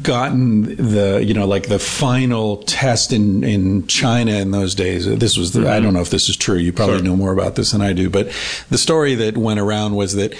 gotten 0.01 0.63
the 0.77 1.23
you 1.23 1.33
know 1.33 1.45
like 1.45 1.67
the 1.69 1.77
final 1.79 2.57
test 2.63 3.13
in 3.13 3.43
in 3.43 3.85
China 3.87 4.31
in 4.33 4.51
those 4.51 4.73
days. 4.73 5.05
This 5.05 5.37
was 5.37 5.51
the, 5.53 5.69
I 5.69 5.79
don't 5.79 5.93
know 5.93 6.01
if 6.01 6.09
this 6.09 6.27
is 6.27 6.35
true. 6.37 6.57
You 6.57 6.73
probably 6.73 6.97
Sure. 6.97 7.05
know 7.05 7.15
more 7.15 7.31
about 7.31 7.55
this 7.55 7.71
than 7.71 7.81
I 7.81 7.93
do 7.93 8.09
but 8.09 8.31
the 8.69 8.77
story 8.77 9.13
that 9.15 9.37
went 9.37 9.59
around 9.59 9.95
was 9.95 10.15
that 10.15 10.33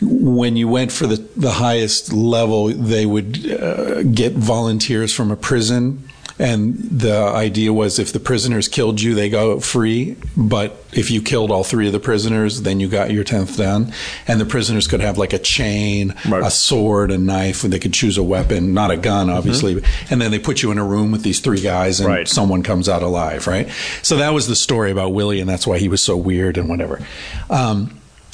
when 0.00 0.56
you 0.56 0.68
went 0.68 0.92
for 0.92 1.06
the 1.06 1.16
the 1.36 1.52
highest 1.52 2.12
level 2.12 2.68
they 2.68 3.06
would 3.06 3.50
uh, 3.50 4.02
get 4.04 4.32
volunteers 4.34 5.12
from 5.12 5.30
a 5.30 5.36
prison 5.36 6.08
and 6.38 6.76
the 6.76 7.16
idea 7.16 7.72
was 7.72 7.98
if 7.98 8.12
the 8.12 8.18
prisoners 8.20 8.66
killed 8.66 9.00
you, 9.00 9.14
they 9.14 9.28
go 9.30 9.60
free. 9.60 10.16
But 10.36 10.76
if 10.92 11.10
you 11.10 11.22
killed 11.22 11.50
all 11.52 11.62
three 11.62 11.86
of 11.86 11.92
the 11.92 12.00
prisoners, 12.00 12.62
then 12.62 12.80
you 12.80 12.88
got 12.88 13.12
your 13.12 13.22
tenth 13.22 13.56
Dan. 13.56 13.92
And 14.26 14.40
the 14.40 14.44
prisoners 14.44 14.88
could 14.88 15.00
have 15.00 15.16
like 15.16 15.32
a 15.32 15.38
chain, 15.38 16.14
Right. 16.28 16.42
a 16.44 16.50
sword, 16.50 17.12
a 17.12 17.18
knife, 17.18 17.62
and 17.62 17.72
they 17.72 17.78
could 17.78 17.92
choose 17.92 18.18
a 18.18 18.22
weapon, 18.22 18.74
not 18.74 18.90
a 18.90 18.96
gun, 18.96 19.30
obviously. 19.30 19.80
And 20.10 20.20
then 20.20 20.30
they 20.32 20.38
put 20.40 20.62
you 20.62 20.72
in 20.72 20.78
a 20.78 20.84
room 20.84 21.12
with 21.12 21.22
these 21.22 21.38
three 21.38 21.60
guys, 21.60 22.00
and 22.00 22.08
Right. 22.08 22.26
someone 22.28 22.62
comes 22.64 22.88
out 22.88 23.02
alive, 23.02 23.46
right? 23.46 23.68
So 24.02 24.16
that 24.16 24.34
was 24.34 24.48
the 24.48 24.56
story 24.56 24.90
about 24.90 25.12
Willie, 25.12 25.38
and 25.40 25.48
that's 25.48 25.66
why 25.66 25.78
he 25.78 25.86
was 25.88 26.02
so 26.02 26.16
weird 26.16 26.58
and 26.58 26.68
whatever. 26.68 27.00
Um, 27.48 27.90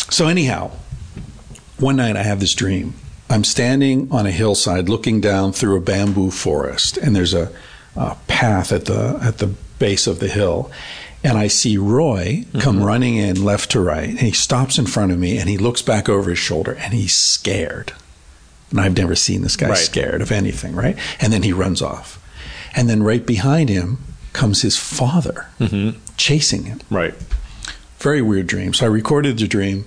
so 0.08 0.26
anyhow, 0.26 0.70
one 1.78 1.96
night 1.96 2.16
I 2.16 2.22
have 2.22 2.40
this 2.40 2.54
dream. 2.54 2.94
I'm 3.28 3.44
standing 3.44 4.08
on 4.10 4.26
a 4.26 4.30
hillside 4.32 4.88
looking 4.88 5.20
down 5.20 5.52
through 5.52 5.76
a 5.76 5.80
bamboo 5.80 6.30
forest, 6.30 6.96
and 6.96 7.14
there's 7.14 7.32
a, 7.34 7.50
a 7.96 8.16
path 8.26 8.72
at 8.72 8.86
the 8.86 9.18
at 9.22 9.38
the 9.38 9.48
base 9.78 10.06
of 10.06 10.20
the 10.20 10.28
hill. 10.28 10.70
And 11.22 11.36
I 11.36 11.48
see 11.48 11.76
Roy 11.76 12.46
come 12.60 12.76
mm-hmm. 12.76 12.84
running 12.84 13.16
in 13.16 13.44
left 13.44 13.72
to 13.72 13.80
right, 13.80 14.08
and 14.08 14.20
he 14.20 14.32
stops 14.32 14.78
in 14.78 14.86
front 14.86 15.12
of 15.12 15.18
me, 15.18 15.36
and 15.36 15.50
he 15.50 15.58
looks 15.58 15.82
back 15.82 16.08
over 16.08 16.30
his 16.30 16.38
shoulder, 16.38 16.72
and 16.80 16.94
he's 16.94 17.14
scared. 17.14 17.92
And 18.70 18.80
I've 18.80 18.96
never 18.96 19.14
seen 19.14 19.42
this 19.42 19.56
guy 19.56 19.68
Right. 19.70 19.76
scared 19.76 20.22
of 20.22 20.32
anything, 20.32 20.74
right? 20.74 20.96
And 21.20 21.30
then 21.30 21.42
he 21.42 21.52
runs 21.52 21.82
off, 21.82 22.18
and 22.74 22.88
then 22.88 23.02
right 23.02 23.26
behind 23.26 23.68
him 23.68 23.98
comes 24.32 24.62
his 24.62 24.78
father 24.78 25.48
mm-hmm. 25.58 25.98
chasing 26.16 26.64
him 26.64 26.80
Right. 26.88 27.14
very 27.98 28.22
weird 28.22 28.46
dream. 28.46 28.72
So 28.72 28.86
I 28.86 28.88
recorded 28.88 29.38
the 29.38 29.48
dream, 29.48 29.84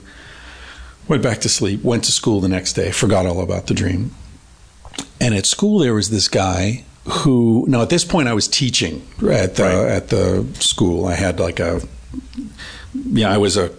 went 1.07 1.23
back 1.23 1.39
to 1.41 1.49
sleep, 1.49 1.81
went 1.83 2.03
to 2.03 2.11
school 2.11 2.41
the 2.41 2.49
next 2.49 2.73
day, 2.73 2.91
forgot 2.91 3.25
all 3.25 3.41
about 3.41 3.67
the 3.67 3.73
dream. 3.73 4.13
And 5.19 5.33
at 5.33 5.45
school 5.45 5.79
there 5.79 5.93
was 5.95 6.09
this 6.09 6.27
guy 6.27 6.83
who 7.05 7.65
now 7.67 7.81
at 7.81 7.89
this 7.89 8.05
point 8.05 8.27
I 8.27 8.33
was 8.33 8.47
teaching 8.47 9.01
at 9.29 9.55
the 9.55 9.63
Right. 9.63 9.87
at 9.89 10.07
the 10.09 10.45
school. 10.59 11.05
I 11.05 11.15
had 11.15 11.39
like 11.39 11.59
a 11.59 11.81
yeah, 12.93 13.31
I 13.31 13.37
was 13.37 13.57
a 13.57 13.71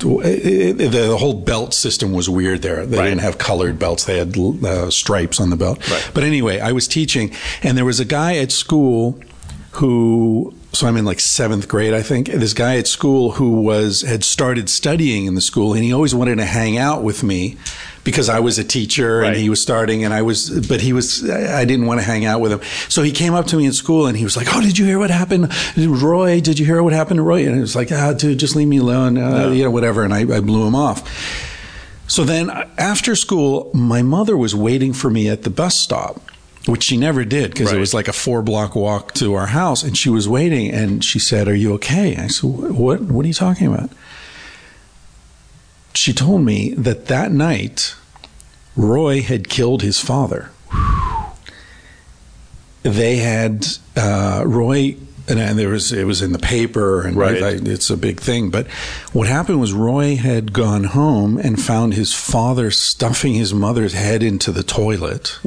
it, 0.00 0.78
it- 0.80 0.92
the 0.92 1.16
whole 1.16 1.32
belt 1.32 1.72
system 1.72 2.12
was 2.12 2.28
weird 2.28 2.60
there. 2.60 2.84
They 2.84 2.98
Right. 2.98 3.04
didn't 3.08 3.22
have 3.22 3.38
colored 3.38 3.78
belts; 3.78 4.04
they 4.04 4.18
had 4.18 4.36
uh, 4.36 4.90
stripes 4.90 5.40
on 5.40 5.48
the 5.50 5.56
belt. 5.56 5.78
Right. 5.90 6.10
But 6.12 6.22
anyway, 6.24 6.60
I 6.60 6.72
was 6.72 6.86
teaching, 6.86 7.30
and 7.62 7.78
there 7.78 7.84
was 7.86 7.98
a 7.98 8.04
guy 8.04 8.36
at 8.36 8.52
school 8.52 9.18
who. 9.72 10.52
So 10.72 10.86
I'm 10.86 10.98
in 10.98 11.06
like 11.06 11.20
seventh 11.20 11.68
grade, 11.68 11.94
I 11.94 12.02
think. 12.02 12.26
This 12.28 12.52
guy 12.52 12.76
at 12.76 12.86
school 12.86 13.30
who 13.32 13.62
was 13.62 14.02
had 14.02 14.22
started 14.22 14.68
studying 14.68 15.24
in 15.24 15.34
the 15.34 15.40
school, 15.40 15.72
and 15.72 15.82
he 15.82 15.90
always 15.94 16.14
wanted 16.14 16.36
to 16.36 16.44
hang 16.44 16.76
out 16.76 17.02
with 17.02 17.22
me 17.22 17.56
because 18.06 18.30
I 18.30 18.38
was 18.40 18.58
a 18.58 18.64
teacher 18.64 19.20
and 19.22 19.36
he 19.36 19.50
was 19.50 19.60
starting, 19.60 20.04
and 20.04 20.14
I 20.14 20.22
was, 20.22 20.66
but 20.68 20.80
he 20.80 20.94
was. 20.94 21.28
I 21.28 21.66
didn't 21.66 21.84
want 21.84 22.00
to 22.00 22.06
hang 22.06 22.24
out 22.24 22.40
with 22.40 22.52
him, 22.52 22.60
so 22.88 23.02
he 23.02 23.12
came 23.12 23.34
up 23.34 23.46
to 23.48 23.56
me 23.56 23.66
in 23.66 23.72
school 23.74 24.06
and 24.06 24.16
he 24.16 24.24
was 24.24 24.36
like, 24.36 24.46
"Oh, 24.54 24.62
did 24.62 24.78
you 24.78 24.86
hear 24.86 24.98
what 24.98 25.10
happened, 25.10 25.52
Roy? 25.76 26.40
Did 26.40 26.58
you 26.58 26.64
hear 26.64 26.82
what 26.82 26.94
happened 26.94 27.18
to 27.18 27.22
Roy?" 27.22 27.46
And 27.46 27.58
it 27.58 27.60
was 27.60 27.76
like, 27.76 27.90
"Ah, 27.92 28.14
dude, 28.14 28.38
just 28.38 28.56
leave 28.56 28.68
me 28.68 28.78
alone, 28.78 29.18
uh, 29.18 29.48
you 29.50 29.64
know, 29.64 29.70
whatever." 29.70 30.04
And 30.04 30.14
I, 30.14 30.20
I 30.20 30.40
blew 30.40 30.66
him 30.66 30.74
off. 30.76 31.02
So 32.08 32.22
then 32.22 32.48
uh, 32.48 32.68
after 32.78 33.16
school, 33.16 33.70
my 33.74 34.02
mother 34.02 34.36
was 34.36 34.54
waiting 34.54 34.92
for 34.92 35.10
me 35.10 35.28
at 35.28 35.42
the 35.42 35.50
bus 35.50 35.76
stop, 35.76 36.22
which 36.66 36.84
she 36.84 36.96
never 36.96 37.24
did 37.24 37.50
because 37.50 37.72
it 37.72 37.80
was 37.80 37.92
like 37.92 38.06
a 38.06 38.12
four 38.12 38.42
block 38.42 38.76
walk 38.76 39.12
to 39.14 39.34
our 39.34 39.46
house. 39.48 39.82
And 39.82 39.98
she 39.98 40.08
was 40.08 40.28
waiting 40.28 40.70
and 40.70 41.04
she 41.04 41.18
said, 41.18 41.48
Are 41.48 41.54
you 41.54 41.74
okay? 41.74 42.16
I 42.16 42.28
said, 42.28 42.48
What, 42.50 43.00
what 43.00 43.24
are 43.24 43.28
you 43.28 43.34
talking 43.34 43.66
about? 43.66 43.90
She 45.96 46.12
told 46.12 46.42
me 46.42 46.74
that 46.74 47.06
that 47.06 47.32
night, 47.32 47.94
Roy 48.76 49.22
had 49.22 49.48
killed 49.48 49.80
his 49.80 49.98
father. 49.98 50.50
They 52.82 53.16
had, 53.16 53.66
uh, 53.96 54.44
Roy, 54.46 54.96
and, 55.28 55.38
and 55.38 55.58
there 55.58 55.68
was, 55.70 55.92
it 55.92 56.04
was 56.04 56.22
in 56.22 56.32
the 56.32 56.38
paper 56.38 57.02
and 57.06 57.16
Right. 57.16 57.42
I- 57.42 57.48
it's 57.64 57.90
a 57.90 57.96
big 57.96 58.20
thing. 58.20 58.50
But 58.50 58.66
what 59.12 59.26
happened 59.28 59.60
was 59.60 59.72
Roy 59.72 60.16
had 60.16 60.52
gone 60.52 60.84
home 60.84 61.36
and 61.38 61.60
found 61.60 61.94
his 61.94 62.12
father 62.12 62.70
stuffing 62.70 63.34
his 63.34 63.52
mother's 63.54 63.92
head 63.94 64.22
into 64.22 64.52
the 64.52 64.62
toilet. 64.62 65.38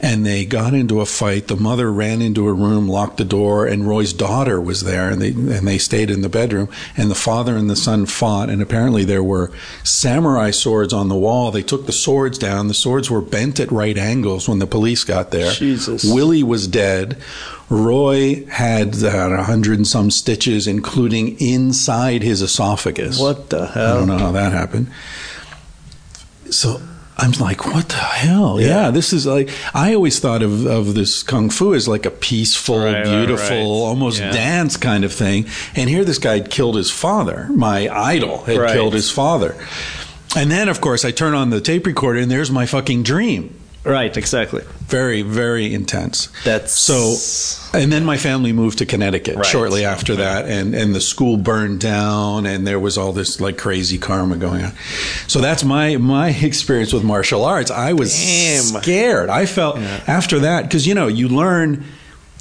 And 0.00 0.26
they 0.26 0.44
got 0.44 0.74
into 0.74 1.00
a 1.00 1.06
fight. 1.06 1.48
The 1.48 1.56
mother 1.56 1.92
ran 1.92 2.20
into 2.22 2.46
a 2.48 2.52
room, 2.52 2.88
locked 2.88 3.16
the 3.16 3.24
door, 3.24 3.66
and 3.66 3.86
Roy's 3.88 4.12
daughter 4.12 4.60
was 4.60 4.82
there, 4.82 5.08
and 5.10 5.20
they 5.22 5.28
and 5.30 5.66
they 5.66 5.78
stayed 5.78 6.10
in 6.10 6.22
the 6.22 6.28
bedroom. 6.28 6.68
And 6.96 7.10
the 7.10 7.14
father 7.14 7.56
and 7.56 7.70
the 7.70 7.76
son 7.76 8.06
fought, 8.06 8.50
and 8.50 8.60
apparently 8.60 9.04
there 9.04 9.22
were 9.22 9.50
samurai 9.82 10.50
swords 10.50 10.92
on 10.92 11.08
the 11.08 11.14
wall. 11.16 11.50
They 11.50 11.62
took 11.62 11.86
the 11.86 11.92
swords 11.92 12.38
down. 12.38 12.68
The 12.68 12.74
swords 12.74 13.10
were 13.10 13.20
bent 13.22 13.60
at 13.60 13.70
right 13.72 13.96
angles 13.96 14.48
when 14.48 14.58
the 14.58 14.66
police 14.66 15.04
got 15.04 15.30
there. 15.30 15.52
Jesus. 15.52 16.04
Willie 16.04 16.42
was 16.42 16.66
dead. 16.68 17.16
Roy 17.70 18.44
had 18.46 19.02
uh, 19.02 19.08
a 19.08 19.42
hundred 19.42 19.78
and 19.78 19.86
some 19.86 20.10
stitches, 20.10 20.66
including 20.66 21.40
inside 21.40 22.22
his 22.22 22.42
esophagus. 22.42 23.18
What 23.18 23.50
the 23.50 23.66
hell? 23.66 23.96
I 23.96 23.98
don't 23.98 24.08
know 24.08 24.18
how 24.18 24.32
that 24.32 24.52
happened. 24.52 24.90
So 26.50 26.80
I'm 27.16 27.32
like, 27.32 27.64
what 27.66 27.88
the 27.88 27.94
hell? 27.94 28.60
Yeah, 28.60 28.90
this 28.90 29.12
is 29.12 29.26
like 29.26 29.48
I 29.72 29.94
always 29.94 30.18
thought 30.20 30.42
of, 30.42 30.66
of 30.66 30.94
this 30.94 31.22
kung 31.22 31.48
fu 31.50 31.74
as 31.74 31.88
like 31.88 32.06
a 32.06 32.10
peaceful, 32.10 32.78
Right, 32.80 32.92
right, 32.94 33.04
beautiful, 33.04 33.56
right. 33.56 33.88
almost 33.88 34.20
Yeah. 34.20 34.30
dance 34.32 34.76
kind 34.76 35.04
of 35.04 35.12
thing. 35.12 35.46
And 35.74 35.88
here 35.88 36.04
this 36.04 36.18
guy 36.18 36.34
had 36.34 36.50
killed 36.50 36.76
his 36.76 36.90
father. 36.90 37.48
My 37.54 37.88
idol 37.88 38.44
had 38.44 38.58
Right. 38.58 38.72
killed 38.72 38.92
his 38.94 39.10
father. 39.10 39.56
And 40.36 40.50
then 40.50 40.68
of 40.68 40.80
course 40.80 41.04
I 41.04 41.12
turn 41.12 41.34
on 41.34 41.50
the 41.50 41.60
tape 41.60 41.86
recorder 41.86 42.18
and 42.20 42.30
there's 42.30 42.50
my 42.50 42.66
fucking 42.66 43.04
dream. 43.04 43.54
Right. 43.84 44.16
Exactly. 44.16 44.62
Very, 44.86 45.20
very 45.22 45.72
intense. 45.74 46.28
That's 46.44 46.72
So, 46.72 47.16
and 47.78 47.92
then 47.92 48.04
my 48.04 48.16
family 48.16 48.52
moved 48.52 48.78
to 48.78 48.86
Connecticut 48.86 49.36
Right. 49.36 49.44
shortly 49.46 49.84
after 49.84 50.16
that, 50.16 50.46
and, 50.46 50.74
and 50.74 50.94
the 50.94 51.00
school 51.00 51.36
burned 51.36 51.80
down, 51.80 52.46
and 52.46 52.66
there 52.66 52.80
was 52.80 52.96
all 52.96 53.12
this 53.12 53.40
like 53.40 53.58
crazy 53.58 53.98
karma 53.98 54.36
going 54.36 54.64
on. 54.64 54.72
So 55.26 55.40
that's 55.40 55.64
my 55.64 55.96
my 55.98 56.30
experience 56.30 56.92
with 56.94 57.04
martial 57.04 57.44
arts. 57.44 57.70
I 57.70 57.92
was 57.92 58.14
Damn. 58.14 58.62
scared. 58.82 59.28
I 59.28 59.44
felt 59.46 59.76
after 60.08 60.38
that 60.40 60.62
because 60.62 60.86
you 60.86 60.94
know 60.94 61.06
you 61.08 61.28
learn. 61.28 61.84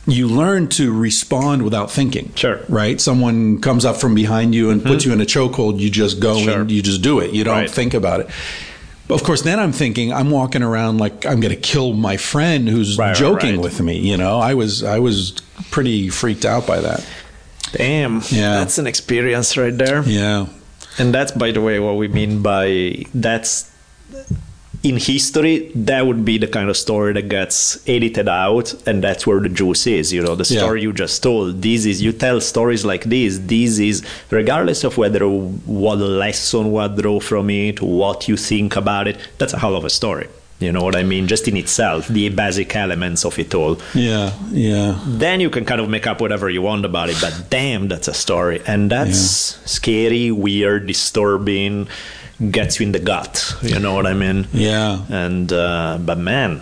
You 0.05 0.27
learn 0.27 0.67
to 0.71 0.91
respond 0.91 1.61
without 1.63 1.89
thinking. 1.89 2.33
Sure. 2.35 2.57
Mm-hmm. 2.57 2.73
Right? 2.73 2.99
Someone 2.99 3.61
comes 3.61 3.85
up 3.85 3.95
from 3.95 4.13
behind 4.13 4.53
you 4.53 4.69
and 4.69 4.83
puts 4.83 5.05
you 5.05 5.13
in 5.13 5.21
a 5.21 5.25
chokehold. 5.25 5.79
You 5.79 5.89
just 5.89 6.19
go 6.19 6.39
Sure. 6.39 6.59
and 6.59 6.69
you 6.69 6.81
just 6.81 7.01
do 7.01 7.19
it. 7.21 7.33
You 7.33 7.45
don't 7.45 7.55
Right. 7.55 7.69
think 7.71 7.93
about 7.93 8.19
it. 8.19 8.29
But 9.13 9.21
of 9.21 9.27
course, 9.27 9.43
then 9.43 9.59
I'm 9.59 9.71
thinking 9.71 10.11
I'm 10.11 10.31
walking 10.31 10.63
around 10.63 10.97
like 10.97 11.23
I'm 11.27 11.39
going 11.39 11.53
to 11.53 11.61
kill 11.61 11.93
my 11.93 12.17
friend 12.17 12.67
who's 12.67 12.97
Right, 12.97 13.09
right, 13.09 13.15
joking 13.15 13.57
right. 13.57 13.63
with 13.63 13.79
me. 13.79 13.99
You 13.99 14.17
know, 14.17 14.39
I 14.39 14.55
was 14.55 14.83
I 14.83 14.97
was 14.97 15.33
pretty 15.69 16.09
freaked 16.09 16.45
out 16.45 16.65
by 16.65 16.79
that. 16.81 17.05
damn. 17.73 18.21
Yeah. 18.29 18.55
That's 18.57 18.79
an 18.79 18.87
experience 18.87 19.55
right 19.55 19.77
there. 19.77 20.01
Yeah, 20.01 20.47
And 20.97 21.13
that's, 21.13 21.31
by 21.31 21.51
the 21.51 21.61
way, 21.61 21.79
what 21.79 21.95
we 21.97 22.07
mean 22.07 22.41
by 22.41 23.05
that's 23.13 23.69
in 24.83 24.97
history. 24.97 25.71
That 25.75 26.05
would 26.05 26.23
be 26.25 26.37
the 26.37 26.47
kind 26.47 26.69
of 26.69 26.75
story 26.77 27.13
that 27.13 27.29
gets 27.29 27.79
edited 27.87 28.27
out, 28.27 28.73
and 28.85 29.03
that's 29.03 29.25
where 29.25 29.39
the 29.39 29.49
juice 29.49 29.87
is. 29.87 30.11
You 30.11 30.21
know, 30.21 30.35
the 30.35 30.43
Yeah. 30.53 30.59
story 30.59 30.81
you 30.81 30.91
just 30.93 31.23
told. 31.23 31.61
This 31.61 31.85
is 31.85 32.01
you 32.01 32.11
tell 32.11 32.39
stories 32.41 32.83
like 32.85 33.05
this. 33.05 33.39
This 33.39 33.79
is 33.79 34.03
regardless 34.29 34.83
of 34.83 34.97
whether 34.97 35.25
what 35.27 35.99
lesson 35.99 36.71
what 36.71 36.97
draw 36.97 37.19
from 37.19 37.49
it, 37.49 37.81
what 37.81 38.27
you 38.27 38.35
think 38.37 38.75
about 38.75 39.07
it. 39.07 39.17
That's 39.37 39.53
a 39.53 39.59
hell 39.59 39.75
of 39.75 39.85
a 39.85 39.89
story. 39.89 40.27
You 40.59 40.71
know 40.71 40.83
what 40.83 40.95
I 40.95 41.03
mean? 41.03 41.27
Just 41.27 41.47
in 41.49 41.57
itself, 41.57 42.07
the 42.07 42.29
basic 42.29 42.73
elements 42.75 43.25
of 43.25 43.37
it 43.37 43.53
all 43.53 43.77
yeah, 43.93 44.31
yeah, 44.51 44.97
then 45.05 45.41
you 45.41 45.49
can 45.49 45.65
kind 45.65 45.81
of 45.81 45.89
make 45.89 46.07
up 46.07 46.21
whatever 46.21 46.49
you 46.49 46.61
want 46.61 46.85
about 46.85 47.09
it 47.09 47.17
but 47.19 47.33
damn 47.49 47.89
that's 47.89 48.07
a 48.07 48.13
story 48.13 48.61
and 48.65 48.89
that's 48.89 49.57
scary 49.65 50.31
weird 50.31 50.87
disturbing 50.87 51.87
gets 52.51 52.79
you 52.79 52.85
in 52.85 52.91
the 52.91 52.99
gut 52.99 53.55
you 53.61 53.79
know 53.79 53.93
what 53.93 54.05
i 54.07 54.13
mean 54.13 54.47
yeah. 54.53 55.05
and 55.09 55.53
uh, 55.53 55.97
but 56.01 56.17
man 56.17 56.61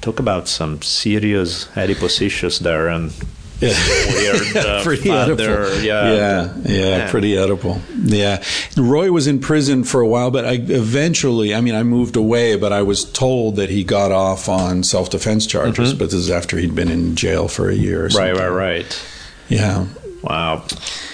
talk 0.00 0.18
about 0.18 0.48
some 0.48 0.82
serious 0.82 1.66
adipositious 1.76 2.58
there 2.58 2.88
and 2.88 3.12
weird 3.60 4.56
uh, 4.56 4.82
pretty 4.82 5.08
father, 5.08 5.32
edible. 5.62 5.80
yeah 5.84 6.12
yeah, 6.12 6.54
yeah, 6.64 6.96
Yeah. 6.98 7.10
pretty 7.10 7.34
Oedipal. 7.34 7.80
Yeah, 8.04 8.42
Roy 8.76 9.12
was 9.12 9.28
in 9.28 9.38
prison 9.38 9.84
for 9.84 10.00
a 10.00 10.06
while, 10.08 10.32
but 10.32 10.44
I 10.44 10.54
eventually, 10.54 11.54
I 11.54 11.60
mean, 11.60 11.76
I 11.76 11.84
moved 11.84 12.16
away, 12.16 12.56
but 12.56 12.72
I 12.72 12.82
was 12.82 13.04
told 13.04 13.54
that 13.56 13.70
he 13.70 13.84
got 13.84 14.10
off 14.10 14.48
on 14.48 14.82
self 14.82 15.10
defense 15.10 15.46
charges. 15.46 15.94
But 15.94 16.06
this 16.06 16.14
is 16.14 16.30
after 16.30 16.56
he'd 16.58 16.74
been 16.74 16.90
in 16.90 17.14
jail 17.14 17.46
for 17.46 17.68
a 17.70 17.74
year. 17.74 18.06
Or 18.06 18.08
Mm-hmm. 18.08 18.18
right 18.18 18.36
right 18.36 18.48
right 18.48 19.06
Yeah. 19.48 19.86
wow 20.24 20.64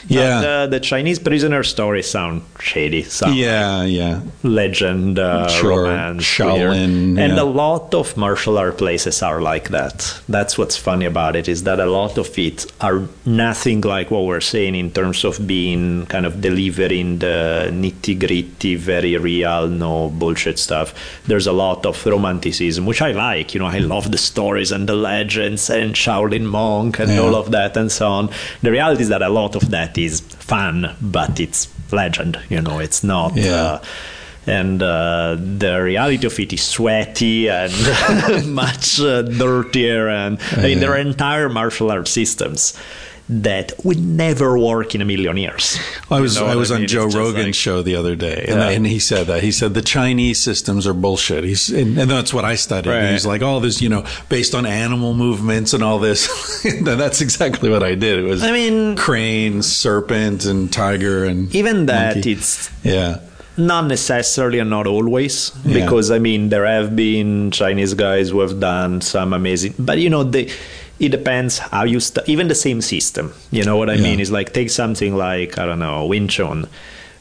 Yeah. 0.09 0.41
the, 0.41 0.67
the 0.71 0.81
Chinese 0.81 1.19
prisoner 1.19 1.63
stories 1.63 2.09
sound 2.11 2.43
shady. 2.61 3.03
Sound 3.03 3.37
Yeah, 3.37 3.85
yeah. 3.85 4.21
legend, 4.43 5.19
uh, 5.19 5.49
Sure. 5.49 5.83
romance, 5.85 6.25
Shaolin, 6.25 7.15
weird. 7.17 7.31
and 7.31 7.39
a 7.39 7.45
lot 7.45 7.95
of 7.95 8.17
martial 8.17 8.59
art 8.59 8.79
places 8.79 9.23
are 9.23 9.41
like 9.41 9.69
that. 9.71 10.21
That's 10.29 10.57
what's 10.59 10.77
funny 10.77 11.05
about 11.05 11.37
it 11.37 11.47
is 11.49 11.65
that 11.65 11.79
a 11.81 11.87
lot 11.87 12.17
of 12.19 12.37
it 12.39 12.67
are 12.81 13.03
nothing 13.27 13.81
like 13.83 14.11
what 14.11 14.25
we're 14.25 14.41
saying 14.41 14.75
in 14.75 14.91
terms 14.91 15.25
of 15.25 15.47
being 15.47 16.07
kind 16.07 16.25
of 16.27 16.41
delivering 16.41 17.19
the 17.19 17.69
nitty 17.73 18.19
gritty, 18.19 18.75
very 18.77 19.17
real, 19.17 19.69
no 19.69 20.09
bullshit 20.09 20.59
stuff. 20.59 20.95
There's 21.27 21.47
a 21.47 21.53
lot 21.53 21.85
of 21.87 22.05
romanticism, 22.07 22.87
which 22.87 23.03
I 23.03 23.13
like. 23.13 23.55
You 23.55 23.61
know, 23.61 23.67
I 23.67 23.79
love 23.79 24.11
the 24.11 24.19
stories 24.19 24.73
and 24.73 24.89
the 24.89 24.95
legends 24.97 25.69
and 25.71 25.95
Shaolin 25.95 26.45
monk 26.45 26.99
and 26.99 27.11
Yeah. 27.13 27.21
all 27.21 27.35
of 27.35 27.51
that 27.51 27.77
and 27.77 27.91
so 27.93 28.09
on. 28.09 28.31
The 28.63 28.71
reality 28.71 29.03
is 29.03 29.09
that 29.11 29.23
a 29.23 29.29
lot 29.29 29.55
of 29.55 29.71
that 29.71 29.98
is 29.99 30.21
fun, 30.21 30.97
but 31.01 31.41
it's 31.41 31.69
legend. 31.93 32.39
You 32.49 32.61
know, 32.61 32.79
it's 32.79 33.03
not. 33.05 33.37
Yeah. 33.37 33.53
Uh, 33.53 33.85
and 34.47 34.83
uh, 34.83 35.37
the 35.39 35.79
reality 35.83 36.27
of 36.27 36.39
it 36.41 36.53
is 36.55 36.63
sweaty 36.63 37.51
and 37.51 37.71
much 38.55 38.99
uh, 38.99 39.23
dirtier. 39.23 40.09
And 40.09 40.39
I 40.53 40.63
mean, 40.63 40.81
there 40.81 40.93
are 40.93 40.97
entire 40.97 41.51
martial 41.51 41.91
art 41.91 42.09
systems 42.09 42.79
that 43.31 43.73
would 43.85 43.99
never 44.01 44.59
work 44.59 44.95
in 44.95 45.03
a 45.03 45.05
million 45.05 45.37
years. 45.37 45.79
I 46.11 46.21
was 46.21 46.37
You 46.37 46.43
know 46.43 46.47
I 46.49 46.57
was 46.57 46.71
on 46.71 46.79
mean? 46.81 46.89
Joe 46.89 47.07
It's 47.07 47.15
Rogan's 47.15 47.45
like- 47.47 47.55
show 47.55 47.83
the 47.83 47.95
other 47.97 48.17
day, 48.17 48.47
and, 48.49 48.59
Yeah. 48.59 48.71
and 48.71 48.87
he 48.87 48.99
said 48.99 49.27
that 49.27 49.43
he 49.43 49.53
said 49.53 49.75
the 49.75 49.83
Chinese 49.83 50.41
systems 50.41 50.87
are 50.87 50.95
bullshit. 50.95 51.45
He's 51.45 51.69
and, 51.69 51.99
and 51.99 52.11
that's 52.11 52.33
what 52.33 52.45
I 52.47 52.55
studied. 52.55 52.89
Right. 52.91 53.13
He's 53.13 53.27
like, 53.27 53.43
all 53.43 53.61
this, 53.61 53.83
you 53.83 53.91
know, 53.91 54.05
based 54.31 54.55
on 54.55 54.65
animal 54.65 55.13
movements 55.13 55.75
and 55.75 55.83
all 55.85 55.99
this. 55.99 56.65
and 56.65 56.87
that's 56.87 57.21
exactly 57.21 57.69
what 57.69 57.83
I 57.83 57.95
did. 57.95 58.19
It 58.19 58.23
was, 58.23 58.43
I 58.43 58.51
mean- 58.51 58.97
crane, 58.97 59.61
serpent, 59.63 60.47
and 60.47 60.73
tiger, 60.73 61.25
and 61.25 61.55
Even 61.55 61.87
that, 61.87 62.17
monkey. 62.17 62.33
it's 62.33 62.71
yeah, 62.83 63.19
not 63.59 63.87
necessarily 63.89 64.59
and 64.59 64.71
not 64.71 64.87
always 64.87 65.51
Yeah. 65.67 65.75
because 65.85 66.13
i 66.13 66.19
mean 66.21 66.49
there 66.49 66.65
have 66.65 66.95
been 66.95 67.51
chinese 67.51 67.93
guys 67.95 68.31
who 68.31 68.39
have 68.39 68.61
done 68.61 69.01
some 69.01 69.33
amazing 69.33 69.75
but 69.81 69.99
you 69.99 70.09
know 70.11 70.23
they 70.23 70.49
it 71.01 71.11
depends 71.11 71.59
how 71.59 71.85
you 71.85 72.01
st- 72.01 72.29
even 72.29 72.49
the 72.49 72.55
same 72.55 72.81
system 72.81 73.33
you 73.51 73.63
know 73.65 73.77
what 73.77 73.89
i 73.91 73.95
Yeah. 73.95 74.03
mean 74.03 74.21
is 74.21 74.31
like 74.31 74.53
take 74.53 74.71
something 74.71 75.15
like 75.17 75.59
i 75.59 75.65
don't 75.67 75.79
know 75.79 76.07
wing 76.07 76.29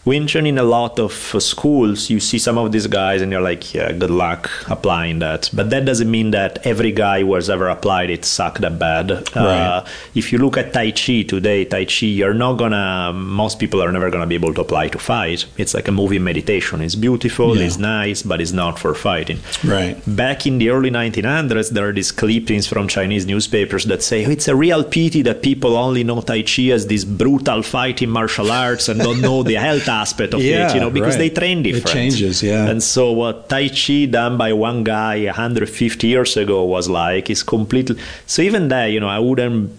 wing 0.07 0.25
chun 0.31 0.45
in 0.51 0.57
a 0.57 0.63
lot 0.63 0.99
of 1.05 1.13
uh, 1.35 1.39
schools 1.39 2.09
you 2.13 2.19
see 2.19 2.39
some 2.47 2.57
of 2.57 2.71
these 2.71 2.87
guys 2.99 3.21
and 3.21 3.31
you're 3.31 3.41
like 3.51 3.63
yeah 3.73 3.91
good 3.91 4.09
luck 4.23 4.49
applying 4.75 5.19
that. 5.19 5.49
But 5.57 5.69
that 5.71 5.83
doesn't 5.89 6.09
mean 6.17 6.31
that 6.31 6.65
every 6.71 6.91
guy 6.91 7.17
who 7.21 7.33
has 7.35 7.49
ever 7.55 7.67
applied 7.67 8.09
it 8.15 8.23
sucked 8.25 8.61
that 8.61 8.75
bad. 8.79 9.11
Uh, 9.35 9.85
if 10.15 10.31
you 10.31 10.37
look 10.43 10.55
at 10.61 10.73
tai 10.73 10.91
chi 10.91 11.15
today 11.33 11.59
tai 11.73 11.83
chi 11.85 12.05
you're 12.19 12.33
not 12.45 12.53
gonna 12.61 13.11
most 13.13 13.59
people 13.59 13.81
are 13.83 13.91
never 13.91 14.09
gonna 14.13 14.27
be 14.33 14.35
able 14.41 14.53
to 14.53 14.61
apply 14.61 14.87
to 14.95 14.99
fight. 14.99 15.45
It's 15.57 15.73
like 15.73 15.87
a 15.87 15.91
movie 16.01 16.19
meditation. 16.31 16.81
It's 16.81 16.95
beautiful 17.07 17.49
Yeah. 17.57 17.65
it's 17.65 17.77
nice 17.77 18.19
but 18.23 18.37
it's 18.43 18.55
not 18.63 18.79
for 18.79 18.93
fighting. 19.09 19.39
Right. 19.75 19.95
back 20.25 20.39
in 20.49 20.57
the 20.61 20.69
early 20.75 20.91
1900s 20.91 21.69
there 21.75 21.85
are 21.89 21.95
these 21.99 22.11
clippings 22.21 22.65
from 22.71 22.87
chinese 22.87 23.25
newspapers 23.33 23.83
that 23.91 24.01
say 24.09 24.19
"Oh, 24.25 24.29
it's 24.37 24.47
a 24.47 24.55
real 24.55 24.83
pity 24.83 25.21
that 25.27 25.41
people 25.49 25.71
only 25.85 26.03
know 26.09 26.21
tai 26.21 26.41
chi 26.51 26.65
as 26.77 26.87
this 26.91 27.03
brutal 27.21 27.61
fighting 27.75 28.09
martial 28.19 28.49
arts 28.51 28.87
and 28.89 28.99
don't 29.07 29.21
know 29.27 29.43
the 29.43 29.55
health 29.67 29.87
aspect 30.03 30.33
of 30.33 30.41
Yeah, 30.41 30.69
it 30.69 30.75
you 30.75 30.81
know 30.83 30.89
because 30.89 31.15
right. 31.15 31.33
they 31.33 31.39
train 31.41 31.63
different. 31.63 31.89
It 31.89 31.93
changes, 31.99 32.43
yeah. 32.43 32.69
and 32.69 32.81
so 32.81 33.11
what 33.11 33.49
tai 33.49 33.65
chi 33.69 34.05
done 34.05 34.37
by 34.37 34.51
one 34.53 34.83
guy 34.83 35.25
150 35.25 36.07
years 36.07 36.37
ago 36.37 36.63
was 36.63 36.87
like 36.89 37.29
is 37.29 37.43
completely 37.43 37.97
so 38.25 38.41
even 38.41 38.67
there 38.73 38.89
you 38.89 38.99
know 38.99 39.07
i 39.09 39.19
wouldn't 39.19 39.71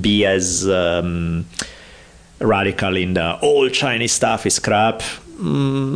be 0.00 0.24
as 0.26 0.68
um, 0.68 1.44
radical 2.40 2.96
in 2.96 3.14
the 3.14 3.26
all 3.40 3.68
chinese 3.68 4.12
stuff 4.12 4.46
is 4.46 4.58
crap 4.58 5.02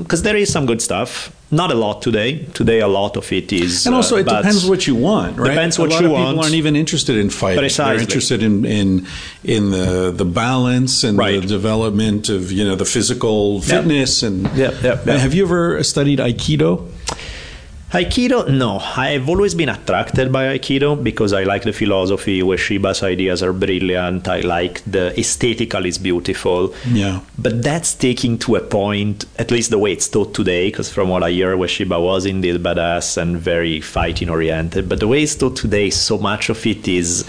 because 0.02 0.22
there 0.22 0.36
is 0.36 0.52
some 0.52 0.66
good 0.66 0.82
stuff 0.82 1.30
not 1.50 1.70
a 1.70 1.74
lot 1.74 2.02
today 2.02 2.38
today 2.54 2.80
a 2.80 2.88
lot 2.88 3.16
of 3.16 3.32
it 3.32 3.52
is 3.52 3.86
And 3.86 3.94
also, 3.94 4.16
uh, 4.16 4.20
it 4.20 4.24
depends 4.28 4.66
what 4.68 4.86
you 4.86 4.96
want, 4.96 5.38
right? 5.38 5.50
Depends 5.50 5.78
a 5.78 5.82
what 5.82 5.90
lot 5.90 6.00
you 6.00 6.06
of 6.06 6.12
want. 6.12 6.28
People 6.30 6.42
aren't 6.42 6.54
even 6.54 6.74
interested 6.76 7.16
in 7.16 7.30
fighting. 7.30 7.60
Precisely. 7.60 7.94
They're 7.96 8.02
interested 8.02 8.42
in 8.42 8.64
in 8.64 9.06
in 9.44 9.70
the 9.70 10.10
the 10.10 10.24
balance 10.24 11.04
and 11.04 11.16
Right. 11.18 11.40
the 11.40 11.46
development 11.46 12.28
of 12.28 12.50
you 12.50 12.64
know 12.64 12.74
the 12.76 12.84
physical 12.84 13.60
fitness 13.60 14.22
and. 14.22 14.44
Yep, 14.56 14.82
yep, 14.82 15.06
yep. 15.06 15.18
Have 15.20 15.34
you 15.34 15.44
ever 15.44 15.82
studied 15.84 16.18
Aikido? 16.18 16.88
Aikido, 17.92 18.48
no. 18.50 18.78
I've 18.78 19.28
always 19.28 19.54
been 19.54 19.68
attracted 19.68 20.32
by 20.32 20.58
Aikido 20.58 21.02
because 21.02 21.32
I 21.32 21.44
like 21.44 21.62
the 21.62 21.72
philosophy. 21.72 22.42
Ueshiba's 22.42 23.02
ideas 23.04 23.44
are 23.44 23.52
brilliant. 23.52 24.26
I 24.26 24.40
like 24.40 24.82
the 24.84 25.18
aesthetical 25.18 25.86
is 25.86 25.96
beautiful. 25.96 26.74
Yeah. 26.88 27.20
But 27.38 27.62
that's 27.62 27.94
taking 27.94 28.38
to 28.38 28.56
a 28.56 28.60
point, 28.60 29.24
at 29.38 29.52
least 29.52 29.70
the 29.70 29.78
way 29.78 29.92
it's 29.92 30.08
taught 30.08 30.34
today, 30.34 30.66
because 30.68 30.92
from 30.92 31.10
what 31.10 31.22
I 31.22 31.30
hear, 31.30 31.56
Ueshiba 31.56 32.02
was 32.02 32.26
indeed 32.26 32.60
badass 32.60 33.16
and 33.18 33.38
very 33.38 33.80
fighting 33.80 34.30
oriented. 34.30 34.88
But 34.88 34.98
the 34.98 35.06
way 35.06 35.22
it's 35.22 35.36
taught 35.36 35.56
today, 35.56 35.90
so 35.90 36.18
much 36.18 36.48
of 36.48 36.66
it 36.66 36.88
is 36.88 37.24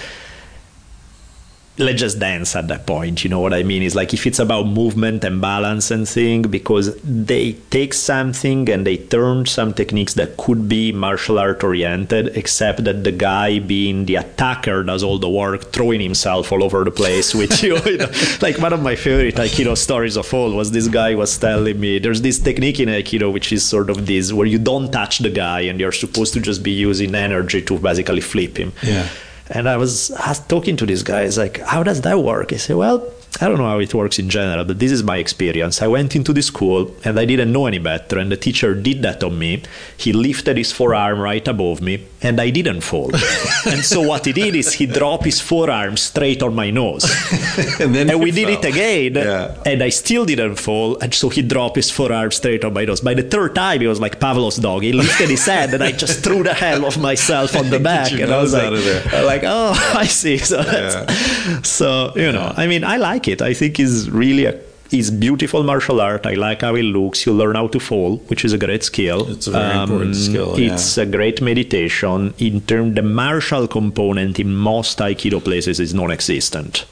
let's 1.79 1.99
just 1.99 2.17
dance 2.19 2.55
at 2.55 2.67
that 2.67 2.87
point 2.87 3.23
you 3.23 3.29
know 3.29 3.39
what 3.39 3.53
i 3.53 3.61
mean 3.61 3.83
is 3.83 3.93
like 3.95 4.11
if 4.13 4.25
it's 4.25 4.39
about 4.39 4.65
movement 4.65 5.23
and 5.23 5.39
balance 5.39 5.91
and 5.91 6.09
thing 6.09 6.41
because 6.41 6.99
they 7.03 7.53
take 7.69 7.93
something 7.93 8.67
and 8.69 8.85
they 8.87 8.97
turn 8.97 9.45
some 9.45 9.73
techniques 9.73 10.15
that 10.15 10.35
could 10.37 10.67
be 10.67 10.91
martial 10.91 11.37
art 11.37 11.63
oriented 11.63 12.35
except 12.35 12.83
that 12.83 13.03
the 13.03 13.11
guy 13.11 13.59
being 13.59 14.05
the 14.05 14.15
attacker 14.15 14.81
does 14.81 15.03
all 15.03 15.19
the 15.19 15.29
work 15.29 15.71
throwing 15.71 16.01
himself 16.01 16.51
all 16.51 16.63
over 16.63 16.83
the 16.83 16.89
place 16.91 17.35
with 17.35 17.61
you, 17.67 17.77
you 17.85 17.97
know? 17.97 18.11
like 18.41 18.57
one 18.57 18.73
of 18.73 18.81
my 18.81 18.95
favorite 18.95 19.35
aikido 19.35 19.77
stories 19.77 20.17
of 20.17 20.33
all 20.33 20.51
was 20.53 20.71
this 20.71 20.87
guy 20.87 21.13
was 21.13 21.37
telling 21.37 21.79
me 21.79 21.99
there's 21.99 22.21
this 22.23 22.39
technique 22.39 22.79
in 22.79 22.89
aikido 22.89 23.31
which 23.31 23.51
is 23.53 23.63
sort 23.63 23.91
of 23.91 24.05
this 24.07 24.33
where 24.33 24.47
you 24.47 24.57
don't 24.57 24.91
touch 24.91 25.19
the 25.19 25.29
guy 25.29 25.61
and 25.61 25.79
you're 25.79 25.91
supposed 25.91 26.33
to 26.33 26.39
just 26.39 26.63
be 26.63 26.71
using 26.71 27.13
energy 27.13 27.61
to 27.61 27.77
basically 27.77 28.21
flip 28.21 28.57
him 28.57 28.73
Yeah. 28.81 29.07
And 29.49 29.67
I 29.69 29.77
was 29.77 30.11
talking 30.47 30.77
to 30.77 30.85
this 30.85 31.03
guy. 31.03 31.23
He's 31.23 31.37
like, 31.37 31.59
"How 31.59 31.83
does 31.83 32.01
that 32.01 32.19
work?" 32.19 32.53
I 32.53 32.57
said, 32.57 32.75
"Well, 32.75 33.03
I 33.39 33.47
don't 33.47 33.59
know 33.59 33.69
how 33.69 33.79
it 33.79 33.93
works 33.93 34.17
in 34.17 34.29
general, 34.29 34.65
but 34.65 34.79
this 34.79 34.91
is 34.91 35.03
my 35.03 35.17
experience. 35.17 35.81
I 35.81 35.87
went 35.87 36.15
into 36.15 36.33
the 36.33 36.41
school 36.41 36.95
and 37.03 37.19
I 37.19 37.25
didn't 37.25 37.51
know 37.51 37.67
any 37.67 37.77
better, 37.77 38.17
and 38.17 38.31
the 38.31 38.37
teacher 38.37 38.73
did 38.73 39.03
that 39.03 39.23
on 39.23 39.37
me. 39.37 39.61
He 39.95 40.11
lifted 40.11 40.57
his 40.57 40.71
forearm 40.71 41.19
right 41.19 41.47
above 41.47 41.79
me, 41.81 42.05
and 42.21 42.41
I 42.41 42.49
didn't 42.49 42.81
fall. 42.81 43.11
and 43.65 43.83
so 43.85 44.01
what 44.01 44.25
he 44.25 44.33
did 44.33 44.55
is 44.55 44.73
he 44.73 44.85
dropped 44.87 45.25
his 45.25 45.39
forearm 45.39 45.97
straight 45.97 46.41
on 46.41 46.55
my 46.55 46.71
nose, 46.71 47.03
and 47.79 47.93
then 47.93 48.09
and 48.09 48.19
we 48.19 48.31
did 48.31 48.49
it 48.49 48.65
again, 48.65 49.13
Yeah. 49.15 49.55
and 49.65 49.83
I 49.83 49.89
still 49.89 50.25
didn't 50.25 50.55
fall. 50.55 50.97
And 50.97 51.13
so 51.13 51.29
he 51.29 51.41
dropped 51.43 51.75
his 51.75 51.91
forearm 51.91 52.31
straight 52.31 52.65
on 52.65 52.73
my 52.73 52.85
nose. 52.85 53.01
By 53.01 53.13
the 53.13 53.23
third 53.23 53.53
time, 53.55 53.81
he 53.81 53.87
was 53.87 53.99
like 53.99 54.19
Pavlov's 54.19 54.57
dog. 54.57 54.81
He 54.83 54.93
lifted 54.93 55.29
his 55.29 55.45
head, 55.45 55.73
and 55.73 55.83
I 55.83 55.91
just 55.91 56.23
threw 56.23 56.41
the 56.43 56.53
hell 56.53 56.85
of 56.85 56.97
myself 56.99 57.55
on 57.55 57.69
the 57.69 57.79
back. 57.79 58.11
and 58.11 58.31
I 58.33 58.41
was 58.41 58.53
like, 58.53 58.63
out 58.63 58.73
of 58.73 58.83
there. 58.83 59.03
I'm 59.13 59.25
like, 59.25 59.43
oh, 59.45 59.73
I 59.95 60.05
see. 60.07 60.37
So, 60.39 60.63
that's, 60.63 61.67
so 61.69 62.13
you 62.15 62.31
know, 62.31 62.51
I 62.57 62.67
mean, 62.67 62.83
I 62.83 62.97
like 62.97 63.27
it. 63.27 63.41
I 63.41 63.53
think 63.53 63.79
it's 63.79 64.07
really 64.07 64.45
a 64.45 64.53
it's 64.91 65.09
beautiful 65.09 65.63
martial 65.63 65.99
art. 66.01 66.25
I 66.25 66.33
like 66.35 66.61
how 66.61 66.75
it 66.75 66.83
looks. 66.83 67.25
You 67.25 67.33
learn 67.33 67.55
how 67.55 67.67
to 67.67 67.79
fall, 67.79 68.17
which 68.29 68.43
is 68.45 68.53
a 68.53 68.57
great 68.57 68.83
skill. 68.83 69.25
Um, 69.25 69.31
It's 69.31 69.47
a 69.47 69.51
very 69.51 69.79
important 69.81 70.15
skill, 70.15 70.59
yeah. 70.59 70.73
It's 70.73 70.97
a 70.97 71.05
great 71.05 71.41
meditation. 71.41 72.33
In 72.37 72.61
terms, 72.61 72.95
the 72.95 73.01
martial 73.03 73.67
component 73.67 74.39
in 74.39 74.55
most 74.55 74.99
Aikido 74.99 75.39
places 75.43 75.79
is 75.79 75.93
non-existent. 75.93 76.85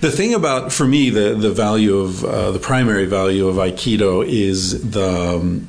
The 0.00 0.10
thing 0.10 0.34
about, 0.34 0.72
for 0.72 0.86
me, 0.86 1.10
the 1.10 1.34
the 1.34 1.50
value 1.52 1.96
of 1.96 2.24
uh, 2.24 2.50
the 2.50 2.58
primary 2.58 3.06
value 3.06 3.46
of 3.48 3.56
Aikido 3.56 4.24
is 4.26 4.90
the 4.90 5.36
um, 5.36 5.68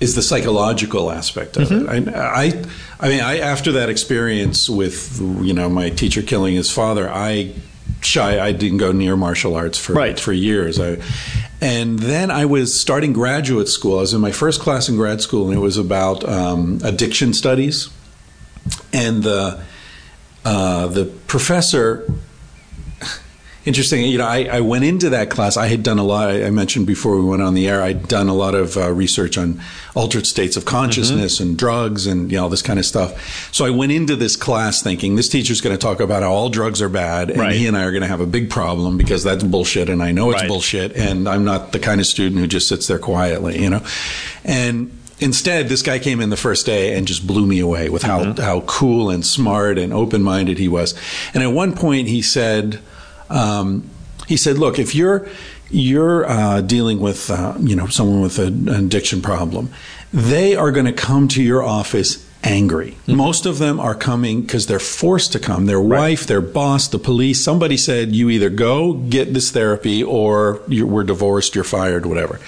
is 0.00 0.14
the 0.14 0.22
psychological 0.22 1.10
aspect 1.10 1.56
of 1.56 1.68
Mm-hmm. 1.68 2.08
it. 2.08 2.14
I, 2.14 2.44
I, 2.44 2.64
I 3.00 3.08
mean, 3.08 3.20
I 3.20 3.38
after 3.38 3.72
that 3.72 3.88
experience 3.88 4.68
with 4.68 5.18
you 5.42 5.54
know 5.54 5.68
my 5.68 5.90
teacher 5.90 6.22
killing 6.22 6.54
his 6.56 6.70
father, 6.70 7.08
I 7.08 7.52
shy. 8.06 8.40
I 8.44 8.52
didn't 8.52 8.78
go 8.78 8.92
near 8.92 9.16
martial 9.16 9.54
arts 9.54 9.78
for 9.78 9.92
Right. 9.92 10.18
for 10.18 10.32
years. 10.32 10.78
I, 10.80 10.98
and 11.60 11.98
then 11.98 12.30
I 12.30 12.44
was 12.46 12.78
starting 12.78 13.12
graduate 13.12 13.68
school. 13.68 13.98
I 13.98 14.02
was 14.02 14.14
in 14.14 14.20
my 14.20 14.32
first 14.32 14.60
class 14.60 14.88
in 14.88 14.96
grad 14.96 15.20
school, 15.20 15.48
and 15.48 15.56
it 15.56 15.60
was 15.60 15.76
about 15.76 16.26
um, 16.28 16.80
addiction 16.84 17.32
studies. 17.34 17.88
And 18.92 19.22
the 19.22 19.62
uh, 20.44 20.86
the 20.88 21.06
professor 21.26 22.10
interesting. 23.66 24.02
You 24.04 24.18
know, 24.18 24.26
I, 24.26 24.44
I 24.44 24.60
went 24.60 24.84
into 24.84 25.10
that 25.10 25.28
class. 25.28 25.56
I 25.56 25.66
had 25.66 25.82
done 25.82 25.98
a 25.98 26.04
lot. 26.04 26.30
I 26.30 26.50
mentioned 26.50 26.86
before 26.86 27.16
we 27.18 27.24
went 27.24 27.42
on 27.42 27.54
the 27.54 27.68
air. 27.68 27.82
I'd 27.82 28.08
done 28.08 28.28
a 28.28 28.34
lot 28.34 28.54
of 28.54 28.76
uh, 28.76 28.90
research 28.92 29.36
on 29.36 29.60
altered 29.94 30.26
states 30.26 30.56
of 30.56 30.64
consciousness 30.64 31.40
and 31.40 31.58
drugs 31.58 32.06
and 32.06 32.30
you 32.30 32.36
know 32.38 32.44
all 32.44 32.48
this 32.48 32.62
kind 32.62 32.78
of 32.78 32.84
stuff. 32.86 33.52
So 33.52 33.64
I 33.64 33.70
went 33.70 33.92
into 33.92 34.16
this 34.16 34.36
class 34.36 34.82
thinking 34.82 35.16
this 35.16 35.28
teacher's 35.28 35.60
going 35.60 35.74
to 35.76 35.80
talk 35.80 36.00
about 36.00 36.22
how 36.22 36.32
all 36.32 36.48
drugs 36.48 36.80
are 36.80 36.88
bad, 36.88 37.30
and 37.30 37.40
Right. 37.40 37.54
he 37.54 37.66
and 37.66 37.76
I 37.76 37.82
are 37.84 37.90
going 37.90 38.02
to 38.02 38.08
have 38.08 38.20
a 38.20 38.26
big 38.26 38.48
problem 38.50 38.96
because 38.96 39.22
that's 39.24 39.42
bullshit, 39.44 39.88
and 39.88 40.02
I 40.02 40.12
know 40.12 40.30
it's 40.30 40.40
Right. 40.42 40.48
bullshit, 40.48 40.96
and 40.96 41.28
I'm 41.28 41.44
not 41.44 41.72
the 41.72 41.78
kind 41.78 42.00
of 42.00 42.06
student 42.06 42.40
who 42.40 42.46
just 42.46 42.68
sits 42.68 42.86
there 42.86 42.98
quietly, 42.98 43.60
you 43.62 43.70
know, 43.70 43.82
and. 44.44 44.90
Instead, 45.18 45.70
this 45.70 45.80
guy 45.80 45.98
came 45.98 46.20
in 46.20 46.28
the 46.28 46.36
first 46.36 46.66
day 46.66 46.94
and 46.94 47.08
just 47.08 47.26
blew 47.26 47.46
me 47.46 47.58
away 47.58 47.88
with 47.88 48.02
how, 48.02 48.34
how 48.34 48.60
cool 48.66 49.08
and 49.08 49.24
smart 49.24 49.78
and 49.78 49.90
open 49.90 50.22
minded 50.22 50.58
he 50.58 50.68
was. 50.68 50.94
And 51.32 51.42
at 51.42 51.52
one 51.52 51.74
point, 51.74 52.08
he 52.08 52.20
said, 52.20 52.80
um, 53.30 53.88
He 54.26 54.36
said, 54.36 54.58
"Look, 54.58 54.78
if 54.78 54.94
you're 54.94 55.28
you're 55.70 56.28
uh, 56.28 56.60
dealing 56.60 57.00
with 57.00 57.30
uh, 57.30 57.54
you 57.60 57.76
know 57.76 57.86
someone 57.86 58.20
with 58.22 58.38
an 58.38 58.68
addiction 58.68 59.22
problem, 59.22 59.70
they 60.12 60.54
are 60.54 60.72
going 60.72 60.86
to 60.86 60.92
come 60.92 61.28
to 61.28 61.42
your 61.42 61.62
office." 61.62 62.24
Angry. 62.44 62.92
Mm-hmm. 62.92 63.16
Most 63.16 63.44
of 63.44 63.58
them 63.58 63.80
are 63.80 63.94
coming 63.96 64.42
because 64.42 64.68
they're 64.68 64.78
forced 64.78 65.32
to 65.32 65.40
come. 65.40 65.66
Their 65.66 65.80
right. 65.80 65.98
wife, 65.98 66.26
their 66.28 66.40
boss, 66.40 66.86
the 66.86 66.98
police. 66.98 67.42
Somebody 67.42 67.76
said, 67.76 68.14
"You 68.14 68.30
either 68.30 68.50
go 68.50 68.92
get 68.92 69.34
this 69.34 69.50
therapy, 69.50 70.04
or 70.04 70.60
we're 70.68 71.02
divorced, 71.02 71.56
you're 71.56 71.64
fired, 71.64 72.06
whatever." 72.06 72.38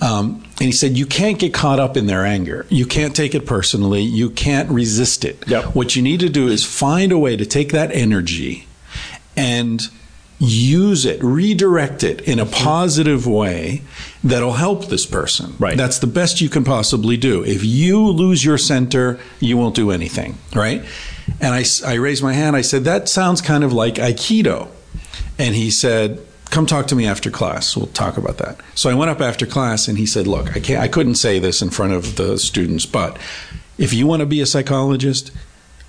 Um, 0.00 0.44
and 0.58 0.66
he 0.66 0.72
said, 0.72 0.96
You 0.96 1.06
can't 1.06 1.38
get 1.38 1.54
caught 1.54 1.80
up 1.80 1.96
in 1.96 2.06
their 2.06 2.24
anger. 2.24 2.66
You 2.68 2.86
can't 2.86 3.14
take 3.14 3.34
it 3.34 3.46
personally. 3.46 4.02
You 4.02 4.30
can't 4.30 4.70
resist 4.70 5.24
it. 5.24 5.42
Yep. 5.48 5.74
What 5.74 5.96
you 5.96 6.02
need 6.02 6.20
to 6.20 6.28
do 6.28 6.48
is 6.48 6.64
find 6.64 7.12
a 7.12 7.18
way 7.18 7.36
to 7.36 7.46
take 7.46 7.72
that 7.72 7.92
energy 7.92 8.65
and 9.36 9.82
use 10.38 11.06
it, 11.06 11.22
redirect 11.22 12.02
it 12.02 12.20
in 12.22 12.38
a 12.38 12.46
positive 12.46 13.26
way 13.26 13.82
that'll 14.22 14.52
help 14.52 14.86
this 14.86 15.06
person. 15.06 15.54
Right. 15.58 15.76
That's 15.76 15.98
the 15.98 16.06
best 16.06 16.40
you 16.40 16.50
can 16.50 16.62
possibly 16.62 17.16
do. 17.16 17.42
If 17.42 17.64
you 17.64 18.06
lose 18.06 18.44
your 18.44 18.58
center, 18.58 19.18
you 19.40 19.56
won't 19.56 19.74
do 19.74 19.90
anything, 19.90 20.36
right? 20.54 20.84
And 21.40 21.54
I, 21.54 21.64
I 21.86 21.94
raised 21.94 22.22
my 22.22 22.34
hand. 22.34 22.54
I 22.54 22.60
said, 22.60 22.84
That 22.84 23.08
sounds 23.08 23.40
kind 23.40 23.64
of 23.64 23.72
like 23.72 23.94
Aikido. 23.94 24.68
And 25.38 25.54
he 25.54 25.70
said, 25.70 26.20
come 26.50 26.66
talk 26.66 26.86
to 26.86 26.94
me 26.94 27.06
after 27.06 27.30
class. 27.30 27.76
We'll 27.76 27.86
talk 27.88 28.16
about 28.16 28.38
that. 28.38 28.60
So 28.74 28.88
I 28.88 28.94
went 28.94 29.10
up 29.10 29.20
after 29.20 29.46
class 29.46 29.88
and 29.88 29.98
he 29.98 30.06
said, 30.06 30.26
look, 30.26 30.56
I 30.56 30.60
can't, 30.60 30.80
I 30.80 30.88
couldn't 30.88 31.16
say 31.16 31.38
this 31.38 31.60
in 31.60 31.70
front 31.70 31.92
of 31.92 32.16
the 32.16 32.38
students, 32.38 32.86
but 32.86 33.18
if 33.78 33.92
you 33.92 34.06
want 34.06 34.20
to 34.20 34.26
be 34.26 34.40
a 34.40 34.46
psychologist, 34.46 35.30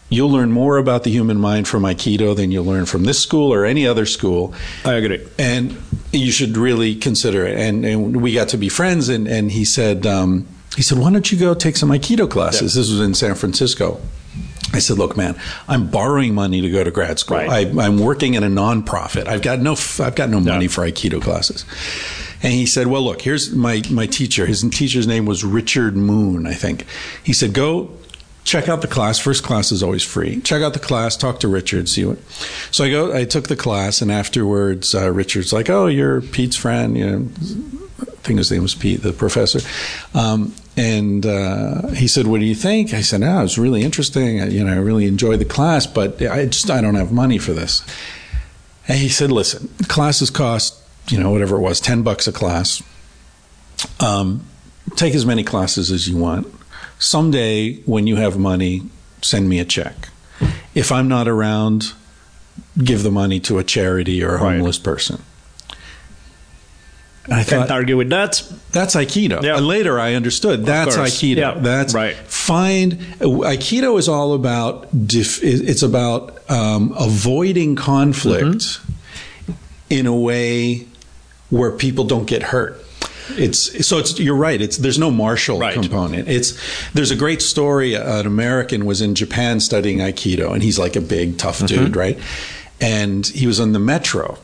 you'll 0.10 0.32
learn 0.32 0.52
more 0.52 0.78
about 0.78 1.04
the 1.04 1.12
human 1.12 1.40
mind 1.40 1.68
from 1.68 1.84
Aikido 1.84 2.36
than 2.36 2.52
you'll 2.52 2.66
learn 2.66 2.86
from 2.86 3.04
this 3.04 3.22
school 3.22 3.54
or 3.54 3.66
any 3.66 3.86
other 3.86 4.06
school. 4.06 4.54
I 4.86 4.94
agree. 4.94 5.26
And 5.38 5.78
you 6.12 6.32
should 6.32 6.56
really 6.58 6.96
consider 6.96 7.46
it. 7.46 7.58
And, 7.58 7.86
and 7.86 8.22
we 8.22 8.34
got 8.34 8.50
to 8.50 8.58
be 8.58 8.70
friends 8.70 9.10
and, 9.10 9.28
and 9.28 9.52
he 9.52 9.66
said, 9.66 10.06
um, 10.06 10.48
he 10.76 10.82
said, 10.82 10.98
why 10.98 11.12
don't 11.12 11.32
you 11.32 11.38
go 11.38 11.54
take 11.54 11.76
some 11.76 11.90
Aikido 11.90 12.30
classes? 12.30 12.74
This 12.74 12.90
was 12.90 13.02
in 13.02 13.14
San 13.14 13.36
Francisco. 13.36 14.00
I 14.74 14.80
said, 14.80 14.98
"Look, 14.98 15.16
man, 15.16 15.40
I'm 15.68 15.90
borrowing 15.90 16.36
money 16.36 16.62
to 16.62 16.70
go 16.70 16.84
to 16.84 16.92
grad 16.92 17.20
school. 17.20 17.38
Right. 17.38 17.68
I, 17.68 17.86
am 17.86 18.00
working 18.00 18.34
in 18.34 18.44
a 18.44 18.50
nonprofit. 18.50 19.28
I've 19.28 19.42
got 19.42 19.60
no, 19.60 19.78
I've 20.00 20.16
got 20.16 20.30
no 20.30 20.40
money 20.40 20.68
for 20.68 20.82
Aikido 20.82 21.22
classes." 21.22 21.66
And 22.44 22.54
he 22.54 22.66
said, 22.66 22.88
"Well, 22.88 23.02
look, 23.02 23.22
here's 23.22 23.54
my 23.54 23.82
my 23.90 24.08
teacher. 24.08 24.46
His 24.46 24.62
teacher's 24.70 25.08
name 25.08 25.26
was 25.26 25.44
Richard 25.44 25.96
Moon, 25.96 26.46
I 26.46 26.54
think." 26.54 26.86
He 27.24 27.34
said, 27.34 27.54
"Go." 27.54 27.92
Check 28.48 28.70
out 28.70 28.82
the 28.82 28.88
class. 28.88 29.20
First 29.20 29.44
class 29.44 29.74
is 29.74 29.84
always 29.84 30.04
free. 30.04 30.40
Check 30.40 30.62
out 30.62 30.72
the 30.72 30.80
class. 30.80 31.18
Talk 31.18 31.42
to 31.42 31.50
Richard. 31.50 31.90
See 31.90 32.06
what. 32.06 32.18
So 32.72 32.86
I 32.86 32.90
go. 32.90 33.14
I 33.14 33.26
took 33.26 33.50
the 33.50 33.58
class, 33.58 34.02
and 34.02 34.10
afterwards, 34.10 34.96
uh, 34.96 35.12
Richard's 35.12 35.52
like, 35.52 35.70
"Oh, 35.70 35.88
you're 35.88 36.22
Pete's 36.22 36.56
friend." 36.56 36.98
You 36.98 37.06
know, 37.06 37.30
I 38.02 38.06
think 38.24 38.38
his 38.38 38.50
name 38.50 38.62
was 38.62 38.74
Pete, 38.74 39.04
the 39.04 39.12
professor. 39.12 39.60
Um, 40.18 40.56
and 40.78 41.26
uh, 41.26 41.90
he 41.90 42.08
said, 42.08 42.28
"What 42.28 42.40
do 42.40 42.46
you 42.46 42.56
think?" 42.56 42.94
I 42.94 43.02
said, 43.02 43.22
"Oh, 43.22 43.40
it 43.40 43.42
was 43.42 43.60
really 43.60 43.84
interesting. 43.84 44.42
I, 44.42 44.48
you 44.48 44.64
know, 44.64 44.72
I 44.72 44.78
really 44.78 45.08
enjoyed 45.08 45.40
the 45.40 45.46
class, 45.46 45.86
but 45.86 46.22
I 46.22 46.46
just 46.46 46.72
I 46.72 46.80
don't 46.80 46.96
have 46.96 47.12
money 47.12 47.40
for 47.40 47.52
this." 47.52 47.84
And 48.88 48.98
he 48.98 49.10
said, 49.10 49.30
"Listen, 49.30 49.68
classes 49.90 50.30
cost 50.30 50.82
you 51.10 51.20
know 51.20 51.32
whatever 51.32 51.58
it 51.58 51.62
was, 51.62 51.80
ten 51.80 52.04
bucks 52.04 52.28
a 52.28 52.32
class. 52.32 52.82
Um, 54.00 54.46
take 54.96 55.14
as 55.16 55.26
many 55.26 55.44
classes 55.44 55.92
as 55.92 56.08
you 56.08 56.18
want. 56.18 56.48
Someday, 57.00 57.76
when 57.86 58.08
you 58.08 58.16
have 58.16 58.38
money, 58.38 58.82
send 59.22 59.48
me 59.50 59.60
a 59.60 59.66
check. 59.66 60.10
If 60.76 60.92
I'm 60.92 61.08
not 61.08 61.28
around, 61.28 61.94
give 62.84 63.04
the 63.04 63.12
money 63.12 63.40
to 63.42 63.58
a 63.60 63.64
charity 63.64 64.24
or 64.24 64.36
a 64.36 64.42
Right. 64.42 64.56
homeless 64.58 64.78
person." 64.80 65.22
And 67.26 67.34
I 67.34 67.44
Can't 67.44 67.70
argue 67.70 67.98
with 67.98 68.10
that. 68.10 68.42
that's 68.72 68.96
Aikido. 68.96 69.44
Yeah. 69.44 69.58
And 69.58 69.68
later 69.68 70.00
I 70.00 70.14
understood 70.14 70.66
that's. 70.66 70.96
Aikido. 70.96 71.38
Yeah. 71.38 71.56
That's 71.60 71.94
Right. 71.94 72.16
Find 72.16 72.94
Aikido 73.20 74.00
is 74.00 74.08
all 74.08 74.34
about 74.34 74.88
it's 74.94 75.84
about 75.84 76.40
um, 76.50 76.94
avoiding 76.98 77.76
conflict 77.76 78.46
Mm-hmm. 78.46 79.52
in 79.90 80.06
a 80.06 80.16
way 80.16 80.86
where 81.50 81.72
people 81.72 82.06
don't 82.06 82.26
get 82.28 82.44
hurt. 82.44 82.82
It's 83.32 83.86
so 83.86 83.98
it's 83.98 84.20
you're 84.20 84.36
right. 84.36 84.62
It's 84.62 84.78
there's 84.78 84.98
no 85.00 85.12
martial 85.12 85.60
Right. 85.60 85.74
component. 85.74 86.28
It's 86.30 86.54
there's 86.94 87.12
a 87.12 87.16
great 87.16 87.42
story. 87.42 87.94
An 87.96 88.26
American 88.26 88.86
was 88.86 89.02
in 89.02 89.16
Japan 89.16 89.60
studying 89.60 89.98
Aikido, 90.00 90.54
and 90.54 90.64
he's 90.64 90.80
like 90.80 90.96
a 90.96 91.02
big 91.02 91.38
tough 91.38 91.60
Mm-hmm. 91.60 91.84
dude, 91.86 91.96
right? 91.96 92.18
And 92.80 93.26
he 93.28 93.48
was 93.48 93.60
on 93.60 93.74
the 93.74 93.80
metro, 93.80 94.38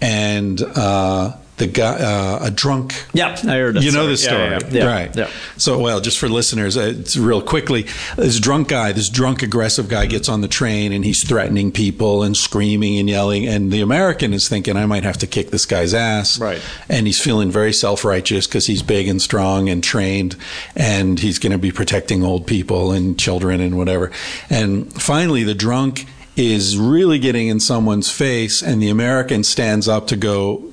and 0.00 0.60
uh, 0.62 1.32
the 1.58 1.66
guy, 1.66 1.94
uh, 1.94 2.38
a 2.46 2.50
drunk 2.50 3.06
Yeah, 3.14 3.34
I 3.44 3.56
heard 3.56 3.76
you 3.76 3.90
know 3.90 3.90
story. 3.90 4.06
this 4.08 4.24
story, 4.24 4.38
Yeah, 4.50 4.58
yeah, 4.70 4.84
yeah. 4.84 4.86
right? 4.86 5.16
Yeah. 5.16 5.30
So, 5.56 5.78
well, 5.78 6.00
just 6.00 6.18
for 6.18 6.28
listeners, 6.28 6.76
uh, 6.76 6.92
it's 6.98 7.16
real 7.16 7.40
quickly. 7.40 7.86
This 8.16 8.38
drunk 8.38 8.68
guy, 8.68 8.92
this 8.92 9.08
drunk 9.08 9.42
aggressive 9.42 9.88
guy, 9.88 10.06
gets 10.06 10.28
on 10.28 10.42
the 10.42 10.48
train 10.48 10.92
and 10.92 11.04
he's 11.04 11.24
threatening 11.24 11.72
people 11.72 12.22
and 12.22 12.36
screaming 12.36 12.98
and 12.98 13.08
yelling. 13.08 13.46
And 13.46 13.72
the 13.72 13.80
American 13.80 14.34
is 14.34 14.48
thinking, 14.48 14.76
I 14.76 14.84
might 14.86 15.02
have 15.04 15.16
to 15.18 15.26
kick 15.26 15.50
this 15.50 15.64
guy's 15.66 15.94
ass, 15.94 16.38
Right. 16.38 16.60
And 16.88 17.06
he's 17.06 17.20
feeling 17.20 17.50
very 17.50 17.72
self 17.72 18.04
righteous 18.04 18.46
because 18.46 18.66
he's 18.66 18.82
big 18.82 19.08
and 19.08 19.20
strong 19.22 19.68
and 19.68 19.82
trained, 19.82 20.36
and 20.76 21.18
he's 21.18 21.38
going 21.38 21.52
to 21.52 21.58
be 21.58 21.72
protecting 21.72 22.22
old 22.22 22.46
people 22.46 22.92
and 22.92 23.18
children 23.18 23.60
and 23.60 23.78
whatever. 23.78 24.10
And 24.50 24.92
finally, 24.92 25.42
the 25.44 25.54
drunk 25.54 26.06
is 26.36 26.76
really 26.76 27.18
getting 27.18 27.48
in 27.48 27.58
someone's 27.60 28.10
face, 28.10 28.62
and 28.62 28.82
the 28.82 28.90
American 28.90 29.42
stands 29.42 29.88
up 29.88 30.06
to 30.08 30.16
go 30.16 30.70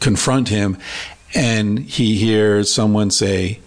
confront 0.00 0.48
him 0.48 0.76
and 1.34 1.78
he 1.80 2.16
hears 2.16 2.72
someone 2.72 3.10
say 3.10 3.58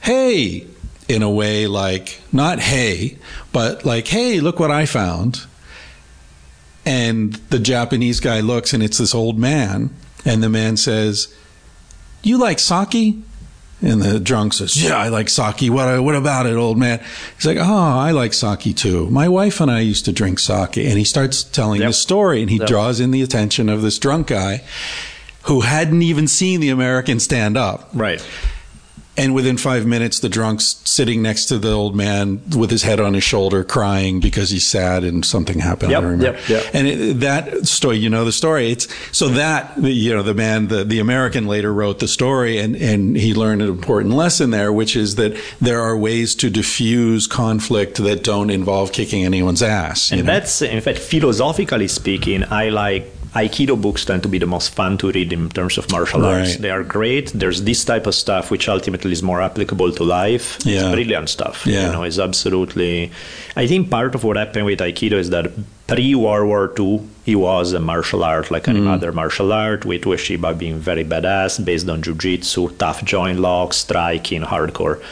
hey 0.00 0.66
in 1.08 1.22
a 1.22 1.30
way 1.30 1.66
like 1.66 2.20
not 2.32 2.58
hey 2.58 3.16
but 3.52 3.84
like 3.84 4.08
hey 4.08 4.40
look 4.40 4.58
what 4.58 4.70
i 4.70 4.84
found 4.86 5.46
and 6.84 7.34
the 7.50 7.58
japanese 7.58 8.20
guy 8.20 8.40
looks 8.40 8.72
and 8.72 8.82
it's 8.82 8.98
this 8.98 9.14
old 9.14 9.38
man 9.38 9.90
and 10.24 10.42
the 10.42 10.48
man 10.48 10.76
says 10.76 11.32
you 12.22 12.38
like 12.38 12.58
sake 12.58 13.16
and 13.82 14.00
the 14.00 14.18
drunk 14.18 14.54
says, 14.54 14.82
"Yeah, 14.82 14.96
I 14.96 15.08
like 15.10 15.28
sake. 15.28 15.70
What 15.70 16.02
what 16.02 16.14
about 16.16 16.46
it, 16.46 16.54
old 16.56 16.78
man?" 16.78 16.98
He's 17.36 17.44
like, 17.44 17.58
"Oh, 17.58 17.62
I 17.98 18.10
like 18.10 18.32
sake 18.32 18.74
too. 18.74 19.06
My 19.10 19.28
wife 19.28 19.60
and 19.60 19.70
I 19.70 19.80
used 19.80 20.06
to 20.06 20.12
drink 20.12 20.38
sake." 20.38 20.78
And 20.78 20.96
he 20.96 21.04
starts 21.04 21.44
telling 21.44 21.82
Yep. 21.82 21.90
the 21.90 21.92
story, 21.92 22.40
and 22.40 22.50
he 22.50 22.56
Yep. 22.56 22.68
draws 22.68 23.00
in 23.00 23.10
the 23.10 23.20
attention 23.20 23.68
of 23.68 23.82
this 23.82 23.98
drunk 23.98 24.28
guy 24.28 24.62
who 25.46 25.60
hadn't 25.60 26.02
even 26.02 26.28
seen 26.28 26.60
the 26.60 26.68
American 26.70 27.20
stand 27.20 27.56
up. 27.56 27.88
Right. 27.94 28.24
And 29.18 29.34
within 29.34 29.56
five 29.56 29.86
minutes, 29.86 30.20
the 30.20 30.28
drunk's 30.28 30.76
sitting 30.84 31.22
next 31.22 31.46
to 31.46 31.56
the 31.58 31.72
old 31.72 31.96
man 31.96 32.42
with 32.54 32.70
his 32.70 32.82
head 32.82 33.00
on 33.00 33.14
his 33.14 33.24
shoulder, 33.24 33.64
crying 33.64 34.20
because 34.20 34.50
he's 34.50 34.66
sad 34.66 35.04
and 35.04 35.24
something 35.24 35.58
happened. 35.58 35.90
Yep, 35.92 35.98
I 35.98 36.00
don't 36.02 36.10
remember. 36.10 36.38
yep, 36.40 36.48
yep. 36.50 36.74
And 36.74 36.86
it, 36.86 37.20
that 37.20 37.66
story, 37.66 37.96
you 37.96 38.10
know 38.10 38.26
the 38.26 38.32
story. 38.32 38.70
It's 38.72 38.86
so 39.16 39.28
that 39.30 39.78
you 39.78 40.12
know 40.14 40.22
the 40.22 40.34
man, 40.34 40.68
the 40.68 40.84
the 40.84 40.98
American 40.98 41.46
later 41.46 41.72
wrote 41.72 41.98
the 41.98 42.08
story, 42.08 42.58
and 42.58 42.76
and 42.76 43.16
he 43.16 43.32
learned 43.32 43.62
an 43.62 43.68
important 43.70 44.12
lesson 44.12 44.50
there, 44.50 44.70
which 44.70 44.94
is 44.96 45.14
that 45.14 45.34
there 45.62 45.80
are 45.80 45.96
ways 45.96 46.34
to 46.34 46.50
diffuse 46.50 47.26
conflict 47.26 47.96
that 47.96 48.22
don't 48.22 48.50
involve 48.50 48.92
kicking 48.92 49.24
anyone's 49.24 49.62
ass. 49.62 50.10
you 50.10 50.18
And 50.18 50.26
know? 50.26 50.32
that's, 50.34 50.60
in 50.60 50.82
fact, 50.82 50.98
philosophically 50.98 51.88
speaking, 51.88 52.44
I 52.44 52.68
like 52.68 53.10
Aikido 53.34 53.80
books 53.80 54.04
tend 54.04 54.22
to 54.22 54.28
be 54.28 54.38
the 54.38 54.46
most 54.46 54.70
fun 54.70 54.98
to 54.98 55.10
read 55.10 55.32
in 55.32 55.48
terms 55.50 55.78
of 55.78 55.90
martial 55.90 56.24
arts. 56.24 56.56
They 56.56 56.70
are 56.70 56.82
great. 56.82 57.32
There's 57.32 57.62
this 57.62 57.84
type 57.84 58.06
of 58.06 58.14
stuff 58.14 58.50
which 58.50 58.68
ultimately 58.68 59.12
is 59.12 59.22
more 59.22 59.42
applicable 59.42 59.92
to 59.92 60.04
life. 60.04 60.58
Yeah. 60.64 60.86
It's 60.86 60.94
brilliant 60.94 61.28
stuff. 61.28 61.66
Yeah. 61.66 61.86
You 61.86 61.92
know, 61.92 62.02
it's 62.02 62.18
absolutely. 62.18 63.12
I 63.56 63.66
think 63.66 63.90
part 63.90 64.14
of 64.14 64.24
what 64.24 64.36
happened 64.36 64.66
with 64.66 64.80
Aikido 64.80 65.12
is 65.12 65.30
that 65.30 65.50
pre 65.86 66.14
World 66.14 66.48
War 66.48 66.72
II, 66.78 67.00
he 67.24 67.34
was 67.34 67.72
a 67.72 67.80
martial 67.80 68.24
art 68.24 68.50
like 68.50 68.68
any 68.68 68.80
mm-hmm. 68.80 68.88
other 68.88 69.12
martial 69.12 69.52
art, 69.52 69.84
with 69.84 70.02
Ueshiba 70.02 70.56
being 70.56 70.78
very 70.78 71.04
badass, 71.04 71.64
based 71.64 71.88
on 71.88 72.02
jujitsu, 72.02 72.76
tough 72.78 73.04
joint 73.04 73.40
locks, 73.40 73.78
striking, 73.78 74.42
hardcore. 74.42 75.02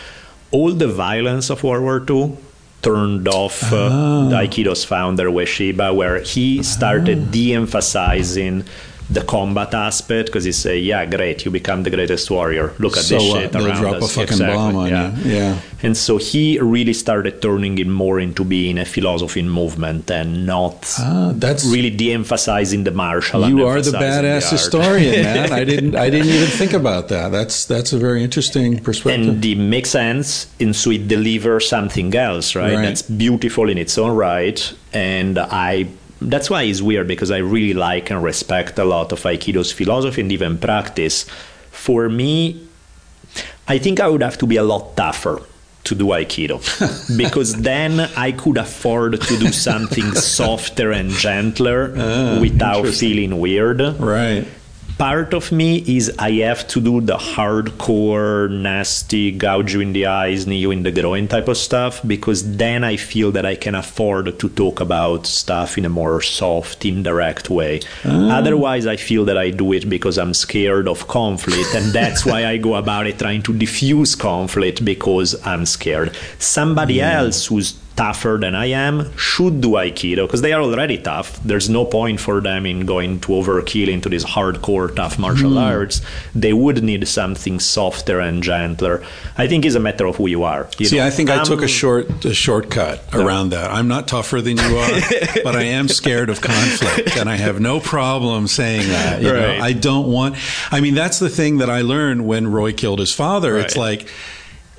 All 0.50 0.72
the 0.72 0.88
violence 0.88 1.50
of 1.50 1.64
World 1.64 1.82
War 1.82 2.04
II 2.08 2.36
turned 2.84 3.26
off 3.28 3.72
uh, 3.72 4.28
the 4.28 4.36
Aikido's 4.36 4.84
founder 4.84 5.30
Ueshiba, 5.30 5.94
where 5.94 6.20
he 6.20 6.62
started 6.62 7.30
de-emphasizing 7.30 8.64
the 9.10 9.20
combat 9.22 9.74
aspect 9.74 10.26
because 10.26 10.44
he 10.44 10.52
say, 10.52 10.78
"Yeah, 10.78 11.04
great, 11.06 11.44
you 11.44 11.50
become 11.50 11.82
the 11.82 11.90
greatest 11.90 12.30
warrior. 12.30 12.72
Look 12.78 12.96
at 12.96 13.04
So 13.04 13.18
this 13.18 13.32
shit 13.32 13.54
around 13.54 13.80
drop 13.82 13.94
a 13.96 14.04
us." 14.04 14.14
fucking 14.14 14.38
bomb 14.38 14.76
on 14.76 14.88
you. 14.88 15.30
Yeah. 15.32 15.58
And 15.82 15.94
so 15.96 16.16
he 16.16 16.58
really 16.58 16.94
started 16.94 17.42
turning 17.42 17.76
it 17.78 17.86
more 17.86 18.18
into 18.18 18.42
being 18.44 18.78
a 18.78 18.86
philosophy 18.86 19.42
movement 19.42 20.10
and 20.10 20.46
not 20.46 20.76
Ah, 20.98 21.32
that's 21.36 21.64
really 21.66 21.90
de-emphasizing 21.90 22.84
the 22.84 22.90
martial. 22.90 23.46
You 23.46 23.66
are 23.66 23.80
the 23.82 23.90
badass 23.90 24.44
art. 24.44 24.52
historian, 24.52 25.22
man. 25.22 25.52
I 25.60 25.64
didn't. 25.64 25.94
I 25.96 26.08
didn't 26.08 26.28
even 26.28 26.48
think 26.48 26.72
about 26.72 27.08
that. 27.08 27.28
That's 27.30 27.66
that's 27.66 27.92
a 27.92 27.98
very 27.98 28.22
interesting 28.24 28.78
perspective. 28.78 29.28
and 29.28 29.44
it 29.44 29.58
makes 29.58 29.90
sense 29.90 30.46
and 30.58 30.74
so 30.74 30.90
it 30.90 31.06
delivers 31.08 31.68
something 31.68 32.14
else 32.14 32.54
right, 32.54 32.74
Right. 32.74 32.82
that's 32.86 33.02
beautiful 33.02 33.68
in 33.68 33.76
its 33.78 33.98
own 33.98 34.12
right 34.16 34.58
and 34.92 35.38
i 35.38 35.86
that's 36.30 36.48
why 36.50 36.62
it's 36.62 36.80
weird 36.82 37.06
because 37.08 37.30
I 37.30 37.38
really 37.38 37.74
like 37.74 38.10
and 38.10 38.22
respect 38.22 38.78
a 38.78 38.84
lot 38.84 39.12
of 39.12 39.20
Aikido's 39.22 39.72
philosophy 39.72 40.20
and 40.20 40.32
even 40.32 40.58
practice. 40.58 41.26
For 41.70 42.08
me, 42.08 42.66
I 43.68 43.78
think 43.78 44.00
I 44.00 44.08
would 44.08 44.22
have 44.22 44.38
to 44.38 44.46
be 44.46 44.56
a 44.56 44.62
lot 44.62 44.96
tougher 44.96 45.40
to 45.84 45.94
do 45.94 46.06
Aikido 46.06 46.60
because 47.18 47.54
then 47.60 48.00
I 48.16 48.32
could 48.32 48.56
afford 48.56 49.20
to 49.20 49.38
do 49.38 49.52
something 49.52 50.14
softer 50.14 50.92
and 50.92 51.10
gentler 51.10 51.92
Ah, 51.96 52.38
without 52.40 52.86
feeling 52.88 53.38
weird. 53.38 53.80
Right. 54.00 54.46
Part 54.98 55.34
of 55.34 55.50
me 55.50 55.78
is 55.78 56.12
I 56.20 56.30
have 56.46 56.68
to 56.68 56.80
do 56.80 57.00
the 57.00 57.16
hardcore, 57.16 58.48
nasty, 58.48 59.32
gouge 59.32 59.74
you 59.74 59.80
in 59.80 59.92
the 59.92 60.06
eyes, 60.06 60.46
knee 60.46 60.58
you 60.58 60.70
in 60.70 60.84
the 60.84 60.92
groin 60.92 61.26
type 61.26 61.48
of 61.48 61.56
stuff 61.56 62.00
because 62.06 62.56
then 62.56 62.84
I 62.84 62.96
feel 62.96 63.32
that 63.32 63.44
I 63.44 63.56
can 63.56 63.74
afford 63.74 64.38
to 64.38 64.48
talk 64.48 64.78
about 64.78 65.26
stuff 65.26 65.76
in 65.76 65.84
a 65.84 65.88
more 65.88 66.22
soft, 66.22 66.84
indirect 66.84 67.50
way. 67.50 67.80
Ah. 68.04 68.38
Otherwise, 68.38 68.86
I 68.86 68.94
feel 68.94 69.24
that 69.24 69.36
I 69.36 69.50
do 69.50 69.72
it 69.72 69.88
because 69.88 70.16
I'm 70.16 70.32
scared 70.32 70.86
of 70.86 71.08
conflict, 71.08 71.74
and 71.74 71.92
that's 71.92 72.24
why 72.24 72.46
I 72.46 72.56
go 72.58 72.76
about 72.76 73.08
it 73.08 73.18
trying 73.18 73.42
to 73.42 73.52
diffuse 73.52 74.14
conflict 74.14 74.84
because 74.84 75.34
I'm 75.44 75.66
scared. 75.66 76.16
Somebody 76.38 77.00
else 77.14 77.46
who's 77.46 77.72
tougher 77.96 78.38
than 78.40 78.54
I 78.54 78.66
am 78.66 79.16
should 79.16 79.60
do 79.60 79.70
Aikido 79.70 80.26
because 80.26 80.42
they 80.42 80.52
are 80.52 80.62
already 80.62 80.98
tough. 80.98 81.40
There's 81.44 81.68
no 81.68 81.84
point 81.84 82.20
for 82.20 82.40
them 82.40 82.66
in 82.66 82.86
going 82.86 83.20
to 83.20 83.28
overkill 83.28 83.88
into 83.88 84.08
this 84.08 84.24
hardcore 84.24 84.94
tough 84.94 85.18
martial 85.18 85.52
hmm. 85.52 85.58
arts. 85.58 86.00
They 86.34 86.52
would 86.52 86.82
need 86.82 87.06
something 87.06 87.60
softer 87.60 88.20
and 88.20 88.42
gentler. 88.42 89.04
I 89.38 89.46
think 89.46 89.64
it's 89.64 89.74
a 89.74 89.80
matter 89.80 90.06
of 90.06 90.16
who 90.16 90.26
you 90.26 90.42
are. 90.44 90.68
you 90.78 90.86
See, 90.86 90.96
know. 90.96 91.06
I 91.06 91.10
think 91.10 91.30
I 91.30 91.44
took 91.44 91.60
a 91.60 91.62
I'm- 91.62 91.68
short 91.68 92.24
a 92.24 92.34
shortcut 92.34 93.02
around 93.12 93.50
that. 93.50 93.70
I'm 93.70 93.88
not 93.88 94.08
tougher 94.08 94.40
than 94.40 94.56
you 94.56 94.76
are, 94.76 95.00
but 95.44 95.56
I 95.56 95.62
am 95.62 95.88
scared 95.88 96.30
of 96.30 96.40
conflict, 96.40 97.16
and 97.16 97.28
I 97.28 97.36
have 97.36 97.60
no 97.60 97.80
problem 97.80 98.46
saying 98.48 98.88
that. 98.88 99.22
You 99.22 99.32
Right. 99.32 99.58
know, 99.58 99.64
I 99.64 99.72
don't 99.72 100.10
want. 100.10 100.36
I 100.70 100.80
mean, 100.80 100.94
that's 100.94 101.18
the 101.18 101.28
thing 101.28 101.58
that 101.58 101.70
I 101.70 101.82
learned 101.82 102.26
when 102.26 102.48
Roy 102.48 102.72
killed 102.72 102.98
his 102.98 103.12
father. 103.12 103.56
It's 103.58 103.76
like. 103.76 104.08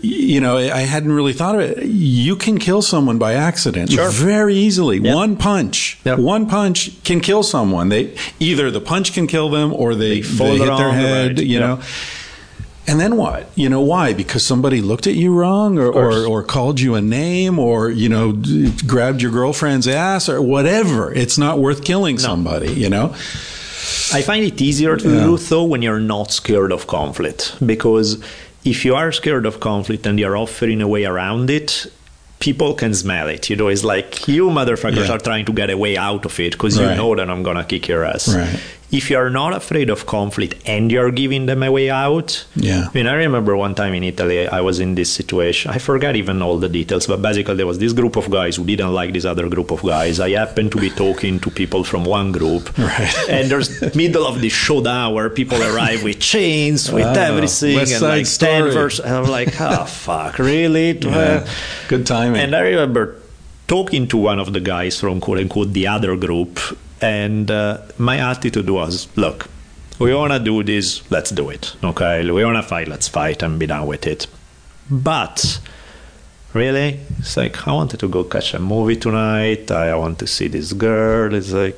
You 0.02 0.42
know, 0.42 0.58
I 0.58 0.82
hadn't 0.82 1.12
really 1.14 1.34
thought 1.34 1.56
of 1.56 1.62
it. 1.62 1.86
You 1.86 2.36
can 2.36 2.58
kill 2.60 2.82
someone 2.82 3.18
by 3.18 3.34
accident 3.34 3.92
Sure. 3.92 4.10
very 4.10 4.54
easily. 4.56 4.98
Yep. 5.00 5.16
One 5.16 5.36
punch, 5.38 5.98
Yep. 6.04 6.20
one 6.20 6.46
punch 6.48 6.92
can 7.04 7.22
kill 7.22 7.44
someone. 7.44 7.90
They 7.90 8.14
either 8.40 8.70
the 8.70 8.82
punch 8.82 9.14
can 9.14 9.26
kill 9.26 9.50
them 9.50 9.74
or 9.74 9.96
they, 9.96 10.20
They 10.22 10.38
they 10.50 10.58
hit 10.58 10.78
their 10.78 10.92
head. 10.92 11.40
You 11.40 11.60
Yep. 11.60 11.62
know, 11.62 11.80
and 12.88 13.00
then 13.00 13.16
what? 13.16 13.50
You 13.56 13.70
know 13.70 13.82
why? 13.82 14.14
Because 14.14 14.44
somebody 14.44 14.80
looked 14.82 15.08
at 15.08 15.16
you 15.16 15.34
wrong, 15.34 15.80
or, 15.80 15.88
or 15.88 16.26
or 16.26 16.44
called 16.44 16.80
you 16.80 16.94
a 16.96 17.02
name, 17.02 17.58
or 17.58 17.90
you 17.90 18.10
know 18.10 18.32
d- 18.34 18.72
grabbed 18.86 19.22
your 19.22 19.32
girlfriend's 19.32 19.88
ass, 19.88 20.28
or 20.30 20.40
whatever. 20.42 21.12
It's 21.14 21.38
not 21.38 21.58
worth 21.60 21.84
killing 21.84 22.20
somebody. 22.20 22.72
You 22.74 22.90
know. 22.90 23.14
I 24.14 24.22
find 24.22 24.44
it 24.44 24.62
easier 24.62 24.98
to 24.98 25.10
Yeah. 25.10 25.24
do 25.24 25.38
so 25.38 25.64
when 25.64 25.82
you're 25.82 26.00
not 26.00 26.32
scared 26.32 26.72
of 26.72 26.86
conflict 26.88 27.54
because 27.66 28.18
if 28.66 28.84
you 28.84 28.96
are 28.96 29.12
scared 29.12 29.46
of 29.46 29.60
conflict 29.60 30.06
and 30.06 30.20
you're 30.20 30.36
offering 30.36 30.82
a 30.82 30.88
way 30.88 31.06
around 31.06 31.50
it, 31.50 31.86
people 32.40 32.74
can 32.74 32.94
smell 32.94 33.28
it. 33.30 33.50
You 33.50 33.56
know, 33.56 33.68
it's 33.70 33.84
like 33.84 34.28
you 34.28 34.48
motherfuckers 34.48 35.08
Yeah. 35.08 35.14
are 35.14 35.20
trying 35.20 35.46
to 35.46 35.54
get 35.54 35.70
a 35.70 35.78
way 35.78 35.96
out 35.98 36.26
of 36.26 36.40
it 36.40 36.52
because 36.54 36.78
you 36.78 36.86
know 36.86 37.16
that 37.16 37.30
I'm 37.30 37.44
gonna 37.44 37.64
kick 37.64 37.88
your 37.88 38.04
ass. 38.04 38.28
Right. 38.36 38.60
If 38.96 39.10
you're 39.12 39.30
not 39.30 39.52
afraid 39.54 39.90
of 39.90 40.06
conflict 40.06 40.54
and 40.66 40.92
you're 40.94 41.12
giving 41.12 41.46
them 41.48 41.62
a 41.64 41.72
way 41.78 41.90
out, 41.90 42.46
Yeah. 42.56 42.88
I 42.90 42.92
mean, 42.98 43.08
I 43.08 43.16
remember 43.26 43.54
one 43.58 43.76
time 43.76 43.94
in 43.94 44.04
Italy, 44.04 44.48
I 44.48 44.62
was 44.62 44.80
in 44.80 44.96
this 44.96 45.10
situation. 45.12 45.72
I 45.72 45.80
forgot 45.80 46.16
even 46.16 46.42
all 46.42 46.58
the 46.66 46.70
details, 46.70 47.06
but 47.08 47.22
basically, 47.22 47.56
there 47.56 47.68
was 47.68 47.80
this 47.80 47.94
group 47.94 48.16
of 48.16 48.30
guys 48.32 48.56
who 48.56 48.64
didn't 48.66 48.94
like 48.94 49.12
this 49.14 49.26
other 49.26 49.48
group 49.50 49.70
of 49.72 49.82
guys. 49.84 50.20
I 50.20 50.30
happened 50.32 50.72
to 50.74 50.80
be 50.80 50.90
talking 50.90 51.40
to 51.42 51.50
people 51.52 51.84
from 51.84 52.06
one 52.06 52.32
group, 52.32 52.64
Right. 52.92 53.14
and 53.30 53.52
there's 53.52 53.70
middle 53.96 54.26
of 54.26 54.40
this 54.42 54.54
showdown 54.54 55.14
where 55.14 55.30
people 55.30 55.62
arrive 55.62 56.04
with 56.04 56.20
chains, 56.20 56.92
with 56.98 57.06
Ah, 57.06 57.30
everything, 57.32 57.76
West 57.76 57.94
and 58.02 58.02
like 58.02 58.74
verse. 58.74 59.00
And 59.00 59.14
I'm 59.14 59.30
like, 59.30 59.60
oh 59.60 59.86
fuck, 60.08 60.40
really? 60.40 60.98
Yeah. 60.98 61.46
Good 61.90 62.06
timing. 62.06 62.40
And 62.42 62.56
I 62.56 62.62
remember 62.62 63.16
talking 63.68 64.08
to 64.08 64.18
one 64.18 64.40
of 64.40 64.54
the 64.54 64.60
guys 64.62 65.00
from 65.00 65.20
quote 65.20 65.40
unquote 65.40 65.74
the 65.74 65.88
other 65.88 66.16
group, 66.16 66.60
and 67.06 67.52
uh, 67.52 67.82
my 67.98 68.18
attitude 68.18 68.70
was, 68.70 69.08
look, 69.16 69.48
we 70.00 70.14
want 70.14 70.34
to 70.34 70.40
do 70.40 70.64
this, 70.64 71.10
let's 71.12 71.30
do 71.30 71.50
it. 71.50 71.76
Okay, 71.84 72.30
we 72.30 72.44
want 72.44 72.58
to 72.58 72.64
fight, 72.64 72.88
let's 72.88 73.08
fight 73.08 73.44
and 73.44 73.60
be 73.60 73.68
done 73.68 73.86
with 73.86 74.08
it. 74.08 74.28
But 74.90 75.60
really, 76.54 77.00
it's 77.20 77.38
like 77.38 77.68
I 77.68 77.74
wanted 77.74 78.00
to 78.00 78.08
go 78.08 78.24
catch 78.24 78.54
a 78.54 78.60
movie 78.60 78.96
tonight. 78.96 79.70
I 79.72 79.96
want 79.96 80.20
to 80.20 80.28
see 80.28 80.48
this 80.48 80.74
girl. 80.74 81.34
It's 81.34 81.52
like. 81.52 81.78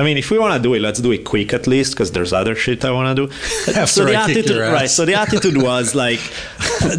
I 0.00 0.04
mean, 0.04 0.16
if 0.16 0.30
we 0.30 0.38
want 0.38 0.54
to 0.54 0.62
do 0.62 0.74
it, 0.74 0.80
let's 0.80 1.00
do 1.00 1.10
it 1.10 1.24
quick 1.24 1.52
at 1.52 1.66
least, 1.66 1.94
because 1.94 2.12
there's 2.12 2.32
other 2.32 2.54
shit 2.54 2.84
I 2.84 2.92
want 2.92 3.08
to 3.16 3.26
do. 3.26 3.32
So 3.86 4.04
the 4.04 4.14
attitude, 4.14 4.56
right? 4.56 4.88
So 4.88 5.04
the 5.04 5.14
attitude 5.14 5.60
was 5.60 5.96
like, 5.96 6.20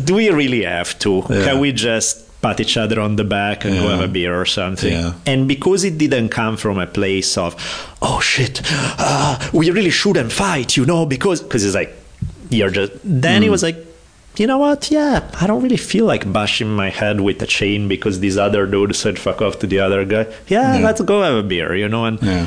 do 0.03 0.15
we 0.15 0.29
really 0.31 0.63
have 0.63 0.99
to? 0.99 1.23
Yeah. 1.29 1.45
Can 1.45 1.59
we 1.59 1.71
just 1.71 2.28
pat 2.41 2.59
each 2.59 2.77
other 2.77 2.99
on 3.01 3.15
the 3.17 3.23
back 3.23 3.65
and 3.65 3.75
go 3.79 3.87
have 3.89 4.01
a 4.01 4.07
beer 4.07 4.39
or 4.39 4.45
something? 4.45 4.91
Yeah. 4.93 5.13
And 5.25 5.47
because 5.47 5.83
it 5.83 5.97
didn't 5.97 6.29
come 6.29 6.55
from 6.57 6.79
a 6.79 6.87
place 6.87 7.37
of, 7.37 7.55
oh 8.01 8.19
shit, 8.21 8.61
uh, 8.97 9.37
we 9.53 9.69
really 9.71 9.89
shouldn't 9.89 10.31
fight, 10.31 10.77
you 10.77 10.85
know, 10.85 11.05
because 11.05 11.41
because 11.41 11.63
it's 11.65 11.75
like 11.75 11.93
you're 12.49 12.71
just. 12.71 12.93
Then 13.03 13.41
Mm. 13.41 13.45
it 13.45 13.49
was 13.49 13.63
like. 13.63 13.77
You 14.37 14.47
know 14.47 14.59
what? 14.59 14.89
Yeah, 14.89 15.29
I 15.41 15.47
don't 15.47 15.61
really 15.61 15.75
feel 15.75 16.05
like 16.05 16.31
bashing 16.31 16.69
my 16.73 16.89
head 16.91 17.19
with 17.19 17.41
a 17.41 17.45
chain 17.45 17.89
because 17.89 18.21
this 18.21 18.37
other 18.37 18.65
dude 18.65 18.95
said 18.95 19.19
fuck 19.19 19.41
off 19.41 19.59
to 19.59 19.67
the 19.67 19.79
other 19.81 20.05
guy. 20.05 20.27
Yeah, 20.47 20.77
Yeah. 20.77 20.85
let's 20.85 21.01
go 21.01 21.21
have 21.23 21.35
a 21.35 21.43
beer, 21.43 21.75
you 21.75 21.89
know? 21.89 22.05
And 22.05 22.21
Yeah. 22.21 22.45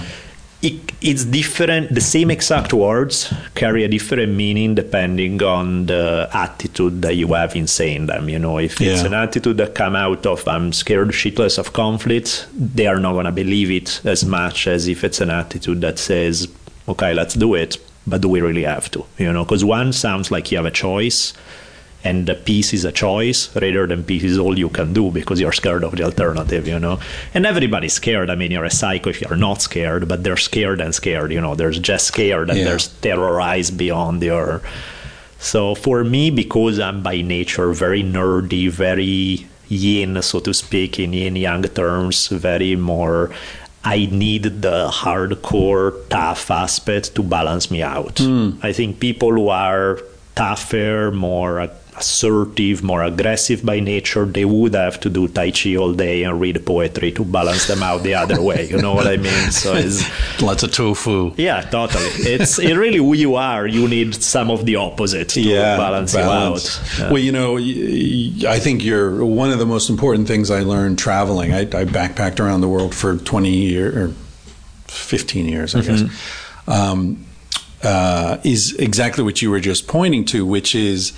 It, 0.62 0.92
it's 1.00 1.24
different. 1.24 1.92
The 1.92 2.00
same 2.00 2.30
exact 2.30 2.72
words 2.72 3.32
carry 3.54 3.82
a 3.84 3.88
different 3.88 4.32
meaning 4.32 4.74
depending 4.74 5.42
on 5.42 5.86
the 5.86 6.28
attitude 6.32 7.02
that 7.02 7.16
you 7.16 7.28
have 7.34 7.56
in 7.56 7.66
saying 7.66 8.06
them. 8.06 8.28
You 8.28 8.38
know, 8.38 8.58
if 8.58 8.80
it's 8.80 9.00
Yeah. 9.02 9.06
an 9.08 9.14
attitude 9.14 9.56
that 9.58 9.74
come 9.74 9.96
out 9.96 10.24
of 10.26 10.46
I'm 10.46 10.72
scared 10.72 11.08
shitless 11.08 11.58
of 11.58 11.72
conflict, 11.72 12.46
they 12.56 12.86
are 12.86 13.00
not 13.00 13.14
gonna 13.14 13.32
believe 13.32 13.70
it 13.70 14.00
as 14.04 14.24
much 14.24 14.66
as 14.68 14.86
if 14.88 15.02
it's 15.04 15.20
an 15.20 15.30
attitude 15.30 15.80
that 15.80 15.98
says, 15.98 16.46
"Okay, 16.88 17.12
let's 17.12 17.34
do 17.34 17.54
it," 17.54 17.78
but 18.06 18.20
do 18.20 18.28
we 18.28 18.40
really 18.40 18.64
have 18.64 18.88
to? 18.92 19.04
You 19.18 19.32
know, 19.32 19.44
because 19.44 19.64
one 19.64 19.92
sounds 19.92 20.30
like 20.30 20.50
you 20.52 20.58
have 20.58 20.66
a 20.66 20.70
choice. 20.70 21.32
And 22.04 22.26
the 22.26 22.34
peace 22.34 22.72
is 22.74 22.84
a 22.84 22.90
choice 22.90 23.54
rather 23.54 23.86
than 23.86 24.02
peace 24.02 24.24
is 24.24 24.36
all 24.38 24.58
you 24.58 24.68
can 24.68 24.92
do 24.92 25.10
because 25.12 25.40
you're 25.40 25.52
scared 25.52 25.84
of 25.84 25.94
the 25.94 26.02
alternative, 26.02 26.66
you 26.66 26.78
know. 26.78 26.98
And 27.32 27.46
everybody's 27.46 27.92
scared. 27.92 28.28
I 28.28 28.34
mean, 28.34 28.50
you're 28.50 28.64
a 28.64 28.70
psycho 28.70 29.10
if 29.10 29.20
you're 29.20 29.36
not 29.36 29.62
scared, 29.62 30.08
but 30.08 30.24
they're 30.24 30.36
scared 30.36 30.80
and 30.80 30.92
scared, 30.94 31.30
you 31.30 31.40
know. 31.40 31.54
There's 31.54 31.78
just 31.78 32.06
scared 32.08 32.50
and 32.50 32.58
Yeah. 32.58 32.64
there's 32.64 32.88
terrorized 32.88 33.78
beyond 33.78 34.22
your. 34.22 34.62
So 35.38 35.74
for 35.76 36.02
me, 36.02 36.30
because 36.30 36.78
I'm 36.80 37.02
by 37.02 37.20
nature 37.22 37.72
very 37.72 38.02
nerdy, 38.02 38.68
very 38.70 39.46
yin, 39.68 40.20
so 40.22 40.40
to 40.40 40.52
speak, 40.52 40.98
in 40.98 41.12
yin 41.12 41.36
yang 41.36 41.62
terms, 41.62 42.28
very 42.28 42.76
more. 42.76 43.30
I 43.84 44.06
need 44.10 44.62
the 44.62 44.88
hardcore, 44.92 45.94
tough 46.08 46.50
aspect 46.50 47.14
to 47.16 47.22
balance 47.22 47.70
me 47.70 47.82
out. 47.82 48.18
Hmm. 48.18 48.50
I 48.62 48.72
think 48.72 49.00
people 49.00 49.30
who 49.32 49.48
are 49.48 49.98
tougher, 50.36 51.10
more 51.10 51.68
assertive, 51.96 52.82
more 52.82 53.02
aggressive 53.02 53.64
by 53.64 53.78
nature, 53.80 54.24
they 54.24 54.44
would 54.44 54.74
have 54.74 54.98
to 55.00 55.10
do 55.10 55.28
Tai 55.28 55.50
Chi 55.50 55.76
all 55.76 55.92
day 55.92 56.22
and 56.24 56.40
read 56.40 56.64
poetry 56.64 57.12
to 57.12 57.24
balance 57.24 57.66
them 57.66 57.82
out 57.82 58.02
the 58.02 58.14
other 58.14 58.40
way. 58.40 58.68
You 58.68 58.80
know 58.80 58.94
what 58.94 59.06
I 59.06 59.16
mean? 59.18 59.50
So 59.50 59.74
it's. 59.74 60.02
Lots 60.42 60.62
of 60.62 60.72
tofu. 60.72 61.32
Yeah, 61.36 61.60
totally. 61.62 62.04
It's 62.34 62.58
it 62.58 62.74
really 62.76 62.96
who 62.98 63.14
you 63.14 63.34
are. 63.36 63.66
You 63.66 63.86
need 63.88 64.14
some 64.14 64.50
of 64.50 64.64
the 64.66 64.76
opposite 64.76 65.28
to 65.30 65.44
balance, 65.44 66.14
you 66.14 66.20
out. 66.20 66.80
Yeah. 66.98 67.10
Well, 67.12 67.18
you 67.22 67.30
know, 67.32 67.58
I 67.58 68.58
think 68.58 68.82
you're 68.84 69.24
one 69.24 69.50
of 69.52 69.58
the 69.58 69.66
most 69.66 69.90
important 69.90 70.26
things 70.28 70.50
I 70.50 70.60
learned 70.60 70.98
traveling. 70.98 71.52
I, 71.52 71.60
I 71.60 71.84
backpacked 71.84 72.40
around 72.40 72.62
the 72.62 72.68
world 72.68 72.94
for 72.94 73.16
20 73.16 73.50
years 73.50 73.94
or 73.96 74.14
15 74.88 75.46
years, 75.46 75.74
I 75.74 75.80
Mm-hmm. 75.80 76.06
guess. 76.06 76.68
Um, 76.68 77.26
uh, 77.84 78.38
is 78.44 78.74
exactly 78.76 79.24
what 79.24 79.42
you 79.42 79.50
were 79.50 79.58
just 79.60 79.88
pointing 79.88 80.24
to, 80.26 80.46
which 80.46 80.74
is 80.74 81.12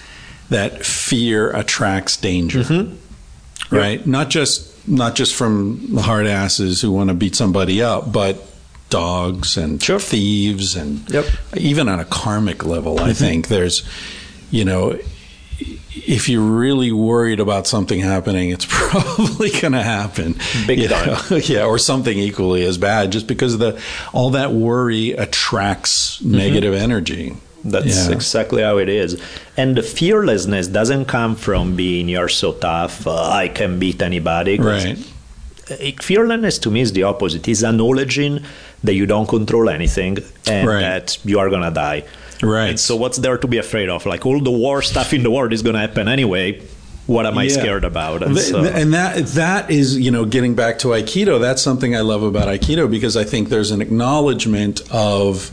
that 0.50 0.84
fear 0.84 1.50
attracts 1.50 2.16
danger, 2.16 2.60
Mm-hmm. 2.60 3.74
right? 3.74 4.06
Not 4.06 4.30
just 4.30 4.70
not 4.86 5.14
just 5.14 5.34
from 5.34 5.80
the 5.94 6.02
hard 6.02 6.26
asses 6.26 6.82
who 6.82 6.92
want 6.92 7.08
to 7.08 7.14
beat 7.14 7.34
somebody 7.34 7.82
up, 7.82 8.12
but 8.12 8.36
dogs 8.90 9.56
and 9.56 9.82
Sure. 9.82 9.98
thieves 9.98 10.76
and 10.76 11.08
Yep. 11.10 11.24
even 11.56 11.88
on 11.88 11.98
a 12.00 12.04
karmic 12.04 12.64
level, 12.66 13.00
I 13.00 13.14
think 13.14 13.48
there's, 13.48 13.82
you 14.50 14.64
know, 14.66 14.98
if 16.06 16.28
you're 16.28 16.42
really 16.42 16.92
worried 16.92 17.40
about 17.40 17.66
something 17.66 18.00
happening, 18.00 18.50
it's 18.50 18.66
probably 18.68 19.50
going 19.50 19.72
to 19.72 19.82
happen. 19.82 20.36
Big 20.66 20.88
time. 20.90 21.06
know? 21.30 21.36
yeah, 21.44 21.64
or 21.64 21.78
something 21.78 22.18
equally 22.18 22.64
as 22.66 22.76
bad, 22.76 23.10
just 23.12 23.26
because 23.26 23.56
the 23.56 23.80
all 24.12 24.30
that 24.30 24.52
worry 24.52 25.12
attracts 25.12 26.20
negative 26.22 26.74
energy. 26.74 27.34
That's 27.64 28.06
Yeah. 28.08 28.12
exactly 28.12 28.62
how 28.62 28.76
it 28.78 28.88
is. 28.88 29.16
And 29.56 29.76
the 29.76 29.82
fearlessness 29.82 30.66
doesn't 30.66 31.06
come 31.06 31.34
from 31.36 31.76
being 31.76 32.08
you're 32.08 32.28
so 32.28 32.52
tough, 32.52 33.06
uh, 33.06 33.30
I 33.30 33.48
can 33.48 33.78
beat 33.78 34.02
anybody. 34.02 34.58
Right. 34.58 34.98
fearlessness 36.02 36.58
to 36.58 36.70
me 36.70 36.80
is 36.82 36.92
the 36.92 37.04
opposite. 37.04 37.48
Is 37.48 37.64
acknowledging 37.64 38.40
that 38.82 38.94
you 38.94 39.06
don't 39.06 39.26
control 39.26 39.68
anything 39.70 40.18
and 40.46 40.68
Right. 40.68 40.80
that 40.80 41.16
you 41.24 41.38
are 41.38 41.48
gonna 41.48 41.70
die. 41.70 42.04
Right. 42.42 42.70
And 42.70 42.80
so 42.80 42.96
what's 42.96 43.18
there 43.18 43.38
to 43.38 43.46
be 43.46 43.58
afraid 43.58 43.88
of? 43.88 44.04
Like 44.04 44.26
all 44.26 44.40
the 44.40 44.50
war 44.50 44.82
stuff 44.82 45.14
in 45.14 45.22
the 45.22 45.30
world 45.30 45.52
is 45.54 45.62
gonna 45.62 45.78
happen 45.80 46.06
anyway. 46.08 46.60
What 47.06 47.24
am 47.26 47.38
I 47.38 47.44
Yeah. 47.44 47.52
scared 47.60 47.84
about? 47.84 48.22
And 48.22 48.36
so- 48.38 48.62
and 48.64 48.92
that 48.92 49.26
that 49.28 49.70
is 49.70 49.96
you 49.98 50.10
know 50.10 50.24
getting 50.26 50.54
back 50.54 50.78
to 50.80 50.88
aikido 50.88 51.38
that's 51.40 51.60
something 51.62 51.94
i 51.96 52.00
love 52.00 52.22
about 52.22 52.48
aikido 52.48 52.90
because 52.90 53.14
i 53.16 53.24
think 53.24 53.48
there's 53.50 53.70
an 53.70 53.80
acknowledgement 53.82 54.80
of 54.90 55.50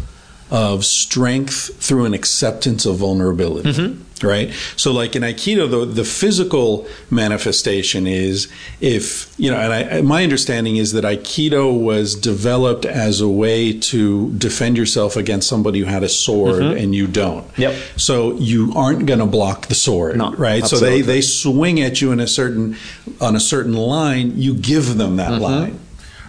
of 0.52 0.84
strength 0.86 1.74
through 1.84 2.06
an 2.06 2.14
acceptance 2.14 2.86
of 2.86 2.98
vulnerability 2.98 3.72
Mm-hmm. 3.72 4.28
right 4.28 4.52
so 4.76 4.92
like 4.92 5.16
in 5.16 5.24
aikido 5.24 5.70
the, 5.70 5.86
the 5.86 6.04
physical 6.04 6.86
manifestation 7.10 8.06
is 8.06 8.52
if 8.82 9.34
you 9.40 9.50
know 9.50 9.58
and 9.58 9.72
I, 9.74 10.02
my 10.02 10.24
understanding 10.24 10.76
is 10.76 10.92
that 10.92 11.04
aikido 11.06 11.80
was 11.80 12.16
developed 12.16 12.86
as 12.86 13.22
a 13.22 13.30
way 13.30 13.72
to 13.92 14.32
defend 14.34 14.78
yourself 14.78 15.16
against 15.16 15.48
somebody 15.48 15.80
who 15.80 15.86
had 15.86 16.04
a 16.04 16.10
sword 16.10 16.62
and 16.62 16.94
you 16.94 17.08
don't 17.08 17.48
Mm-hmm. 17.54 17.62
Yep. 17.62 17.76
so 17.98 18.34
you 18.38 18.74
aren't 18.76 19.06
going 19.06 19.20
to 19.20 19.26
block 19.26 19.68
the 19.68 19.76
sword 19.76 20.18
No, 20.18 20.34
right 20.34 20.66
so 20.66 20.78
they 20.78 21.02
they 21.02 21.22
swing 21.22 21.80
at 21.82 22.02
you 22.02 22.12
in 22.12 22.20
a 22.20 22.28
certain 22.28 22.76
on 23.22 23.36
a 23.36 23.40
certain 23.40 23.74
line 23.74 24.38
you 24.38 24.54
give 24.56 24.98
them 24.98 25.16
that 25.16 25.32
Mm-hmm. 25.32 25.42
line 25.44 25.80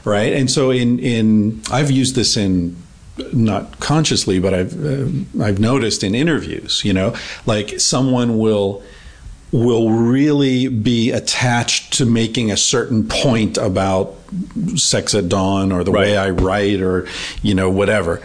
right 0.05 0.33
and 0.33 0.49
so 0.51 0.71
in 0.71 0.99
in 1.01 1.61
i've 1.73 1.91
used 1.91 2.15
this 2.15 2.37
in 2.37 2.77
not 3.33 3.81
consciously 3.81 4.39
but 4.39 4.55
i've 4.55 4.85
uh, 4.85 5.07
i've 5.43 5.59
noticed 5.59 6.03
in 6.03 6.15
interviews 6.15 6.85
you 6.85 6.93
know 6.93 7.15
like 7.47 7.81
someone 7.81 8.39
will 8.39 8.83
will 9.53 9.91
really 9.91 10.69
be 10.69 11.11
attached 11.11 11.93
to 11.93 12.07
making 12.07 12.51
a 12.51 12.57
certain 12.57 13.07
point 13.07 13.59
about 13.59 14.15
sex 14.77 15.15
at 15.15 15.29
dawn 15.29 15.71
or 15.73 15.85
the 15.85 15.91
way 15.91 16.17
i 16.17 16.31
write 16.31 16.81
or 16.81 17.07
you 17.43 17.55
know 17.55 17.71
whatever. 17.71 18.23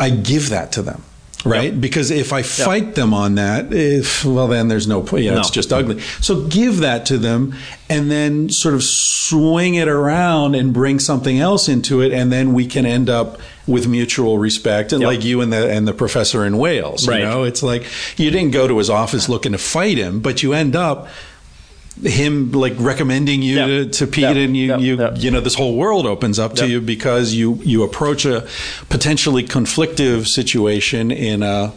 I 0.00 0.10
give 0.10 0.50
that 0.50 0.72
to 0.72 0.82
them 0.82 1.02
right 1.44 1.72
Yep. 1.72 1.80
because 1.80 2.10
if 2.10 2.32
i 2.32 2.42
fight 2.42 2.94
them 2.96 3.14
on 3.14 3.36
that 3.36 3.72
if 3.72 4.24
well 4.24 4.48
then 4.48 4.66
there's 4.68 4.88
no 4.88 5.02
point 5.02 5.22
you 5.24 5.30
know, 5.30 5.38
it's 5.38 5.50
just 5.50 5.72
ugly 5.72 6.00
so 6.20 6.46
give 6.48 6.78
that 6.78 7.06
to 7.06 7.18
them 7.18 7.54
and 7.88 8.10
then 8.10 8.48
sort 8.48 8.74
of 8.74 8.82
swing 8.82 9.74
it 9.76 9.86
around 9.88 10.54
and 10.56 10.72
bring 10.74 10.98
something 10.98 11.38
else 11.38 11.68
into 11.68 12.00
it 12.00 12.12
and 12.12 12.32
then 12.32 12.52
we 12.54 12.66
can 12.66 12.84
end 12.84 13.08
up 13.08 13.38
with 13.68 13.86
mutual 13.86 14.38
respect 14.38 14.92
and 14.92 15.00
Yep. 15.02 15.06
like 15.08 15.24
you 15.24 15.40
and 15.40 15.52
the 15.52 15.70
and 15.70 15.86
the 15.86 15.92
professor 15.94 16.44
in 16.44 16.58
Wales 16.58 17.06
Right. 17.06 17.20
you 17.20 17.24
know 17.26 17.44
it's 17.44 17.62
like 17.62 17.84
you 18.18 18.30
didn't 18.30 18.50
go 18.52 18.66
to 18.66 18.78
his 18.78 18.90
office 18.90 19.28
looking 19.28 19.52
to 19.52 19.58
fight 19.58 19.96
him 19.98 20.20
but 20.20 20.42
you 20.42 20.54
end 20.54 20.74
up 20.74 21.06
him 22.04 22.52
like 22.52 22.74
recommending 22.78 23.42
you 23.42 23.56
Yep. 23.56 23.66
to, 23.66 23.84
to 23.98 24.06
Pete 24.06 24.22
Yep. 24.22 24.36
and 24.36 24.56
you 24.56 24.66
Yep. 24.68 24.80
you 24.80 25.08
you 25.16 25.30
know 25.30 25.40
this 25.40 25.54
whole 25.54 25.74
world 25.76 26.06
opens 26.06 26.38
up 26.38 26.54
to 26.56 26.66
you 26.68 26.80
because 26.80 27.34
you 27.34 27.60
you 27.64 27.82
approach 27.82 28.24
a 28.24 28.46
potentially 28.88 29.42
conflictive 29.44 30.26
situation 30.26 31.10
in 31.10 31.42
a 31.42 31.72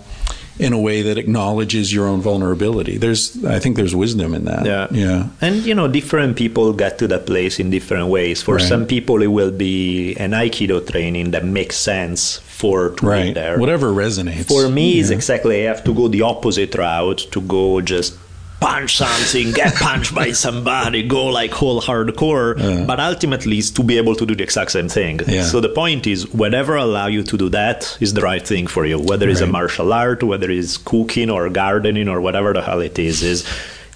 in 0.60 0.73
a 0.73 0.80
way 0.80 1.02
that 1.02 1.18
acknowledges 1.18 1.91
your 1.91 2.06
own 2.07 2.22
vulnerability. 2.22 2.98
There's 2.98 3.43
I 3.45 3.57
think 3.57 3.77
there's 3.77 3.95
wisdom 3.95 4.34
in 4.35 4.45
that. 4.45 4.65
Yeah. 4.65 4.88
Yeah. 4.91 5.27
And 5.41 5.65
you 5.65 5.73
know, 5.73 5.88
different 5.88 6.35
people 6.35 6.73
get 6.73 6.99
to 6.99 7.07
that 7.07 7.26
place 7.26 7.60
in 7.60 7.72
different 7.72 8.07
ways. 8.10 8.43
For 8.43 8.56
Right. 8.56 8.68
some 8.68 8.85
people, 8.85 9.23
it 9.23 9.27
will 9.31 9.49
be 9.52 10.14
an 10.18 10.31
Aikido 10.31 10.85
training 10.85 11.31
that 11.31 11.45
makes 11.45 11.77
sense 11.77 12.39
for 12.45 12.89
to 12.89 13.02
be 13.02 13.07
Right. 13.07 13.34
there. 13.34 13.57
Whatever 13.57 13.91
resonates. 13.91 14.48
For 14.48 14.69
me, 14.69 14.99
Yeah. 15.02 15.14
exactly 15.18 15.64
I 15.64 15.68
have 15.72 15.84
to 15.85 15.93
go 15.95 16.07
the 16.07 16.22
opposite 16.22 16.76
route 16.76 17.26
to 17.31 17.41
go 17.41 17.81
just 17.81 18.14
punch 18.62 18.96
something, 18.96 19.52
get 19.52 19.74
punched 19.76 20.16
by 20.16 20.32
somebody, 20.32 21.02
go 21.06 21.26
like 21.26 21.52
whole 21.52 21.82
hardcore. 21.82 22.56
But 22.88 23.00
ultimately, 23.00 23.58
is 23.58 23.72
to 23.72 23.84
be 23.84 23.98
able 23.98 24.16
to 24.16 24.26
do 24.26 24.36
the 24.36 24.44
exact 24.44 24.72
same 24.72 24.88
thing. 24.88 25.20
Yeah. 25.28 25.44
So 25.44 25.60
the 25.60 25.70
point 25.70 26.08
is, 26.08 26.32
whatever 26.34 26.76
allow 26.78 27.08
you 27.08 27.24
to 27.24 27.38
do 27.38 27.50
that 27.50 27.98
is 28.00 28.14
the 28.14 28.22
right 28.22 28.46
thing 28.48 28.68
for 28.68 28.86
you. 28.86 29.00
Whether 29.00 29.28
it's 29.28 29.42
a 29.42 29.48
martial 29.48 29.92
art, 29.92 30.24
whether 30.24 30.50
it's 30.50 30.78
cooking 30.78 31.30
or 31.30 31.50
gardening 31.50 32.08
or 32.08 32.22
whatever 32.22 32.54
the 32.54 32.62
hell 32.62 32.80
it 32.80 32.98
is, 32.98 33.24
is 33.24 33.46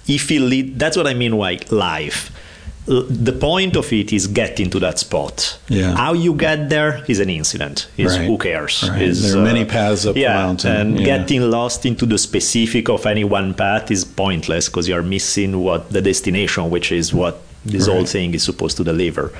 if 0.06 0.30
you 0.30 0.40
lead. 0.40 0.78
That's 0.78 0.96
what 0.96 1.06
I 1.06 1.14
mean 1.14 1.38
by 1.38 1.60
life. 1.70 2.30
The 2.86 3.32
point 3.32 3.74
of 3.76 3.92
it 3.92 4.12
is 4.12 4.28
getting 4.28 4.70
to 4.70 4.78
that 4.78 4.98
spot. 5.00 5.58
Yeah. 5.68 5.96
How 5.96 6.12
you 6.12 6.34
get 6.34 6.68
there 6.68 7.02
is 7.08 7.18
an 7.18 7.28
incident. 7.30 7.88
Is 7.96 8.16
Right. 8.16 8.26
who 8.26 8.38
cares? 8.38 8.84
Right. 8.88 9.02
Is, 9.02 9.32
There 9.32 9.40
are 9.40 9.44
many 9.44 9.62
uh, 9.62 9.66
paths 9.66 10.06
up 10.06 10.14
the 10.14 10.20
yeah, 10.20 10.34
mountain. 10.34 10.70
And 10.80 11.00
Yeah. 11.00 11.06
getting 11.18 11.50
lost 11.50 11.84
into 11.84 12.06
the 12.06 12.16
specific 12.18 12.88
of 12.88 13.04
any 13.04 13.24
one 13.24 13.54
path 13.54 13.90
is 13.90 14.04
pointless 14.04 14.68
because 14.68 14.88
you're 14.88 15.02
missing 15.02 15.58
what 15.64 15.90
the 15.90 16.00
destination, 16.00 16.70
which 16.70 16.92
is 16.92 17.12
what 17.12 17.40
this 17.64 17.86
whole 17.88 18.04
thing 18.06 18.34
is 18.34 18.44
supposed 18.44 18.76
to 18.76 18.84
deliver. 18.84 19.32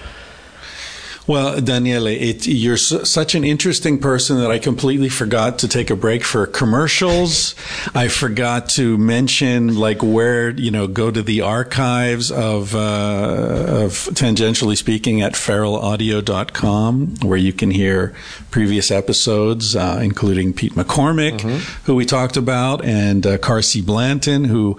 Well, 1.27 1.61
Daniele, 1.61 2.07
it, 2.07 2.47
you're 2.47 2.77
su- 2.77 3.05
such 3.05 3.35
an 3.35 3.43
interesting 3.43 3.99
person 3.99 4.39
that 4.41 4.51
I 4.53 4.61
completely 4.61 5.09
forgot 5.09 5.59
to 5.61 5.69
take 5.69 5.91
a 5.91 5.97
break 5.97 6.23
for 6.23 6.47
commercials. 6.47 7.57
I 7.95 8.07
forgot 8.07 8.69
to 8.71 8.97
mention 8.97 9.77
like 9.77 10.03
where 10.05 10.51
you 10.51 10.71
know 10.71 10.87
go 10.87 11.11
to 11.11 11.23
the 11.23 11.41
archives 11.41 12.31
of 12.31 12.77
uh, 12.77 12.79
of 12.79 13.93
tangentially 14.15 14.77
speaking 14.77 15.21
at 15.21 15.33
feralaudio.com 15.33 17.17
where 17.23 17.39
you 17.39 17.53
can 17.53 17.71
hear 17.73 18.15
previous 18.51 18.91
episodes, 18.91 19.75
uh, 19.75 19.99
including 20.03 20.53
Pete 20.53 20.75
McCormack, 20.75 21.41
who 21.85 21.95
we 21.97 22.05
talked 22.07 22.37
about, 22.37 22.85
and 22.85 23.27
uh, 23.27 23.37
Carsie 23.39 23.85
Blanton, 23.85 24.45
who 24.45 24.79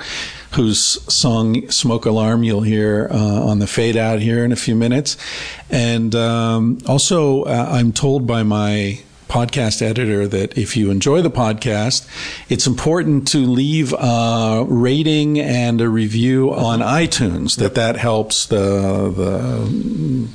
whose 0.53 0.79
song 1.13 1.69
"Smoke 1.69 2.05
Alarm" 2.05 2.43
you'll 2.43 2.61
hear 2.61 3.07
uh, 3.11 3.17
on 3.17 3.59
the 3.59 3.67
fade 3.67 3.97
out 3.97 4.19
here 4.19 4.43
in 4.43 4.51
a 4.51 4.55
few 4.55 4.75
minutes, 4.75 5.17
and 5.69 6.15
um, 6.15 6.79
also 6.87 7.43
uh, 7.43 7.69
I'm 7.71 7.91
told 7.91 8.25
by 8.27 8.43
my 8.43 8.99
podcast 9.27 9.81
editor 9.81 10.27
that 10.27 10.57
if 10.57 10.77
you 10.77 10.89
enjoy 10.89 11.21
the 11.21 11.29
podcast, 11.29 12.07
it's 12.49 12.65
important 12.65 13.27
to 13.29 13.39
leave 13.39 13.93
a 13.93 14.65
rating 14.67 15.39
and 15.39 15.81
a 15.81 15.89
review 15.89 16.53
on 16.53 16.79
iTunes. 16.79 17.57
That 17.57 17.75
that 17.75 17.97
helps 17.97 18.45
the 18.45 19.11
the 19.15 20.27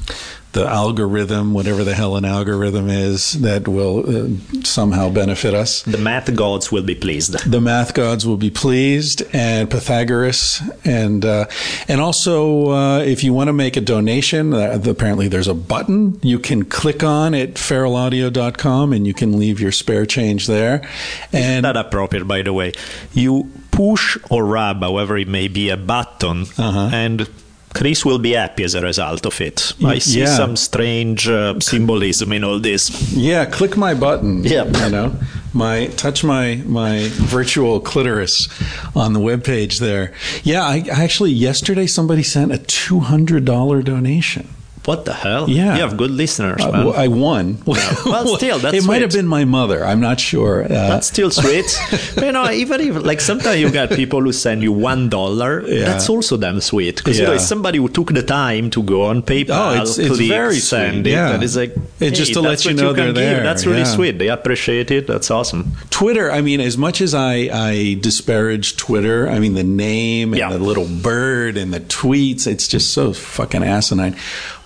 the 0.52 0.66
algorithm, 0.66 1.54
whatever 1.54 1.82
the 1.84 1.94
hell 1.94 2.16
an 2.16 2.24
algorithm 2.24 2.88
is, 2.90 3.40
that 3.40 3.66
will 3.68 4.04
uh, 4.06 4.28
somehow 4.64 5.08
benefit 5.10 5.54
us. 5.54 5.82
The 5.82 5.96
math 5.98 6.34
gods 6.36 6.70
will 6.70 6.82
be 6.82 6.94
pleased. 6.94 7.50
The 7.50 7.60
math 7.60 7.94
gods 7.94 8.26
will 8.26 8.36
be 8.36 8.50
pleased, 8.50 9.22
and 9.32 9.70
Pythagoras, 9.70 10.60
and 10.84 11.24
uh, 11.24 11.46
and 11.88 12.00
also 12.00 12.70
uh, 12.70 12.98
if 13.00 13.24
you 13.24 13.32
want 13.32 13.48
to 13.48 13.52
make 13.54 13.76
a 13.76 13.80
donation, 13.80 14.52
uh, 14.52 14.78
apparently 14.86 15.28
there's 15.28 15.48
a 15.48 15.54
button 15.54 16.18
you 16.22 16.38
can 16.38 16.64
click 16.64 17.02
on 17.02 17.34
at 17.34 17.54
feralaudio.com, 17.54 18.92
and 18.92 19.06
you 19.06 19.14
can 19.14 19.38
leave 19.38 19.60
your 19.60 19.72
spare 19.72 20.06
change 20.06 20.46
there. 20.46 20.86
And 21.32 21.62
Not 21.62 21.76
appropriate, 21.76 22.24
by 22.28 22.42
the 22.42 22.52
way. 22.52 22.72
You 23.14 23.50
push 23.70 24.18
or 24.30 24.44
rub, 24.44 24.82
however 24.82 25.16
it 25.16 25.28
may 25.28 25.48
be, 25.48 25.70
a 25.70 25.76
button, 25.76 26.42
Uh-huh. 26.58 26.90
and 26.92 27.28
Chris 27.74 28.04
will 28.04 28.18
be 28.18 28.32
happy 28.32 28.64
as 28.64 28.74
a 28.74 28.80
result 28.82 29.26
of 29.26 29.40
it. 29.40 29.72
I 29.84 29.98
see 29.98 30.20
yeah. 30.20 30.36
some 30.36 30.56
strange 30.56 31.28
uh, 31.28 31.58
symbolism 31.60 32.32
in 32.32 32.44
all 32.44 32.60
this. 32.60 33.12
yeah, 33.12 33.44
click 33.44 33.76
my 33.76 33.94
button. 33.94 34.44
Yeah. 34.44 34.64
you 34.64 34.90
know, 34.90 35.14
my 35.52 35.86
touch 35.96 36.24
my 36.24 36.62
my 36.66 37.08
virtual 37.12 37.80
clitoris 37.80 38.48
on 38.94 39.12
the 39.12 39.20
web 39.20 39.44
page 39.44 39.78
there. 39.78 40.12
Yeah, 40.42 40.62
I 40.62 40.84
actually 40.90 41.32
yesterday 41.32 41.86
somebody 41.86 42.22
sent 42.22 42.52
a 42.52 42.58
two 42.58 43.00
hundred 43.00 43.44
dollar 43.44 43.82
donation. 43.82 44.48
What 44.84 45.04
the 45.04 45.12
hell? 45.14 45.48
Yeah. 45.48 45.76
You 45.76 45.82
have 45.82 45.96
good 45.96 46.10
listeners, 46.10 46.60
Uh, 46.60 46.70
well, 46.72 46.92
I 46.94 47.06
won. 47.06 47.59
Well, 47.66 48.36
still, 48.36 48.59
that's 48.59 48.74
it 48.76 48.84
might 48.84 49.00
have 49.00 49.12
been 49.12 49.28
my 49.28 49.44
mother. 49.44 49.84
I'm 49.84 50.00
not 50.00 50.18
sure. 50.18 50.64
Uh, 50.64 50.68
That's 50.68 51.06
still 51.06 51.30
sweet. 51.30 51.64
but, 52.16 52.24
you 52.24 52.32
know, 52.32 52.50
even 52.50 52.80
if 52.80 52.96
like 53.04 53.20
sometimes 53.20 53.60
you 53.60 53.70
get 53.70 53.90
people 53.90 54.20
who 54.20 54.32
send 54.32 54.62
you 54.62 54.72
one 54.72 55.09
dollar, 55.09 55.62
Yeah. 55.66 55.84
that's 55.84 56.09
also 56.10 56.36
damn 56.36 56.60
sweet 56.60 56.96
because 56.96 57.18
you 57.18 57.24
know 57.26 57.32
it's 57.32 57.46
somebody 57.46 57.78
who 57.78 57.88
took 57.88 58.12
the 58.12 58.22
time 58.24 58.70
to 58.70 58.82
go 58.82 59.04
on 59.04 59.22
PayPal, 59.22 59.50
Oh, 59.50 59.72
it's- 59.74 59.98
it's 59.98 60.16
click, 60.16 60.28
very 60.28 60.56
send 60.59 61.04
sweet, 61.04 61.06
it, 61.06 61.10
yeah. 61.14 61.32
and 61.34 61.42
it's 61.44 61.54
like 61.56 61.74
just 62.00 62.32
to 62.34 62.40
let 62.40 62.50
that's 62.50 62.64
you 62.66 62.74
know 62.74 62.88
can 62.92 62.96
they're 62.96 63.06
give. 63.06 63.14
there, 63.14 63.42
That's 63.44 63.64
really 63.66 63.86
yeah. 63.86 63.96
sweet. 63.96 64.18
They 64.18 64.28
appreciate 64.28 64.90
it. 64.90 65.06
That's 65.06 65.30
awesome. 65.30 65.72
Twitter, 65.90 66.30
I 66.32 66.40
mean, 66.42 66.60
as 66.60 66.76
much 66.76 67.00
as 67.00 67.14
I, 67.14 67.48
I 67.52 67.96
disparage 68.00 68.76
Twitter, 68.76 69.28
I 69.28 69.38
mean, 69.38 69.54
the 69.54 69.62
name 69.64 70.32
and 70.32 70.38
Yeah. 70.40 70.50
the 70.50 70.59
little 70.59 70.86
bird 70.88 71.56
and 71.56 71.72
the 71.72 71.80
tweets, 71.80 72.46
it's 72.48 72.66
just 72.66 72.92
so 72.92 73.12
fucking 73.12 73.62
asinine. 73.62 74.16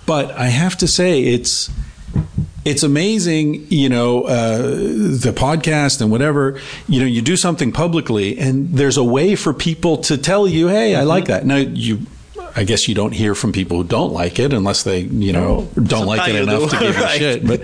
But 0.07 0.31
I 0.31 0.47
have 0.47 0.75
to 0.77 0.87
say, 0.87 1.21
it's. 1.23 1.69
It's 2.65 2.83
amazing, 2.83 3.67
you 3.69 3.87
know, 3.87 4.23
uh, 4.23 4.57
the 4.57 5.33
podcast 5.33 6.01
and 6.01 6.11
whatever, 6.11 6.59
you 6.89 6.99
know, 6.99 7.05
you 7.05 7.21
do 7.21 7.37
something 7.37 7.71
publicly 7.71 8.37
and 8.37 8.73
there's 8.73 8.97
a 8.97 9.03
way 9.05 9.37
for 9.37 9.53
people 9.53 9.99
to 9.99 10.17
tell 10.17 10.49
you, 10.49 10.67
hey, 10.67 10.93
I 10.93 11.03
like 11.03 11.25
that. 11.27 11.45
Now, 11.45 11.55
you 11.55 11.99
I 12.57 12.63
guess 12.63 12.87
you 12.87 12.95
don't 12.95 13.13
hear 13.13 13.35
from 13.35 13.51
people 13.53 13.77
who 13.77 13.83
don't 13.83 14.11
like 14.13 14.39
it 14.39 14.51
unless 14.51 14.83
they, 14.83 15.01
you 15.01 15.31
know, 15.31 15.69
don't 15.75 16.07
like 16.07 16.27
it 16.27 16.35
enough 16.35 16.71
do. 16.71 16.77
to 16.77 16.79
give 16.83 16.97
a 16.97 17.01
Right. 17.07 17.17
shit. 17.19 17.45
But 17.47 17.61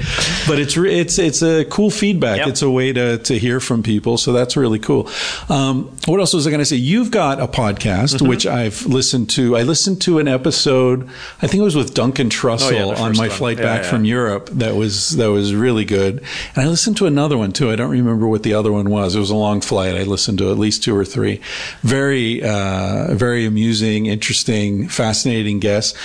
but 0.48 0.60
it's 0.60 0.78
it's 0.78 1.18
it's 1.20 1.42
a 1.42 1.66
cool 1.66 1.90
feedback. 1.90 2.38
Yep. 2.40 2.48
It's 2.50 2.62
a 2.62 2.70
way 2.70 2.94
to 2.94 3.18
to 3.18 3.38
hear 3.40 3.60
from 3.60 3.82
people. 3.84 4.18
So 4.18 4.32
that's 4.34 4.56
really 4.56 4.80
cool. 4.80 5.10
Um, 5.50 5.86
what 6.06 6.20
else 6.20 6.34
was 6.34 6.46
I 6.48 6.52
going 6.52 6.60
to 6.60 6.66
say? 6.66 6.76
You've 6.76 7.12
got 7.12 7.40
a 7.42 7.48
podcast 7.48 8.14
Mm-hmm. 8.16 8.28
which 8.28 8.46
I've 8.46 8.86
listened 8.86 9.30
to. 9.32 9.58
I 9.58 9.64
listened 9.64 10.02
to 10.04 10.20
an 10.20 10.28
episode. 10.28 11.08
I 11.42 11.48
think 11.48 11.62
it 11.62 11.64
was 11.64 11.76
with 11.76 11.94
Duncan 11.94 12.30
Trussell 12.30 12.72
Oh, 12.72 12.92
yeah, 12.94 13.02
on 13.02 13.18
my 13.18 13.28
one. 13.28 13.30
flight 13.38 13.58
Yeah, 13.58 13.64
back 13.64 13.84
yeah. 13.84 13.90
from 13.90 14.06
Europe. 14.06 14.50
That 14.52 14.76
was 14.76 15.12
that 15.18 15.32
was 15.32 15.56
really 15.56 15.86
good. 15.86 16.22
And 16.56 16.66
I 16.66 16.68
listened 16.68 16.98
to 16.98 17.06
another 17.08 17.38
one 17.38 17.52
too. 17.52 17.72
I 17.72 17.76
don't 17.76 17.90
remember 17.92 18.28
what 18.28 18.44
the 18.44 18.54
other 18.54 18.72
one 18.72 18.90
was. 18.90 19.16
It 19.16 19.20
was 19.20 19.30
a 19.32 19.36
long 19.36 19.62
flight. 19.62 19.96
I 19.96 20.04
listened 20.04 20.38
to 20.40 20.52
at 20.52 20.58
least 20.60 20.84
two 20.84 20.96
or 20.96 21.06
three. 21.06 21.40
Very 21.82 22.44
uh, 22.44 23.14
very 23.16 23.46
amusing, 23.46 24.06
interesting, 24.06 24.83
fascinating 24.88 25.60
guests. 25.60 25.98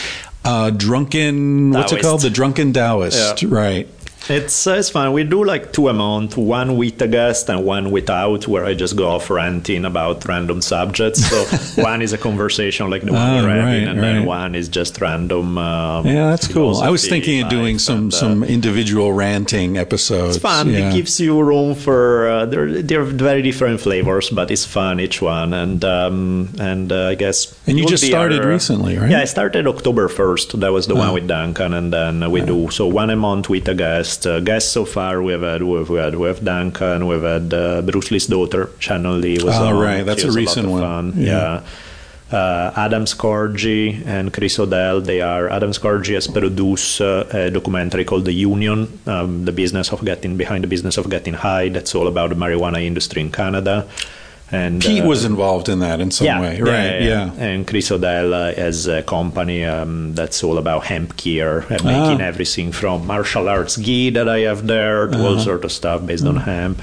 Uh, 0.45 0.71
drunken, 0.71 1.73
what's 1.73 1.93
it 1.93 2.01
called? 2.01 2.23
The 2.23 2.31
Drunken 2.31 2.73
Taoist, 2.73 3.43
Yeah. 3.43 3.49
right? 3.51 3.89
It's 4.31 4.67
uh, 4.67 4.73
it's 4.75 4.91
fun. 4.91 5.13
We 5.13 5.25
do 5.25 5.43
like 5.45 5.73
two 5.73 5.89
a 5.89 5.95
month, 5.95 6.37
one 6.37 6.77
with 6.77 7.01
a 7.01 7.09
guest 7.09 7.49
and 7.49 7.65
one 7.65 7.91
without, 7.91 8.47
where 8.47 8.65
I 8.65 8.75
just 8.75 8.95
go 8.97 9.09
off 9.09 9.31
ranting 9.31 9.85
about 9.85 10.27
random 10.27 10.61
subjects. 10.61 11.25
So 11.29 11.83
one 11.83 12.03
is 12.03 12.13
a 12.13 12.19
conversation 12.19 12.91
like 12.91 13.03
the 13.03 13.13
one 13.13 13.21
Ah, 13.21 13.43
we're 13.43 13.49
having, 13.49 13.65
right, 13.65 13.89
and 13.89 14.01
then 14.03 14.25
one 14.27 14.55
is 14.55 14.69
just 14.69 15.01
random. 15.01 15.57
Um, 15.57 16.07
Yeah, 16.07 16.29
that's 16.31 16.47
cool. 16.49 16.77
I 16.79 16.91
was 16.91 17.09
thinking 17.09 17.43
of 17.43 17.49
doing 17.49 17.79
some 17.79 17.99
and, 17.99 18.15
uh, 18.15 18.17
some 18.17 18.45
individual 18.45 19.13
ranting 19.13 19.79
episodes. 19.79 20.37
It's 20.37 20.43
fun. 20.43 20.71
Yeah. 20.71 20.91
It 20.91 20.95
gives 20.95 21.19
you 21.21 21.41
room 21.43 21.75
for 21.75 22.29
uh, 22.29 22.47
they're 22.47 22.83
they're 22.83 23.05
very 23.05 23.41
different 23.43 23.81
flavors, 23.81 24.29
but 24.31 24.51
it's 24.51 24.65
fun 24.67 25.01
each 25.01 25.23
one. 25.23 25.55
And 25.55 25.83
um, 25.85 26.51
and 26.61 26.93
uh, 26.93 27.09
I 27.09 27.15
guess 27.15 27.57
And 27.67 27.79
you 27.79 27.87
just 27.87 28.05
started 28.05 28.41
other- 28.41 28.51
recently, 28.51 28.99
right? 28.99 29.11
Yeah, 29.11 29.21
I 29.21 29.25
started 29.25 29.67
October 29.67 30.09
first. 30.09 30.59
That 30.61 30.73
was 30.73 30.87
the 30.87 30.95
Oh. 30.95 30.99
one 30.99 31.15
with 31.15 31.29
Duncan, 31.29 31.73
and 31.73 31.93
then 31.93 32.31
we 32.31 32.41
do 32.43 32.69
so 32.71 32.87
one 32.87 33.09
a 33.11 33.17
month 33.17 33.49
with 33.49 33.67
a 33.69 33.75
guest. 33.75 34.18
Uh, 34.27 34.41
guests 34.41 34.71
so 34.73 34.85
far 34.85 35.23
we've 35.23 35.41
had 35.43 35.63
we've 35.63 35.89
had 35.89 36.15
we've 36.17 36.43
Duncan, 36.45 37.07
we've 37.07 37.23
had 37.23 37.53
uh, 37.55 37.83
Bruce 37.83 38.11
Lee's 38.11 38.27
daughter, 38.27 38.71
Shannon 38.79 39.21
Lee 39.21 39.39
was 39.39 39.55
Oh, 39.57 39.69
on. 39.69 39.79
right. 39.79 40.03
That's 40.05 40.25
a 40.25 40.33
recent 40.33 40.69
lot 40.69 40.83
one. 40.83 41.13
Yeah. 41.17 41.63
yeah. 41.63 41.63
Uh, 42.31 42.73
Adam 42.77 43.05
Scorgie 43.07 44.05
and 44.07 44.33
Chris 44.35 44.59
O'Dell. 44.59 45.01
They 45.01 45.23
are 45.23 45.49
Adam 45.49 45.71
Scorgie 45.71 46.13
has 46.15 46.27
produced 46.29 47.01
uh, 47.01 47.25
a 47.33 47.51
documentary 47.51 48.05
called 48.05 48.27
The 48.27 48.33
Union, 48.35 48.99
um, 49.07 49.47
the 49.47 49.53
business 49.53 49.93
of 49.93 50.05
getting 50.05 50.37
behind 50.37 50.63
the 50.63 50.69
business 50.69 50.99
of 50.99 51.09
getting 51.09 51.33
high. 51.33 51.71
That's 51.71 51.95
all 51.95 52.07
about 52.07 52.29
the 52.29 52.37
marijuana 52.37 52.85
industry 52.85 53.23
in 53.23 53.31
Canada. 53.33 53.89
And 54.51 54.81
Pete 54.81 55.03
uh, 55.03 55.07
was 55.07 55.25
involved 55.27 55.69
in 55.69 55.81
that 55.81 56.01
in 56.01 56.11
some 56.11 56.27
yeah, 56.27 56.41
way, 56.41 56.61
right? 56.61 57.03
Yeah. 57.03 57.33
And 57.37 57.67
Chris 57.67 57.91
O'Dell 57.93 58.33
uh, 58.33 58.55
has 58.55 58.87
a 58.87 59.03
company 59.03 59.65
um, 59.67 60.15
that's 60.15 60.43
all 60.43 60.57
about 60.57 60.85
hemp 60.87 61.17
gear, 61.19 61.67
and 61.69 61.85
making 61.85 62.23
Ah. 62.23 62.31
everything 62.33 62.73
from 62.73 63.07
martial 63.07 63.47
arts 63.49 63.77
gi 63.77 64.11
that 64.11 64.27
I 64.29 64.41
have 64.49 64.67
there 64.67 65.07
to 65.09 65.15
Uh-huh. 65.19 65.29
all 65.29 65.39
sort 65.39 65.65
of 65.65 65.73
stuff 65.73 66.07
based 66.07 66.25
Mm. 66.25 66.29
on 66.31 66.37
hemp. 66.37 66.83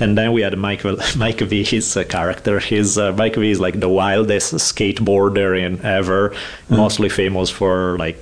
And 0.00 0.18
then 0.18 0.32
we 0.32 0.42
had 0.42 0.58
Michael 0.58 0.96
Mike 1.16 1.40
V, 1.40 1.62
his 1.64 1.96
uh, 1.96 2.02
character. 2.04 2.58
His 2.58 2.98
uh, 2.98 3.12
Mike 3.16 3.36
V 3.36 3.50
is 3.50 3.60
like 3.60 3.78
the 3.80 3.88
wildest 3.88 4.52
skateboarder 4.54 5.56
in 5.58 5.84
ever, 5.86 6.30
Mm. 6.70 6.76
mostly 6.76 7.08
famous 7.08 7.48
for 7.50 7.96
like 7.98 8.18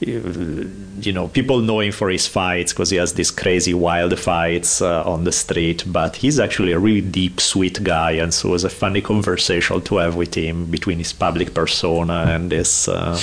you 0.00 1.12
know, 1.12 1.28
people 1.28 1.60
know 1.60 1.80
him 1.80 1.92
for 1.92 2.08
his 2.10 2.26
fights 2.26 2.72
because 2.72 2.90
he 2.90 2.96
has 2.96 3.14
these 3.14 3.30
crazy 3.30 3.74
wild 3.74 4.18
fights 4.18 4.80
uh, 4.80 5.02
on 5.04 5.24
the 5.24 5.32
street, 5.32 5.84
but 5.86 6.16
he's 6.16 6.40
actually 6.40 6.72
a 6.72 6.78
really 6.78 7.00
deep, 7.00 7.40
sweet 7.40 7.82
guy, 7.82 8.12
and 8.12 8.32
so 8.32 8.48
it 8.48 8.52
was 8.52 8.64
a 8.64 8.70
funny 8.70 9.00
conversation 9.00 9.80
to 9.82 9.96
have 9.96 10.16
with 10.16 10.34
him 10.34 10.66
between 10.66 10.98
his 10.98 11.12
public 11.12 11.54
persona 11.54 12.24
and 12.28 12.50
this. 12.50 12.88
Uh, 12.88 13.20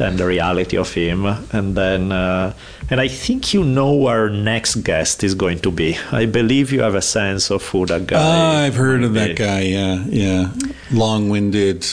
and 0.00 0.16
the 0.16 0.24
reality 0.24 0.76
of 0.76 0.92
him, 0.94 1.26
and 1.26 1.74
then, 1.76 2.12
uh, 2.12 2.54
and 2.88 3.00
I 3.00 3.08
think 3.08 3.52
you 3.52 3.64
know 3.64 4.06
our 4.06 4.30
next 4.30 4.76
guest 4.76 5.24
is 5.24 5.34
going 5.34 5.58
to 5.60 5.72
be. 5.72 5.98
I 6.12 6.26
believe 6.26 6.72
you 6.72 6.82
have 6.82 6.94
a 6.94 7.02
sense 7.02 7.50
of 7.50 7.64
who 7.66 7.84
that 7.86 8.06
guy. 8.06 8.18
Ah, 8.20 8.60
I've 8.62 8.76
heard 8.76 9.02
of 9.02 9.12
might 9.12 9.28
that 9.28 9.36
guy. 9.36 9.60
Yeah, 9.62 10.04
yeah. 10.06 10.52
Long-winded, 10.92 11.84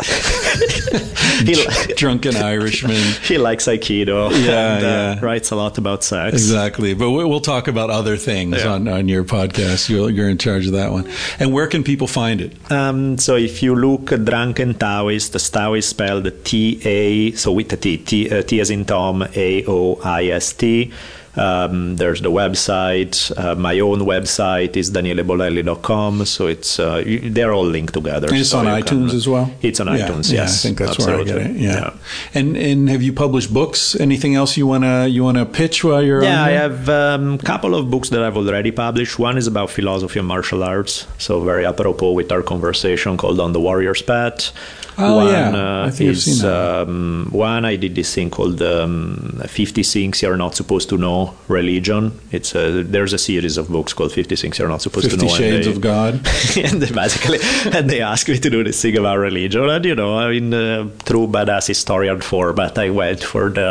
He, 1.40 1.54
drunken 1.96 2.36
Irishman. 2.36 3.00
he 3.22 3.38
likes 3.38 3.66
Aikido. 3.66 4.30
Yeah, 4.30 4.74
and, 4.76 4.84
uh, 4.84 4.88
yeah. 4.88 5.20
writes 5.24 5.50
a 5.50 5.56
lot 5.56 5.78
about 5.78 6.04
sex. 6.04 6.34
Exactly. 6.34 6.92
But 6.92 7.10
we- 7.12 7.24
we'll 7.24 7.40
talk 7.40 7.66
about 7.66 7.88
other 7.88 8.16
things 8.18 8.58
Yeah. 8.58 8.72
on, 8.74 8.88
on 8.88 9.08
your 9.08 9.24
podcast. 9.24 9.88
You're, 9.88 10.10
you're 10.10 10.28
in 10.28 10.36
charge 10.38 10.66
of 10.66 10.72
that 10.72 10.92
one. 10.92 11.08
And 11.38 11.52
where 11.54 11.66
can 11.66 11.82
people 11.82 12.06
find 12.06 12.40
it? 12.42 12.52
Um, 12.70 13.16
so 13.16 13.36
if 13.36 13.62
you 13.62 13.74
look 13.74 14.12
at 14.12 14.24
Drunken 14.26 14.74
Taoist, 14.74 15.32
the 15.32 15.38
Taoist 15.38 15.88
spelled 15.88 16.30
T 16.44 16.80
A, 16.84 17.32
so 17.32 17.52
with 17.52 17.72
a 17.72 17.76
T, 17.78 17.96
T, 17.96 18.30
uh, 18.30 18.42
T 18.42 18.60
as 18.60 18.68
in 18.70 18.84
Tom, 18.84 19.22
A 19.34 19.64
O 19.66 19.98
I 20.04 20.26
S 20.26 20.52
T. 20.52 20.92
Um, 21.36 21.96
there's 21.96 22.20
the 22.22 22.30
website. 22.30 23.30
Uh, 23.38 23.54
my 23.54 23.78
own 23.80 24.00
website 24.00 24.76
is 24.76 24.90
danielebolelli.com. 24.90 26.24
So 26.24 26.46
it's 26.48 26.78
uh, 26.80 27.02
you, 27.06 27.30
they're 27.30 27.52
all 27.52 27.64
linked 27.64 27.94
together. 27.94 28.28
And 28.28 28.36
it's 28.38 28.50
so 28.50 28.58
on 28.58 28.66
iTunes 28.66 29.08
can- 29.10 29.16
as 29.16 29.28
well. 29.28 29.50
It's 29.62 29.80
on 29.80 29.86
Yeah, 29.86 30.08
iTunes. 30.08 30.30
Yeah, 30.32 30.40
Yes, 30.42 30.64
I 30.64 30.68
think 30.68 30.78
that's 30.78 30.90
absolutely. 30.92 31.32
where 31.32 31.42
I 31.42 31.46
get 31.46 31.56
it. 31.56 31.56
Yeah. 31.60 31.92
And 32.34 32.56
and 32.56 32.88
have 32.90 33.02
you 33.02 33.12
published 33.12 33.52
books? 33.52 33.94
Anything 34.00 34.34
else 34.34 34.56
you 34.56 34.66
wanna 34.66 35.06
you 35.06 35.22
wanna 35.22 35.46
pitch 35.46 35.84
while 35.84 36.02
you're 36.02 36.22
Yeah, 36.22 36.42
I 36.42 36.50
have 36.50 36.88
a 36.88 37.14
um, 37.14 37.38
couple 37.38 37.74
of 37.74 37.90
books 37.90 38.08
that 38.10 38.22
I've 38.22 38.36
already 38.36 38.70
published. 38.72 39.18
One 39.18 39.38
is 39.38 39.46
about 39.46 39.70
philosophy 39.70 40.18
and 40.18 40.28
martial 40.28 40.62
arts, 40.64 41.06
so 41.18 41.40
very 41.44 41.64
apropos 41.64 42.12
with 42.12 42.32
our 42.32 42.42
conversation 42.42 43.16
called 43.16 43.38
On 43.40 43.52
the 43.52 43.60
Warrior's 43.60 44.02
Path. 44.02 44.52
Oh, 44.98 45.16
one, 45.16 45.28
yeah. 45.32 45.48
uh, 45.50 45.86
I 45.86 45.90
think 45.90 46.10
I've 46.10 46.16
is, 46.16 46.24
seen 46.24 46.42
that. 46.46 46.82
Um, 46.88 47.28
one 47.30 47.64
I 47.64 47.76
did 47.76 47.94
this 47.94 48.14
thing 48.14 48.28
called 48.28 48.60
um, 48.60 49.40
50 49.46 49.82
Things 49.82 50.20
You're 50.20 50.36
Not 50.36 50.54
Supposed 50.56 50.90
to 50.90 50.98
Know 50.98 51.19
Religion. 51.48 52.12
It's 52.32 52.54
a, 52.54 52.82
there's 52.82 53.12
a 53.12 53.18
series 53.18 53.56
of 53.56 53.68
books 53.68 53.92
called 53.92 54.12
50 54.12 54.36
Things 54.36 54.58
You're 54.58 54.68
Not 54.68 54.82
Supposed 54.82 55.10
Fifty 55.10 55.18
to 55.18 55.24
Know. 55.26 55.34
and 55.34 55.38
Shades 55.44 55.66
they- 55.66 55.72
of 55.72 55.80
God. 55.80 56.14
and 56.66 56.82
they 56.82 56.90
basically 57.02 57.38
and 57.76 57.88
they 57.90 58.00
asked 58.00 58.28
me 58.28 58.38
to 58.38 58.50
do 58.50 58.62
this 58.64 58.80
thing 58.82 58.96
about 58.96 59.18
religion 59.18 59.68
and 59.74 59.84
you 59.84 59.94
know 59.94 60.12
i 60.18 60.26
mean 60.30 60.52
uh, 60.54 60.88
true 61.04 61.26
badass 61.26 61.66
historian 61.68 62.20
format 62.20 62.78
i 62.78 62.88
went 62.90 63.22
for 63.22 63.44
the 63.58 63.70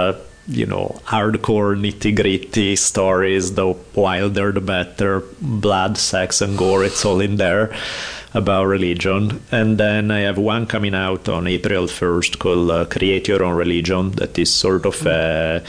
you 0.59 0.65
know 0.65 0.85
hardcore 1.13 1.73
nitty 1.83 2.11
gritty 2.19 2.75
stories 2.75 3.53
the 3.59 3.67
wilder 3.95 4.51
the 4.51 4.61
better 4.61 5.23
blood 5.41 5.97
sex 5.97 6.41
and 6.41 6.57
gore 6.57 6.83
it's 6.83 7.03
all 7.05 7.19
in 7.27 7.35
there 7.37 7.65
about 8.33 8.65
religion 8.65 9.41
and 9.51 9.77
then 9.77 10.11
i 10.11 10.19
have 10.27 10.37
one 10.37 10.65
coming 10.73 10.95
out 10.95 11.27
on 11.29 11.47
april 11.47 11.85
1st 11.87 12.39
called 12.39 12.69
uh, 12.71 12.85
create 12.85 13.27
your 13.27 13.43
own 13.43 13.55
religion 13.55 14.11
that 14.19 14.37
is 14.37 14.51
sort 14.65 14.85
of 14.85 14.97
a 15.05 15.63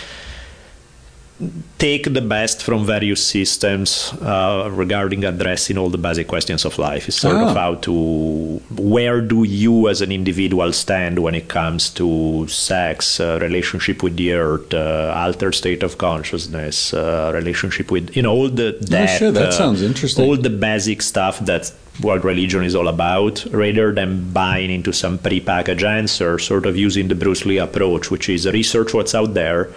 take 1.78 2.12
the 2.12 2.20
best 2.20 2.62
from 2.62 2.84
various 2.84 3.24
systems 3.24 4.12
uh, 4.20 4.68
regarding 4.72 5.24
addressing 5.24 5.78
all 5.78 5.88
the 5.88 5.96
basic 5.98 6.28
questions 6.28 6.64
of 6.66 6.78
life. 6.78 7.08
It's 7.08 7.16
sort 7.20 7.36
Ah. 7.36 7.48
of 7.50 7.56
how 7.56 7.74
to 7.86 8.60
where 8.76 9.20
do 9.22 9.44
you 9.44 9.88
as 9.88 10.00
an 10.02 10.12
individual 10.12 10.72
stand 10.72 11.18
when 11.18 11.34
it 11.34 11.48
comes 11.48 11.88
to 11.90 12.46
sex, 12.48 13.20
uh, 13.20 13.38
relationship 13.40 14.02
with 14.02 14.16
the 14.16 14.32
earth, 14.34 14.74
uh, 14.74 15.12
altered 15.16 15.54
state 15.54 15.82
of 15.82 15.96
consciousness, 15.98 16.92
uh, 16.92 17.30
relationship 17.34 17.90
with 17.90 18.14
you 18.16 18.22
know 18.22 18.32
all 18.32 18.48
the 18.50 18.76
that, 18.90 19.06
sure, 19.18 19.30
that 19.32 19.48
uh, 19.48 19.50
sounds 19.52 19.80
interesting. 19.82 20.24
All 20.28 20.36
the 20.36 20.50
basic 20.50 21.00
stuff 21.02 21.38
that 21.46 21.72
what 22.00 22.24
religion 22.24 22.64
is 22.64 22.74
all 22.74 22.88
about, 22.88 23.44
rather 23.50 23.92
than 23.92 24.30
buying 24.32 24.70
into 24.70 24.92
some 24.92 25.18
prepackaged 25.18 25.84
answer, 25.84 26.38
sort 26.38 26.64
of 26.66 26.76
using 26.76 27.08
the 27.08 27.14
Bruce 27.14 27.44
Lee 27.46 27.58
approach, 27.58 28.10
which 28.10 28.28
is 28.28 28.46
research 28.46 28.94
what's 28.94 29.14
out 29.14 29.34
there, 29.34 29.68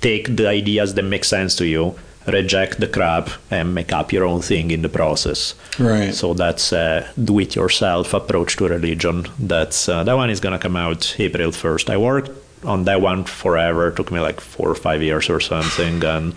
take 0.00 0.36
the 0.36 0.48
ideas 0.48 0.94
that 0.94 1.02
make 1.02 1.24
sense 1.24 1.54
to 1.56 1.66
you, 1.66 1.94
reject 2.26 2.80
the 2.80 2.88
crap, 2.88 3.30
and 3.50 3.74
make 3.74 3.92
up 3.92 4.12
your 4.12 4.24
own 4.24 4.40
thing 4.42 4.70
in 4.70 4.82
the 4.82 4.88
process. 4.88 5.54
Right. 5.78 6.14
So 6.14 6.34
that's 6.34 6.72
a 6.72 7.08
do-it-yourself 7.22 8.12
approach 8.14 8.56
to 8.56 8.68
religion. 8.68 9.26
That's 9.38 9.88
uh, 9.88 10.04
that 10.04 10.14
one 10.14 10.30
is 10.30 10.40
gonna 10.40 10.58
come 10.58 10.76
out 10.76 11.14
April 11.18 11.52
first. 11.52 11.90
I 11.90 11.96
worked 11.96 12.30
on 12.64 12.84
that 12.84 13.00
one 13.00 13.24
forever. 13.24 13.88
It 13.88 13.96
took 13.96 14.10
me 14.10 14.20
like 14.20 14.40
four 14.40 14.68
or 14.68 14.74
five 14.74 15.02
years 15.02 15.30
or 15.30 15.40
something, 15.40 16.02
and 16.04 16.34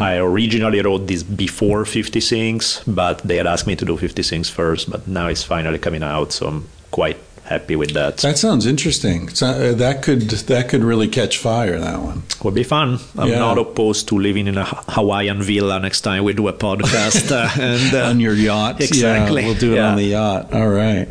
I 0.00 0.16
originally 0.18 0.80
wrote 0.80 1.06
this 1.06 1.22
before 1.22 1.84
50 1.84 2.20
Things, 2.20 2.82
but 2.86 3.18
they 3.18 3.36
had 3.36 3.46
asked 3.46 3.66
me 3.66 3.76
to 3.76 3.84
do 3.84 3.96
50 3.96 4.22
Things 4.22 4.48
first. 4.48 4.90
But 4.90 5.08
now 5.08 5.28
it's 5.28 5.42
finally 5.42 5.78
coming 5.78 6.02
out, 6.02 6.32
so 6.32 6.46
I'm 6.46 6.68
quite 6.90 7.16
happy 7.44 7.76
with 7.76 7.92
that. 7.94 8.18
That 8.18 8.38
sounds 8.38 8.66
interesting. 8.66 9.28
So, 9.30 9.46
uh, 9.46 9.72
that 9.74 10.02
could 10.02 10.22
that 10.22 10.68
could 10.68 10.82
really 10.84 11.08
catch 11.08 11.38
fire. 11.38 11.78
That 11.78 12.00
one. 12.00 12.22
Would 12.42 12.54
be 12.54 12.64
fun. 12.64 12.98
I'm 13.18 13.28
Yeah. 13.28 13.38
not 13.38 13.58
opposed 13.58 14.08
to 14.08 14.18
living 14.18 14.46
in 14.46 14.58
a 14.58 14.64
Hawaiian 14.64 15.42
villa 15.42 15.78
next 15.80 16.00
time 16.02 16.24
we 16.24 16.32
do 16.32 16.48
a 16.48 16.52
podcast. 16.52 17.30
uh, 17.30 17.48
and 17.60 17.94
uh, 17.94 18.08
on 18.08 18.20
your 18.20 18.34
yacht. 18.34 18.80
exactly. 18.80 19.42
Yeah, 19.42 19.48
we'll 19.48 19.58
do 19.58 19.72
it 19.72 19.76
Yeah. 19.76 19.90
on 19.90 19.96
the 19.96 20.04
yacht. 20.04 20.52
All 20.54 20.68
right. 20.68 21.08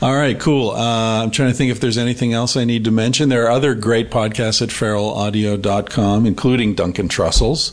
All 0.00 0.14
right, 0.14 0.38
cool. 0.38 0.70
Uh, 0.70 1.24
I'm 1.24 1.32
trying 1.32 1.48
to 1.50 1.54
think 1.56 1.72
if 1.72 1.80
there's 1.80 1.98
anything 1.98 2.32
else 2.32 2.56
I 2.56 2.62
need 2.64 2.84
to 2.84 2.92
mention. 2.92 3.30
There 3.30 3.44
are 3.46 3.50
other 3.50 3.74
great 3.74 4.10
podcasts 4.12 4.62
at 4.62 4.68
feralaudio.com, 4.68 6.24
including 6.24 6.74
Duncan 6.74 7.08
Trussell's, 7.08 7.70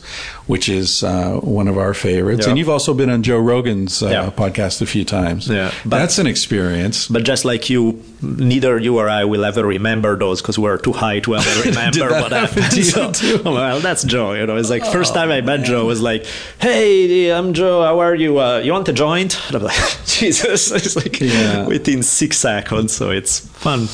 which 0.48 0.68
is 0.68 1.04
uh, 1.04 1.34
one 1.40 1.68
of 1.68 1.78
our 1.78 1.94
favorites. 1.94 2.42
Yeah. 2.44 2.50
And 2.50 2.58
you've 2.58 2.68
also 2.68 2.94
been 2.94 3.10
on 3.10 3.22
Joe 3.22 3.38
Rogan's 3.38 4.02
uh, 4.02 4.08
Yeah. 4.08 4.30
podcast 4.30 4.82
a 4.82 4.86
few 4.86 5.04
times. 5.04 5.46
Yeah, 5.48 5.70
but- 5.84 5.98
That's 5.98 6.18
an 6.18 6.26
experience. 6.26 7.06
But 7.06 7.22
just 7.22 7.44
like 7.44 7.70
you, 7.70 8.02
neither 8.20 8.76
you 8.76 8.98
or 8.98 9.08
I 9.08 9.22
will 9.24 9.44
ever 9.44 9.64
remember 9.64 10.16
those 10.16 10.42
because 10.42 10.58
we're 10.58 10.78
too 10.78 10.92
high 10.94 11.20
to 11.20 11.36
ever 11.36 11.62
remember 11.68 12.08
what 12.10 12.32
happen 12.32 12.60
happened. 12.62 12.70
to 12.72 12.76
you 12.78 12.82
So- 12.82 13.12
too? 13.12 13.40
well, 13.44 13.78
that's 13.78 14.02
Joe. 14.02 14.32
You 14.32 14.46
know, 14.48 14.56
it's 14.56 14.68
like 14.70 14.84
first 14.86 15.14
time 15.14 15.30
I 15.30 15.42
met 15.42 15.62
Joe 15.64 15.84
was 15.86 16.02
like, 16.02 16.26
"Hey, 16.60 17.30
I'm 17.30 17.54
Joe. 17.54 17.82
How 17.84 18.00
are 18.00 18.16
you? 18.16 18.40
Uh, 18.40 18.58
you 18.58 18.72
want 18.72 18.88
a 18.88 18.92
joint?" 18.92 19.38
And 19.46 19.56
I'm 19.56 19.62
like, 19.62 19.76
"Jesus!" 20.06 20.72
It's 20.72 20.96
like 20.96 21.20
Yeah. 21.20 21.66
within 21.68 22.02
six 22.16 22.38
seconds. 22.38 22.94
So 22.94 23.10
it's 23.10 23.40
fun. 23.40 23.88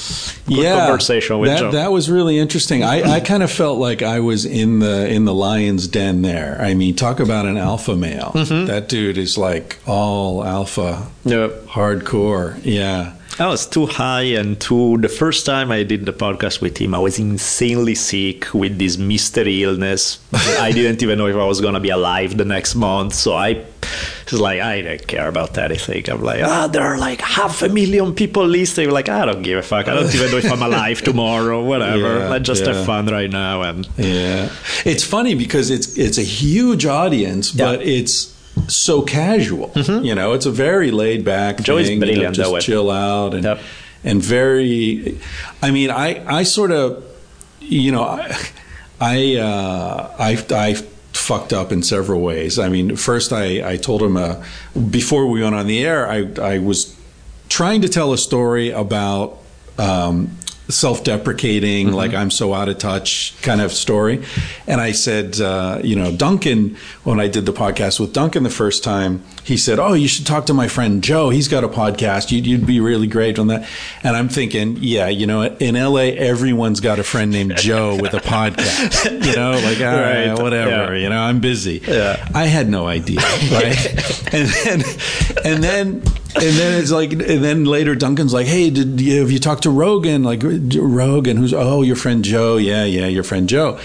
Good 0.46 0.66
conversation 0.66 1.38
with 1.38 1.50
that, 1.50 1.58
Joe. 1.58 1.70
That 1.72 1.92
was 1.92 2.10
really 2.10 2.38
interesting. 2.38 2.84
I, 2.84 3.02
I 3.02 3.20
kind 3.20 3.42
of 3.42 3.50
felt 3.50 3.78
like 3.78 4.02
I 4.02 4.20
was 4.20 4.44
in 4.44 4.78
the 4.78 5.08
in 5.08 5.24
the 5.24 5.34
lion's 5.34 5.88
den 5.88 6.22
there. 6.22 6.58
I 6.60 6.74
mean, 6.74 6.94
talk 6.94 7.20
about 7.20 7.46
an 7.46 7.56
alpha 7.56 7.96
male. 7.96 8.32
Mm-hmm. 8.34 8.66
That 8.66 8.88
dude 8.88 9.18
is 9.18 9.36
like 9.36 9.78
all 9.86 10.44
alpha, 10.44 11.08
yeah. 11.24 11.48
hardcore. 11.66 12.60
Yeah. 12.62 13.14
I 13.38 13.46
was 13.46 13.66
too 13.66 13.86
high 13.86 14.34
and 14.36 14.60
too. 14.60 14.98
The 14.98 15.08
first 15.08 15.46
time 15.46 15.72
I 15.72 15.84
did 15.84 16.04
the 16.04 16.12
podcast 16.12 16.60
with 16.60 16.76
him, 16.76 16.94
I 16.94 16.98
was 16.98 17.18
insanely 17.18 17.94
sick 17.94 18.52
with 18.52 18.78
this 18.78 18.98
mystery 18.98 19.62
illness. 19.62 20.18
I 20.60 20.70
didn't 20.70 21.02
even 21.02 21.18
know 21.18 21.26
if 21.26 21.36
I 21.36 21.44
was 21.44 21.60
gonna 21.60 21.80
be 21.80 21.88
alive 21.88 22.36
the 22.36 22.44
next 22.44 22.74
month. 22.74 23.14
So 23.14 23.34
I 23.34 23.64
was 24.30 24.40
like, 24.40 24.60
I 24.60 24.82
don't 24.82 25.06
care 25.06 25.28
about 25.28 25.56
anything. 25.56 26.08
I'm 26.10 26.22
like, 26.22 26.42
ah, 26.42 26.66
there 26.66 26.82
are 26.82 26.98
like 26.98 27.22
half 27.22 27.62
a 27.62 27.68
million 27.70 28.14
people 28.14 28.46
listening. 28.46 28.90
Like, 28.90 29.08
I 29.08 29.24
don't 29.24 29.42
give 29.42 29.58
a 29.58 29.62
fuck. 29.62 29.88
I 29.88 29.94
don't 29.94 30.14
even 30.14 30.30
know 30.30 30.36
if 30.36 30.52
I'm 30.52 30.62
alive 30.62 31.00
tomorrow. 31.00 31.64
Whatever. 31.64 32.18
Yeah, 32.18 32.28
Let's 32.28 32.46
just 32.46 32.64
yeah. 32.64 32.74
have 32.74 32.86
fun 32.86 33.06
right 33.06 33.30
now. 33.30 33.62
And 33.62 33.88
Yeah, 33.96 34.50
it's 34.84 35.04
funny 35.04 35.34
because 35.34 35.70
it's 35.70 35.96
it's 35.96 36.18
a 36.18 36.22
huge 36.22 36.84
audience, 36.84 37.50
but 37.50 37.82
it's 37.82 38.31
so 38.68 39.02
casual. 39.02 39.72
You 39.74 40.14
know, 40.14 40.32
it's 40.32 40.46
a 40.46 40.50
very 40.50 40.90
laid 40.90 41.24
back. 41.24 41.56
Mm-hmm. 41.56 41.64
Joe 41.64 41.82
thing, 41.82 42.02
you 42.02 42.22
know, 42.22 42.32
just 42.32 42.66
chill 42.66 42.90
out 42.90 43.34
and 43.34 43.44
Yep. 43.44 43.60
and 44.04 44.22
very. 44.22 45.18
I 45.62 45.70
mean, 45.70 45.90
I 45.90 46.24
I 46.26 46.42
sort 46.44 46.70
of, 46.70 47.04
you 47.60 47.92
know, 47.92 48.04
I 48.04 48.36
I 49.00 49.36
uh, 49.36 50.14
I. 50.18 50.44
I 50.50 50.76
fucked 51.12 51.52
up 51.52 51.70
in 51.72 51.82
several 51.82 52.22
ways. 52.22 52.58
I 52.58 52.70
mean, 52.70 52.96
first 52.96 53.32
I, 53.34 53.72
I 53.72 53.76
told 53.76 54.02
him 54.02 54.16
uh, 54.16 54.42
before 54.90 55.26
we 55.26 55.42
went 55.42 55.54
on 55.54 55.66
the 55.66 55.84
air, 55.84 56.08
I, 56.10 56.26
I 56.40 56.58
was 56.58 56.96
trying 57.50 57.82
to 57.82 57.88
tell 57.88 58.14
a 58.14 58.18
story 58.18 58.70
about 58.70 59.38
um, 59.78 60.36
self-deprecating, 60.72 61.88
Mm-hmm. 61.88 61.96
like 61.96 62.14
I'm 62.14 62.30
so 62.30 62.52
out 62.54 62.68
of 62.68 62.78
touch 62.78 63.34
kind 63.42 63.60
of 63.60 63.72
story. 63.72 64.22
And 64.66 64.80
I 64.80 64.92
said, 64.92 65.40
uh, 65.40 65.80
you 65.82 65.96
know, 65.96 66.14
Duncan, 66.14 66.76
when 67.04 67.20
I 67.20 67.28
did 67.28 67.46
the 67.46 67.52
podcast 67.52 67.98
with 68.00 68.12
Duncan 68.12 68.42
the 68.42 68.50
first 68.50 68.82
time, 68.84 69.22
he 69.44 69.56
said, 69.56 69.78
"Oh, 69.80 69.92
you 69.94 70.06
should 70.06 70.26
talk 70.26 70.46
to 70.46 70.54
my 70.54 70.68
friend 70.68 71.02
Joe. 71.02 71.30
He's 71.30 71.48
got 71.48 71.64
a 71.64 71.68
podcast. 71.68 72.30
You'd, 72.30 72.46
you'd 72.46 72.66
be 72.66 72.78
really 72.80 73.06
great 73.08 73.38
on 73.38 73.48
that." 73.48 73.68
And 74.04 74.16
I'm 74.16 74.28
thinking, 74.28 74.76
yeah, 74.80 75.08
you 75.08 75.26
know, 75.26 75.42
in 75.42 75.74
LA, 75.74 76.12
everyone's 76.16 76.80
got 76.80 76.98
a 77.00 77.02
friend 77.04 77.30
named 77.32 77.56
Joe 77.56 77.96
with 78.00 78.14
a 78.14 78.20
podcast. 78.20 79.10
You 79.26 79.34
know, 79.36 79.52
like 79.52 79.78
all 79.80 80.00
right, 80.00 80.28
Right. 80.32 80.38
whatever. 80.42 80.94
Yeah. 80.96 81.02
You 81.02 81.08
know, 81.10 81.18
I'm 81.18 81.40
busy. 81.40 81.82
Yeah. 81.86 82.24
I 82.34 82.44
had 82.46 82.68
no 82.68 82.86
idea, 82.86 83.18
right? 83.50 84.32
and 84.34 84.48
then, 84.48 84.82
and 85.44 85.64
then, 85.64 86.02
and 86.34 86.56
then 86.56 86.80
it's 86.80 86.90
like, 86.90 87.12
and 87.12 87.22
then 87.44 87.64
later 87.64 87.94
Duncan's 87.94 88.32
like, 88.32 88.46
"Hey, 88.46 88.70
did 88.70 89.00
you 89.00 89.20
have 89.20 89.30
you 89.30 89.38
talked 89.38 89.64
to 89.64 89.70
Rogan? 89.70 90.22
Like 90.22 90.42
Rogan, 90.42 91.36
who's 91.36 91.52
oh 91.52 91.82
your 91.82 91.96
friend 91.96 92.24
Joe? 92.24 92.56
Yeah, 92.56 92.84
yeah, 92.84 93.06
your 93.06 93.22
friend 93.22 93.48
Joe." 93.48 93.78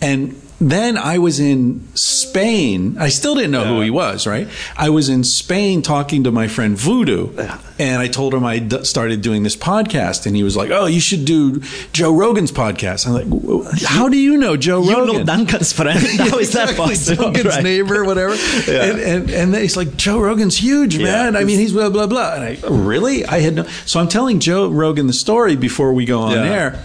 And 0.00 0.40
then 0.70 0.96
I 0.96 1.18
was 1.18 1.40
in 1.40 1.86
Spain. 1.94 2.96
I 2.98 3.08
still 3.08 3.34
didn't 3.34 3.50
know 3.50 3.64
who 3.64 3.80
he 3.80 3.90
was, 3.90 4.26
right? 4.26 4.48
I 4.76 4.90
was 4.90 5.08
in 5.08 5.24
Spain 5.24 5.82
talking 5.82 6.24
to 6.24 6.30
my 6.32 6.48
friend 6.48 6.76
Voodoo, 6.76 7.36
and 7.78 8.00
I 8.00 8.08
told 8.08 8.34
him 8.34 8.44
I 8.44 8.60
d- 8.60 8.84
started 8.84 9.20
doing 9.20 9.42
this 9.42 9.56
podcast, 9.56 10.26
and 10.26 10.34
he 10.36 10.42
was 10.42 10.56
like, 10.56 10.70
"Oh, 10.70 10.86
you 10.86 11.00
should 11.00 11.24
do 11.24 11.60
Joe 11.92 12.12
Rogan's 12.14 12.52
podcast." 12.52 13.06
I'm 13.06 13.12
like, 13.14 13.82
"How 13.84 14.08
do 14.08 14.16
you 14.16 14.36
know 14.36 14.56
Joe 14.56 14.82
you 14.82 14.92
Rogan?" 14.94 15.16
know 15.18 15.24
Duncan's 15.24 15.72
friend. 15.72 15.98
How 16.18 16.38
is 16.38 16.52
that 16.52 16.76
possible? 16.76 17.24
Duncan's 17.24 17.46
Right. 17.46 17.62
neighbor, 17.64 18.04
whatever. 18.04 18.34
And, 18.68 19.00
and 19.00 19.30
and 19.30 19.54
he's 19.56 19.76
like, 19.76 19.96
Joe 19.96 20.18
Rogan's 20.20 20.56
huge, 20.56 20.96
Yeah. 20.96 21.04
man. 21.04 21.36
I 21.36 21.44
mean, 21.44 21.58
he's 21.58 21.72
blah 21.72 21.90
blah 21.90 22.06
blah. 22.06 22.34
And 22.34 22.44
I 22.44 22.58
really, 22.68 23.24
I 23.26 23.40
had 23.40 23.54
no. 23.54 23.64
So 23.86 24.00
I'm 24.00 24.08
telling 24.08 24.40
Joe 24.40 24.68
Rogan 24.68 25.06
the 25.08 25.12
story 25.12 25.56
before 25.56 25.92
we 25.92 26.04
go 26.04 26.20
on 26.20 26.32
Yeah. 26.32 26.44
air, 26.44 26.84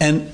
and. 0.00 0.30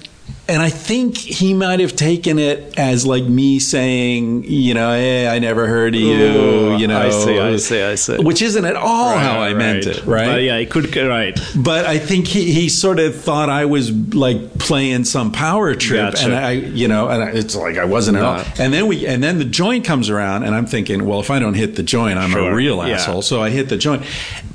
And 0.48 0.62
I 0.62 0.70
think 0.70 1.16
he 1.16 1.54
might 1.54 1.80
have 1.80 1.96
taken 1.96 2.38
it 2.38 2.78
as 2.78 3.04
like 3.04 3.24
me 3.24 3.58
saying, 3.58 4.44
you 4.44 4.74
know, 4.74 4.92
hey, 4.92 5.26
I 5.26 5.40
never 5.40 5.66
heard 5.66 5.92
of 5.96 6.00
you, 6.00 6.14
Ooh, 6.14 6.76
you 6.76 6.86
know. 6.86 7.00
I 7.00 7.10
see, 7.10 7.38
I 7.40 7.56
see, 7.56 7.82
I 7.82 7.94
see. 7.96 8.18
Which 8.22 8.42
isn't 8.42 8.64
at 8.64 8.76
all 8.76 9.16
how 9.18 9.40
I 9.40 9.54
meant 9.54 9.86
it, 9.86 10.04
right? 10.06 10.26
But 10.26 10.42
yeah, 10.42 10.54
I 10.56 10.64
could. 10.64 10.94
Right. 10.96 11.36
But 11.56 11.84
I 11.86 11.98
think 11.98 12.28
he, 12.28 12.52
he 12.52 12.68
sort 12.68 13.00
of 13.00 13.16
thought 13.16 13.50
I 13.50 13.64
was 13.64 13.90
like 14.14 14.56
playing 14.60 15.04
some 15.04 15.32
power 15.32 15.74
trip, 15.74 16.12
Gotcha. 16.12 16.26
and 16.26 16.34
I, 16.36 16.52
you 16.52 16.86
know, 16.86 17.08
and 17.08 17.24
I, 17.24 17.30
it's 17.30 17.56
like 17.56 17.76
I 17.76 17.84
wasn't 17.84 18.18
at 18.18 18.22
all. 18.24 18.44
And 18.56 18.72
then 18.72 18.86
we, 18.86 19.04
and 19.04 19.24
then 19.24 19.38
the 19.38 19.44
joint 19.44 19.84
comes 19.84 20.10
around, 20.10 20.44
and 20.44 20.54
I'm 20.54 20.66
thinking, 20.66 21.06
well, 21.06 21.18
if 21.18 21.28
I 21.28 21.40
don't 21.40 21.54
hit 21.54 21.74
the 21.74 21.82
joint, 21.82 22.20
I'm 22.20 22.32
a 22.34 22.54
real 22.54 22.86
Yeah. 22.86 22.94
asshole. 22.94 23.22
So 23.22 23.42
I 23.42 23.50
hit 23.50 23.68
the 23.68 23.76
joint, 23.78 24.04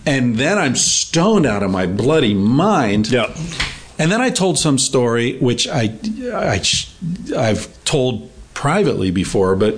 and 0.06 0.38
then 0.38 0.58
I'm 0.58 0.78
stoned 0.78 1.46
out 1.46 1.64
of 1.64 1.70
my 1.70 1.86
bloody 1.86 2.34
mind. 2.34 3.10
Yeah. 3.12 3.36
And 4.02 4.12
then 4.12 4.20
I 4.20 4.32
told 4.32 4.58
some 4.58 4.80
story 4.80 5.38
which 5.38 5.68
I, 5.68 5.94
I 6.34 6.60
I've 7.38 7.84
told 7.86 8.32
privately 8.56 9.12
before, 9.12 9.56
but 9.56 9.76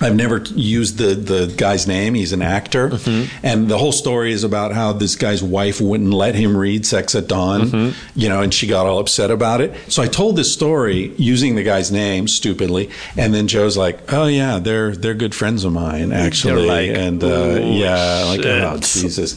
I've 0.00 0.14
never 0.14 0.38
used 0.54 0.98
the 0.98 1.14
the 1.14 1.52
guy's 1.56 1.86
name. 1.86 2.12
He's 2.12 2.34
an 2.34 2.42
actor, 2.42 2.98
and 3.42 3.68
the 3.68 3.78
whole 3.78 3.90
story 3.90 4.32
is 4.32 4.44
about 4.44 4.72
how 4.72 4.92
this 4.92 5.16
guy's 5.16 5.42
wife 5.42 5.80
wouldn't 5.80 6.12
let 6.12 6.34
him 6.34 6.56
read 6.56 6.84
Sex 6.84 7.14
at 7.14 7.26
Dawn, 7.26 7.94
you 8.14 8.28
know, 8.28 8.42
and 8.42 8.52
she 8.52 8.66
got 8.66 8.86
all 8.86 8.98
upset 8.98 9.30
about 9.30 9.62
it. 9.62 9.74
So 9.90 10.02
I 10.02 10.08
told 10.08 10.36
this 10.36 10.52
story 10.52 11.14
using 11.16 11.54
the 11.54 11.64
guy's 11.64 11.90
name 11.90 12.28
stupidly, 12.28 12.90
and 13.16 13.32
then 13.32 13.48
Joe's 13.48 13.78
like, 13.78 14.12
"Oh 14.12 14.26
yeah, 14.26 14.58
they're 14.58 14.94
they're 14.94 15.14
good 15.14 15.34
friends 15.34 15.64
of 15.64 15.72
mine 15.72 16.12
actually," 16.12 16.66
like, 16.66 16.90
and 16.90 17.24
uh, 17.24 17.26
"Ooh, 17.26 17.72
yeah, 17.72 18.24
like 18.24 18.44
oh. 18.44 18.76
Jesus. 18.80 19.36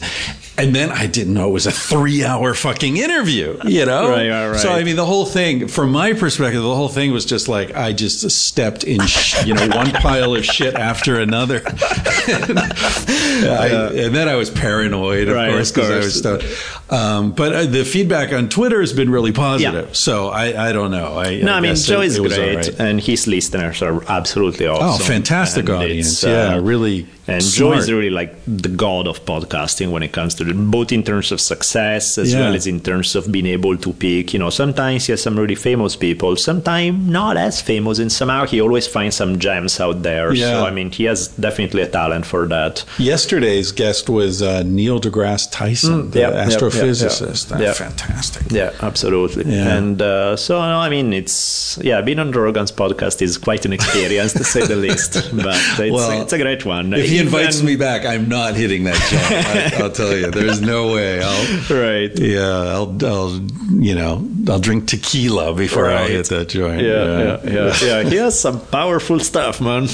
And 0.58 0.74
then 0.74 0.90
I 0.90 1.06
didn't 1.06 1.32
know 1.32 1.48
it 1.48 1.52
was 1.52 1.66
a 1.66 1.72
three-hour 1.72 2.52
fucking 2.54 2.98
interview. 2.98 3.58
You 3.64 3.86
know, 3.86 4.10
Right, 4.10 4.28
right, 4.28 4.48
right. 4.50 4.60
So 4.60 4.70
I 4.70 4.84
mean, 4.84 4.96
the 4.96 5.06
whole 5.06 5.24
thing, 5.24 5.66
from 5.66 5.90
my 5.92 6.12
perspective, 6.12 6.62
the 6.62 6.74
whole 6.74 6.88
thing 6.90 7.10
was 7.10 7.24
just 7.24 7.48
like 7.48 7.74
I 7.74 7.92
just 7.94 8.30
stepped 8.30 8.84
in, 8.84 9.00
sh- 9.06 9.44
you 9.46 9.54
know, 9.54 9.66
one 9.68 9.90
pile 9.92 10.34
of 10.34 10.44
shit 10.44 10.74
after 10.74 11.18
another, 11.18 11.56
and, 12.28 12.58
I, 12.58 13.90
and 13.94 14.14
then 14.14 14.28
I 14.28 14.36
was 14.36 14.50
paranoid, 14.50 15.28
of 15.28 15.34
Right, 15.36 15.50
course, 15.50 15.72
because 15.72 15.90
I 15.90 15.96
was. 15.96 16.18
Stoned. 16.18 16.44
Um, 16.90 17.32
but 17.32 17.54
uh, 17.54 17.64
the 17.64 17.84
feedback 17.84 18.32
on 18.32 18.48
Twitter 18.50 18.80
has 18.80 18.92
been 18.92 19.10
really 19.10 19.32
positive. 19.32 19.86
Yeah. 19.88 19.92
So 19.94 20.28
I, 20.28 20.68
I 20.68 20.72
don't 20.72 20.90
know. 20.90 21.18
I, 21.18 21.40
No, 21.40 21.54
I, 21.54 21.60
mean 21.60 21.70
guess 21.72 21.86
Joe 21.86 22.02
is 22.02 22.18
it 22.18 22.20
was 22.20 22.32
all 22.38 22.44
great, 22.44 22.56
right. 22.56 22.80
and 22.80 23.00
his 23.00 23.26
listeners 23.26 23.80
are 23.82 24.04
absolutely 24.10 24.66
awesome. 24.66 25.02
Oh, 25.02 25.08
fantastic 25.08 25.68
And 25.68 25.78
audience! 25.78 26.22
uh, 26.22 26.28
yeah, 26.28 26.60
really. 26.62 27.06
And 27.32 27.42
Joe 27.44 27.72
is 27.72 27.90
really 27.90 28.10
like 28.10 28.34
the 28.46 28.68
god 28.68 29.06
of 29.08 29.24
podcasting 29.24 29.90
when 29.90 30.02
it 30.02 30.12
comes 30.12 30.34
to 30.36 30.48
it, 30.48 30.54
both 30.54 30.92
in 30.92 31.02
terms 31.02 31.32
of 31.32 31.40
success 31.40 32.18
as 32.18 32.32
Yeah. 32.32 32.40
well 32.40 32.54
as 32.54 32.66
in 32.66 32.80
terms 32.80 33.14
of 33.16 33.30
being 33.32 33.46
able 33.46 33.76
to 33.76 33.92
pick. 33.92 34.32
You 34.32 34.38
know, 34.38 34.50
sometimes 34.50 35.06
he 35.06 35.12
has 35.12 35.22
some 35.22 35.36
really 35.38 35.54
famous 35.54 35.96
people, 35.96 36.36
sometimes 36.36 36.96
not 37.20 37.36
as 37.36 37.60
famous, 37.60 37.98
and 37.98 38.10
somehow 38.10 38.46
he 38.46 38.60
always 38.60 38.86
finds 38.86 39.16
some 39.16 39.38
gems 39.38 39.80
out 39.80 40.02
there. 40.02 40.32
Yeah. 40.32 40.52
So 40.60 40.66
I 40.66 40.70
mean, 40.70 40.90
he 40.90 41.04
has 41.04 41.28
definitely 41.28 41.82
a 41.82 41.88
talent 41.88 42.26
for 42.26 42.46
that. 42.48 42.84
Yesterday's 42.98 43.72
guest 43.72 44.08
was 44.08 44.42
uh, 44.42 44.62
Neil 44.64 45.00
deGrasse 45.00 45.48
Tyson, 45.50 46.10
the 46.10 46.18
Mm, 46.18 46.22
yep, 46.22 46.32
yep, 46.32 46.48
astrophysicist. 46.48 47.50
yep. 47.50 47.60
Yep. 47.60 47.76
Fantastic. 47.76 48.42
Yeah, 48.50 48.70
absolutely. 48.82 49.44
Yeah. 49.52 49.76
And 49.76 50.00
uh, 50.02 50.36
so, 50.36 50.54
no, 50.60 50.78
I 50.78 50.88
mean, 50.88 51.12
it's 51.12 51.78
yeah, 51.82 52.00
being 52.00 52.18
on 52.18 52.30
Rogan's 52.32 52.72
podcast 52.72 53.22
is 53.22 53.38
quite 53.38 53.64
an 53.64 53.72
experience 53.72 54.32
to 54.34 54.44
say 54.44 54.66
the 54.66 54.76
least. 54.76 55.12
But 55.32 55.56
it's, 55.78 55.92
Well, 55.92 56.22
it's 56.22 56.32
a 56.32 56.38
great 56.38 56.64
one. 56.64 56.92
He 56.92 57.18
invites 57.22 57.56
Even- 57.56 57.66
me 57.66 57.76
back, 57.76 58.04
I'm 58.04 58.28
not 58.28 58.54
hitting 58.54 58.84
that 58.84 58.96
joint. 59.10 59.74
I, 59.80 59.82
I'll 59.84 59.90
tell 59.90 60.16
you, 60.16 60.30
there's 60.30 60.60
no 60.60 60.92
way. 60.94 61.22
I'll, 61.22 61.46
right. 61.70 62.10
yeah, 62.18 62.74
I'll, 62.74 62.96
I'll, 63.06 63.40
you 63.72 63.94
know, 63.94 64.28
I'll 64.48 64.58
drink 64.60 64.86
tequila 64.88 65.54
before 65.54 65.88
I 65.90 66.08
hit 66.08 66.26
that 66.28 66.48
joint. 66.48 66.82
Yeah, 66.82 67.38
yeah, 67.44 67.50
yeah, 67.52 67.74
yeah. 68.02 68.08
He 68.08 68.16
has 68.16 68.38
some 68.38 68.60
powerful 68.66 69.18
stuff, 69.20 69.60
man. 69.60 69.86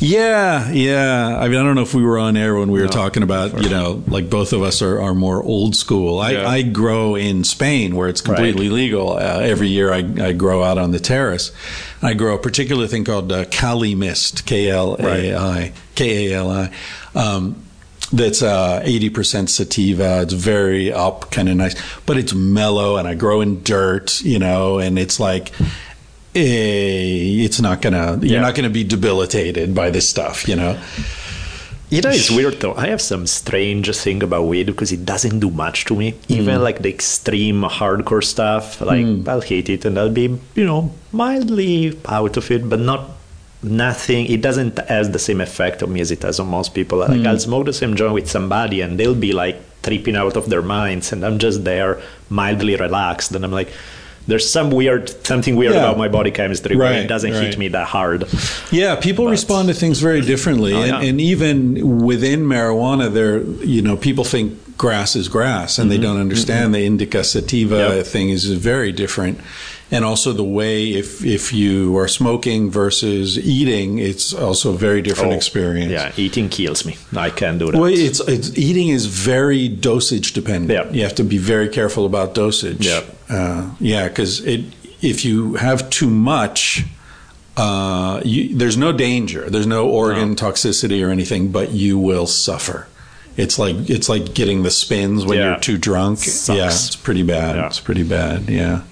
Yeah, 0.00 0.70
yeah. 0.70 1.38
I 1.38 1.48
mean, 1.48 1.58
I 1.58 1.62
don't 1.62 1.74
know 1.74 1.82
if 1.82 1.94
we 1.94 2.02
were 2.02 2.18
on 2.18 2.36
air 2.36 2.54
when 2.56 2.70
we 2.70 2.80
were 2.80 2.88
talking 2.88 3.22
about, 3.22 3.60
you 3.62 3.68
know, 3.68 4.02
like 4.06 4.28
both 4.30 4.52
of 4.52 4.62
us 4.62 4.82
are, 4.82 5.00
are 5.00 5.14
more 5.14 5.42
old 5.42 5.74
school. 5.76 6.18
I, 6.18 6.30
Yeah. 6.32 6.48
I 6.48 6.62
grow 6.62 7.14
in 7.14 7.44
Spain 7.44 7.96
where 7.96 8.08
it's 8.08 8.20
completely 8.20 8.68
legal. 8.68 9.12
Uh, 9.14 9.40
every 9.42 9.68
year 9.68 9.92
I, 9.92 9.98
I 10.20 10.32
grow 10.32 10.62
out 10.62 10.78
on 10.78 10.90
the 10.90 11.00
terrace. 11.00 11.52
I 12.02 12.12
grow 12.14 12.34
a 12.34 12.38
particular 12.38 12.86
thing 12.86 13.04
called 13.04 13.32
uh, 13.32 13.44
Kali 13.46 13.94
mist, 13.94 14.44
K 14.46 14.68
L 14.68 14.96
A 14.98 15.34
I, 15.34 15.72
K 15.94 16.32
A 16.32 16.38
L 16.38 16.50
I. 16.50 16.70
Um, 17.14 17.56
that's 18.12 18.42
uh, 18.42 18.82
80% 18.84 19.48
sativa. 19.48 20.22
It's 20.22 20.34
very 20.34 20.92
up, 20.92 21.30
kind 21.30 21.48
of 21.48 21.56
nice, 21.56 21.74
but 22.06 22.16
it's 22.16 22.32
mellow 22.34 22.96
and 22.96 23.08
I 23.08 23.14
grow 23.14 23.40
in 23.40 23.62
dirt, 23.64 24.20
you 24.20 24.38
know, 24.38 24.78
and 24.78 24.98
it's 24.98 25.18
like, 25.18 25.50
eh, 26.34 27.44
it's 27.44 27.60
not 27.60 27.80
gonna, 27.82 28.18
Yeah. 28.22 28.32
you're 28.32 28.40
not 28.42 28.54
gonna 28.54 28.70
be 28.70 28.84
debilitated 28.84 29.74
by 29.74 29.90
this 29.90 30.08
stuff, 30.08 30.46
you 30.48 30.54
know? 30.56 30.76
You 31.90 32.00
know, 32.02 32.10
it's 32.10 32.30
weird 32.30 32.60
though. 32.60 32.74
I 32.74 32.88
have 32.88 33.00
some 33.00 33.26
strange 33.26 33.88
thing 33.96 34.22
about 34.22 34.46
weed 34.46 34.66
because 34.66 34.90
it 34.92 35.04
doesn't 35.06 35.38
do 35.40 35.50
much 35.50 35.84
to 35.86 35.94
me. 35.94 36.14
Even 36.28 36.62
like 36.62 36.82
the 36.82 36.88
extreme 36.88 37.62
hardcore 37.62 38.24
stuff, 38.24 38.80
like 38.80 39.06
I'll 39.28 39.40
hate 39.42 39.68
it 39.68 39.84
and 39.84 39.98
I'll 39.98 40.10
be, 40.10 40.38
you 40.54 40.64
know, 40.64 40.92
mildly 41.12 41.96
out 42.08 42.36
of 42.36 42.50
it, 42.50 42.68
but 42.68 42.80
not 42.80 43.10
nothing. 43.64 44.26
It 44.26 44.40
doesn't 44.42 44.78
has 44.88 45.10
the 45.10 45.18
same 45.18 45.40
effect 45.40 45.82
on 45.82 45.92
me 45.92 46.00
as 46.00 46.10
it 46.10 46.22
has 46.22 46.38
on 46.40 46.48
most 46.48 46.74
people. 46.74 46.98
Like 46.98 47.26
I'll 47.26 47.38
smoke 47.38 47.66
the 47.66 47.72
same 47.72 47.96
joint 47.96 48.14
with 48.14 48.30
somebody 48.30 48.80
and 48.80 48.98
they'll 48.98 49.14
be 49.14 49.32
like 49.32 49.56
tripping 49.82 50.16
out 50.16 50.36
of 50.36 50.48
their 50.48 50.62
minds, 50.62 51.12
and 51.12 51.24
I'm 51.26 51.38
just 51.38 51.64
there 51.64 52.00
mildly 52.30 52.76
relaxed, 52.76 53.32
and 53.32 53.44
I'm 53.44 53.52
like. 53.52 53.68
There's 54.26 54.48
some 54.48 54.70
weird, 54.70 55.10
something 55.26 55.54
weird 55.54 55.74
Yeah. 55.74 55.80
about 55.80 55.98
my 55.98 56.08
body 56.08 56.30
chemistry 56.30 56.76
where 56.76 56.90
Right, 56.90 57.00
it 57.04 57.08
doesn't 57.08 57.30
right. 57.34 57.42
hit 57.42 57.58
me 57.58 57.68
that 57.68 57.86
hard. 57.88 58.24
Yeah, 58.70 58.94
people 58.96 59.26
But- 59.26 59.32
respond 59.32 59.68
to 59.68 59.74
things 59.74 60.00
very 60.00 60.22
differently, 60.22 60.72
Oh, 60.72 60.80
and, 60.80 60.86
yeah. 60.88 61.02
and 61.02 61.20
even 61.20 61.98
within 62.00 62.46
marijuana, 62.46 63.12
there, 63.12 63.42
you 63.62 63.82
know, 63.82 63.98
people 63.98 64.24
think 64.24 64.78
grass 64.78 65.14
is 65.14 65.28
grass, 65.28 65.78
and 65.78 65.90
they 65.92 65.98
don't 65.98 66.18
understand 66.18 66.74
the 66.74 66.86
indica 66.86 67.22
sativa 67.22 67.74
Mm-hmm. 67.76 67.96
Yep. 67.98 68.06
thing 68.06 68.30
is 68.30 68.46
very 68.46 68.92
different, 68.92 69.40
and 69.90 70.04
also 70.04 70.32
the 70.32 70.44
way 70.44 70.92
if 70.92 71.24
if 71.24 71.52
you 71.52 71.96
are 71.98 72.08
smoking 72.08 72.70
versus 72.70 73.38
eating, 73.38 73.98
it's 73.98 74.32
also 74.32 74.72
a 74.74 74.76
very 74.76 75.02
different 75.02 75.32
Oh, 75.32 75.36
experience. 75.36 75.92
Yeah, 75.92 76.12
eating 76.16 76.48
kills 76.48 76.84
me. 76.84 76.96
I 77.16 77.30
can't 77.30 77.58
do 77.58 77.70
that. 77.70 77.78
Well, 77.80 77.92
it's, 77.92 78.20
it's 78.20 78.56
eating 78.58 78.88
is 78.88 79.06
very 79.06 79.68
dosage 79.68 80.32
dependent. 80.32 80.72
Yeah. 80.72 80.90
You 80.96 81.02
have 81.02 81.14
to 81.16 81.24
be 81.24 81.38
very 81.38 81.68
careful 81.68 82.04
about 82.06 82.34
dosage. 82.34 82.86
Yeah. 82.86 83.02
Uh, 83.28 83.70
yeah, 83.80 84.08
because 84.08 84.40
it 84.46 84.64
if 85.02 85.24
you 85.24 85.54
have 85.56 85.90
too 85.90 86.08
much, 86.08 86.84
uh, 87.56 88.20
you, 88.24 88.56
there's 88.56 88.76
no 88.76 88.90
danger. 88.92 89.48
There's 89.50 89.66
no 89.66 89.88
organ 89.88 90.30
No. 90.30 90.34
toxicity 90.34 91.06
or 91.06 91.10
anything, 91.10 91.52
but 91.52 91.70
you 91.72 91.98
will 91.98 92.26
suffer. 92.26 92.86
It's 93.36 93.58
like 93.58 93.76
it's 93.90 94.08
like 94.08 94.32
getting 94.34 94.62
the 94.62 94.70
spins 94.70 95.24
when 95.26 95.38
Yeah. 95.38 95.50
you're 95.50 95.60
too 95.60 95.76
drunk. 95.78 96.18
Sucks. 96.20 96.56
Yeah, 96.58 96.66
it's 96.66 96.96
pretty 96.96 97.22
bad. 97.22 97.56
Yeah. 97.56 97.66
It's 97.66 97.80
pretty 97.80 98.04
bad. 98.04 98.48
Yeah. 98.48 98.82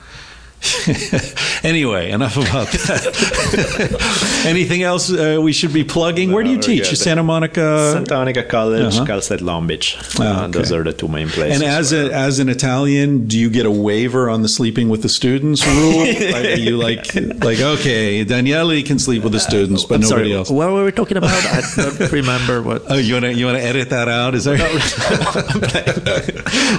anyway, 1.64 2.10
enough 2.10 2.36
about 2.36 2.68
that. 2.68 4.42
Anything 4.46 4.82
else 4.82 5.10
uh, 5.12 5.38
we 5.42 5.52
should 5.52 5.72
be 5.72 5.82
plugging? 5.84 6.30
Where 6.32 6.44
do 6.44 6.50
you 6.50 6.58
teach? 6.58 6.88
good. 6.90 6.96
Santa 6.96 7.22
Monica. 7.22 7.92
Santa 7.92 8.14
Monica 8.14 8.42
College, 8.44 8.94
Uh-huh. 8.94 9.06
Cal 9.06 9.20
State 9.20 9.40
Long 9.40 9.66
Beach. 9.66 9.96
Oh, 10.20 10.24
Uh. 10.24 10.46
Those 10.46 10.70
are 10.72 10.84
the 10.84 10.92
two 10.92 11.08
main 11.08 11.28
places. 11.28 11.60
And 11.60 11.68
as 11.70 11.92
a, 11.92 12.12
as 12.12 12.38
an 12.38 12.48
Italian, 12.48 13.26
do 13.26 13.38
you 13.38 13.50
get 13.50 13.66
a 13.66 13.70
waiver 13.70 14.30
on 14.30 14.42
the 14.42 14.48
sleeping 14.48 14.88
with 14.88 15.02
the 15.02 15.08
students 15.08 15.66
rule? 15.66 15.98
like, 16.36 16.44
are 16.44 16.54
you 16.56 16.76
like 16.76 17.14
like 17.42 17.60
okay, 17.60 18.22
Daniele 18.24 18.82
can 18.84 18.98
sleep 18.98 19.22
with 19.24 19.32
the 19.32 19.40
students, 19.40 19.84
but 19.84 19.96
I'm 19.96 20.00
nobody 20.02 20.30
sorry, 20.30 20.34
else. 20.34 20.50
What 20.50 20.70
were 20.72 20.84
we 20.84 20.92
talking 20.92 21.16
about? 21.16 21.30
I 21.32 21.62
don't 21.76 22.12
remember 22.12 22.62
what. 22.62 22.82
Oh, 22.88 22.96
you 22.96 23.14
want 23.14 23.24
to 23.26 23.34
you 23.34 23.46
want 23.46 23.58
to 23.58 23.64
edit 23.64 23.90
that 23.90 24.08
out? 24.08 24.34
Is 24.34 24.44
there? 24.44 24.58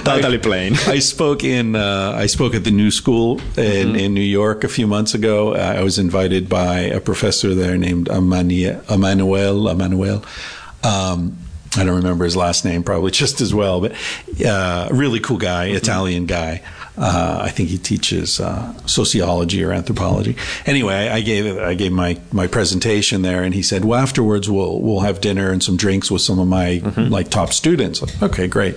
totally 0.04 0.38
plain. 0.38 0.74
I 0.86 0.98
spoke 1.00 1.44
in 1.44 1.74
uh, 1.76 2.12
I 2.16 2.26
spoke 2.26 2.54
at 2.54 2.64
the 2.64 2.70
New 2.70 2.90
School 2.90 3.40
in, 3.80 3.88
Mm-hmm. 3.88 3.96
in 3.96 4.14
New 4.14 4.20
York 4.40 4.64
a 4.64 4.68
few 4.68 4.86
months 4.86 5.14
ago. 5.14 5.54
I 5.54 5.82
was 5.82 5.98
invited 5.98 6.48
by 6.48 6.78
a 6.80 7.00
professor 7.00 7.54
there 7.54 7.76
named 7.76 8.08
Amani- 8.08 8.76
Emmanuel 8.88 9.68
Emmanuel. 9.68 10.24
Um, 10.82 11.38
I 11.76 11.82
don't 11.84 11.96
remember 11.96 12.24
his 12.24 12.36
last 12.36 12.64
name, 12.64 12.82
probably 12.84 13.10
just 13.24 13.40
as 13.40 13.52
well, 13.52 13.80
but 13.80 13.92
uh, 14.44 14.88
really 14.92 15.20
cool 15.20 15.38
guy, 15.38 15.68
Mm-hmm. 15.68 15.76
Italian 15.76 16.26
guy. 16.26 16.62
Uh, 16.96 17.40
I 17.42 17.48
think 17.50 17.70
he 17.70 17.78
teaches 17.78 18.38
uh, 18.38 18.72
sociology 18.86 19.64
or 19.64 19.72
anthropology. 19.72 20.36
Anyway, 20.64 21.08
I 21.08 21.22
gave 21.22 21.58
I 21.58 21.74
gave 21.74 21.90
my, 21.90 22.20
my 22.30 22.46
presentation 22.46 23.22
there, 23.22 23.42
and 23.42 23.52
he 23.52 23.62
said, 23.62 23.84
"Well, 23.84 23.98
afterwards 24.00 24.48
we'll 24.48 24.80
we'll 24.80 25.00
have 25.00 25.20
dinner 25.20 25.50
and 25.50 25.60
some 25.60 25.76
drinks 25.76 26.08
with 26.08 26.22
some 26.22 26.38
of 26.38 26.46
my 26.46 26.78
Mm-hmm. 26.84 27.12
like 27.12 27.30
top 27.30 27.52
students." 27.52 28.00
Like, 28.00 28.22
okay, 28.22 28.46
great. 28.46 28.76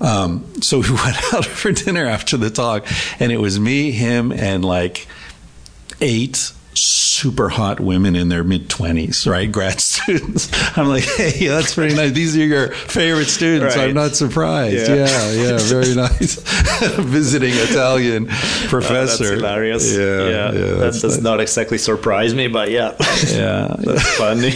Um, 0.00 0.44
so 0.62 0.80
we 0.80 0.90
went 1.04 1.16
out 1.34 1.44
for 1.46 1.72
dinner 1.72 2.06
after 2.06 2.36
the 2.36 2.50
talk, 2.50 2.86
and 3.20 3.32
it 3.32 3.38
was 3.38 3.58
me, 3.58 3.90
him, 3.92 4.32
and 4.32 4.64
like 4.64 5.06
eight 6.00 6.52
super 6.78 7.48
hot 7.48 7.80
women 7.80 8.14
in 8.14 8.28
their 8.28 8.44
mid 8.44 8.68
twenties, 8.68 9.26
right? 9.26 9.50
Grad 9.50 9.80
students. 9.80 10.50
I'm 10.76 10.88
like, 10.88 11.04
hey, 11.04 11.46
that's 11.46 11.74
pretty 11.74 11.94
nice. 11.94 12.12
These 12.12 12.36
are 12.36 12.44
your 12.44 12.68
favorite 12.72 13.28
students. 13.28 13.74
Right. 13.76 13.88
I'm 13.88 13.94
not 13.94 14.14
surprised. 14.14 14.86
Yeah. 14.86 15.06
Yeah, 15.06 15.32
yeah, 15.32 15.58
very 15.60 15.94
nice. 15.94 16.34
Visiting 16.98 17.54
Italian 17.54 18.26
Oh, 18.30 18.66
professor. 18.68 19.24
that's 19.24 19.40
hilarious. 19.40 19.90
Yeah, 19.96 20.28
yeah, 20.28 20.50
that 20.50 20.78
does 21.00 21.02
nice. 21.02 21.20
not 21.22 21.40
exactly 21.40 21.78
surprise 21.78 22.34
me, 22.34 22.48
but 22.48 22.70
yeah, 22.70 22.94
Yeah. 23.28 23.74
that's 23.78 24.16
funny. 24.18 24.50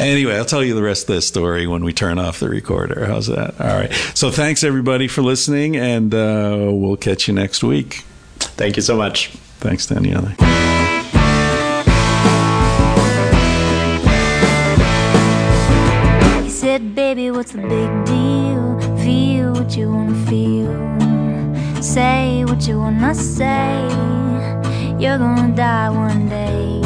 Anyway, 0.00 0.36
I'll 0.36 0.44
tell 0.44 0.64
you 0.64 0.74
the 0.74 0.82
rest 0.82 1.08
of 1.08 1.14
the 1.16 1.22
story 1.22 1.66
when 1.66 1.84
we 1.84 1.92
turn 1.92 2.18
off 2.18 2.40
the 2.40 2.48
recorder. 2.48 3.06
How's 3.06 3.26
that? 3.28 3.60
All 3.60 3.66
right. 3.78 3.92
So 4.14 4.30
thanks 4.30 4.64
everybody 4.64 5.08
for 5.08 5.22
listening, 5.22 5.76
and 5.76 6.14
uh, 6.14 6.68
we'll 6.70 6.96
catch 6.96 7.28
you 7.28 7.34
next 7.34 7.62
week. 7.62 8.04
Thank 8.38 8.76
you 8.76 8.82
so 8.82 8.96
much. 8.96 9.28
Thanks, 9.60 9.86
Daniele. 9.86 10.32
He 16.44 16.50
said, 16.50 16.94
baby, 16.94 17.30
what's 17.30 17.52
the 17.52 17.62
big 17.62 18.04
deal? 18.04 18.96
Feel 19.04 19.52
what 19.52 19.76
you 19.76 19.90
wanna 19.90 20.26
feel. 20.26 21.82
Say 21.82 22.44
what 22.44 22.66
you 22.68 22.78
wanna 22.78 23.14
say. 23.14 23.80
You're 24.98 25.18
gonna 25.18 25.54
die 25.54 25.90
one 25.90 26.28
day. 26.28 26.85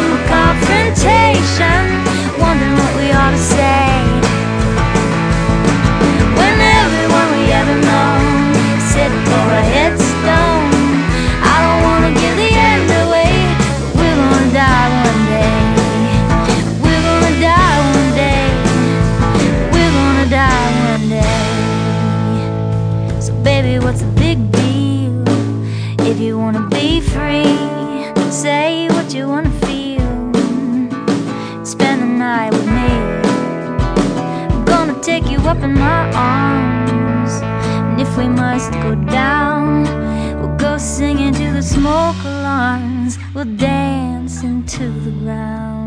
wondering 2.37 2.73
what 2.73 2.95
we 2.97 3.11
ought 3.11 3.31
to 3.31 3.37
say. 3.37 4.20
Up 35.51 35.63
in 35.63 35.73
my 35.73 36.03
arms. 36.15 37.33
And 37.43 37.99
if 37.99 38.17
we 38.17 38.27
must 38.29 38.71
go 38.85 38.95
down, 38.95 39.83
we'll 40.39 40.55
go 40.55 40.77
singing 40.77 41.33
to 41.33 41.51
the 41.51 41.61
smoke 41.61 42.15
alarms. 42.23 43.19
We'll 43.35 43.53
dance 43.57 44.43
into 44.43 44.87
the 45.05 45.11
ground. 45.11 45.80